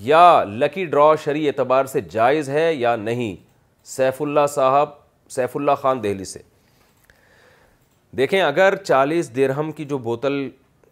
[0.09, 3.35] یا لکی ڈرا شرع اعتبار سے جائز ہے یا نہیں
[3.95, 4.97] سیف اللہ صاحب
[5.35, 6.39] سیف اللہ خان دہلی سے
[8.17, 10.47] دیکھیں اگر چالیس درہم کی جو بوتل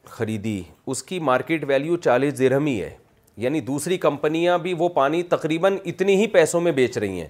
[0.10, 2.90] خریدی اس کی مارکیٹ ویلیو چالیس ہی ہے
[3.44, 7.28] یعنی دوسری کمپنیاں بھی وہ پانی تقریباً اتنی ہی پیسوں میں بیچ رہی ہیں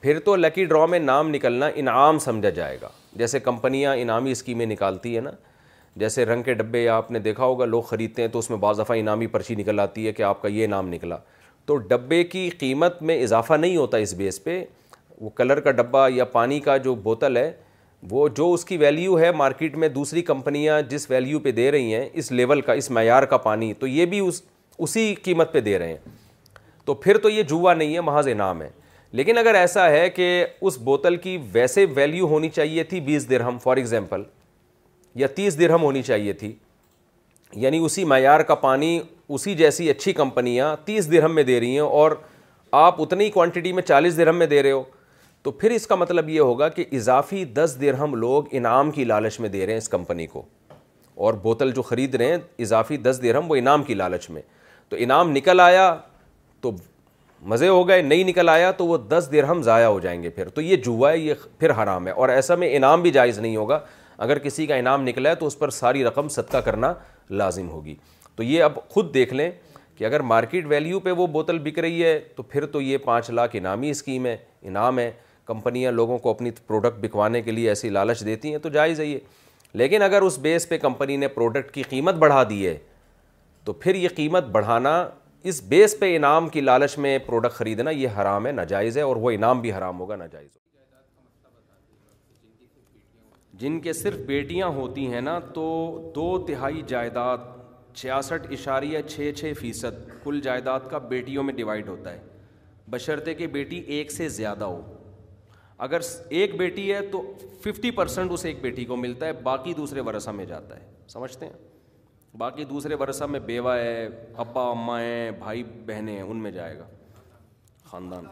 [0.00, 2.88] پھر تو لکی ڈرا میں نام نکلنا انعام سمجھا جائے گا
[3.18, 5.30] جیسے کمپنیاں انعامی اسکیمیں نکالتی ہیں نا
[6.00, 8.80] جیسے رنگ کے ڈبے آپ نے دیکھا ہوگا لوگ خریدتے ہیں تو اس میں بعض
[8.80, 11.16] دفعہ انعامی پرچی نکل آتی ہے کہ آپ کا یہ نام نکلا
[11.66, 14.62] تو ڈبے کی قیمت میں اضافہ نہیں ہوتا اس بیس پہ
[15.20, 17.50] وہ کلر کا ڈبہ یا پانی کا جو بوتل ہے
[18.10, 21.94] وہ جو اس کی ویلیو ہے مارکیٹ میں دوسری کمپنیاں جس ویلیو پہ دے رہی
[21.94, 24.42] ہیں اس لیول کا اس معیار کا پانی تو یہ بھی اس
[24.78, 25.96] اسی قیمت پہ دے رہے ہیں
[26.84, 28.68] تو پھر تو یہ جوا نہیں ہے محض انعام ہے
[29.18, 33.58] لیکن اگر ایسا ہے کہ اس بوتل کی ویسے ویلیو ہونی چاہیے تھی بیس درہم
[33.62, 34.22] فار ایگزامپل
[35.20, 36.52] یا تیس درہم ہونی چاہیے تھی
[37.62, 38.98] یعنی اسی معیار کا پانی
[39.28, 42.12] اسی جیسی اچھی کمپنیاں تیس درہم میں دے رہی ہیں اور
[42.80, 44.82] آپ اتنی کوانٹٹی میں چالیس درہم میں دے رہے ہو
[45.46, 49.04] تو پھر اس کا مطلب یہ ہوگا کہ اضافی دس دیر ہم لوگ انعام کی
[49.04, 50.42] لالچ میں دے رہے ہیں اس کمپنی کو
[51.26, 54.40] اور بوتل جو خرید رہے ہیں اضافی دس دیر ہم وہ انعام کی لالچ میں
[54.88, 55.84] تو انعام نکل آیا
[56.60, 56.70] تو
[57.52, 60.30] مزے ہو گئے نہیں نکل آیا تو وہ دس دیر ہم ضائع ہو جائیں گے
[60.38, 63.38] پھر تو یہ جوا ہے یہ پھر حرام ہے اور ایسا میں انعام بھی جائز
[63.38, 63.78] نہیں ہوگا
[64.26, 66.92] اگر کسی کا انعام نکلا ہے تو اس پر ساری رقم صدقہ کرنا
[67.42, 67.94] لازم ہوگی
[68.36, 69.50] تو یہ اب خود دیکھ لیں
[69.96, 73.30] کہ اگر مارکیٹ ویلیو پہ وہ بوتل بک رہی ہے تو پھر تو یہ پانچ
[73.30, 75.10] لاکھ انعامی اسکیم ہے انعام ہے
[75.46, 79.04] کمپنیاں لوگوں کو اپنی پروڈکٹ بکوانے کے لیے ایسی لالچ دیتی ہیں تو جائز ہے
[79.06, 79.18] یہ
[79.80, 82.76] لیکن اگر اس بیس پہ کمپنی نے پروڈکٹ کی قیمت بڑھا دی ہے
[83.64, 84.96] تو پھر یہ قیمت بڑھانا
[85.50, 89.16] اس بیس پہ انعام کی لالچ میں پروڈکٹ خریدنا یہ حرام ہے ناجائز ہے اور
[89.24, 90.64] وہ انعام بھی حرام ہوگا ناجائز ہوگا
[93.60, 95.66] جن کے صرف بیٹیاں ہوتی ہیں نا تو
[96.14, 97.52] دو تہائی جائیداد
[97.94, 102.20] چھیاسٹھ اشاریہ چھ چھ فیصد کل جائیداد کا بیٹیوں میں ڈیوائڈ ہوتا ہے
[102.90, 104.80] بشرطے کہ بیٹی ایک سے زیادہ ہو
[105.84, 107.20] اگر ایک بیٹی ہے تو
[107.64, 111.46] ففٹی پرسینٹ اسے ایک بیٹی کو ملتا ہے باقی دوسرے ورثہ میں جاتا ہے سمجھتے
[111.46, 111.56] ہیں
[112.38, 114.06] باقی دوسرے ورثہ میں بیوہ ہے
[114.44, 116.86] ابا اماں ہیں بھائی بہنیں ہیں ان میں جائے گا
[117.90, 118.24] خاندان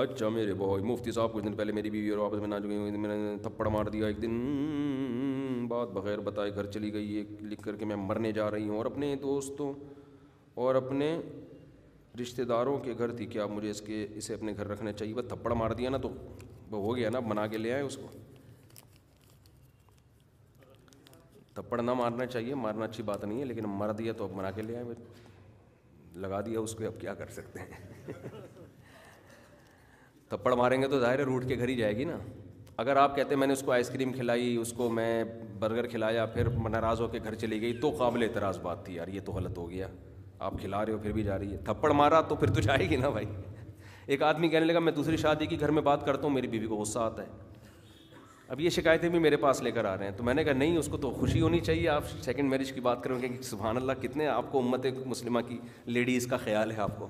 [0.00, 2.96] اچھا میرے بھائی مفتی صاحب کچھ دن پہلے میری بیوی اور واپس میں نہ چکی
[2.98, 7.62] میں نے تھپڑ مار دیا ایک دن بات بغیر بتائے گھر چلی گئی ہے لکھ
[7.62, 9.72] کر کے میں مرنے جا رہی ہوں اور اپنے دوستوں
[10.64, 11.16] اور اپنے
[12.20, 15.24] رشتہ داروں کے گھر تھی کیا مجھے اس کے اسے اپنے گھر رکھنا چاہیے بس
[15.28, 16.08] تھپڑ مار دیا نا تو
[16.70, 18.06] وہ ہو گیا نا بنا کے لے آئے اس کو
[21.54, 24.50] تھپڑ نہ مارنا چاہیے مارنا اچھی بات نہیں ہے لیکن مار دیا تو اب بنا
[24.50, 28.10] کے لے بھائی لگا دیا اس کو اب کیا کر سکتے ہیں
[30.28, 32.18] تھپڑ ماریں گے تو ظاہر روٹ کے گھر ہی جائے گی نا
[32.82, 35.10] اگر آپ کہتے ہیں میں نے اس کو آئس کریم کھلائی اس کو میں
[35.58, 39.08] برگر کھلایا پھر ناراض ہو کے گھر چلی گئی تو قابل اعتراض بات تھی یار
[39.08, 39.88] یہ تو غلط ہو گیا
[40.38, 42.88] آپ کھلا رہے ہو پھر بھی جا رہی ہے تھپڑ مارا تو پھر تو جائے
[42.90, 43.26] گی نا بھائی
[44.06, 46.66] ایک آدمی کہنے لگا میں دوسری شادی کی گھر میں بات کرتا ہوں میری بیوی
[46.66, 47.44] کو غصہ آتا ہے
[48.54, 50.52] اب یہ شکایتیں بھی میرے پاس لے کر آ رہے ہیں تو میں نے کہا
[50.52, 53.40] نہیں اس کو تو خوشی ہونی چاہیے آپ سیکنڈ میرج کی بات کریں گے کہ
[53.44, 55.58] سبحان اللہ کتنے آپ کو امت مسلمہ کی
[55.96, 57.08] لیڈیز کا خیال ہے آپ کو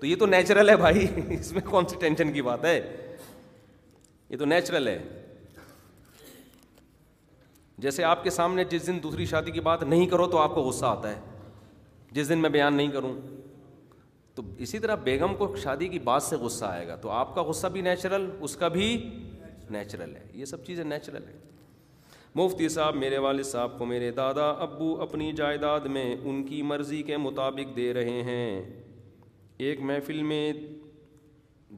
[0.00, 1.06] تو یہ تو نیچرل ہے بھائی
[1.38, 2.80] اس میں کون سی ٹینشن کی بات ہے
[4.28, 4.98] یہ تو نیچرل ہے
[7.86, 10.60] جیسے آپ کے سامنے جس دن دوسری شادی کی بات نہیں کرو تو آپ کو
[10.62, 11.16] غصہ آتا ہے
[12.14, 13.12] جس دن میں بیان نہیں کروں
[14.34, 17.42] تو اسی طرح بیگم کو شادی کی بات سے غصہ آئے گا تو آپ کا
[17.48, 18.94] غصہ بھی نیچرل اس کا بھی
[19.70, 21.36] نیچرل ہے یہ سب چیزیں نیچرل ہیں
[22.34, 27.02] مفتی صاحب میرے والد صاحب کو میرے دادا ابو اپنی جائیداد میں ان کی مرضی
[27.02, 28.60] کے مطابق دے رہے ہیں
[29.66, 30.52] ایک محفل میں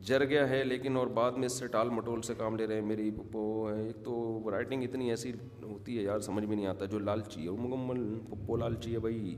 [0.06, 2.74] جر گیا ہے لیکن اور بعد میں اس سے ٹال مٹول سے کام لے رہے
[2.74, 5.32] ہیں میری پپو ہے ایک تو رائٹنگ اتنی ایسی
[5.62, 8.98] ہوتی ہے یار سمجھ میں نہیں آتا جو لالچی ہے وہ مکمل پپو لالچی ہے
[9.06, 9.34] بھائی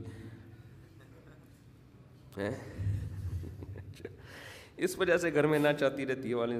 [4.85, 6.59] اس وجہ سے گھر میں نہ چاہتی رہتی ہے والے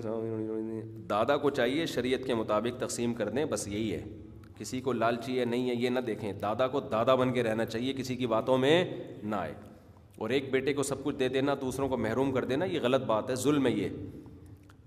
[1.09, 4.01] دادا کو چاہیے شریعت کے مطابق تقسیم کر دیں بس یہی ہے
[4.57, 7.65] کسی کو لالچی ہے نہیں ہے یہ نہ دیکھیں دادا کو دادا بن کے رہنا
[7.65, 8.83] چاہیے کسی کی باتوں میں
[9.23, 9.53] نہ آئے
[10.21, 13.05] اور ایک بیٹے کو سب کچھ دے دینا دوسروں کو محروم کر دینا یہ غلط
[13.05, 13.89] بات ہے ظلم ہے یہ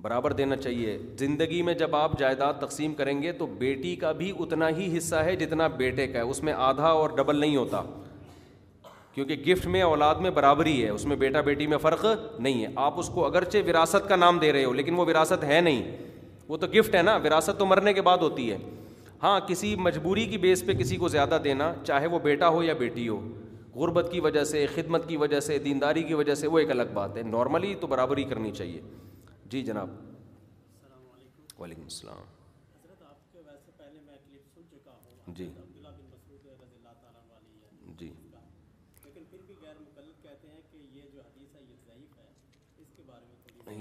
[0.02, 4.32] برابر دینا چاہیے زندگی میں جب آپ جائیداد تقسیم کریں گے تو بیٹی کا بھی
[4.40, 7.82] اتنا ہی حصہ ہے جتنا بیٹے کا ہے اس میں آدھا اور ڈبل نہیں ہوتا
[9.16, 12.05] کیونکہ گفٹ میں اولاد میں برابری ہے اس میں بیٹا بیٹی میں فرق
[12.38, 15.44] نہیں ہے آپ اس کو اگرچہ وراثت کا نام دے رہے ہو لیکن وہ وراثت
[15.51, 16.09] ہے نہیں
[16.48, 18.56] وہ تو گفٹ ہے نا وراثت تو مرنے کے بعد ہوتی ہے
[19.22, 22.74] ہاں کسی مجبوری کی بیس پہ کسی کو زیادہ دینا چاہے وہ بیٹا ہو یا
[22.78, 23.18] بیٹی ہو
[23.74, 26.93] غربت کی وجہ سے خدمت کی وجہ سے دینداری کی وجہ سے وہ ایک الگ
[26.94, 28.80] بات ہے نارملی تو برابری کرنی چاہیے
[29.55, 32.34] جی جناب السلام علیکم وعلیکم السلام
[35.40, 35.51] جی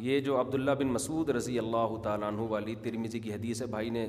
[0.03, 3.89] یہ جو عبداللہ بن مسعود رضی اللہ تعالیٰ عنہ والی ترمیزی کی حدیث ہے بھائی
[3.89, 4.05] نے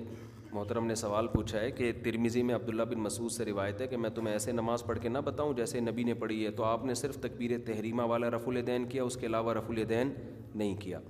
[0.52, 3.96] محترم نے سوال پوچھا ہے کہ ترمیزی میں عبداللہ بن مسعود سے روایت ہے کہ
[3.96, 6.84] میں تمہیں ایسے نماز پڑھ کے نہ بتاؤں جیسے نبی نے پڑھی ہے تو آپ
[6.84, 10.12] نے صرف تکبیر تحریمہ والا رف الدین کیا اس کے علاوہ رف الدین
[10.54, 11.00] نہیں کیا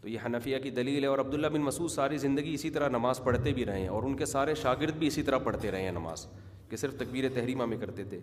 [0.00, 3.20] تو یہ حنفیہ کی دلیل ہے اور عبداللہ بن مسعود ساری زندگی اسی طرح نماز
[3.24, 5.92] پڑھتے بھی رہے ہیں اور ان کے سارے شاگرد بھی اسی طرح پڑھتے رہے ہیں
[6.00, 6.26] نماز
[6.68, 8.20] کہ صرف تقبیر تحریمہ میں کرتے تھے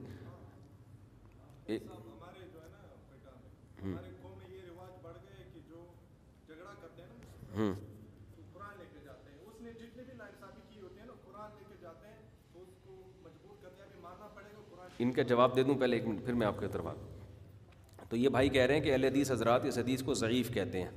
[14.99, 18.30] ان کا جواب دے دوں پہلے ایک منٹ پھر میں آپ کے اعتراف تو یہ
[18.36, 20.90] بھائی کہہ رہے ہیں کہ اہل حدیث حضرات اس حدیث کو ضعیف کہتے ہیں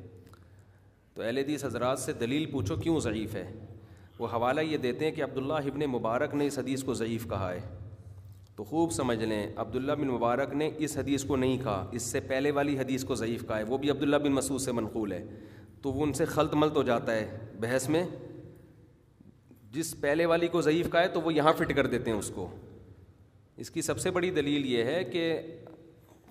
[1.15, 3.45] تو اہل حدیث حضرات سے دلیل پوچھو کیوں ضعیف ہے
[4.19, 7.53] وہ حوالہ یہ دیتے ہیں کہ عبداللہ ابن مبارک نے اس حدیث کو ضعیف کہا
[7.53, 7.61] ہے
[8.57, 12.21] تو خوب سمجھ لیں عبداللہ بن مبارک نے اس حدیث کو نہیں کہا اس سے
[12.33, 15.23] پہلے والی حدیث کو ضعیف کہا ہے وہ بھی عبداللہ بن مسعود سے منقول ہے
[15.83, 18.05] تو وہ ان سے خلط ملت ہو جاتا ہے بحث میں
[19.71, 22.31] جس پہلے والی کو ضعیف کا ہے تو وہ یہاں فٹ کر دیتے ہیں اس
[22.35, 22.47] کو
[23.63, 25.25] اس کی سب سے بڑی دلیل یہ ہے کہ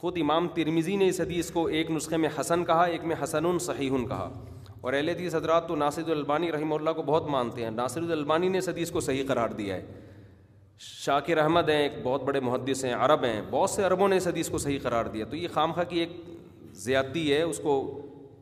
[0.02, 3.58] خود امام ترمیزی نے اس حدیث کو ایک نسخے میں حسن کہا ایک میں حسن
[3.66, 4.30] صحیح کہا
[4.82, 8.48] اور اہل حدیث حضرات تو ناصر البانی رحمہ اللہ کو بہت مانتے ہیں ناصر البانی
[8.50, 10.00] نے اس حدیث کو صحیح قرار دیا ہے
[10.86, 14.28] شاکر احمد ہیں ایک بہت بڑے محدث ہیں عرب ہیں بہت سے عربوں نے اس
[14.28, 16.10] حدیث کو صحیح قرار دیا تو یہ خامخہ کی ایک
[16.86, 17.76] زیادتی ہے اس کو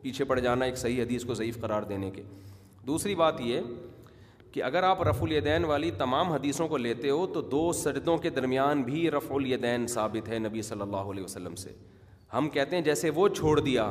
[0.02, 2.22] پیچھے پڑ جانا ایک صحیح حدیث کو ضعیف قرار دینے کے
[2.86, 3.60] دوسری بات یہ
[4.52, 8.30] کہ اگر آپ رف الدین والی تمام حدیثوں کو لیتے ہو تو دو سردوں کے
[8.38, 11.72] درمیان بھی رف الدین ثابت ہے نبی صلی اللہ علیہ وسلم سے
[12.32, 13.90] ہم کہتے ہیں جیسے وہ چھوڑ دیا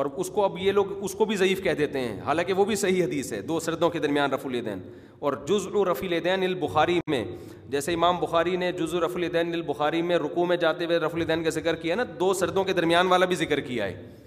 [0.00, 2.64] اور اس کو اب یہ لوگ اس کو بھی ضعیف کہہ دیتے ہیں حالانکہ وہ
[2.64, 4.80] بھی صحیح حدیث ہے دو سردوں کے درمیان رف الدین
[5.28, 7.24] اور جز الرف الدین البخاری میں
[7.70, 11.42] جیسے امام بخاری نے جز الرف الدین البخاری میں رکو میں جاتے ہوئے رف الدین
[11.44, 14.19] کا ذکر کیا نا دو سردوں کے درمیان والا بھی ذکر کیا ہے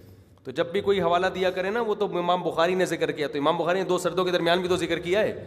[0.43, 3.27] تو جب بھی کوئی حوالہ دیا کرے نا وہ تو امام بخاری نے ذکر کیا
[3.33, 5.45] تو امام بخاری نے دو سردوں کے درمیان بھی تو ذکر کیا ہے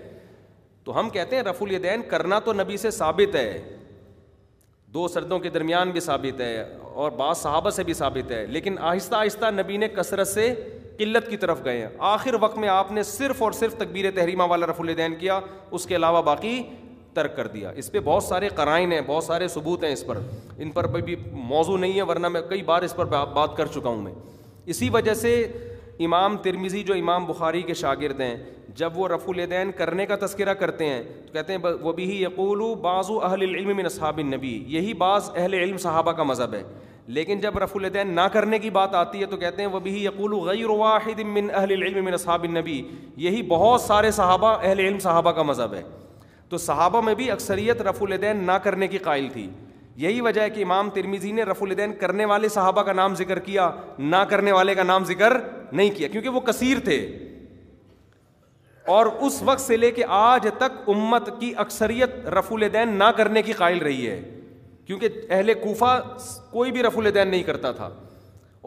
[0.85, 3.49] تو ہم کہتے ہیں رف الدین کرنا تو نبی سے ثابت ہے
[4.95, 6.63] دو سردوں کے درمیان بھی ثابت ہے
[7.05, 10.53] اور بعض صحابہ سے بھی ثابت ہے لیکن آہستہ آہستہ نبی نے کثرت سے
[10.99, 14.43] قلت کی طرف گئے ہیں آخر وقت میں آپ نے صرف اور صرف تقبیر تحریمہ
[14.51, 15.39] والا رف الدین کیا
[15.79, 16.61] اس کے علاوہ باقی
[17.15, 20.19] ترک کر دیا اس پہ بہت سارے قرائن ہیں بہت سارے ثبوت ہیں اس پر
[20.59, 21.17] ان پر بھی
[21.53, 23.05] موضوع نہیں ہے ورنہ میں کئی بار اس پر
[23.35, 24.13] بات کر چکا ہوں میں
[24.71, 25.35] اسی وجہ سے
[26.05, 28.37] امام ترمیزی جو امام بخاری کے شاگرد ہیں
[28.77, 32.63] جب وہ رفع الدین کرنے کا تذکرہ کرتے ہیں تو کہتے ہیں وہ بھی یقول
[32.81, 36.63] بعض اہل العلم من اصحاب النبی یہی بعض اہل علم صحابہ کا مذہب ہے
[37.19, 40.05] لیکن جب رفع الدین نہ کرنے کی بات آتی ہے تو کہتے ہیں وہ بھی
[40.05, 42.81] یقول غیر واحد من اہل من اصحاب النبی
[43.27, 45.83] یہی بہت سارے صحابہ اہل علم صحابہ کا مذہب ہے
[46.49, 49.49] تو صحابہ میں بھی اکثریت رفع الدین نہ کرنے کی قائل تھی
[50.03, 53.39] یہی وجہ ہے کہ امام ترمیزی نے رف الدین کرنے والے صحابہ کا نام ذکر
[53.45, 55.37] کیا نہ کرنے والے کا نام ذکر
[55.73, 56.97] نہیں کیا کیونکہ وہ کثیر تھے
[58.97, 63.43] اور اس وقت سے لے کے آج تک امت کی اکثریت رف الدین نہ کرنے
[63.43, 64.21] کی قائل رہی ہے
[64.87, 65.99] کیونکہ اہل کوفہ
[66.51, 67.89] کوئی بھی رف الدین نہیں کرتا تھا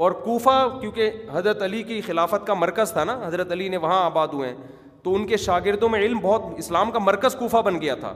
[0.04, 4.04] اور کوفہ کیونکہ حضرت علی کی خلافت کا مرکز تھا نا حضرت علی نے وہاں
[4.06, 4.56] آباد ہوئے ہیں
[5.04, 8.14] تو ان کے شاگردوں میں علم بہت اسلام کا مرکز کوفہ بن گیا تھا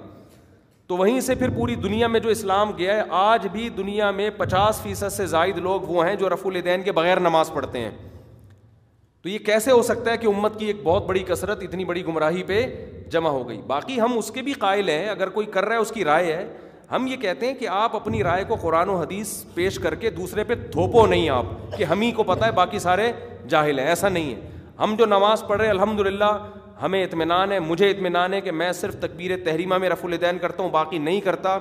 [0.88, 4.30] تو وہیں سے پھر پوری دنیا میں جو اسلام گیا ہے آج بھی دنیا میں
[4.38, 7.92] پچاس فیصد سے زائد لوگ وہ ہیں جو رف الدین کے بغیر نماز پڑھتے ہیں
[9.22, 12.06] تو یہ کیسے ہو سکتا ہے کہ امت کی ایک بہت بڑی کثرت اتنی بڑی
[12.06, 12.66] گمراہی پہ
[13.12, 15.80] جمع ہو گئی باقی ہم اس کے بھی قائل ہیں اگر کوئی کر رہا ہے
[15.82, 16.46] اس کی رائے ہے
[16.92, 20.10] ہم یہ کہتے ہیں کہ آپ اپنی رائے کو قرآن و حدیث پیش کر کے
[20.20, 21.46] دوسرے پہ تھوپو نہیں آپ
[21.78, 23.12] کہ ہم ہی کو پتہ ہے باقی سارے
[23.50, 24.50] جاہل ہیں ایسا نہیں ہے
[24.80, 26.32] ہم جو نماز پڑھ رہے الحمد للہ
[26.82, 30.64] ہمیں اطمینان ہے مجھے اطمینان ہے کہ میں صرف تقبیر تحریمہ میں رف الدین کرتا
[30.64, 31.58] ہوں باقی نہیں کرتا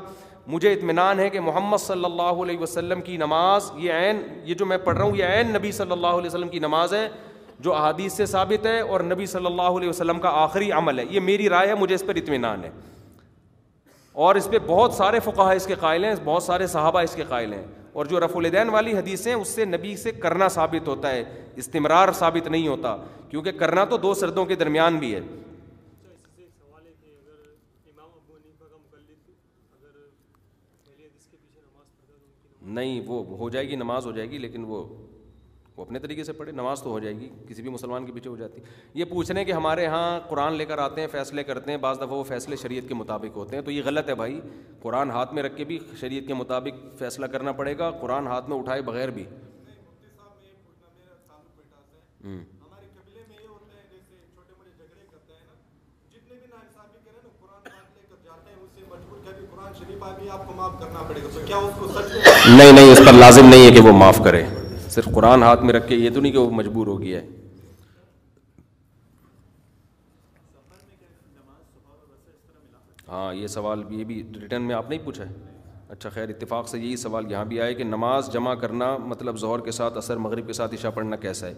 [0.47, 4.67] مجھے اطمینان ہے کہ محمد صلی اللہ علیہ وسلم کی نماز یہ عین یہ جو
[4.67, 7.07] میں پڑھ رہا ہوں یہ عین نبی صلی اللہ علیہ وسلم کی نماز ہے
[7.65, 11.05] جو احادیث سے ثابت ہے اور نبی صلی اللہ علیہ وسلم کا آخری عمل ہے
[11.11, 12.71] یہ میری رائے ہے مجھے اس پر اطمینان ہے
[14.23, 17.25] اور اس پہ بہت سارے فقاہ اس کے قائل ہیں بہت سارے صحابہ اس کے
[17.29, 17.63] قائل ہیں
[17.97, 18.69] اور جو رف الدین
[19.73, 21.23] نبی حدیث کرنا ثابت ہوتا ہے
[21.63, 22.97] استمرار ثابت نہیں ہوتا
[23.31, 25.21] کیونکہ کرنا تو دو سردوں کے درمیان بھی ہے
[32.77, 34.83] نہیں وہ ہو جائے گی نماز ہو جائے گی لیکن وہ
[35.77, 38.31] وہ اپنے طریقے سے پڑھے نماز تو ہو جائے گی کسی بھی مسلمان کے پیچھے
[38.31, 38.61] ہو جاتی
[39.01, 42.17] یہ پوچھنے کہ ہمارے ہاں قرآن لے کر آتے ہیں فیصلے کرتے ہیں بعض دفعہ
[42.19, 44.41] وہ فیصلے شریعت کے مطابق ہوتے ہیں تو یہ غلط ہے بھائی
[44.83, 48.49] قرآن ہاتھ میں رکھ کے بھی شریعت کے مطابق فیصلہ کرنا پڑے گا قرآن ہاتھ
[48.51, 49.25] میں اٹھائے بغیر بھی
[62.55, 64.45] نہیں نہیں اس پر لازم نہیں ہے کہ وہ معاف کرے
[64.95, 67.27] صرف قرآن ہاتھ میں رکھ کے یہ تو نہیں کہ وہ مجبور ہو گیا ہے
[73.09, 75.51] ہاں یہ سوال یہ بھی ریٹرن میں آپ نے پوچھا ہے
[75.95, 79.61] اچھا خیر اتفاق سے یہی سوال یہاں بھی آئے کہ نماز جمع کرنا مطلب ظہر
[79.65, 81.55] کے ساتھ اثر مغرب کے ساتھ عشاء پڑھنا کیسا ہے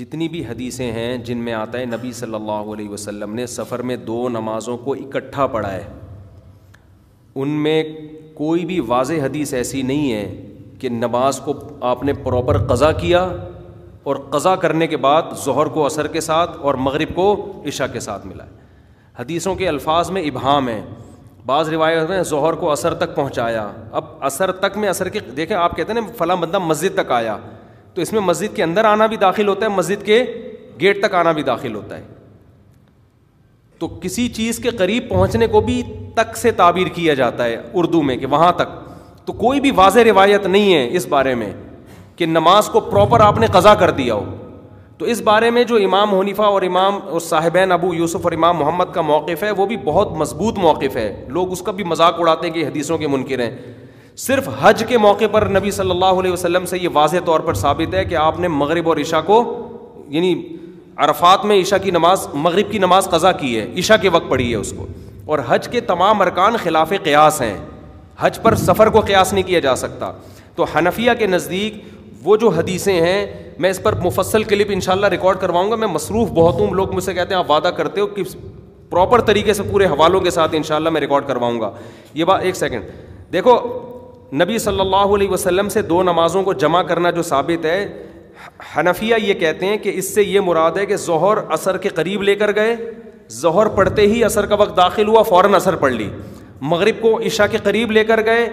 [0.00, 3.82] جتنی بھی حدیثیں ہیں جن میں آتا ہے نبی صلی اللہ علیہ وسلم نے سفر
[3.90, 5.84] میں دو نمازوں کو اکٹھا پڑھا ہے
[7.42, 7.82] ان میں
[8.34, 10.51] کوئی بھی واضح حدیث ایسی نہیں ہے
[10.82, 11.52] کہ نماز کو
[11.88, 13.20] آپ نے پراپر قضا کیا
[14.10, 17.26] اور قضا کرنے کے بعد ظہر کو عصر کے ساتھ اور مغرب کو
[17.68, 20.80] عشاء کے ساتھ ملا ہے حدیثوں کے الفاظ میں ابہام ہیں
[21.46, 23.68] بعض روایت میں ظہر کو عصر تک پہنچایا
[24.00, 27.10] اب عصر تک میں عصر کے دیکھیں آپ کہتے ہیں نا فلاں بندہ مسجد تک
[27.20, 27.36] آیا
[27.94, 30.22] تو اس میں مسجد کے اندر آنا بھی داخل ہوتا ہے مسجد کے
[30.80, 32.02] گیٹ تک آنا بھی داخل ہوتا ہے
[33.78, 35.82] تو کسی چیز کے قریب پہنچنے کو بھی
[36.14, 38.81] تک سے تعبیر کیا جاتا ہے اردو میں کہ وہاں تک
[39.26, 41.52] تو کوئی بھی واضح روایت نہیں ہے اس بارے میں
[42.16, 44.24] کہ نماز کو پراپر آپ نے قضا کر دیا ہو
[44.98, 48.56] تو اس بارے میں جو امام حنیفہ اور امام اور صاحبین ابو یوسف اور امام
[48.58, 51.06] محمد کا موقف ہے وہ بھی بہت مضبوط موقف ہے
[51.38, 53.50] لوگ اس کا بھی مذاق اڑاتے ہیں کہ حدیثوں کے منکر ہیں
[54.26, 57.54] صرف حج کے موقع پر نبی صلی اللہ علیہ وسلم سے یہ واضح طور پر
[57.60, 59.42] ثابت ہے کہ آپ نے مغرب اور عشاء کو
[60.16, 60.34] یعنی
[61.04, 64.50] عرفات میں عشاء کی نماز مغرب کی نماز قضا کی ہے عشاء کے وقت پڑھی
[64.50, 64.86] ہے اس کو
[65.32, 67.54] اور حج کے تمام ارکان خلاف قیاس ہیں
[68.22, 70.10] حج پر سفر کو قیاس نہیں کیا جا سکتا
[70.56, 71.76] تو حنفیہ کے نزدیک
[72.24, 73.16] وہ جو حدیثیں ہیں
[73.60, 76.74] میں اس پر مفصل کلپ ان شاء اللہ ریکارڈ کرواؤں گا میں مصروف بہت ہوں
[76.80, 78.22] لوگ مجھ سے کہتے ہیں آپ وعدہ کرتے ہو کہ
[78.90, 81.70] پراپر طریقے سے پورے حوالوں کے ساتھ ان شاء اللہ میں ریکارڈ کرواؤں گا
[82.20, 82.84] یہ بات ایک سیکنڈ
[83.32, 83.58] دیکھو
[84.42, 87.80] نبی صلی اللہ علیہ وسلم سے دو نمازوں کو جمع کرنا جو ثابت ہے
[88.76, 92.22] حنفیہ یہ کہتے ہیں کہ اس سے یہ مراد ہے کہ ظہر عصر کے قریب
[92.28, 92.76] لے کر گئے
[93.40, 96.08] ظہر پڑھتے ہی اثر کا وقت داخل ہوا فوراً اثر پڑھ لی
[96.70, 98.46] مغرب کو عشاء کے قریب لے کر گئے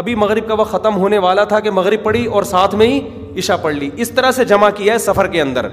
[0.00, 3.00] ابھی مغرب کا وقت ختم ہونے والا تھا کہ مغرب پڑھی اور ساتھ میں ہی
[3.38, 5.68] عشاء پڑھ لی اس طرح سے جمع کیا ہے سفر کے اندر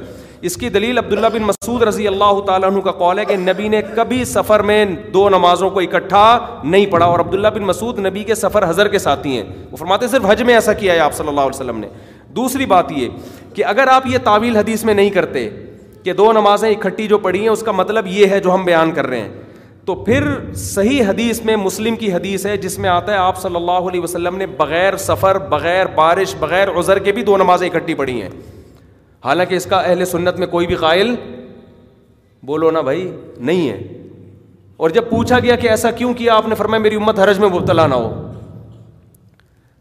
[0.50, 3.68] اس کی دلیل عبداللہ بن مسعود رضی اللہ تعالیٰ عنہ کا قول ہے کہ نبی
[3.68, 4.84] نے کبھی سفر میں
[5.14, 6.24] دو نمازوں کو اکٹھا
[6.64, 8.98] نہیں پڑھا اور عبداللہ بن مسعود نبی کے سفر حضر کے
[9.72, 11.88] وہ فرماتے ہیں صرف حج میں ایسا کیا ہے آپ صلی اللہ علیہ وسلم نے
[12.36, 13.10] دوسری بات یہ
[13.54, 15.50] کہ اگر آپ یہ تعویل حدیث میں نہیں کرتے
[16.04, 18.92] کہ دو نمازیں اکٹھی جو پڑھی ہیں اس کا مطلب یہ ہے جو ہم بیان
[18.96, 19.30] کر رہے ہیں
[19.88, 20.24] تو پھر
[20.60, 24.02] صحیح حدیث میں مسلم کی حدیث ہے جس میں آتا ہے آپ صلی اللہ علیہ
[24.02, 28.30] وسلم نے بغیر سفر بغیر بارش بغیر عذر کے بھی دو نمازیں اکٹھی پڑھی ہیں
[29.26, 31.16] حالانکہ اس کا اہل سنت میں کوئی بھی قائل
[32.50, 33.10] بولو نا بھائی
[33.50, 33.78] نہیں ہے
[34.86, 37.50] اور جب پوچھا گیا کہ ایسا کیوں کیا آپ نے فرمایا میری امت حرج میں
[37.50, 38.12] مبتلا نہ ہو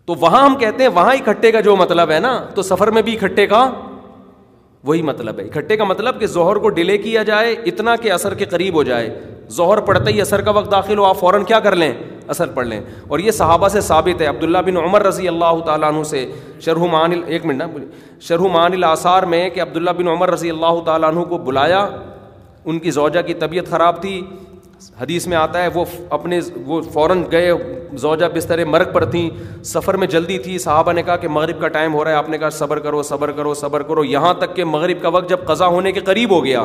[0.07, 3.03] تو وہاں ہم کہتے ہیں وہاں اکٹھے کا جو مطلب ہے نا تو سفر میں
[3.11, 3.67] بھی اکٹھے کا
[4.87, 8.35] وہی مطلب ہے اکٹھے کا مطلب کہ زہر کو ڈیلے کیا جائے اتنا کہ اثر
[8.35, 9.09] کے قریب ہو جائے
[9.57, 11.93] ظہر پڑھتے ہی اثر کا وقت داخل ہو آپ فوراً کیا کر لیں
[12.35, 15.93] اثر پڑھ لیں اور یہ صحابہ سے ثابت ہے عبداللہ بن عمر رضی اللہ تعالیٰ
[15.93, 16.25] عنہ سے
[16.65, 17.67] شرح مان ایک منٹ نا
[18.29, 21.87] شرح مان الآثار میں کہ عبداللہ بن عمر رضی اللہ تعالیٰ عنہ کو بلایا
[22.65, 24.21] ان کی زوجہ کی طبیعت خراب تھی
[25.01, 27.53] حدیث میں آتا ہے وہ اپنے وہ فوراً گئے
[28.01, 29.29] زوجہ بسترے مرگ پر تھیں
[29.65, 32.29] سفر میں جلدی تھی صحابہ نے کہا کہ مغرب کا ٹائم ہو رہا ہے آپ
[32.29, 35.45] نے کہا صبر کرو صبر کرو صبر کرو یہاں تک کہ مغرب کا وقت جب
[35.47, 36.65] قضا ہونے کے قریب ہو گیا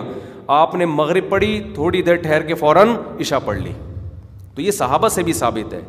[0.58, 3.72] آپ نے مغرب پڑھی تھوڑی دیر ٹھہر کے فوراً عشاء پڑھ لی
[4.56, 5.82] تو یہ صحابہ سے بھی ثابت ہے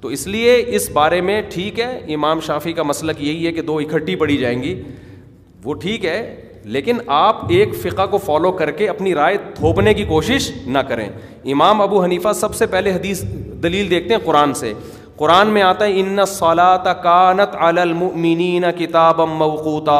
[0.00, 3.62] تو اس لیے اس بارے میں ٹھیک ہے امام شافی کا مسلک یہی ہے کہ
[3.72, 4.80] دو اکٹھی پڑھی جائیں گی
[5.64, 6.18] وہ ٹھیک ہے
[6.64, 11.08] لیکن آپ ایک فقہ کو فالو کر کے اپنی رائے تھوپنے کی کوشش نہ کریں
[11.52, 13.22] امام ابو حنیفہ سب سے پہلے حدیث
[13.62, 14.72] دلیل دیکھتے ہیں قرآن سے
[15.16, 19.98] قرآن میں آتا ہے ان نہ کانت المؤمنین کتاب موقوتا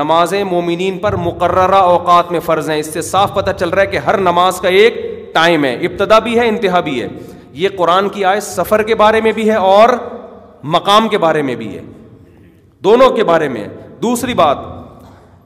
[0.00, 3.86] نماز مومنین پر مقررہ اوقات میں فرض ہیں اس سے صاف پتہ چل رہا ہے
[3.86, 4.94] کہ ہر نماز کا ایک
[5.34, 7.08] ٹائم ہے ابتدا بھی ہے انتہا بھی ہے
[7.62, 9.88] یہ قرآن کی آئے سفر کے بارے میں بھی ہے اور
[10.76, 11.80] مقام کے بارے میں بھی ہے
[12.84, 13.66] دونوں کے بارے میں
[14.02, 14.72] دوسری بات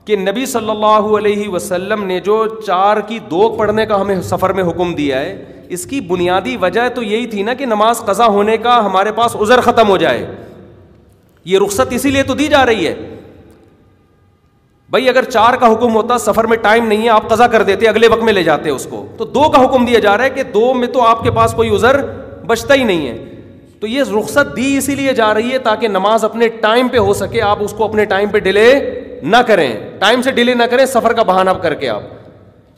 [0.09, 4.53] کہ نبی صلی اللہ علیہ وسلم نے جو چار کی دو پڑھنے کا ہمیں سفر
[4.59, 5.35] میں حکم دیا ہے
[5.77, 9.35] اس کی بنیادی وجہ تو یہی تھی نا کہ نماز قضا ہونے کا ہمارے پاس
[9.47, 10.25] عذر ختم ہو جائے
[11.53, 12.95] یہ رخصت اسی لیے تو دی جا رہی ہے
[14.95, 17.89] بھائی اگر چار کا حکم ہوتا سفر میں ٹائم نہیں ہے آپ قضا کر دیتے
[17.89, 20.31] اگلے وقت میں لے جاتے اس کو تو دو کا حکم دیا جا رہا ہے
[20.39, 22.01] کہ دو میں تو آپ کے پاس کوئی عذر
[22.47, 23.17] بچتا ہی نہیں ہے
[23.81, 27.13] تو یہ رخصت دی اسی لیے جا رہی ہے تاکہ نماز اپنے ٹائم پہ ہو
[27.23, 28.67] سکے آپ اس کو اپنے ٹائم پہ ڈیلے
[29.23, 32.03] نہ کریں ٹائم سے ڈیلے نہ کریں سفر کا بہانہ کر کے آپ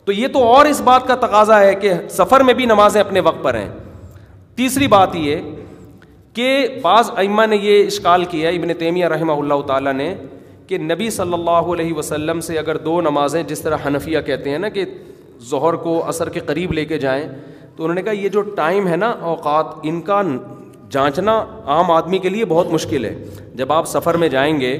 [0.05, 3.19] تو یہ تو اور اس بات کا تقاضا ہے کہ سفر میں بھی نمازیں اپنے
[3.23, 3.69] وقت پر ہیں
[4.55, 5.41] تیسری بات یہ
[6.33, 6.47] کہ
[6.81, 10.13] بعض ائمہ نے یہ اشکال کیا ابن تیمیہ رحمہ اللہ تعالیٰ نے
[10.67, 14.57] کہ نبی صلی اللہ علیہ وسلم سے اگر دو نمازیں جس طرح حنفیہ کہتے ہیں
[14.59, 14.85] نا کہ
[15.49, 17.25] ظہر کو عصر کے قریب لے کے جائیں
[17.75, 20.21] تو انہوں نے کہا یہ جو ٹائم ہے نا اوقات ان کا
[20.91, 21.37] جانچنا
[21.75, 23.13] عام آدمی کے لیے بہت مشکل ہے
[23.55, 24.77] جب آپ سفر میں جائیں گے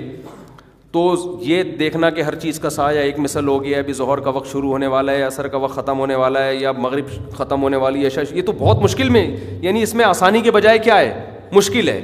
[0.94, 1.02] تو
[1.42, 4.20] یہ دیکھنا کہ ہر چیز کا سا یا ایک مثل ہو گیا ہے ابھی ظہر
[4.22, 6.72] کا وقت شروع ہونے والا ہے یا عصر کا وقت ختم ہونے والا ہے یا
[6.78, 9.26] مغرب ختم ہونے والی ہے شش یہ تو بہت مشکل میں
[9.62, 11.14] یعنی اس میں آسانی کے بجائے کیا ہے
[11.54, 12.00] مشکل ہے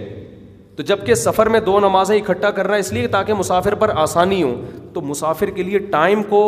[0.76, 4.42] تو جب کہ سفر میں دو نمازیں اکٹھا کرنا اس لیے تاکہ مسافر پر آسانی
[4.44, 4.54] ہو
[4.94, 6.42] تو مسافر کے لیے ٹائم کو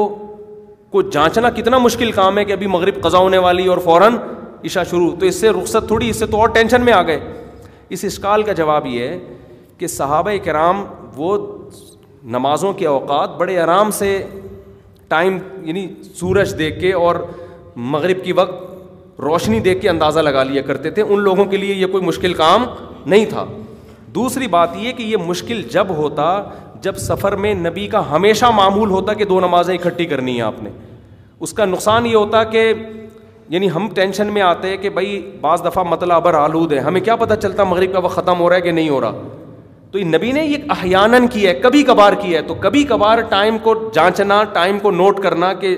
[0.92, 4.16] کو جانچنا کتنا مشکل کام ہے کہ ابھی مغرب قضا ہونے والی اور فوراً
[4.66, 7.19] عشا شروع تو اس سے رخصت تھوڑی اس سے تو اور ٹینشن میں آ گئے
[7.98, 9.19] اس اشکال کا جواب یہ ہے
[9.77, 10.84] کہ صحابہ کرام
[11.18, 11.35] وہ
[12.36, 14.18] نمازوں کے اوقات بڑے آرام سے
[15.08, 15.88] ٹائم یعنی
[16.20, 17.16] سورج دیکھ کے اور
[17.96, 21.74] مغرب کی وقت روشنی دیکھ کے اندازہ لگا لیا کرتے تھے ان لوگوں کے لیے
[21.76, 22.66] یہ کوئی مشکل کام
[23.06, 23.46] نہیں تھا
[24.16, 26.26] دوسری بات یہ کہ یہ مشکل جب ہوتا
[26.82, 30.62] جب سفر میں نبی کا ہمیشہ معمول ہوتا کہ دو نمازیں اکٹھی کرنی ہیں آپ
[30.64, 30.70] نے
[31.40, 32.72] اس کا نقصان یہ ہوتا کہ
[33.50, 37.02] یعنی ہم ٹینشن میں آتے ہیں کہ بھائی بعض دفعہ مطلب ابر آلود ہے ہمیں
[37.02, 39.38] کیا پتہ چلتا مغرب کا وقت ختم ہو رہا ہے کہ نہیں ہو رہا
[39.92, 43.22] تو یہ نبی نے یہ احیانن کیا ہے کبھی کبھار کیا ہے تو کبھی کبھار
[43.30, 45.76] ٹائم کو جانچنا ٹائم کو نوٹ کرنا کہ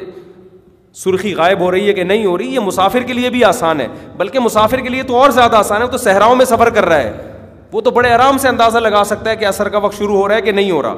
[1.04, 3.82] سرخی غائب ہو رہی ہے کہ نہیں ہو رہی یہ مسافر کے لیے بھی آسان
[3.82, 6.86] ہے بلکہ مسافر کے لیے تو اور زیادہ آسان ہے تو صحراؤں میں سفر کر
[6.86, 7.30] رہا ہے
[7.72, 10.28] وہ تو بڑے آرام سے اندازہ لگا سکتا ہے کہ اثر کا وقت شروع ہو
[10.28, 10.96] رہا ہے کہ نہیں ہو رہا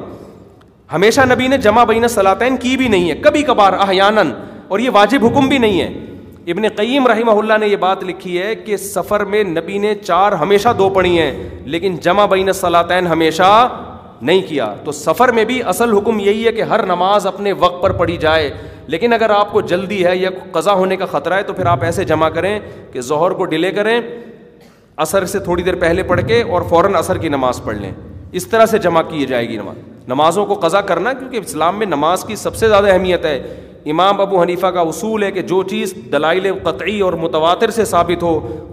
[0.94, 4.32] ہمیشہ نبی نے جمع بین صلاطین کی بھی نہیں ہے کبھی کبھار احیانن
[4.68, 5.92] اور یہ واجب حکم بھی نہیں ہے
[6.52, 10.32] ابن قیم رحمہ اللہ نے یہ بات لکھی ہے کہ سفر میں نبی نے چار
[10.42, 13.50] ہمیشہ دو پڑھی ہیں لیکن جمع بین سلاطین ہمیشہ
[14.20, 17.82] نہیں کیا تو سفر میں بھی اصل حکم یہی ہے کہ ہر نماز اپنے وقت
[17.82, 18.50] پر پڑھی جائے
[18.94, 21.84] لیکن اگر آپ کو جلدی ہے یا قضا ہونے کا خطرہ ہے تو پھر آپ
[21.84, 22.58] ایسے جمع کریں
[22.92, 24.00] کہ ظہر کو ڈیلے کریں
[25.04, 27.92] اثر سے تھوڑی دیر پہلے پڑھ کے اور فوراً اثر کی نماز پڑھ لیں
[28.40, 31.86] اس طرح سے جمع کی جائے گی نماز نمازوں کو قضا کرنا کیونکہ اسلام میں
[31.86, 33.38] نماز کی سب سے زیادہ اہمیت ہے
[33.92, 38.22] امام ابو حنیفہ کا اصول ہے کہ جو چیز دلائل قطعی اور متواتر سے ثابت
[38.22, 38.30] ہو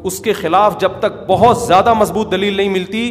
[0.10, 3.02] اس کے خلاف جب تک بہت زیادہ مضبوط دلیل نہیں ملتی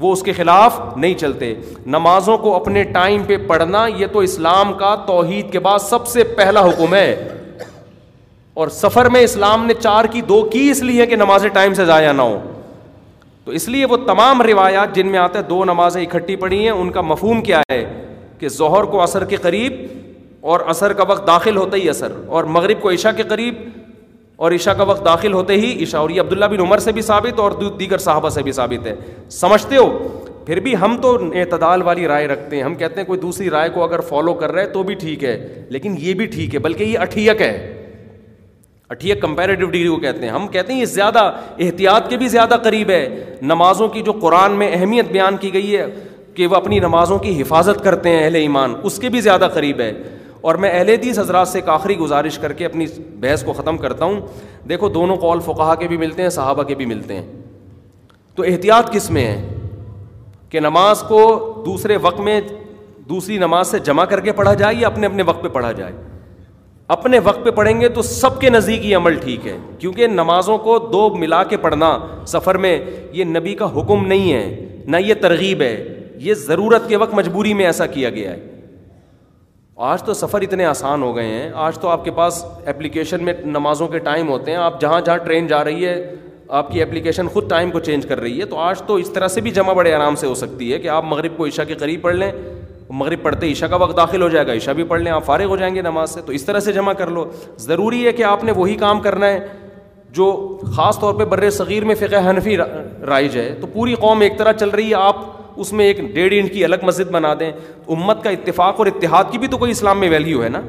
[0.00, 1.52] وہ اس کے خلاف نہیں چلتے
[1.96, 6.24] نمازوں کو اپنے ٹائم پہ پڑھنا یہ تو اسلام کا توحید کے بعد سب سے
[6.36, 7.12] پہلا حکم ہے
[8.60, 11.84] اور سفر میں اسلام نے چار کی دو کی اس لیے کہ نمازیں ٹائم سے
[11.84, 12.38] ضائع نہ ہوں
[13.44, 16.70] تو اس لیے وہ تمام روایات جن میں آتے ہیں دو نمازیں اکٹھی پڑی ہیں
[16.70, 17.84] ان کا مفہوم کیا ہے
[18.38, 19.72] کہ ظہر کو عصر کے قریب
[20.48, 23.54] اور عصر کا وقت داخل ہوتے ہی عصر اور مغرب کو عشاء کے قریب
[24.46, 27.02] اور عشاء کا وقت داخل ہوتے ہی عشاء اور یہ عبداللہ بن عمر سے بھی
[27.02, 28.94] ثابت اور دیگر صحابہ سے بھی ثابت ہے
[29.38, 29.88] سمجھتے ہو
[30.46, 33.68] پھر بھی ہم تو اعتدال والی رائے رکھتے ہیں ہم کہتے ہیں کوئی دوسری رائے
[33.74, 35.36] کو اگر فالو کر رہا ہے تو بھی ٹھیک ہے
[35.76, 37.52] لیکن یہ بھی ٹھیک ہے بلکہ یہ اٹھیک ہے
[38.94, 41.18] اٹھیک کمپیریٹیو ڈگری کو کہتے ہیں ہم کہتے ہیں یہ زیادہ
[41.66, 43.02] احتیاط کے بھی زیادہ قریب ہے
[43.52, 45.84] نمازوں کی جو قرآن میں اہمیت بیان کی گئی ہے
[46.34, 49.80] کہ وہ اپنی نمازوں کی حفاظت کرتے ہیں اہل ایمان اس کے بھی زیادہ قریب
[49.80, 49.92] ہے
[50.42, 52.86] اور میں اہل حدیث حضرات سے ایک آخری گزارش کر کے اپنی
[53.20, 54.20] بحث کو ختم کرتا ہوں
[54.68, 57.26] دیکھو دونوں قول فقہ کے بھی ملتے ہیں صحابہ کے بھی ملتے ہیں
[58.34, 59.42] تو احتیاط کس میں ہے
[60.50, 61.20] کہ نماز کو
[61.66, 62.40] دوسرے وقت میں
[63.08, 65.92] دوسری نماز سے جمع کر کے پڑھا جائے یا اپنے اپنے وقت پہ پڑھا جائے
[66.94, 70.56] اپنے وقت پہ پڑھیں گے تو سب کے نزدیک یہ عمل ٹھیک ہے کیونکہ نمازوں
[70.58, 71.96] کو دو ملا کے پڑھنا
[72.26, 72.78] سفر میں
[73.18, 75.76] یہ نبی کا حکم نہیں ہے نہ یہ ترغیب ہے
[76.20, 78.38] یہ ضرورت کے وقت مجبوری میں ایسا کیا گیا ہے
[79.88, 83.32] آج تو سفر اتنے آسان ہو گئے ہیں آج تو آپ کے پاس اپلیکیشن میں
[83.44, 85.94] نمازوں کے ٹائم ہوتے ہیں آپ جہاں جہاں ٹرین جا رہی ہے
[86.58, 89.28] آپ کی اپلیکیشن خود ٹائم کو چینج کر رہی ہے تو آج تو اس طرح
[89.36, 91.74] سے بھی جمع بڑے آرام سے ہو سکتی ہے کہ آپ مغرب کو عشاء کے
[91.84, 92.30] قریب پڑھ لیں
[93.04, 95.48] مغرب پڑھتے عشاء کا وقت داخل ہو جائے گا عشاء بھی پڑھ لیں آپ فارغ
[95.50, 97.24] ہو جائیں گے نماز سے تو اس طرح سے جمع کر لو
[97.70, 99.44] ضروری ہے کہ آپ نے وہی کام کرنا ہے
[100.20, 100.28] جو
[100.76, 104.52] خاص طور پہ بر صغیر میں فقہ حنفی رائج ہے تو پوری قوم ایک طرح
[104.60, 105.24] چل رہی ہے آپ
[105.56, 107.50] اس میں ایک ڈیڑھ انٹ کی الگ مسجد بنا دیں
[107.92, 110.60] امت کا اتفاق اور اتحاد کی بھی تو کوئی اسلام میں ویلیو ہے نا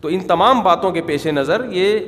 [0.00, 1.98] تو ان تمام باتوں کے پیش نظر یہ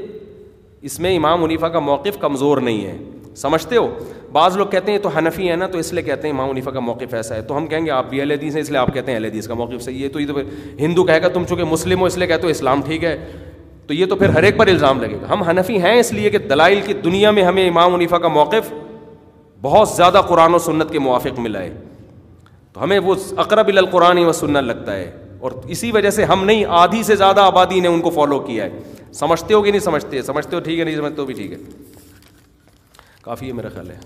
[0.90, 2.97] اس میں امام منیفا کا موقف کمزور نہیں ہے
[3.36, 3.86] سمجھتے ہو
[4.32, 6.70] بعض لوگ کہتے ہیں تو حنفی ہے نا تو اس لیے کہتے ہیں امام منیفا
[6.70, 8.92] کا موقف ایسا ہے تو ہم کہیں گے آپ بھی حدیث ہیں اس لیے آپ
[8.94, 10.44] کہتے ہیں حدیث کا موقف صحیح ہے تو یہ تو پھر
[10.78, 13.16] ہندو کہے گا تم چونکہ مسلم ہو اس لیے کہتے ہو اسلام ٹھیک ہے
[13.86, 16.31] تو یہ تو پھر ہر ایک پر الزام لگے گا ہم حنفی ہیں اس لیے
[16.31, 18.72] کہ دلائل کی دنیا میں ہمیں امام منیفا کا موقف
[19.62, 21.70] بہت زیادہ قرآن و سنت کے موافق ملا ہے
[22.75, 25.10] تو ہمیں وہ اقرب القرآن و سننا لگتا ہے
[25.47, 28.65] اور اسی وجہ سے ہم نہیں آدھی سے زیادہ آبادی نے ان کو فالو کیا
[28.65, 28.78] ہے
[29.20, 31.59] سمجھتے ہو کہ نہیں سمجھتے سمجھتے ہو ٹھیک ہے نہیں سمجھتے ہو بھی ٹھیک ہے
[33.23, 33.97] کافی ہے میرا خیال ہے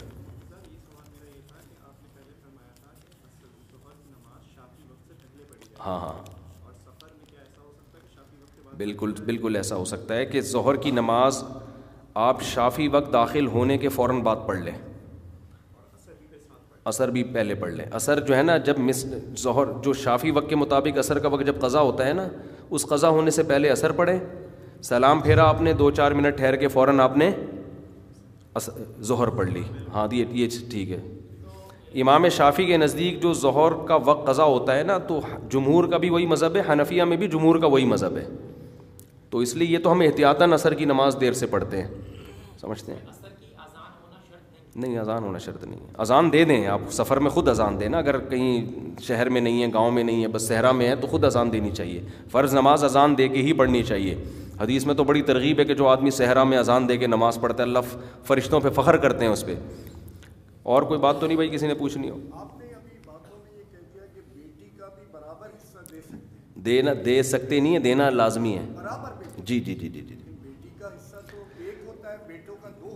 [5.87, 6.13] ہاں ہاں
[8.77, 11.43] بالکل بالکل ایسا ہو سکتا ہے کہ ظہر کی نماز
[12.29, 14.73] آپ شافی وقت داخل ہونے کے فوراً بعد پڑھ لیں
[16.89, 19.05] اثر بھی پہلے پڑھ لیں اثر جو ہے نا جب مس
[19.43, 22.27] ظہر جو شافی وقت کے مطابق اثر کا وقت جب قضا ہوتا ہے نا
[22.79, 24.19] اس قضا ہونے سے پہلے اثر پڑھیں
[24.89, 27.31] سلام پھیرا آپ نے دو چار منٹ ٹھہر کے فوراً آپ نے
[29.11, 29.63] ظہر پڑھ لی
[29.95, 31.01] ہاں یہ یہ ٹھیک ہے
[32.03, 35.21] امام شافی کے نزدیک جو ظہر کا وقت قضا ہوتا ہے نا تو
[35.53, 38.25] جمہور کا بھی وہی مذہب ہے حنفیہ میں بھی جمہور کا وہی مذہب ہے
[39.31, 41.89] تو اس لیے یہ تو ہم احتیاطاً اثر کی نماز دیر سے پڑھتے ہیں
[42.61, 43.25] سمجھتے ہیں
[44.83, 47.89] نہیں اذان ہونا شرط نہیں ہے اذان دے دیں آپ سفر میں خود اذان دیں
[47.89, 48.65] نا اگر کہیں
[49.03, 51.53] شہر میں نہیں ہے گاؤں میں نہیں ہے بس صحرا میں ہے تو خود اذان
[51.53, 52.01] دینی چاہیے
[52.33, 54.15] فرض نماز اذان دے کے ہی پڑھنی چاہیے
[54.61, 57.39] حدیث میں تو بڑی ترغیب ہے کہ جو آدمی صحرا میں اذان دے کے نماز
[57.41, 57.97] پڑھتا ہے اللہ
[58.27, 59.55] فرشتوں پہ فخر کرتے ہیں اس پہ
[60.75, 62.11] اور کوئی بات تو نہیں بھائی کسی نے پوچھنی
[66.65, 68.95] دینا دے سکتے نہیں ہے دینا لازمی ہے
[69.39, 70.25] جی جی جی جی جی, جی۔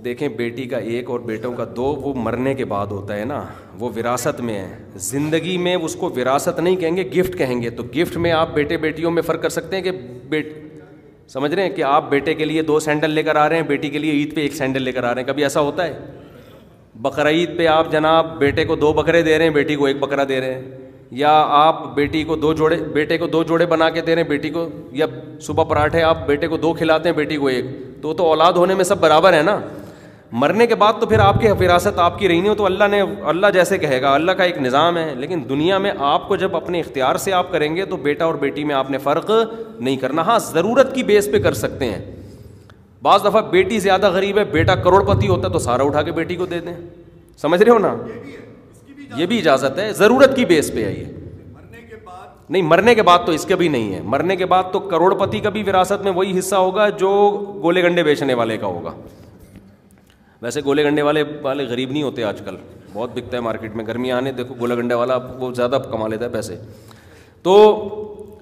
[0.05, 3.43] دیکھیں بیٹی کا ایک اور بیٹوں کا دو وہ مرنے کے بعد ہوتا ہے نا
[3.79, 4.69] وہ وراثت میں ہے
[5.11, 8.55] زندگی میں اس کو وراثت نہیں کہیں گے گفٹ کہیں گے تو گفٹ میں آپ
[8.55, 9.91] بیٹے بیٹیوں میں فرق کر سکتے ہیں کہ
[10.29, 10.53] بیٹ
[11.33, 13.63] سمجھ رہے ہیں کہ آپ بیٹے کے لیے دو سینڈل لے کر آ رہے ہیں
[13.67, 15.87] بیٹی کے لیے عید پہ ایک سینڈل لے کر آ رہے ہیں کبھی ایسا ہوتا
[15.87, 15.99] ہے
[17.03, 19.99] بقر عید پہ آپ جناب بیٹے کو دو بکرے دے رہے ہیں بیٹی کو ایک
[20.01, 20.79] بکرا دے رہے ہیں
[21.21, 24.29] یا آپ بیٹی کو دو جوڑے بیٹے کو دو جوڑے بنا کے دے رہے ہیں
[24.29, 25.07] بیٹی کو یا
[25.47, 27.65] صبح پراٹھے آپ بیٹے کو دو کھلاتے ہیں بیٹی کو ایک
[28.03, 29.59] تو تو اولاد ہونے میں سب برابر ہے نا
[30.33, 32.89] مرنے کے بعد تو پھر آپ کی وراثت آپ کی رہی نہیں ہو تو اللہ
[32.91, 36.37] نے اللہ جیسے کہے گا اللہ کا ایک نظام ہے لیکن دنیا میں آپ کو
[36.43, 39.31] جب اپنے اختیار سے آپ کریں گے تو بیٹا اور بیٹی میں آپ نے فرق
[39.79, 42.05] نہیں کرنا ہاں ضرورت کی بیس پہ کر سکتے ہیں
[43.03, 46.13] بعض دفعہ بیٹی زیادہ غریب ہے بیٹا کروڑ پتی ہوتا ہے تو سارا اٹھا کے
[46.13, 46.75] بیٹی کو دے دیں
[47.43, 47.95] سمجھ رہے ہو نا
[49.17, 51.05] یہ بھی اجازت ہے ضرورت کی بیس پہ آئیے
[52.51, 55.15] نہیں مرنے کے بعد تو اس کا بھی نہیں ہے مرنے کے بعد تو کروڑ
[55.19, 57.09] پتی کا بھی وراثت میں وہی حصہ ہوگا جو
[57.63, 58.95] گولے گنڈے بیچنے والے کا ہوگا
[60.43, 62.57] ویسے گولے گنڈے والے والے غریب نہیں ہوتے آج کل
[62.93, 66.07] بہت بکتا ہے مارکیٹ میں گرمیاں آنے دیکھو گولے گنڈے والا آپ وہ زیادہ کما
[66.09, 66.57] لیتا ہے پیسے
[67.43, 67.57] تو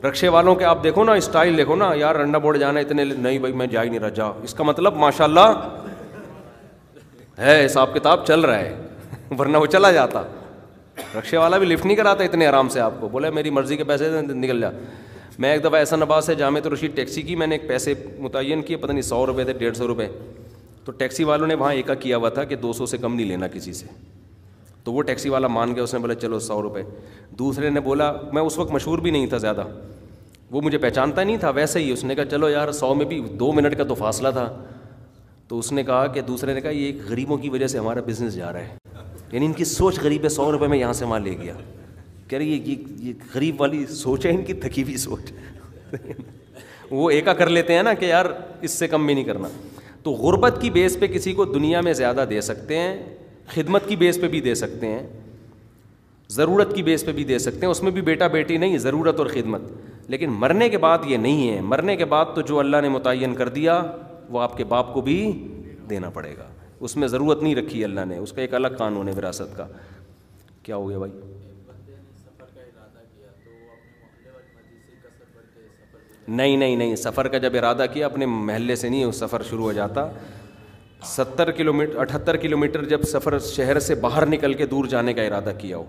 [0.04, 3.38] رکشے والوں کے آپ دیکھو نا اسٹائل دیکھو نا یار رنڈا بورڈ جانا اتنے نہیں
[3.38, 5.64] بھائی میں جا ہی نہیں رہا جا اس کا مطلب ماشاء اللہ
[7.38, 8.76] ہے حساب کتاب چل رہا ہے
[9.38, 10.22] ورنہ وہ چلا جاتا
[11.18, 13.84] رکشے والا بھی لفٹ نہیں کراتا اتنے آرام سے آپ کو بولے میری مرضی کے
[13.84, 14.70] پیسے نکل جا
[15.42, 17.94] میں ایک دفعہ ایسا نباس ہے جامع تو رشید ٹیکسی کی میں نے ایک پیسے
[18.18, 20.08] متعین کیے پتہ نہیں سو روپئے تھے ڈیڑھ سو روپئے
[20.88, 23.46] تو ٹیکسی والوں نے وہاں ایک ہوا تھا کہ دو سو سے کم نہیں لینا
[23.54, 23.86] کسی سے
[24.84, 26.82] تو وہ ٹیکسی والا مان گیا اس نے بولا چلو سو روپئے
[27.38, 29.64] دوسرے نے بولا میں اس وقت مشہور بھی نہیں تھا زیادہ
[30.50, 33.20] وہ مجھے پہچانتا نہیں تھا ویسے ہی اس نے کہا چلو یار سو میں بھی
[33.40, 34.48] دو منٹ کا تو فاصلہ تھا
[35.48, 38.34] تو اس نے کہا کہ دوسرے نے کہا یہ غریبوں کی وجہ سے ہمارا بزنس
[38.34, 38.76] جا رہا ہے
[39.32, 41.54] یعنی ان کی سوچ غریب ہے سو روپئے میں یہاں سے وہاں لے گیا
[42.28, 45.32] کہہ رہی یہ یہ غریب والی سوچ ہے ان کی تھکی ہوئی سوچ
[46.90, 48.24] وہ ایکا کر لیتے ہیں نا کہ یار
[48.68, 49.48] اس سے کم بھی نہیں کرنا
[50.08, 52.92] تو غربت کی بیس پہ کسی کو دنیا میں زیادہ دے سکتے ہیں
[53.54, 55.02] خدمت کی بیس پہ بھی دے سکتے ہیں
[56.36, 59.18] ضرورت کی بیس پہ بھی دے سکتے ہیں اس میں بھی بیٹا بیٹی نہیں ضرورت
[59.20, 59.62] اور خدمت
[60.14, 63.34] لیکن مرنے کے بعد یہ نہیں ہے مرنے کے بعد تو جو اللہ نے متعین
[63.42, 63.80] کر دیا
[64.36, 65.18] وہ آپ کے باپ کو بھی
[65.90, 66.46] دینا پڑے گا
[66.88, 69.66] اس میں ضرورت نہیں رکھی اللہ نے اس کا ایک الگ قانون ہے وراثت کا
[70.62, 71.12] کیا ہو گیا بھائی
[76.28, 79.72] نہیں نہیں نہیں سفر کا جب ارادہ کیا اپنے محلے سے نہیں سفر شروع ہو
[79.72, 80.08] جاتا
[81.06, 85.12] ستر کلو میٹر اٹھتر کلو میٹر جب سفر شہر سے باہر نکل کے دور جانے
[85.14, 85.84] کا ارادہ کیا ہو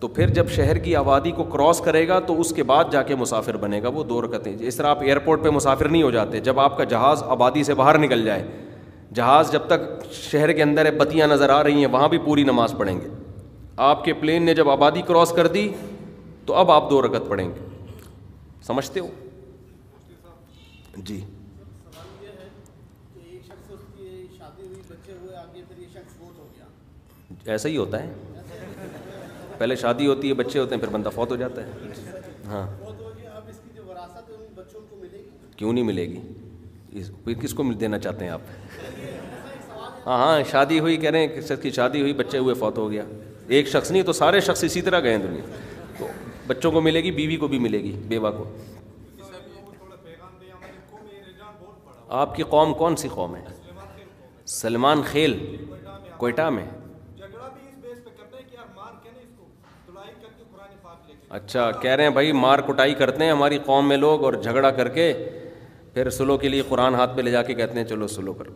[0.00, 3.02] تو پھر جب شہر کی آبادی کو کراس کرے گا تو اس کے بعد جا
[3.02, 6.10] کے مسافر بنے گا وہ دو رکتیں اس طرح آپ ایئرپورٹ پہ مسافر نہیں ہو
[6.10, 8.44] جاتے جب آپ کا جہاز آبادی سے باہر نکل جائے
[9.14, 12.74] جہاز جب تک شہر کے اندر بتیاں نظر آ رہی ہیں وہاں بھی پوری نماز
[12.78, 13.08] پڑھیں گے
[13.90, 15.68] آپ کے پلین نے جب آبادی کراس کر دی
[16.46, 19.06] تو اب آپ دو رکت پڑھیں گے سمجھتے ہو
[21.06, 21.20] جی
[27.44, 28.12] ایسا ہی ہوتا ہے
[29.58, 31.90] پہلے شادی ہوتی ہے بچے ہوتے ہیں پھر بندہ فوت ہو جاتا ہے
[32.46, 32.66] ہاں
[35.56, 38.76] کیوں نہیں ملے گی پھر کس کو دینا چاہتے ہیں آپ
[40.06, 43.04] ہاں ہاں شادی ہوئی کہہ رہے ہیں کی شادی ہوئی بچے ہوئے فوت ہو گیا
[43.56, 45.42] ایک شخص نہیں تو سارے شخص اسی طرح گئے ہیں دنیا
[45.98, 46.06] تو
[46.46, 48.44] بچوں کو ملے گی بیوی کو بھی ملے گی بیوہ کو
[52.16, 53.40] آپ کی قوم کون سی قوم ہے
[54.46, 55.32] سلمان خیل
[56.18, 56.64] کوئٹہ میں
[61.38, 64.70] اچھا کہہ رہے ہیں بھائی مار کٹائی کرتے ہیں ہماری قوم میں لوگ اور جھگڑا
[64.76, 65.12] کر کے
[65.94, 68.48] پھر سلو کے لیے قرآن ہاتھ پہ لے جا کے کہتے ہیں چلو سلو کر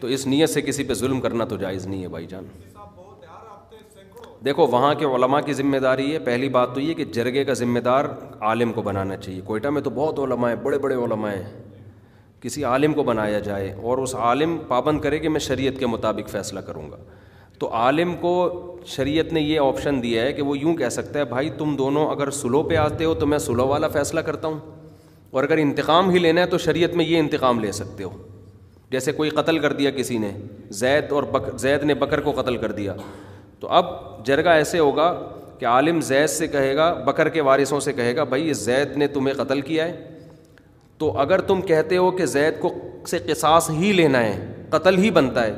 [0.00, 2.46] تو اس نیت سے کسی پہ ظلم کرنا تو جائز نہیں ہے بھائی جان
[4.44, 7.52] دیکھو وہاں کے علماء کی ذمہ داری ہے پہلی بات تو یہ کہ جرگے کا
[7.64, 8.04] ذمہ دار
[8.48, 11.44] عالم کو بنانا چاہیے کوئٹہ میں تو بہت علماء ہیں بڑے بڑے علماء ہیں
[12.44, 16.28] کسی عالم کو بنایا جائے اور اس عالم پابند کرے کہ میں شریعت کے مطابق
[16.30, 16.96] فیصلہ کروں گا
[17.58, 18.32] تو عالم کو
[18.96, 22.06] شریعت نے یہ آپشن دیا ہے کہ وہ یوں کہہ سکتا ہے بھائی تم دونوں
[22.10, 24.58] اگر سلو پہ آتے ہو تو میں سلو والا فیصلہ کرتا ہوں
[25.30, 28.10] اور اگر انتقام ہی لینا ہے تو شریعت میں یہ انتقام لے سکتے ہو
[28.90, 30.30] جیسے کوئی قتل کر دیا کسی نے
[30.82, 32.94] زید اور بک زید نے بکر کو قتل کر دیا
[33.60, 33.86] تو اب
[34.26, 35.12] جرگہ ایسے ہوگا
[35.58, 39.06] کہ عالم زید سے کہے گا بکر کے وارثوں سے کہے گا بھائی زید نے
[39.16, 40.12] تمہیں قتل کیا ہے
[40.98, 42.72] تو اگر تم کہتے ہو کہ زید کو
[43.10, 44.36] سے قصاص ہی لینا ہے
[44.70, 45.52] قتل ہی بنتا ہے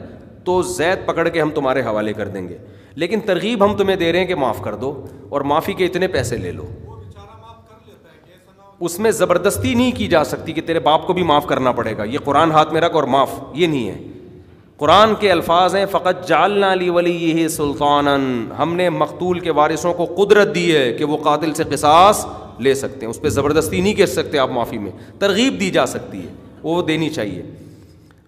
[0.45, 2.57] تو زید پکڑ کے ہم تمہارے حوالے کر دیں گے
[3.03, 4.93] لیکن ترغیب ہم تمہیں دے رہے ہیں کہ معاف کر دو
[5.31, 6.67] اور معافی کے اتنے پیسے لے لو
[8.87, 11.97] اس میں زبردستی نہیں کی جا سکتی کہ تیرے باپ کو بھی معاف کرنا پڑے
[11.99, 13.95] گا یہ قرآن ہاتھ میں رکھ اور معاف یہ نہیں ہے
[14.79, 18.07] قرآن کے الفاظ ہیں فقط جالنا علی ولی یہ سلطان
[18.59, 22.25] ہم نے مقتول کے وارثوں کو قدرت دی ہے کہ وہ قاتل سے قصاص
[22.65, 25.87] لے سکتے ہیں اس پہ زبردستی نہیں کہہ سکتے آپ معافی میں ترغیب دی جا
[25.87, 27.43] سکتی ہے وہ دینی چاہیے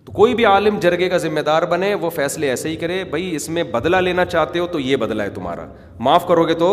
[0.04, 3.34] تو کوئی بھی عالم جرگے کا ذمہ دار بنے وہ فیصلے ایسے ہی کرے بھائی
[3.36, 5.66] اس میں بدلہ لینا چاہتے ہو تو یہ بدلہ ہے تمہارا
[6.08, 6.68] معاف کرو گے تو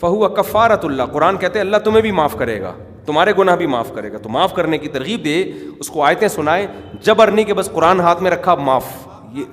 [0.00, 2.72] فہو کفارت اللہ قرآن کہتے ہیں اللہ تمہیں بھی معاف کرے گا
[3.06, 5.42] تمہارے گناہ بھی معاف کرے گا تو معاف کرنے کی ترغیب دے
[5.78, 6.66] اس کو آیتیں سنائے
[7.06, 8.84] جبر نہیں کہ بس قرآن ہاتھ میں رکھا معاف
[9.32, 9.44] یہ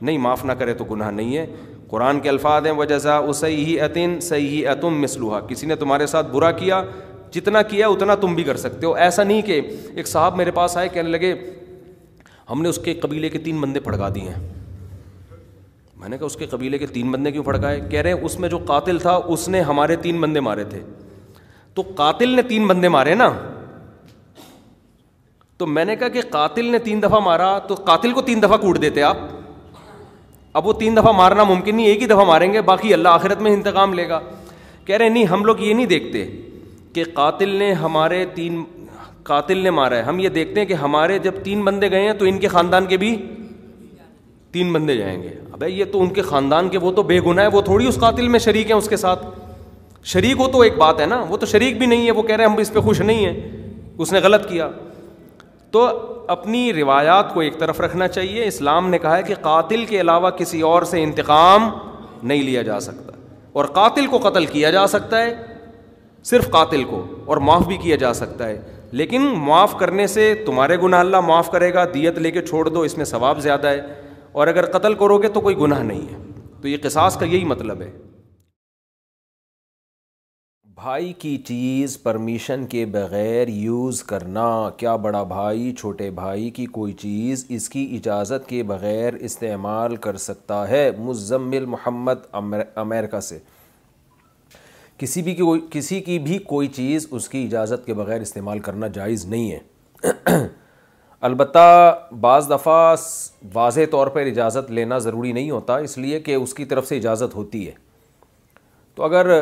[0.00, 1.46] نہیں معاف نہ کرے تو گناہ نہیں ہے
[1.94, 3.76] قرآن کے الفاظ ہیں وہ اسی وہ سی ہی
[4.20, 5.04] صحیح ہی تم
[5.48, 6.82] کسی نے تمہارے ساتھ برا کیا
[7.34, 9.60] جتنا کیا اتنا تم بھی کر سکتے ہو ایسا نہیں کہ
[10.00, 11.32] ایک صاحب میرے پاس آئے کہنے لگے
[12.50, 14.40] ہم نے اس کے قبیلے کے تین بندے پھڑکا دیے ہیں
[16.02, 18.38] میں نے کہا اس کے قبیلے کے تین بندے کیوں پھڑکائے کہہ رہے ہیں اس
[18.44, 20.80] میں جو قاتل تھا اس نے ہمارے تین بندے مارے تھے
[21.74, 23.30] تو قاتل نے تین بندے مارے نا
[25.58, 28.56] تو میں نے کہا کہ قاتل نے تین دفعہ مارا تو قاتل کو تین دفعہ
[28.66, 29.16] کوٹ دیتے آپ
[30.58, 33.40] اب وہ تین دفعہ مارنا ممکن نہیں ایک ہی دفعہ ماریں گے باقی اللہ آخرت
[33.42, 34.20] میں انتقام لے گا
[34.86, 36.24] کہہ رہے نہیں ہم لوگ یہ نہیں دیکھتے
[36.94, 38.62] کہ قاتل نے ہمارے تین
[39.30, 42.12] قاتل نے مارا ہے ہم یہ دیکھتے ہیں کہ ہمارے جب تین بندے گئے ہیں
[42.18, 43.14] تو ان کے خاندان کے بھی
[44.52, 47.44] تین بندے جائیں گے ابھی یہ تو ان کے خاندان کے وہ تو بے گناہ
[47.44, 49.24] ہے وہ تھوڑی اس قاتل میں شریک ہیں اس کے ساتھ
[50.12, 52.36] شریک ہو تو ایک بات ہے نا وہ تو شریک بھی نہیں ہے وہ کہہ
[52.36, 53.70] رہے ہیں ہم اس پہ خوش نہیں ہیں
[54.02, 54.68] اس نے غلط کیا
[55.74, 55.80] تو
[56.32, 60.30] اپنی روایات کو ایک طرف رکھنا چاہیے اسلام نے کہا ہے کہ قاتل کے علاوہ
[60.40, 61.68] کسی اور سے انتقام
[62.30, 63.16] نہیں لیا جا سکتا
[63.52, 65.34] اور قاتل کو قتل کیا جا سکتا ہے
[66.30, 68.60] صرف قاتل کو اور معاف بھی کیا جا سکتا ہے
[69.00, 72.80] لیکن معاف کرنے سے تمہارے گناہ اللہ معاف کرے گا دیت لے کے چھوڑ دو
[72.90, 73.80] اس میں ثواب زیادہ ہے
[74.40, 77.44] اور اگر قتل کرو گے تو کوئی گناہ نہیں ہے تو یہ قصاص کا یہی
[77.54, 77.90] مطلب ہے
[80.84, 84.46] بھائی کی چیز پرمیشن کے بغیر یوز کرنا
[84.76, 90.16] کیا بڑا بھائی چھوٹے بھائی کی کوئی چیز اس کی اجازت کے بغیر استعمال کر
[90.26, 92.26] سکتا ہے مزمل محمد
[92.76, 93.38] امریکہ سے
[94.98, 95.36] کسی بھی
[95.70, 100.38] کسی کی بھی کوئی چیز اس کی اجازت کے بغیر استعمال کرنا جائز نہیں ہے
[101.30, 101.66] البتہ
[102.20, 102.94] بعض دفعہ
[103.54, 106.96] واضح طور پر اجازت لینا ضروری نہیں ہوتا اس لیے کہ اس کی طرف سے
[106.96, 107.72] اجازت ہوتی ہے
[108.94, 109.38] تو اگر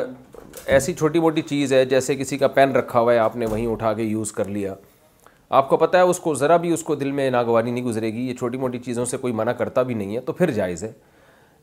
[0.66, 3.66] ایسی چھوٹی موٹی چیز ہے جیسے کسی کا پین رکھا ہوا ہے آپ نے وہیں
[3.66, 4.74] اٹھا کے یوز کر لیا
[5.58, 8.12] آپ کو پتہ ہے اس کو ذرا بھی اس کو دل میں ناگواری نہیں گزرے
[8.12, 10.84] گی یہ چھوٹی موٹی چیزوں سے کوئی منع کرتا بھی نہیں ہے تو پھر جائز
[10.84, 10.92] ہے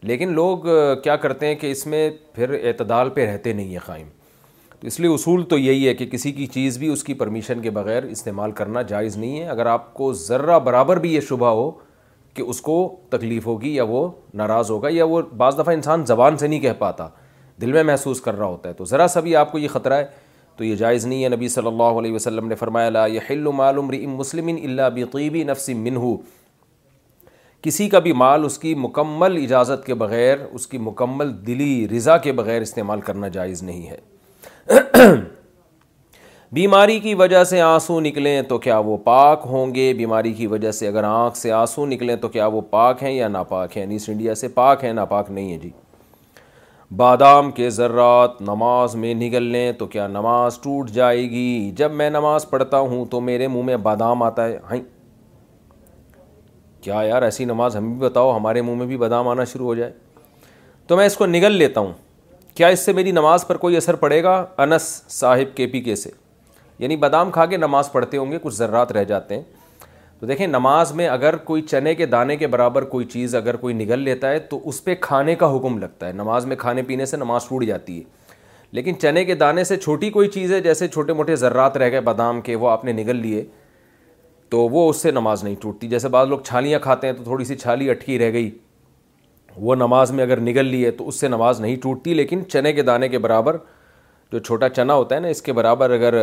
[0.09, 0.67] لیکن لوگ
[1.03, 4.07] کیا کرتے ہیں کہ اس میں پھر اعتدال پہ رہتے نہیں ہیں قائم
[4.79, 7.61] تو اس لیے اصول تو یہی ہے کہ کسی کی چیز بھی اس کی پرمیشن
[7.61, 11.49] کے بغیر استعمال کرنا جائز نہیں ہے اگر آپ کو ذرہ برابر بھی یہ شبہ
[11.55, 11.69] ہو
[12.33, 12.75] کہ اس کو
[13.09, 14.07] تکلیف ہوگی یا وہ
[14.41, 17.07] ناراض ہوگا یا وہ بعض دفعہ انسان زبان سے نہیں کہہ پاتا
[17.61, 19.93] دل میں محسوس کر رہا ہوتا ہے تو ذرا سا بھی آپ کو یہ خطرہ
[19.99, 20.05] ہے
[20.57, 23.05] تو یہ جائز نہیں ہے نبی صلی اللہ علیہ وسلم نے فرمایا لا
[23.55, 25.99] مال امرئ مسلم الا بطیب نفس منہ
[27.63, 32.17] کسی کا بھی مال اس کی مکمل اجازت کے بغیر اس کی مکمل دلی رضا
[32.25, 35.07] کے بغیر استعمال کرنا جائز نہیں ہے
[36.57, 40.71] بیماری کی وجہ سے آنسو نکلیں تو کیا وہ پاک ہوں گے بیماری کی وجہ
[40.77, 44.09] سے اگر آنکھ سے آنسو نکلیں تو کیا وہ پاک ہیں یا ناپاک ہیں نیس
[44.09, 45.69] انڈیا سے پاک ہیں ناپاک نہیں ہیں جی
[46.97, 52.09] بادام کے ذرات نماز میں نگل لیں تو کیا نماز ٹوٹ جائے گی جب میں
[52.09, 54.81] نماز پڑھتا ہوں تو میرے منہ میں بادام آتا ہے ہائیں
[56.83, 59.75] کیا یار ایسی نماز ہم بھی بتاؤ ہمارے منہ میں بھی بادام آنا شروع ہو
[59.75, 59.91] جائے
[60.87, 61.93] تو میں اس کو نگل لیتا ہوں
[62.55, 65.95] کیا اس سے میری نماز پر کوئی اثر پڑے گا انس صاحب کے پی کے
[65.95, 66.11] سے
[66.79, 69.41] یعنی بادام کھا کے نماز پڑھتے ہوں گے کچھ ذرات رہ جاتے ہیں
[70.19, 73.73] تو دیکھیں نماز میں اگر کوئی چنے کے دانے کے برابر کوئی چیز اگر کوئی
[73.73, 77.05] نگل لیتا ہے تو اس پہ کھانے کا حکم لگتا ہے نماز میں کھانے پینے
[77.05, 78.03] سے نماز ٹوٹ جاتی ہے
[78.77, 82.01] لیکن چنے کے دانے سے چھوٹی کوئی چیز ہے جیسے چھوٹے موٹے ذرات رہ گئے
[82.09, 83.43] بادام کے وہ آپ نے نگل لیے
[84.49, 87.45] تو وہ اس سے نماز نہیں ٹوٹتی جیسے بعض لوگ چھالیاں کھاتے ہیں تو تھوڑی
[87.45, 88.49] سی چھالی اٹکی رہ گئی
[89.57, 92.83] وہ نماز میں اگر نگل لیے تو اس سے نماز نہیں ٹوٹتی لیکن چنے کے
[92.91, 93.57] دانے کے برابر
[94.31, 96.19] جو چھوٹا چنا ہوتا ہے نا اس کے برابر اگر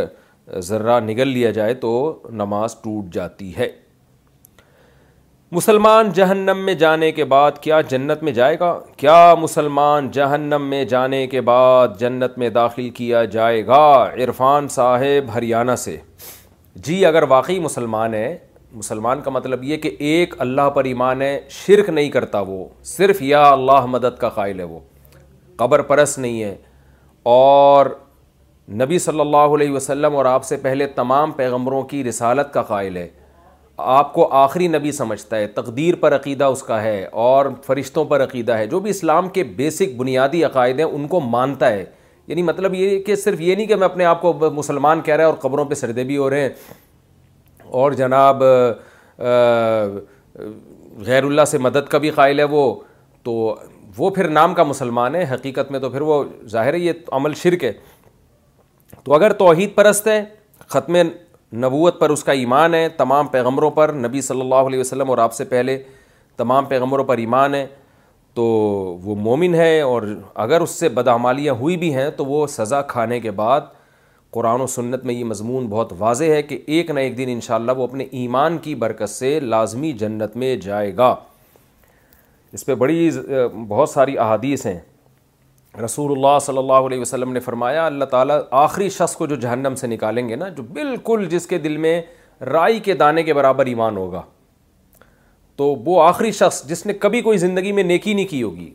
[0.68, 1.94] ذرہ نگل لیا جائے تو
[2.44, 3.68] نماز ٹوٹ جاتی ہے
[5.52, 10.82] مسلمان جہنم میں جانے کے بعد کیا جنت میں جائے گا کیا مسلمان جہنم میں
[10.92, 13.80] جانے کے بعد جنت میں داخل کیا جائے گا
[14.24, 15.96] عرفان صاحب ہریانہ سے
[16.86, 18.36] جی اگر واقعی مسلمان ہے
[18.72, 22.64] مسلمان کا مطلب یہ کہ ایک اللہ پر ایمان ہے شرک نہیں کرتا وہ
[22.96, 24.80] صرف یا اللہ مدد کا قائل ہے وہ
[25.58, 26.54] قبر پرست نہیں ہے
[27.36, 27.86] اور
[28.82, 32.96] نبی صلی اللہ علیہ وسلم اور آپ سے پہلے تمام پیغمبروں کی رسالت کا قائل
[32.96, 33.08] ہے
[33.78, 38.22] آپ کو آخری نبی سمجھتا ہے تقدیر پر عقیدہ اس کا ہے اور فرشتوں پر
[38.24, 41.84] عقیدہ ہے جو بھی اسلام کے بیسک بنیادی عقائد ہیں ان کو مانتا ہے
[42.26, 45.24] یعنی مطلب یہ کہ صرف یہ نہیں کہ میں اپنے آپ کو مسلمان کہہ رہا
[45.24, 46.48] ہے اور قبروں پہ سردے بھی ہو رہے ہیں
[47.82, 48.42] اور جناب
[51.06, 52.72] غیر اللہ سے مدد کا بھی قائل ہے وہ
[53.24, 53.32] تو
[53.98, 57.34] وہ پھر نام کا مسلمان ہے حقیقت میں تو پھر وہ ظاہر ہے یہ عمل
[57.42, 57.72] شرک ہے
[59.04, 60.22] تو اگر توحید پرست ہے
[60.68, 60.96] ختم
[61.54, 65.18] نبوت پر اس کا ایمان ہے تمام پیغمبروں پر نبی صلی اللہ علیہ وسلم اور
[65.18, 65.78] آپ سے پہلے
[66.36, 67.66] تمام پیغمبروں پر ایمان ہے
[68.34, 68.44] تو
[69.02, 70.02] وہ مومن ہے اور
[70.44, 73.60] اگر اس سے بدعمالیاں ہوئی بھی ہیں تو وہ سزا کھانے کے بعد
[74.32, 77.72] قرآن و سنت میں یہ مضمون بہت واضح ہے کہ ایک نہ ایک دن انشاءاللہ
[77.76, 81.14] وہ اپنے ایمان کی برکت سے لازمی جنت میں جائے گا
[82.52, 83.08] اس پہ بڑی
[83.68, 84.78] بہت ساری احادیث ہیں
[85.84, 89.74] رسول اللہ صلی اللہ علیہ وسلم نے فرمایا اللہ تعالیٰ آخری شخص کو جو جہنم
[89.80, 92.00] سے نکالیں گے نا جو بالکل جس کے دل میں
[92.52, 94.22] رائی کے دانے کے برابر ایمان ہوگا
[95.56, 98.70] تو وہ آخری شخص جس نے کبھی کوئی زندگی میں نیکی نہیں کی ہوگی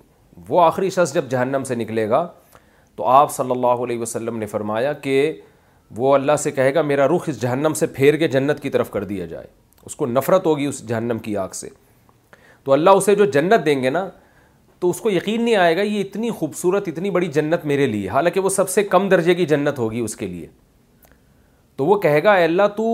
[0.49, 2.25] وہ آخری شخص جب جہنم سے نکلے گا
[2.95, 5.31] تو آپ صلی اللہ علیہ وسلم نے فرمایا کہ
[5.97, 8.89] وہ اللہ سے کہے گا میرا رخ اس جہنم سے پھیر کے جنت کی طرف
[8.91, 9.47] کر دیا جائے
[9.85, 11.69] اس کو نفرت ہوگی اس جہنم کی آگ سے
[12.63, 14.07] تو اللہ اسے جو جنت دیں گے نا
[14.81, 18.07] تو اس کو یقین نہیں آئے گا یہ اتنی خوبصورت اتنی بڑی جنت میرے لیے
[18.09, 20.47] حالانکہ وہ سب سے کم درجے کی جنت ہوگی اس کے لیے
[21.77, 22.85] تو وہ کہے گا اے اللہ تو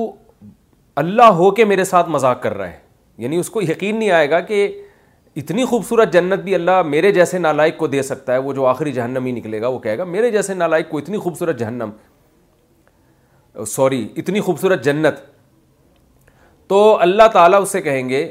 [1.03, 2.79] اللہ ہو کے میرے ساتھ مذاق کر رہا ہے
[3.25, 4.67] یعنی اس کو یقین نہیں آئے گا کہ
[5.41, 8.91] اتنی خوبصورت جنت بھی اللہ میرے جیسے نالائق کو دے سکتا ہے وہ جو آخری
[8.93, 11.89] جہنم ہی نکلے گا وہ کہے گا میرے جیسے نالائق کو اتنی خوبصورت جہنم
[13.75, 15.19] سوری اتنی خوبصورت جنت
[16.69, 18.23] تو اللہ تعالیٰ اس سے کہیں گے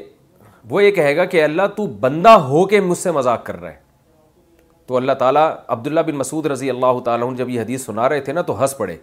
[0.69, 3.69] وہ یہ کہے گا کہ اللہ تو بندہ ہو کے مجھ سے مذاق کر رہا
[3.71, 3.85] ہے
[4.87, 8.33] تو اللہ تعالیٰ عبداللہ بن مسعود رضی اللہ تعالیٰ جب یہ حدیث سنا رہے تھے
[8.33, 8.95] نا تو ہنس پڑے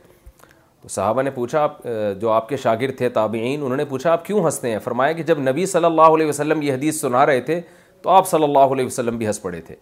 [0.83, 1.79] تو صحابہ نے پوچھا آپ
[2.21, 5.23] جو آپ کے شاگر تھے تابعین انہوں نے پوچھا آپ کیوں ہنستے ہیں فرمایا کہ
[5.31, 7.61] جب نبی صلی اللہ علیہ وسلم یہ حدیث سنا رہے تھے
[8.03, 9.75] تو آپ صلی اللہ علیہ وسلم بھی ہنس پڑے تھے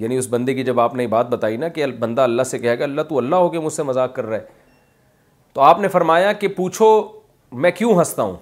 [0.00, 2.78] یعنی اس بندے کی جب آپ نے بات بتائی نا کہ بندہ اللہ سے کہے
[2.78, 4.44] گا اللہ تو اللہ ہو کے مجھ سے مذاق کر رہا ہے
[5.52, 6.90] تو آپ نے فرمایا کہ پوچھو
[7.64, 8.36] میں کیوں ہنستا ہوں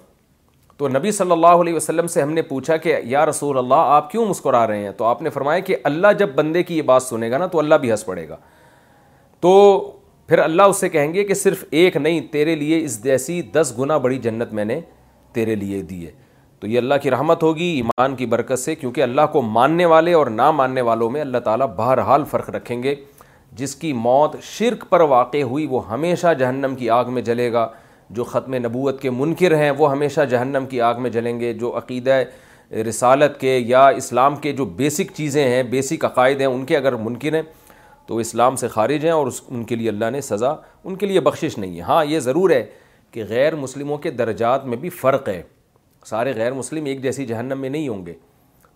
[0.77, 4.09] تو نبی صلی اللہ علیہ وسلم سے ہم نے پوچھا کہ یا رسول اللہ آپ
[4.11, 7.03] کیوں مسکرا رہے ہیں تو آپ نے فرمایا کہ اللہ جب بندے کی یہ بات
[7.03, 8.35] سنے گا نا تو اللہ بھی ہنس پڑے گا
[9.41, 9.53] تو
[10.27, 13.73] پھر اللہ اس سے کہیں گے کہ صرف ایک نہیں تیرے لیے اس جیسی دس
[13.79, 14.79] گنا بڑی جنت میں نے
[15.33, 16.11] تیرے لیے دی ہے
[16.59, 20.13] تو یہ اللہ کی رحمت ہوگی ایمان کی برکت سے کیونکہ اللہ کو ماننے والے
[20.13, 22.95] اور نہ ماننے والوں میں اللہ تعالیٰ بہرحال فرق رکھیں گے
[23.59, 27.67] جس کی موت شرک پر واقع ہوئی وہ ہمیشہ جہنم کی آگ میں جلے گا
[28.15, 31.75] جو ختم نبوت کے منکر ہیں وہ ہمیشہ جہنم کی آگ میں جلیں گے جو
[31.77, 32.21] عقیدہ
[32.89, 36.95] رسالت کے یا اسلام کے جو بیسک چیزیں ہیں بیسک عقائد ہیں ان کے اگر
[37.03, 37.41] منکر ہیں
[38.07, 40.53] تو اسلام سے خارج ہیں اور اس ان کے لیے اللہ نے سزا
[40.83, 42.65] ان کے لیے بخشش نہیں ہے ہاں یہ ضرور ہے
[43.11, 45.41] کہ غیر مسلموں کے درجات میں بھی فرق ہے
[46.05, 48.13] سارے غیر مسلم ایک جیسی جہنم میں نہیں ہوں گے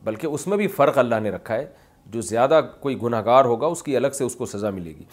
[0.04, 1.66] بلکہ اس میں بھی فرق اللہ نے رکھا ہے
[2.12, 5.04] جو زیادہ کوئی گناہ گار ہوگا اس کی الگ سے اس کو سزا ملے گی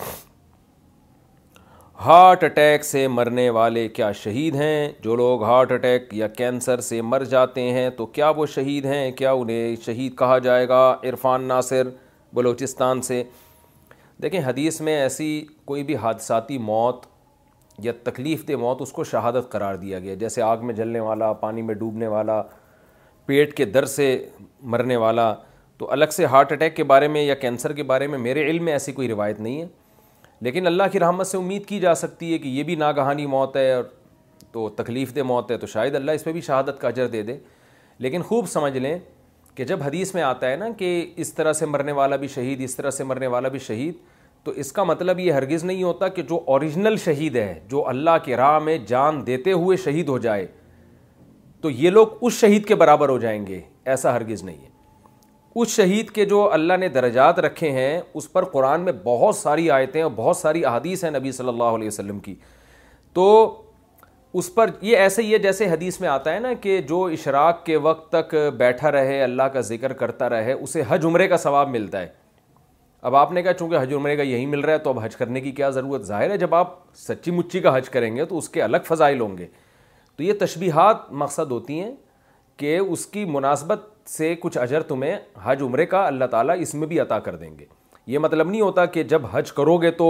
[2.05, 7.01] ہارٹ اٹیک سے مرنے والے کیا شہید ہیں جو لوگ ہارٹ اٹیک یا کینسر سے
[7.03, 10.79] مر جاتے ہیں تو کیا وہ شہید ہیں کیا انہیں شہید کہا جائے گا
[11.09, 11.89] عرفان ناصر
[12.35, 13.23] بلوچستان سے
[14.23, 15.27] دیکھیں حدیث میں ایسی
[15.67, 17.07] کوئی بھی حادثاتی موت
[17.85, 21.33] یا تکلیف دہ موت اس کو شہادت قرار دیا گیا جیسے آگ میں جلنے والا
[21.43, 22.41] پانی میں ڈوبنے والا
[23.27, 24.09] پیٹ کے در سے
[24.77, 25.33] مرنے والا
[25.79, 28.65] تو الگ سے ہارٹ اٹیک کے بارے میں یا کینسر کے بارے میں میرے علم
[28.65, 29.67] میں ایسی کوئی روایت نہیں ہے
[30.43, 33.57] لیکن اللہ کی رحمت سے امید کی جا سکتی ہے کہ یہ بھی ناگہانی موت
[33.57, 33.85] ہے اور
[34.53, 37.23] تو تکلیف دہ موت ہے تو شاید اللہ اس پہ بھی شہادت کا اجر دے
[37.23, 37.39] دے
[38.07, 38.97] لیکن خوب سمجھ لیں
[39.55, 40.93] کہ جب حدیث میں آتا ہے نا کہ
[41.25, 43.95] اس طرح سے مرنے والا بھی شہید اس طرح سے مرنے والا بھی شہید
[44.45, 48.17] تو اس کا مطلب یہ ہرگز نہیں ہوتا کہ جو اوریجنل شہید ہے جو اللہ
[48.25, 50.47] کے راہ میں جان دیتے ہوئے شہید ہو جائے
[51.61, 53.61] تو یہ لوگ اس شہید کے برابر ہو جائیں گے
[53.95, 54.77] ایسا ہرگز نہیں ہے
[55.61, 59.71] اس شہید کے جو اللہ نے درجات رکھے ہیں اس پر قرآن میں بہت ساری
[59.77, 62.35] آیتیں اور بہت ساری احادیث ہیں نبی صلی اللہ علیہ وسلم کی
[63.15, 63.25] تو
[64.39, 67.65] اس پر یہ ایسے ہی ہے جیسے حدیث میں آتا ہے نا کہ جو اشراق
[67.67, 71.71] کے وقت تک بیٹھا رہے اللہ کا ذکر کرتا رہے اسے حج عمرے کا ثواب
[71.71, 72.09] ملتا ہے
[73.09, 75.17] اب آپ نے کہا چونکہ حج عمرے کا یہی مل رہا ہے تو اب حج
[75.17, 76.79] کرنے کی کیا ضرورت ظاہر ہے جب آپ
[77.09, 79.47] سچی مچی کا حج کریں گے تو اس کے الگ فضائل ہوں گے
[80.17, 81.95] تو یہ تشبیہات مقصد ہوتی ہیں
[82.57, 83.81] کہ اس کی مناسبت
[84.17, 87.51] سے کچھ اجر تمہیں حج عمرے کا اللہ تعالیٰ اس میں بھی عطا کر دیں
[87.59, 87.65] گے
[88.11, 90.07] یہ مطلب نہیں ہوتا کہ جب حج کرو گے تو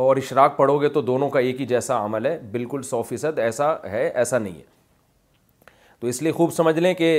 [0.00, 3.38] اور اشراک پڑھو گے تو دونوں کا ایک ہی جیسا عمل ہے بالکل سو فیصد
[3.44, 4.76] ایسا ہے ایسا نہیں ہے
[6.00, 7.10] تو اس لیے خوب سمجھ لیں کہ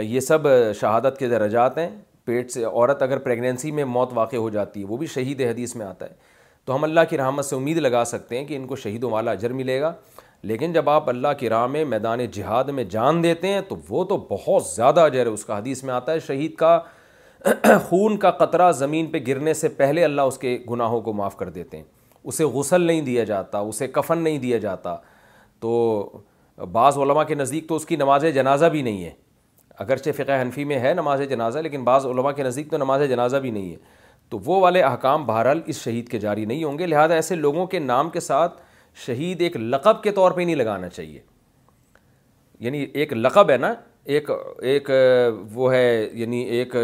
[0.00, 0.46] یہ سب
[0.80, 1.88] شہادت کے درجات ہیں
[2.24, 5.74] پیٹ سے عورت اگر پریگنینسی میں موت واقع ہو جاتی ہے وہ بھی شہید حدیث
[5.76, 6.14] میں آتا ہے
[6.64, 9.30] تو ہم اللہ کی رحمت سے امید لگا سکتے ہیں کہ ان کو شہیدوں والا
[9.30, 9.92] اجر ملے گا
[10.46, 14.02] لیکن جب آپ اللہ کی راہ میں میدان جہاد میں جان دیتے ہیں تو وہ
[14.08, 16.78] تو بہت زیادہ اجر ہے اس کا حدیث میں آتا ہے شہید کا
[17.88, 21.48] خون کا قطرہ زمین پہ گرنے سے پہلے اللہ اس کے گناہوں کو معاف کر
[21.50, 21.84] دیتے ہیں
[22.24, 24.96] اسے غسل نہیں دیا جاتا اسے کفن نہیں دیا جاتا
[25.60, 26.20] تو
[26.72, 29.10] بعض علماء کے نزدیک تو اس کی نماز جنازہ بھی نہیں ہے
[29.78, 33.36] اگرچہ فقہ حنفی میں ہے نماز جنازہ لیکن بعض علماء کے نزدیک تو نماز جنازہ
[33.42, 33.76] بھی نہیں ہے
[34.30, 37.66] تو وہ والے احکام بہرحال اس شہید کے جاری نہیں ہوں گے لہٰذا ایسے لوگوں
[37.66, 38.60] کے نام کے ساتھ
[39.06, 41.20] شہید ایک لقب کے طور پہ نہیں لگانا چاہیے
[42.60, 43.72] یعنی ایک لقب ہے نا
[44.16, 44.90] ایک ایک
[45.54, 46.76] وہ ہے یعنی ایک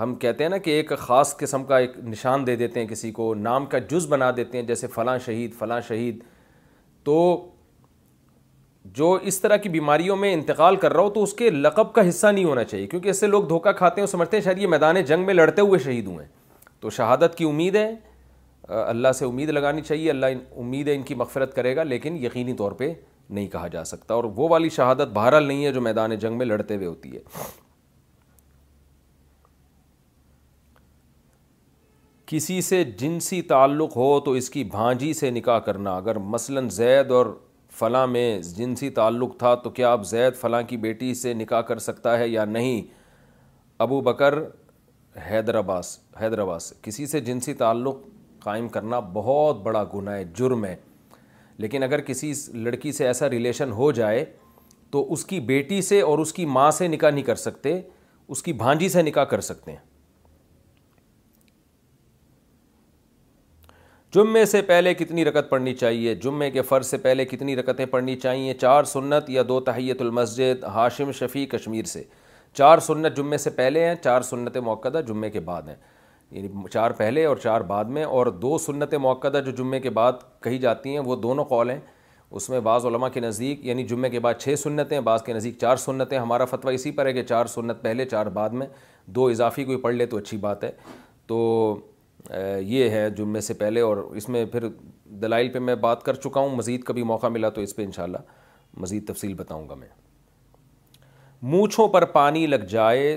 [0.00, 3.10] ہم کہتے ہیں نا کہ ایک خاص قسم کا ایک نشان دے دیتے ہیں کسی
[3.12, 6.22] کو نام کا جز بنا دیتے ہیں جیسے فلاں شہید فلاں شہید
[7.04, 7.46] تو
[8.96, 12.08] جو اس طرح کی بیماریوں میں انتقال کر رہا ہو تو اس کے لقب کا
[12.08, 14.58] حصہ نہیں ہونا چاہیے کیونکہ اس سے لوگ دھوکہ کھاتے ہیں اور سمجھتے ہیں شاید
[14.58, 16.32] یہ میدان جنگ میں لڑتے ہوئے شہید ہوئے ہیں
[16.80, 17.94] تو شہادت کی امید ہے
[18.78, 22.72] اللہ سے امید لگانی چاہیے اللہ ہے ان کی مغفرت کرے گا لیکن یقینی طور
[22.82, 22.92] پہ
[23.30, 26.46] نہیں کہا جا سکتا اور وہ والی شہادت بہرحال نہیں ہے جو میدان جنگ میں
[26.46, 27.22] لڑتے ہوئے ہوتی ہے
[32.26, 37.10] کسی سے جنسی تعلق ہو تو اس کی بھانجی سے نکاح کرنا اگر مثلا زید
[37.10, 37.26] اور
[37.78, 38.26] فلاں میں
[38.56, 42.28] جنسی تعلق تھا تو کیا آپ زید فلاں کی بیٹی سے نکاح کر سکتا ہے
[42.28, 42.82] یا نہیں
[43.82, 44.38] ابو بکر
[45.30, 45.82] حیدرآباد
[46.22, 47.96] حیدرآباد سے کسی سے جنسی تعلق
[48.42, 50.74] قائم کرنا بہت بڑا گناہ ہے جرم ہے
[51.64, 52.32] لیکن اگر کسی
[52.66, 54.24] لڑکی سے ایسا ریلیشن ہو جائے
[54.90, 57.80] تو اس کی بیٹی سے اور اس کی ماں سے نکاح نہیں کر سکتے
[58.34, 59.88] اس کی بھانجی سے نکاح کر سکتے ہیں
[64.14, 68.16] جمعے سے پہلے کتنی رکت پڑھنی چاہیے جمعے کے فرض سے پہلے کتنی رکتیں پڑھنی
[68.20, 72.02] چاہیے چار سنت یا دو تحیت المسجد ہاشم شفیع کشمیر سے
[72.58, 75.76] چار سنت جمعے سے پہلے ہیں چار سنت موقع جمعے کے بعد ہیں
[76.32, 80.12] یعنی چار پہلے اور چار بعد میں اور دو سنت موقع جو جمعے کے بعد
[80.42, 81.80] کہی جاتی ہیں وہ دونوں قول ہیں
[82.38, 85.56] اس میں بعض علماء کے نزدیک یعنی جمعے کے بعد چھ سنتیں بعض کے نزدیک
[85.60, 88.66] چار سنتیں ہمارا فتویٰ اسی پر ہے کہ چار سنت پہلے چار بعد میں
[89.16, 90.70] دو اضافی کوئی پڑھ لے تو اچھی بات ہے
[91.26, 91.38] تو
[92.60, 94.66] یہ ہے جمعے سے پہلے اور اس میں پھر
[95.22, 98.18] دلائل پہ میں بات کر چکا ہوں مزید کبھی موقع ملا تو اس پہ انشاءاللہ
[98.80, 99.88] مزید تفصیل بتاؤں گا میں
[101.52, 103.16] مونچھوں پر پانی لگ جائے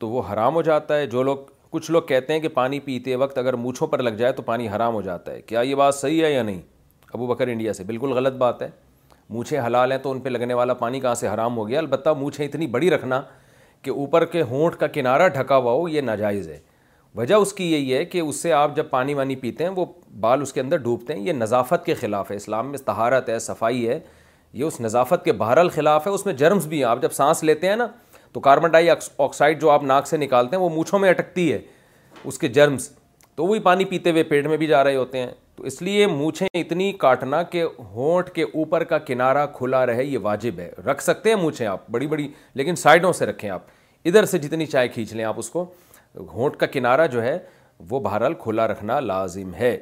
[0.00, 1.36] تو وہ حرام ہو جاتا ہے جو لوگ
[1.70, 4.68] کچھ لوگ کہتے ہیں کہ پانی پیتے وقت اگر مونچھوں پر لگ جائے تو پانی
[4.68, 6.60] حرام ہو جاتا ہے کیا یہ بات صحیح ہے یا نہیں
[7.14, 8.68] ابو بکر انڈیا سے بالکل غلط بات ہے
[9.30, 12.10] مونچھیں حلال ہیں تو ان پہ لگنے والا پانی کہاں سے حرام ہو گیا البتہ
[12.18, 13.20] مونچھیں اتنی بڑی رکھنا
[13.82, 16.58] کہ اوپر کے ہونٹ کا کنارہ ڈھکا ہوا ہو یہ ناجائز ہے
[17.16, 19.84] وجہ اس کی یہی ہے کہ اس سے آپ جب پانی وانی پیتے ہیں وہ
[20.20, 23.38] بال اس کے اندر ڈوبتے ہیں یہ نظافت کے خلاف ہے اسلام میں تہارت ہے
[23.38, 23.98] صفائی ہے
[24.52, 27.42] یہ اس نظافت کے بہرحال خلاف ہے اس میں جرمس بھی ہیں آپ جب سانس
[27.44, 27.86] لیتے ہیں نا
[28.36, 31.60] تو کاربن ڈائی آکسائڈ جو آپ ناک سے نکالتے ہیں وہ مونچھوں میں اٹکتی ہے
[32.24, 32.88] اس کے جرمس
[33.36, 36.06] تو وہی پانی پیتے ہوئے پیٹ میں بھی جا رہے ہوتے ہیں تو اس لیے
[36.06, 41.02] مونچھیں اتنی کاٹنا کہ ہونٹ کے اوپر کا کنارہ کھلا رہے یہ واجب ہے رکھ
[41.02, 42.28] سکتے ہیں مونچھیں آپ بڑی بڑی
[42.60, 43.62] لیکن سائڈوں سے رکھیں آپ
[44.04, 45.64] ادھر سے جتنی چائے کھینچ لیں آپ اس کو
[46.34, 47.36] ہونٹ کا کنارہ جو ہے
[47.90, 49.76] وہ بہرحال کھلا رکھنا لازم ہے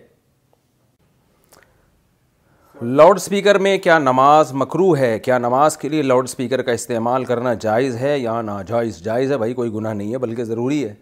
[2.82, 7.24] لاؤڈ اسپیکر میں کیا نماز مکرو ہے کیا نماز کے لیے لاؤڈ اسپیکر کا استعمال
[7.24, 10.92] کرنا جائز ہے یا ناجائز جائز ہے بھائی کوئی گناہ نہیں ہے بلکہ ضروری ہے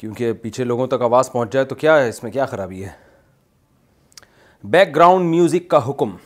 [0.00, 2.90] کیونکہ پیچھے لوگوں تک آواز پہنچ جائے تو کیا ہے اس میں کیا خرابی ہے
[4.70, 6.16] بیک گراؤنڈ میوزک کا حکم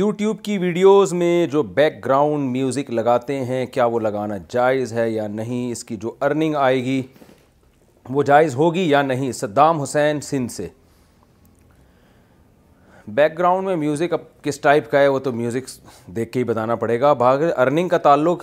[0.00, 5.08] یوٹیوب کی ویڈیوز میں جو بیک گراؤنڈ میوزک لگاتے ہیں کیا وہ لگانا جائز ہے
[5.10, 7.00] یا نہیں اس کی جو ارننگ آئے گی
[8.10, 10.68] وہ جائز ہوگی یا نہیں صدام حسین سندھ سے
[13.14, 15.68] بیک گراؤنڈ میں میوزک اب کس ٹائپ کا ہے وہ تو میوزک
[16.16, 18.42] دیکھ کے ہی بتانا پڑے گا بھاگ ارننگ کا تعلق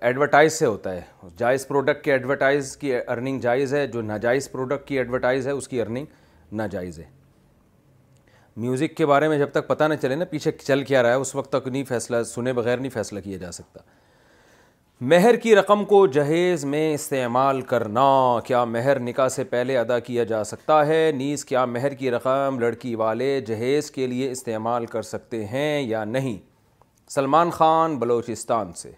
[0.00, 1.00] ایڈورٹائز سے ہوتا ہے
[1.38, 5.68] جائز پروڈکٹ کی ایڈورٹائز کی ارننگ جائز ہے جو ناجائز پروڈکٹ کی ایڈورٹائز ہے اس
[5.68, 6.06] کی ارننگ
[6.60, 7.04] ناجائز ہے
[8.56, 11.20] میوزک کے بارے میں جب تک پتہ نہ چلے نا پیچھے چل کیا رہا ہے
[11.26, 13.80] اس وقت تک نہیں فیصلہ سنے بغیر نہیں فیصلہ کیا جا سکتا
[15.00, 18.02] مہر کی رقم کو جہیز میں استعمال کرنا
[18.44, 22.56] کیا مہر نکاح سے پہلے ادا کیا جا سکتا ہے نیز کیا مہر کی رقم
[22.60, 26.36] لڑکی والے جہیز کے لیے استعمال کر سکتے ہیں یا نہیں
[27.14, 28.90] سلمان خان بلوچستان سے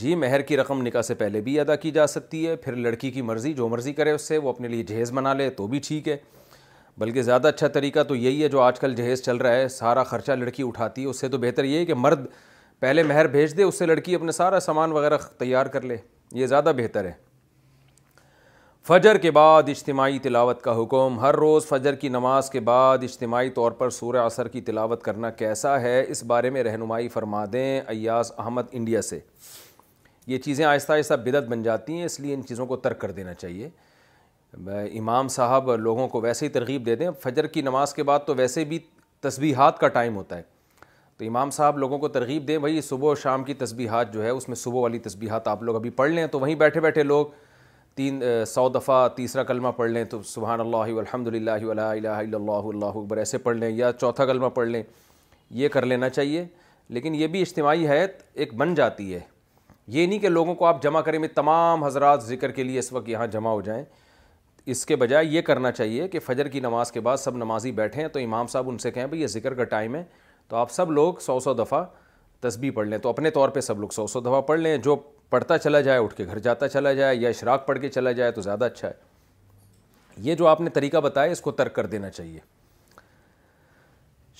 [0.00, 3.10] جی مہر کی رقم نکاح سے پہلے بھی ادا کی جا سکتی ہے پھر لڑکی
[3.10, 5.80] کی مرضی جو مرضی کرے اس سے وہ اپنے لیے جہیز بنا لے تو بھی
[5.86, 6.16] ٹھیک ہے
[6.98, 10.02] بلکہ زیادہ اچھا طریقہ تو یہی ہے جو آج کل جہیز چل رہا ہے سارا
[10.14, 12.26] خرچہ لڑکی اٹھاتی ہے اس سے تو بہتر یہ ہے کہ مرد
[12.82, 15.96] پہلے مہر بھیج دے اس سے لڑکی اپنا سارا سامان وغیرہ تیار کر لے
[16.34, 17.10] یہ زیادہ بہتر ہے
[18.88, 23.50] فجر کے بعد اجتماعی تلاوت کا حکم ہر روز فجر کی نماز کے بعد اجتماعی
[23.58, 27.80] طور پر سورہ اثر کی تلاوت کرنا کیسا ہے اس بارے میں رہنمائی فرما دیں
[27.88, 29.18] ایاز احمد انڈیا سے
[30.32, 33.10] یہ چیزیں آہستہ آہستہ بدعت بن جاتی ہیں اس لیے ان چیزوں کو ترک کر
[33.20, 33.68] دینا چاہیے
[34.98, 38.34] امام صاحب لوگوں کو ویسے ہی ترغیب دے دیں فجر کی نماز کے بعد تو
[38.38, 38.78] ویسے بھی
[39.28, 40.50] تسبیحات کا ٹائم ہوتا ہے
[41.18, 44.28] تو امام صاحب لوگوں کو ترغیب دیں بھائی صبح و شام کی تسبیحات جو ہے
[44.28, 47.26] اس میں صبح والی تسبیحات آپ لوگ ابھی پڑھ لیں تو وہیں بیٹھے بیٹھے لوگ
[47.94, 51.50] تین سو دفعہ تیسرا کلمہ پڑھ لیں تو سبحان اللہ الحمد للہ
[52.30, 54.82] اکبر ایسے پڑھ لیں یا چوتھا کلمہ پڑھ لیں
[55.60, 56.44] یہ کر لینا چاہیے
[56.96, 59.20] لیکن یہ بھی اجتماعی حیت ایک بن جاتی ہے
[59.92, 62.92] یہ نہیں کہ لوگوں کو آپ جمع کریں میں تمام حضرات ذکر کے لیے اس
[62.92, 63.84] وقت یہاں جمع ہو جائیں
[64.72, 68.06] اس کے بجائے یہ کرنا چاہیے کہ فجر کی نماز کے بعد سب نمازی بیٹھیں
[68.08, 70.02] تو امام صاحب ان سے کہیں بھائی یہ ذکر کا ٹائم ہے
[70.52, 71.82] تو آپ سب لوگ سو سو دفعہ
[72.40, 74.94] تسبیح پڑھ لیں تو اپنے طور پہ سب لوگ سو سو دفعہ پڑھ لیں جو
[75.30, 78.32] پڑھتا چلا جائے اٹھ کے گھر جاتا چلا جائے یا اشراق پڑھ کے چلا جائے
[78.32, 78.92] تو زیادہ اچھا ہے
[80.26, 82.40] یہ جو آپ نے طریقہ بتایا اس کو ترک کر دینا چاہیے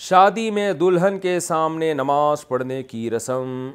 [0.09, 3.71] شادی میں دلہن کے سامنے نماز پڑھنے کی رسم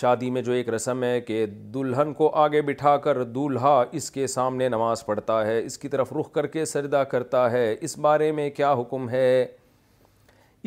[0.00, 4.26] شادی میں جو ایک رسم ہے کہ دلہن کو آگے بٹھا کر دولہا اس کے
[4.34, 8.32] سامنے نماز پڑھتا ہے اس کی طرف رخ کر کے سجدہ کرتا ہے اس بارے
[8.40, 9.28] میں کیا حکم ہے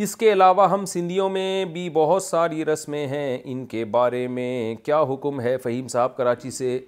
[0.04, 4.76] اس کے علاوہ ہم سندھیوں میں بھی بہت ساری رسمیں ہیں ان کے بارے میں
[4.84, 6.80] کیا حکم ہے فہیم صاحب کراچی سے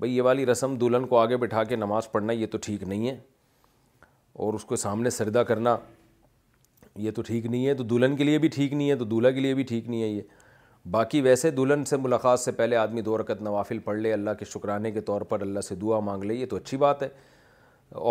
[0.00, 3.08] بھئی یہ والی رسم دلہن کو آگے بٹھا کے نماز پڑھنا یہ تو ٹھیک نہیں
[3.08, 3.16] ہے
[4.44, 5.76] اور اس کو سامنے سردہ کرنا
[7.04, 9.30] یہ تو ٹھیک نہیں ہے تو دلہن کے لیے بھی ٹھیک نہیں ہے تو دولہا
[9.30, 10.22] کے لیے بھی ٹھیک نہیں ہے یہ
[10.90, 14.44] باقی ویسے دلہن سے ملاقات سے پہلے آدمی دو رکت نوافل پڑھ لے اللہ کے
[14.54, 17.08] شکرانے کے طور پر اللہ سے دعا مانگ لے یہ تو اچھی بات ہے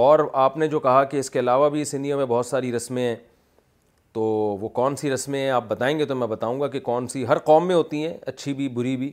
[0.03, 3.03] اور آپ نے جو کہا کہ اس کے علاوہ بھی سندھیوں میں بہت ساری رسمیں
[3.03, 3.15] ہیں
[4.13, 4.21] تو
[4.61, 7.37] وہ کون سی رسمیں آپ بتائیں گے تو میں بتاؤں گا کہ کون سی ہر
[7.49, 9.11] قوم میں ہوتی ہیں اچھی بھی بری بھی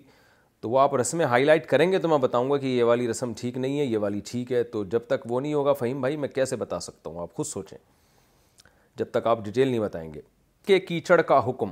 [0.61, 3.09] تو وہ آپ رسمیں ہائی لائٹ کریں گے تو میں بتاؤں گا کہ یہ والی
[3.09, 6.01] رسم ٹھیک نہیں ہے یہ والی ٹھیک ہے تو جب تک وہ نہیں ہوگا فہیم
[6.01, 7.77] بھائی میں کیسے بتا سکتا ہوں آپ خود سوچیں
[8.99, 10.21] جب تک آپ ڈیٹیل نہیں بتائیں گے
[10.67, 11.71] کہ کیچڑ کا حکم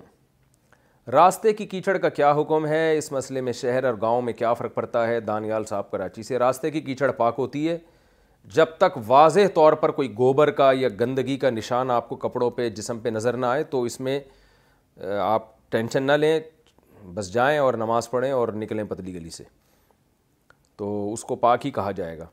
[1.12, 4.52] راستے کی کیچڑ کا کیا حکم ہے اس مسئلے میں شہر اور گاؤں میں کیا
[4.54, 7.78] فرق پڑتا ہے دانیال صاحب کراچی سے راستے کی کیچڑ پاک ہوتی ہے
[8.54, 12.50] جب تک واضح طور پر کوئی گوبر کا یا گندگی کا نشان آپ کو کپڑوں
[12.56, 14.18] پہ جسم پہ نظر نہ آئے تو اس میں
[15.22, 16.38] آپ ٹینشن نہ لیں
[17.14, 19.44] بس جائیں اور نماز پڑھیں اور نکلیں پتلی گلی سے
[20.76, 22.26] تو اس کو پاک ہی کہا جائے گا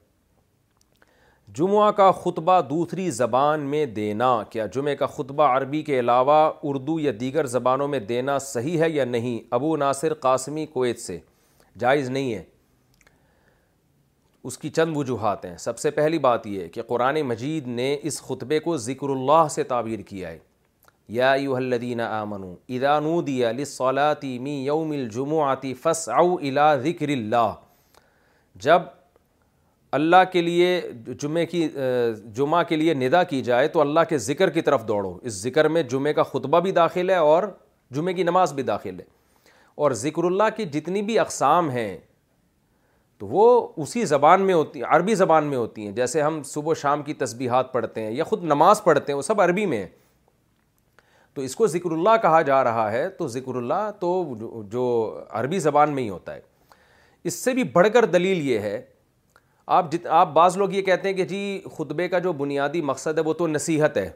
[1.58, 6.34] جمعہ کا خطبہ دوسری زبان میں دینا کیا جمعہ کا خطبہ عربی کے علاوہ
[6.64, 11.20] اردو یا دیگر زبانوں میں دینا صحیح ہے یا نہیں ابو ناصر قاسمی کویت سے
[11.80, 12.44] جائز نہیں ہے
[14.48, 18.22] اس کی چند وجوہات ہیں سب سے پہلی بات یہ کہ قرآن مجید نے اس
[18.22, 20.38] خطبے کو ذکر اللہ سے تعبیر کیا ہے
[21.18, 22.44] یا یو الدین آمن
[22.76, 24.34] ادانودیاتی
[24.66, 25.36] یو مل من یوم
[25.84, 27.54] فس او الا ذکر اللہ
[28.66, 28.82] جب
[29.98, 30.80] اللہ کے لیے
[31.22, 31.68] جمعے کی
[32.36, 35.68] جمعہ کے لیے ندا کی جائے تو اللہ کے ذکر کی طرف دوڑو اس ذکر
[35.78, 37.44] میں جمعہ کا خطبہ بھی داخل ہے اور
[37.96, 39.06] جمعہ کی نماز بھی داخل ہے
[39.84, 41.96] اور ذکر اللہ کی جتنی بھی اقسام ہیں
[43.22, 43.46] تو وہ
[43.84, 47.02] اسی زبان میں ہوتی ہیں عربی زبان میں ہوتی ہیں جیسے ہم صبح و شام
[47.10, 49.88] کی تسبیحات پڑھتے ہیں یا خود نماز پڑھتے ہیں وہ سب عربی میں ہیں
[51.34, 54.10] تو اس کو ذکر اللہ کہا جا رہا ہے تو ذکر اللہ تو
[54.72, 54.86] جو
[55.42, 56.40] عربی زبان میں ہی ہوتا ہے
[57.30, 58.82] اس سے بھی بڑھ کر دلیل یہ ہے
[59.78, 61.42] آپ جت آپ بعض لوگ یہ کہتے ہیں کہ جی
[61.78, 64.10] خطبے کا جو بنیادی مقصد ہے وہ تو نصیحت ہے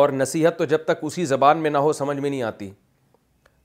[0.00, 2.70] اور نصیحت تو جب تک اسی زبان میں نہ ہو سمجھ میں نہیں آتی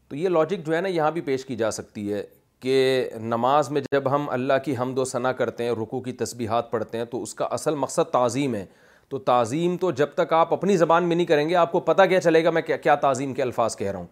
[0.09, 2.23] تو یہ لاجک جو ہے نا یہاں بھی پیش کی جا سکتی ہے
[2.61, 6.71] کہ نماز میں جب ہم اللہ کی حمد و ثنا کرتے ہیں رکو کی تسبیحات
[6.71, 8.65] پڑھتے ہیں تو اس کا اصل مقصد تعظیم ہے
[9.09, 12.01] تو تعظیم تو جب تک آپ اپنی زبان میں نہیں کریں گے آپ کو پتہ
[12.09, 14.07] کیا چلے گا میں کیا کیا تعظیم کے الفاظ کہہ رہا ہوں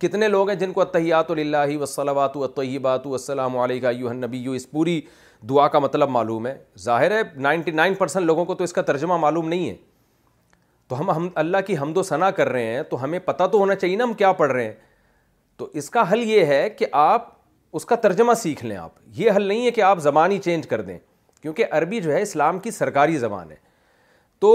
[0.00, 4.70] کتنے لوگ ہیں جن کو اتحیات اللہ وسلمات الطیبات السلام علیکہ یو النبی نبی اس
[4.70, 5.00] پوری
[5.48, 8.82] دعا کا مطلب معلوم ہے ظاہر ہے نائنٹی نائن پرسنٹ لوگوں کو تو اس کا
[8.92, 9.76] ترجمہ معلوم نہیں ہے
[10.88, 13.58] تو ہم ہم اللہ کی حمد و ثنا کر رہے ہیں تو ہمیں پتہ تو
[13.58, 14.72] ہونا چاہیے نا ہم کیا پڑھ رہے ہیں
[15.56, 17.32] تو اس کا حل یہ ہے کہ آپ
[17.76, 20.66] اس کا ترجمہ سیکھ لیں آپ یہ حل نہیں ہے کہ آپ زبان ہی چینج
[20.68, 20.98] کر دیں
[21.42, 23.56] کیونکہ عربی جو ہے اسلام کی سرکاری زبان ہے
[24.40, 24.50] تو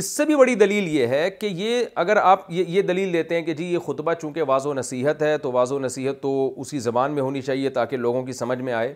[0.00, 3.34] اس سے بھی بڑی دلیل یہ ہے کہ یہ اگر آپ یہ یہ دلیل دیتے
[3.34, 6.52] ہیں کہ جی یہ خطبہ چونکہ واض و نصیحت ہے تو واض و نصیحت تو
[6.60, 8.92] اسی زبان میں ہونی چاہیے تاکہ لوگوں کی سمجھ میں آئے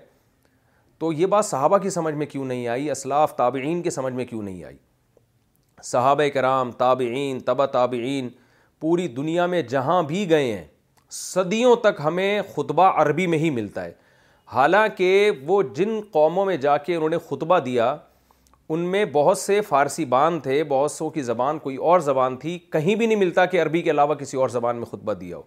[0.99, 4.25] تو یہ بات صحابہ کی سمجھ میں کیوں نہیں آئی اسلاف طابعین کے سمجھ میں
[4.25, 4.77] کیوں نہیں آئی
[5.85, 8.29] صحابہ کرام تابعین طبہ طابعین
[8.81, 10.65] پوری دنیا میں جہاں بھی گئے ہیں
[11.15, 13.93] صدیوں تک ہمیں خطبہ عربی میں ہی ملتا ہے
[14.53, 15.09] حالانکہ
[15.47, 17.95] وہ جن قوموں میں جا کے انہوں نے خطبہ دیا
[18.75, 22.59] ان میں بہت سے فارسی بان تھے بہت سو کی زبان کوئی اور زبان تھی
[22.73, 25.43] کہیں بھی نہیں ملتا کہ عربی کے علاوہ کسی اور زبان میں خطبہ دیا ہو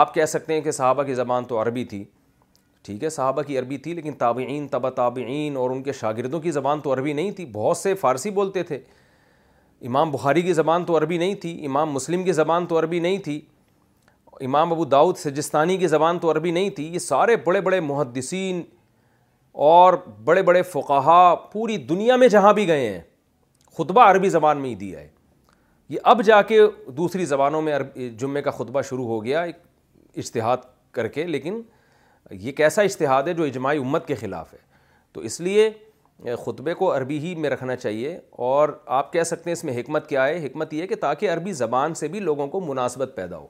[0.00, 2.02] آپ کہہ سکتے ہیں کہ صحابہ کی زبان تو عربی تھی
[2.86, 6.50] ٹھیک ہے صحابہ کی عربی تھی لیکن تابعین تبا تابعین اور ان کے شاگردوں کی
[6.58, 8.78] زبان تو عربی نہیں تھی بہت سے فارسی بولتے تھے
[9.86, 13.18] امام بخاری کی زبان تو عربی نہیں تھی امام مسلم کی زبان تو عربی نہیں
[13.24, 13.40] تھی
[14.44, 18.62] امام ابو داؤد سجستانی کی زبان تو عربی نہیں تھی یہ سارے بڑے بڑے محدثین
[19.66, 21.18] اور بڑے بڑے فقہا
[21.52, 23.00] پوری دنیا میں جہاں بھی گئے ہیں
[23.78, 25.06] خطبہ عربی زبان میں ہی دیا ہے
[25.88, 26.60] یہ اب جا کے
[26.96, 29.56] دوسری زبانوں میں عربی جمعے کا خطبہ شروع ہو گیا ایک
[30.24, 31.60] اشتہاد کر کے لیکن
[32.40, 34.58] یہ کیسا اشتہاد ہے جو اجماعی امت کے خلاف ہے
[35.12, 35.70] تو اس لیے
[36.44, 38.18] خطبے کو عربی ہی میں رکھنا چاہیے
[38.50, 41.32] اور آپ کہہ سکتے ہیں اس میں حکمت کیا ہے حکمت یہ ہے کہ تاکہ
[41.32, 43.46] عربی زبان سے بھی لوگوں کو مناسبت پیدا ہو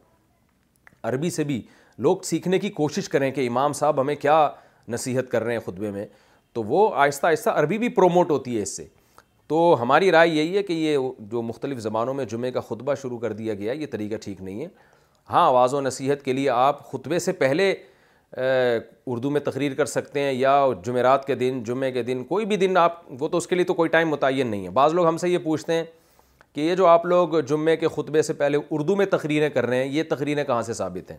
[1.05, 1.61] عربی سے بھی
[2.03, 4.49] لوگ سیکھنے کی کوشش کریں کہ امام صاحب ہمیں کیا
[4.89, 6.07] نصیحت کر رہے ہیں خطبے میں
[6.53, 8.85] تو وہ آہستہ آہستہ عربی بھی پروموٹ ہوتی ہے اس سے
[9.49, 10.99] تو ہماری رائے یہی ہے کہ یہ
[11.31, 14.61] جو مختلف زبانوں میں جمعے کا خطبہ شروع کر دیا گیا یہ طریقہ ٹھیک نہیں
[14.63, 14.69] ہے
[15.31, 17.73] ہاں آواز و نصیحت کے لیے آپ خطبے سے پہلے
[19.07, 22.57] اردو میں تقریر کر سکتے ہیں یا جمعرات کے دن جمعے کے دن کوئی بھی
[22.57, 25.07] دن آپ وہ تو اس کے لیے تو کوئی ٹائم متعین نہیں ہے بعض لوگ
[25.09, 25.85] ہم سے یہ پوچھتے ہیں
[26.55, 29.85] کہ یہ جو آپ لوگ جمعے کے خطبے سے پہلے اردو میں تقریریں کر رہے
[29.85, 31.17] ہیں یہ تقریریں کہاں سے ثابت ہیں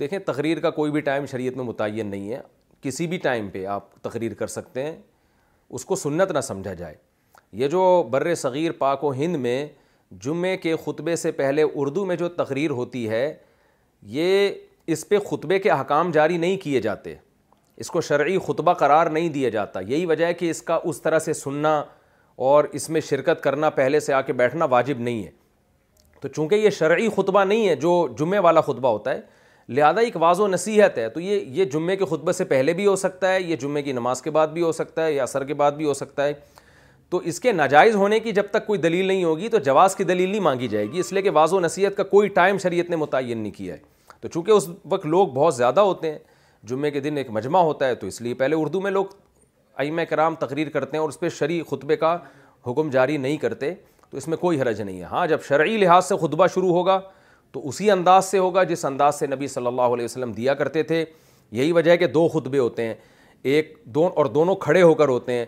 [0.00, 2.40] دیکھیں تقریر کا کوئی بھی ٹائم شریعت میں متعین نہیں ہے
[2.82, 4.96] کسی بھی ٹائم پہ آپ تقریر کر سکتے ہیں
[5.78, 6.94] اس کو سنت نہ سمجھا جائے
[7.62, 7.80] یہ جو
[8.10, 9.66] بر صغیر پاک و ہند میں
[10.24, 13.32] جمعے کے خطبے سے پہلے اردو میں جو تقریر ہوتی ہے
[14.16, 14.50] یہ
[14.94, 17.14] اس پہ خطبے کے احکام جاری نہیں کیے جاتے
[17.84, 21.00] اس کو شرعی خطبہ قرار نہیں دیا جاتا یہی وجہ ہے کہ اس کا اس
[21.02, 21.82] طرح سے سننا
[22.48, 25.30] اور اس میں شرکت کرنا پہلے سے آ کے بیٹھنا واجب نہیں ہے
[26.20, 29.20] تو چونکہ یہ شرعی خطبہ نہیں ہے جو جمعے والا خطبہ ہوتا ہے
[29.76, 32.86] لہذا ایک واض و نصیحت ہے تو یہ یہ جمعے کے خطبے سے پہلے بھی
[32.86, 35.44] ہو سکتا ہے یہ جمعے کی نماز کے بعد بھی ہو سکتا ہے یا اثر
[35.44, 36.32] کے بعد بھی ہو سکتا ہے
[37.10, 40.04] تو اس کے ناجائز ہونے کی جب تک کوئی دلیل نہیں ہوگی تو جواز کی
[40.04, 42.90] دلیل نہیں مانگی جائے گی اس لیے کہ واض و نصیحت کا کوئی ٹائم شریعت
[42.90, 43.78] نے متعین نہیں کیا ہے
[44.20, 46.18] تو چونکہ اس وقت لوگ بہت زیادہ ہوتے ہیں
[46.70, 49.04] جمعے کے دن ایک مجمع ہوتا ہے تو اس لیے پہلے اردو میں لوگ
[49.78, 52.16] ائمہ کرام تقریر کرتے ہیں اور اس پہ شرعی خطبے کا
[52.66, 53.72] حکم جاری نہیں کرتے
[54.10, 56.98] تو اس میں کوئی حرج نہیں ہے ہاں جب شرعی لحاظ سے خطبہ شروع ہوگا
[57.52, 60.82] تو اسی انداز سے ہوگا جس انداز سے نبی صلی اللہ علیہ وسلم دیا کرتے
[60.82, 61.04] تھے
[61.50, 62.94] یہی وجہ ہے کہ دو خطبے ہوتے ہیں
[63.52, 65.46] ایک دون اور دونوں کھڑے ہو کر ہوتے ہیں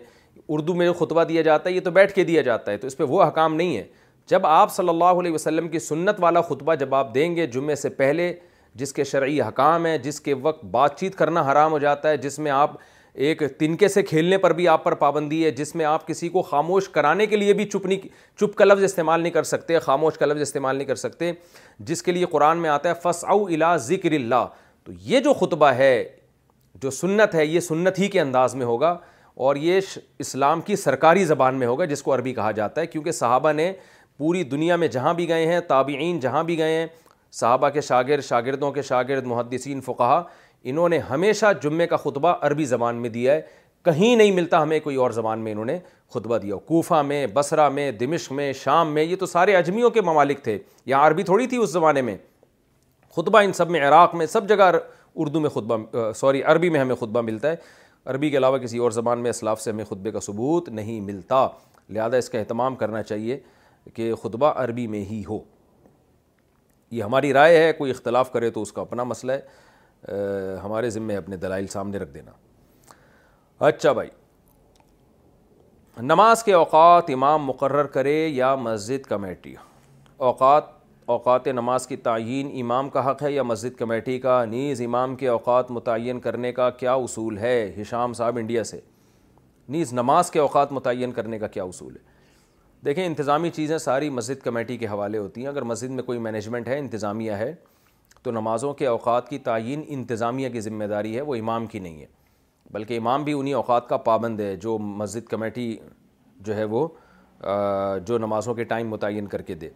[0.48, 2.86] اردو میں جو خطبہ دیا جاتا ہے یہ تو بیٹھ کے دیا جاتا ہے تو
[2.86, 3.84] اس پہ وہ حکام نہیں ہے
[4.28, 7.74] جب آپ صلی اللہ علیہ وسلم کی سنت والا خطبہ جب آپ دیں گے جمعے
[7.76, 8.32] سے پہلے
[8.80, 12.16] جس کے شرعی حکام ہیں جس کے وقت بات چیت کرنا حرام ہو جاتا ہے
[12.16, 12.74] جس میں آپ
[13.14, 16.42] ایک تنکے سے کھیلنے پر بھی آپ پر پابندی ہے جس میں آپ کسی کو
[16.42, 17.98] خاموش کرانے کے لیے بھی چپنی
[18.40, 21.32] چپ کا لفظ استعمال نہیں کر سکتے خاموش کا لفظ استعمال نہیں کر سکتے
[21.86, 24.46] جس کے لیے قرآن میں آتا ہے فص او الا ذکر اللہ
[24.84, 26.04] تو یہ جو خطبہ ہے
[26.82, 28.96] جو سنت ہے یہ سنت ہی کے انداز میں ہوگا
[29.44, 29.80] اور یہ
[30.20, 33.72] اسلام کی سرکاری زبان میں ہوگا جس کو عربی کہا جاتا ہے کیونکہ صحابہ نے
[34.18, 36.86] پوری دنیا میں جہاں بھی گئے ہیں تابعین جہاں بھی گئے ہیں
[37.34, 40.22] صحابہ کے شاگرد شاگردوں کے شاگرد محدثین فقہ
[40.70, 43.40] انہوں نے ہمیشہ جمعے کا خطبہ عربی زبان میں دیا ہے
[43.84, 45.78] کہیں نہیں ملتا ہمیں کوئی اور زبان میں انہوں نے
[46.14, 50.00] خطبہ دیا کوفہ میں بصرہ میں دمشق میں شام میں یہ تو سارے اجمیوں کے
[50.02, 52.16] ممالک تھے یہاں عربی تھوڑی تھی اس زمانے میں
[53.16, 54.70] خطبہ ان سب میں عراق میں سب جگہ
[55.22, 57.56] اردو میں خطبہ سوری عربی میں ہمیں خطبہ ملتا ہے
[58.12, 61.46] عربی کے علاوہ کسی اور زبان میں اسلاف سے ہمیں خطبے کا ثبوت نہیں ملتا
[61.90, 63.38] لہذا اس کا اہتمام کرنا چاہیے
[63.94, 65.38] کہ خطبہ عربی میں ہی ہو
[66.90, 69.40] یہ ہماری رائے ہے کوئی اختلاف کرے تو اس کا اپنا مسئلہ ہے
[70.64, 72.30] ہمارے ذمے اپنے دلائل سامنے رکھ دینا
[73.66, 74.08] اچھا بھائی
[76.02, 79.54] نماز کے اوقات امام مقرر کرے یا مسجد کمیٹی
[80.30, 80.64] اوقات
[81.12, 85.28] اوقات نماز کی تعین امام کا حق ہے یا مسجد کمیٹی کا نیز امام کے
[85.28, 88.80] اوقات متعین کرنے کا کیا اصول ہے ہشام صاحب انڈیا سے
[89.68, 92.10] نیز نماز کے اوقات متعین کرنے کا کیا اصول ہے
[92.84, 96.68] دیکھیں انتظامی چیزیں ساری مسجد کمیٹی کے حوالے ہوتی ہیں اگر مسجد میں کوئی مینجمنٹ
[96.68, 97.54] ہے انتظامیہ ہے
[98.24, 102.00] تو نمازوں کے اوقات کی تعین انتظامیہ کی ذمہ داری ہے وہ امام کی نہیں
[102.00, 102.06] ہے
[102.72, 105.74] بلکہ امام بھی انہی اوقات کا پابند ہے جو مسجد کمیٹی
[106.46, 106.86] جو ہے وہ
[108.06, 109.68] جو نمازوں کے ٹائم متعین کر کے دے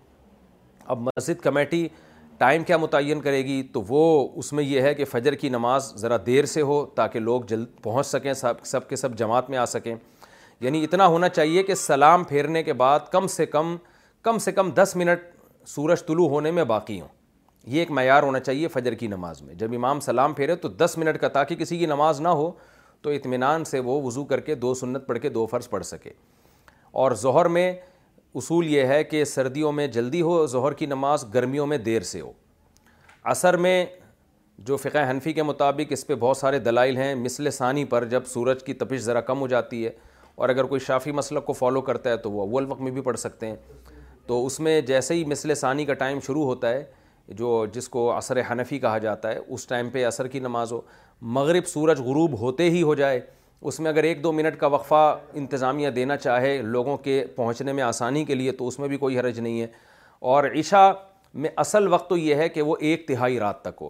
[0.94, 1.86] اب مسجد کمیٹی
[2.38, 4.00] ٹائم کیا متعین کرے گی تو وہ
[4.38, 7.66] اس میں یہ ہے کہ فجر کی نماز ذرا دیر سے ہو تاکہ لوگ جلد
[7.82, 9.94] پہنچ سکیں سب سب کے سب جماعت میں آ سکیں
[10.60, 13.76] یعنی اتنا ہونا چاہیے کہ سلام پھیرنے کے بعد کم سے کم
[14.24, 17.15] کم سے کم دس منٹ سورج طلوع ہونے میں باقی ہوں
[17.74, 20.96] یہ ایک معیار ہونا چاہیے فجر کی نماز میں جب امام سلام پھیرے تو دس
[20.98, 22.50] منٹ کا تاکہ کسی کی نماز نہ ہو
[23.02, 26.10] تو اطمینان سے وہ وضو کر کے دو سنت پڑھ کے دو فرض پڑھ سکے
[27.04, 27.72] اور ظہر میں
[28.34, 32.20] اصول یہ ہے کہ سردیوں میں جلدی ہو ظہر کی نماز گرمیوں میں دیر سے
[32.20, 32.30] ہو
[33.32, 33.84] عصر میں
[34.66, 38.26] جو فقہ حنفی کے مطابق اس پہ بہت سارے دلائل ہیں مثل ثانی پر جب
[38.26, 39.90] سورج کی تپش ذرا کم ہو جاتی ہے
[40.36, 43.00] اور اگر کوئی شافی مسلک کو فالو کرتا ہے تو وہ اول وقت میں بھی
[43.02, 43.56] پڑھ سکتے ہیں
[44.26, 46.84] تو اس میں جیسے ہی مثل ثانی کا ٹائم شروع ہوتا ہے
[47.34, 50.80] جو جس کو عصر حنفی کہا جاتا ہے اس ٹائم پہ عصر کی نماز ہو
[51.36, 53.20] مغرب سورج غروب ہوتے ہی ہو جائے
[53.68, 57.82] اس میں اگر ایک دو منٹ کا وقفہ انتظامیہ دینا چاہے لوگوں کے پہنچنے میں
[57.82, 59.66] آسانی کے لیے تو اس میں بھی کوئی حرج نہیں ہے
[60.34, 60.90] اور عشاء
[61.44, 63.88] میں اصل وقت تو یہ ہے کہ وہ ایک تہائی رات تک ہو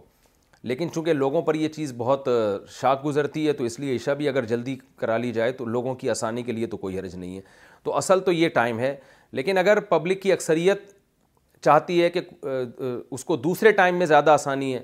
[0.69, 2.29] لیکن چونکہ لوگوں پر یہ چیز بہت
[2.81, 5.95] شاک گزرتی ہے تو اس لیے عشاء بھی اگر جلدی کرا لی جائے تو لوگوں
[5.95, 7.41] کی آسانی کے لیے تو کوئی حرج نہیں ہے
[7.85, 8.95] تو اصل تو یہ ٹائم ہے
[9.33, 10.81] لیکن اگر پبلک کی اکثریت
[11.65, 12.21] چاہتی ہے کہ
[13.11, 14.83] اس کو دوسرے ٹائم میں زیادہ آسانی ہے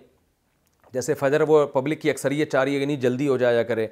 [0.93, 3.87] جیسے فجر وہ پبلک کی اکثریت چاہ رہی ہے کہ نہیں جلدی ہو جایا کرے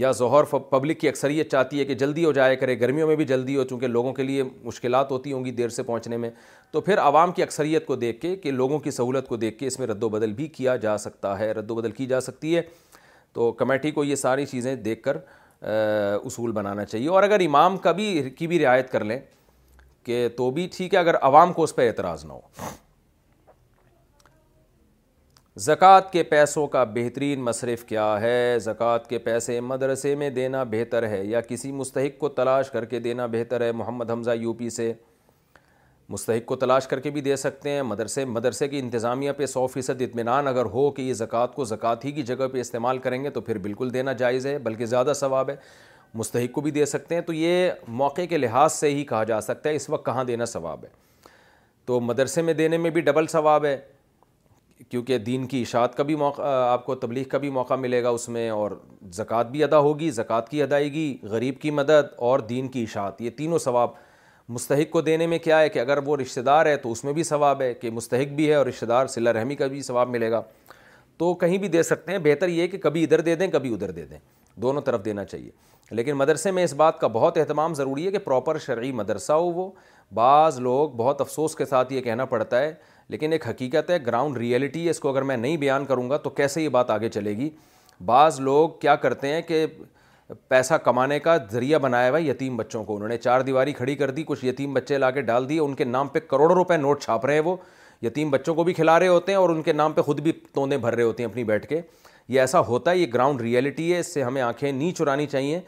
[0.00, 3.24] یا ظہر پبلک کی اکثریت چاہتی ہے کہ جلدی ہو جایا کرے گرمیوں میں بھی
[3.24, 6.30] جلدی ہو چونکہ لوگوں کے لیے مشکلات ہوتی ہوں گی دیر سے پہنچنے میں
[6.72, 9.66] تو پھر عوام کی اکثریت کو دیکھ کے کہ لوگوں کی سہولت کو دیکھ کے
[9.66, 12.20] اس میں رد و بدل بھی کیا جا سکتا ہے رد و بدل کی جا
[12.20, 12.62] سکتی ہے
[13.32, 15.16] تو کمیٹی کو یہ ساری چیزیں دیکھ کر
[16.24, 19.18] اصول بنانا چاہیے اور اگر امام کا بھی کی بھی رعایت کر لیں
[20.08, 22.68] کہ تو بھی ٹھیک ہے اگر عوام کو اس پہ اعتراض نہ ہو
[25.64, 31.06] زکوٰۃ کے پیسوں کا بہترین مصرف کیا ہے زکوٰۃ کے پیسے مدرسے میں دینا بہتر
[31.08, 34.70] ہے یا کسی مستحق کو تلاش کر کے دینا بہتر ہے محمد حمزہ یو پی
[34.76, 34.92] سے
[36.16, 39.66] مستحق کو تلاش کر کے بھی دے سکتے ہیں مدرسے مدرسے کی انتظامیہ پہ سو
[39.74, 43.22] فیصد اطمینان اگر ہو کہ یہ زکوٰۃ کو زکوٰۃ ہی کی جگہ پہ استعمال کریں
[43.24, 45.56] گے تو پھر بالکل دینا جائز ہے بلکہ زیادہ ثواب ہے
[46.14, 49.40] مستحق کو بھی دے سکتے ہیں تو یہ موقع کے لحاظ سے ہی کہا جا
[49.40, 50.88] سکتا ہے اس وقت کہاں دینا ثواب ہے
[51.86, 53.76] تو مدرسے میں دینے میں بھی ڈبل ثواب ہے
[54.88, 58.08] کیونکہ دین کی اشاعت کا بھی موقع آپ کو تبلیغ کا بھی موقع ملے گا
[58.08, 58.70] اس میں اور
[59.12, 63.30] زکوٰۃ بھی ادا ہوگی زکوٰۃ کی ادائیگی غریب کی مدد اور دین کی اشاعت یہ
[63.36, 63.90] تینوں ثواب
[64.48, 67.12] مستحق کو دینے میں کیا ہے کہ اگر وہ رشتہ دار ہے تو اس میں
[67.12, 70.10] بھی ثواب ہے کہ مستحق بھی ہے اور رشتہ دار صلی رحمی کا بھی ثواب
[70.10, 70.42] ملے گا
[71.18, 73.90] تو کہیں بھی دے سکتے ہیں بہتر یہ کہ کبھی ادھر دے دیں کبھی ادھر
[73.90, 74.18] دے دیں
[74.62, 75.50] دونوں طرف دینا چاہیے
[75.98, 79.50] لیکن مدرسے میں اس بات کا بہت اہتمام ضروری ہے کہ پراپر شرعی مدرسہ ہو
[79.52, 79.70] وہ
[80.14, 82.72] بعض لوگ بہت افسوس کے ساتھ یہ کہنا پڑتا ہے
[83.14, 86.30] لیکن ایک حقیقت ہے گراؤنڈ ریئلٹی اس کو اگر میں نہیں بیان کروں گا تو
[86.40, 87.48] کیسے یہ بات آگے چلے گی
[88.10, 89.64] بعض لوگ کیا کرتے ہیں کہ
[90.48, 93.94] پیسہ کمانے کا ذریعہ بنایا ہوا ہے یتیم بچوں کو انہوں نے چار دیواری کھڑی
[94.02, 96.76] کر دی کچھ یتیم بچے لا کے ڈال دی ان کے نام پہ کروڑوں روپے
[96.76, 97.56] نوٹ چھاپ رہے ہیں وہ
[98.02, 100.32] یتیم بچوں کو بھی کھلا رہے ہوتے ہیں اور ان کے نام پہ خود بھی
[100.54, 101.80] توندے بھر رہے ہوتے ہیں اپنی بیٹھ کے
[102.28, 105.60] یہ ایسا ہوتا ہے یہ گراؤنڈ ریئلٹی ہے اس سے ہمیں آنکھیں نہیں چرانی چاہیے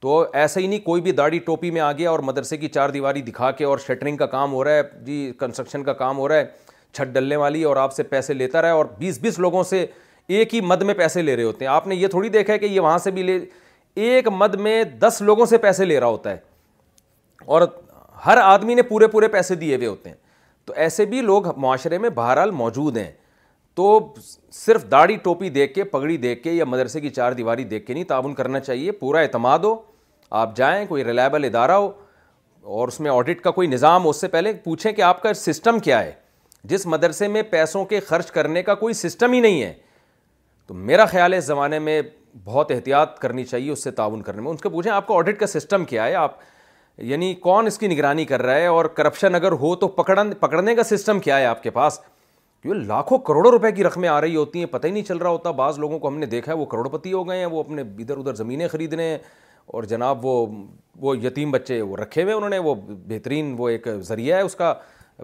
[0.00, 2.90] تو ایسا ہی نہیں کوئی بھی داڑھی ٹوپی میں آ گیا اور مدرسے کی چار
[2.90, 6.28] دیواری دکھا کے اور شیٹرنگ کا کام ہو رہا ہے جی کنسٹرکشن کا کام ہو
[6.28, 6.46] رہا ہے
[6.92, 9.84] چھت ڈلنے والی اور آپ سے پیسے لیتا رہا ہے اور بیس بیس لوگوں سے
[10.28, 12.58] ایک ہی مد میں پیسے لے رہے ہوتے ہیں آپ نے یہ تھوڑی دیکھا ہے
[12.58, 13.38] کہ یہ وہاں سے بھی لے
[14.06, 16.36] ایک مد میں دس لوگوں سے پیسے لے رہا ہوتا ہے
[17.46, 17.62] اور
[18.26, 20.16] ہر آدمی نے پورے پورے پیسے دیے ہوئے ہوتے ہیں
[20.66, 23.10] تو ایسے بھی لوگ معاشرے میں بہرحال موجود ہیں
[23.78, 23.98] تو
[24.52, 27.94] صرف داڑھی ٹوپی دیکھ کے پگڑی دیکھ کے یا مدرسے کی چار دیواری دیکھ کے
[27.94, 29.74] نہیں تعاون کرنا چاہیے پورا اعتماد ہو
[30.40, 31.90] آپ جائیں کوئی ریلائبل ادارہ ہو
[32.78, 35.32] اور اس میں آڈٹ کا کوئی نظام ہو اس سے پہلے پوچھیں کہ آپ کا
[35.42, 36.10] سسٹم کیا ہے
[36.72, 39.72] جس مدرسے میں پیسوں کے خرچ کرنے کا کوئی سسٹم ہی نہیں ہے
[40.66, 42.00] تو میرا خیال ہے اس زمانے میں
[42.44, 45.38] بہت احتیاط کرنی چاہیے اس سے تعاون کرنے میں ان سے پوچھیں آپ کا آڈٹ
[45.40, 46.36] کا سسٹم کیا ہے آپ
[47.12, 50.74] یعنی کون اس کی نگرانی کر رہا ہے اور کرپشن اگر ہو تو پکڑ پکڑنے
[50.74, 52.00] کا سسٹم کیا ہے آپ کے پاس
[52.62, 55.30] کیوں لاکھوں کروڑوں روپے کی رقمیں آ رہی ہوتی ہیں پتہ ہی نہیں چل رہا
[55.30, 57.60] ہوتا بعض لوگوں کو ہم نے دیکھا ہے وہ کروڑ پتی ہو گئے ہیں وہ
[57.60, 59.18] اپنے ادھر ادھر زمینیں خرید رہے ہیں
[59.74, 60.32] اور جناب وہ
[61.00, 62.74] وہ یتیم بچے وہ رکھے ہوئے انہوں نے وہ
[63.08, 64.72] بہترین وہ ایک ذریعہ ہے اس کا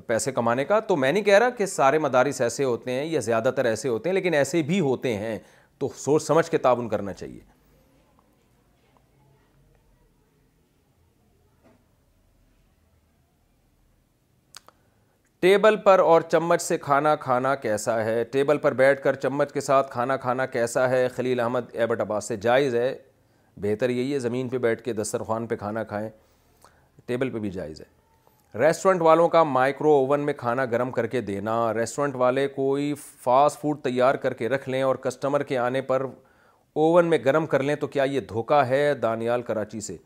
[0.07, 3.21] پیسے کمانے کا تو میں نہیں کہہ رہا کہ سارے مدارس ایسے ہوتے ہیں یا
[3.31, 5.39] زیادہ تر ایسے ہوتے ہیں لیکن ایسے بھی ہوتے ہیں
[5.79, 7.41] تو سوچ سمجھ کے تعاون کرنا چاہیے
[15.45, 19.61] ٹیبل پر اور چمچ سے کھانا کھانا کیسا ہے ٹیبل پر بیٹھ کر چمچ کے
[19.61, 22.95] ساتھ کھانا کھانا کیسا ہے خلیل احمد ایبٹ عباس سے جائز ہے
[23.63, 26.09] بہتر یہی ہے زمین پہ بیٹھ کے دسترخوان پہ کھانا کھائیں
[27.07, 31.21] ٹیبل پہ بھی جائز ہے ریسٹورنٹ والوں کا مائکرو اوون میں کھانا گرم کر کے
[31.31, 32.93] دینا ریسٹورنٹ والے کوئی
[33.25, 36.05] فاسٹ فوڈ تیار کر کے رکھ لیں اور کسٹمر کے آنے پر
[36.73, 39.97] اوون میں گرم کر لیں تو کیا یہ دھوکہ ہے دانیال کراچی سے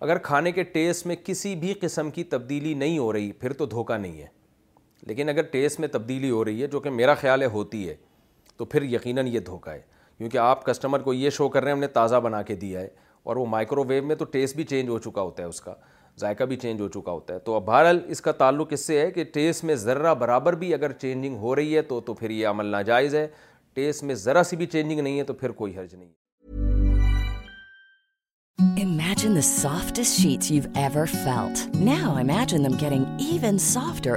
[0.00, 3.66] اگر کھانے کے ٹیسٹ میں کسی بھی قسم کی تبدیلی نہیں ہو رہی پھر تو
[3.76, 4.26] دھوکہ نہیں ہے
[5.06, 7.94] لیکن اگر ٹیسٹ میں تبدیلی ہو رہی ہے جو کہ میرا خیال ہے ہوتی ہے
[8.56, 9.80] تو پھر یقیناً یہ دھوکہ ہے
[10.18, 12.80] کیونکہ آپ کسٹمر کو یہ شو کر رہے ہیں ہم نے تازہ بنا کے دیا
[12.80, 12.88] ہے
[13.24, 15.74] اور وہ مائکرو ویو میں تو ٹیسٹ بھی چینج ہو چکا ہوتا ہے اس کا
[16.20, 19.00] ذائقہ بھی چینج ہو چکا ہوتا ہے تو اب بہرحال اس کا تعلق اس سے
[19.00, 22.30] ہے کہ ٹیسٹ میں ذرہ برابر بھی اگر چینجنگ ہو رہی ہے تو تو پھر
[22.30, 23.26] یہ عمل ناجائز ہے
[23.74, 26.08] ٹیسٹ میں ذرا سی بھی چینجنگ نہیں ہے تو پھر کوئی حرج نہیں
[29.42, 34.16] softest sheet ever felt them imagining even softer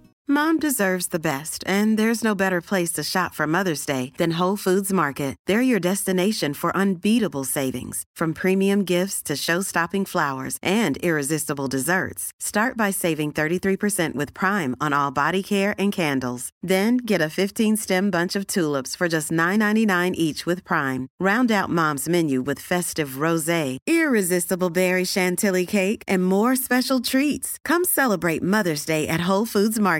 [0.27, 4.37] Mom deserves the best, and there's no better place to shop for Mother's Day than
[4.37, 5.35] Whole Foods Market.
[5.47, 12.31] They're your destination for unbeatable savings, from premium gifts to show-stopping flowers and irresistible desserts.
[12.39, 16.51] Start by saving 33% with Prime on all body care and candles.
[16.61, 21.07] Then get a 15-stem bunch of tulips for just $9.99 each with Prime.
[21.19, 27.57] Round out Mom's menu with festive rosé, irresistible berry chantilly cake, and more special treats.
[27.65, 29.99] Come celebrate Mother's Day at Whole Foods Market.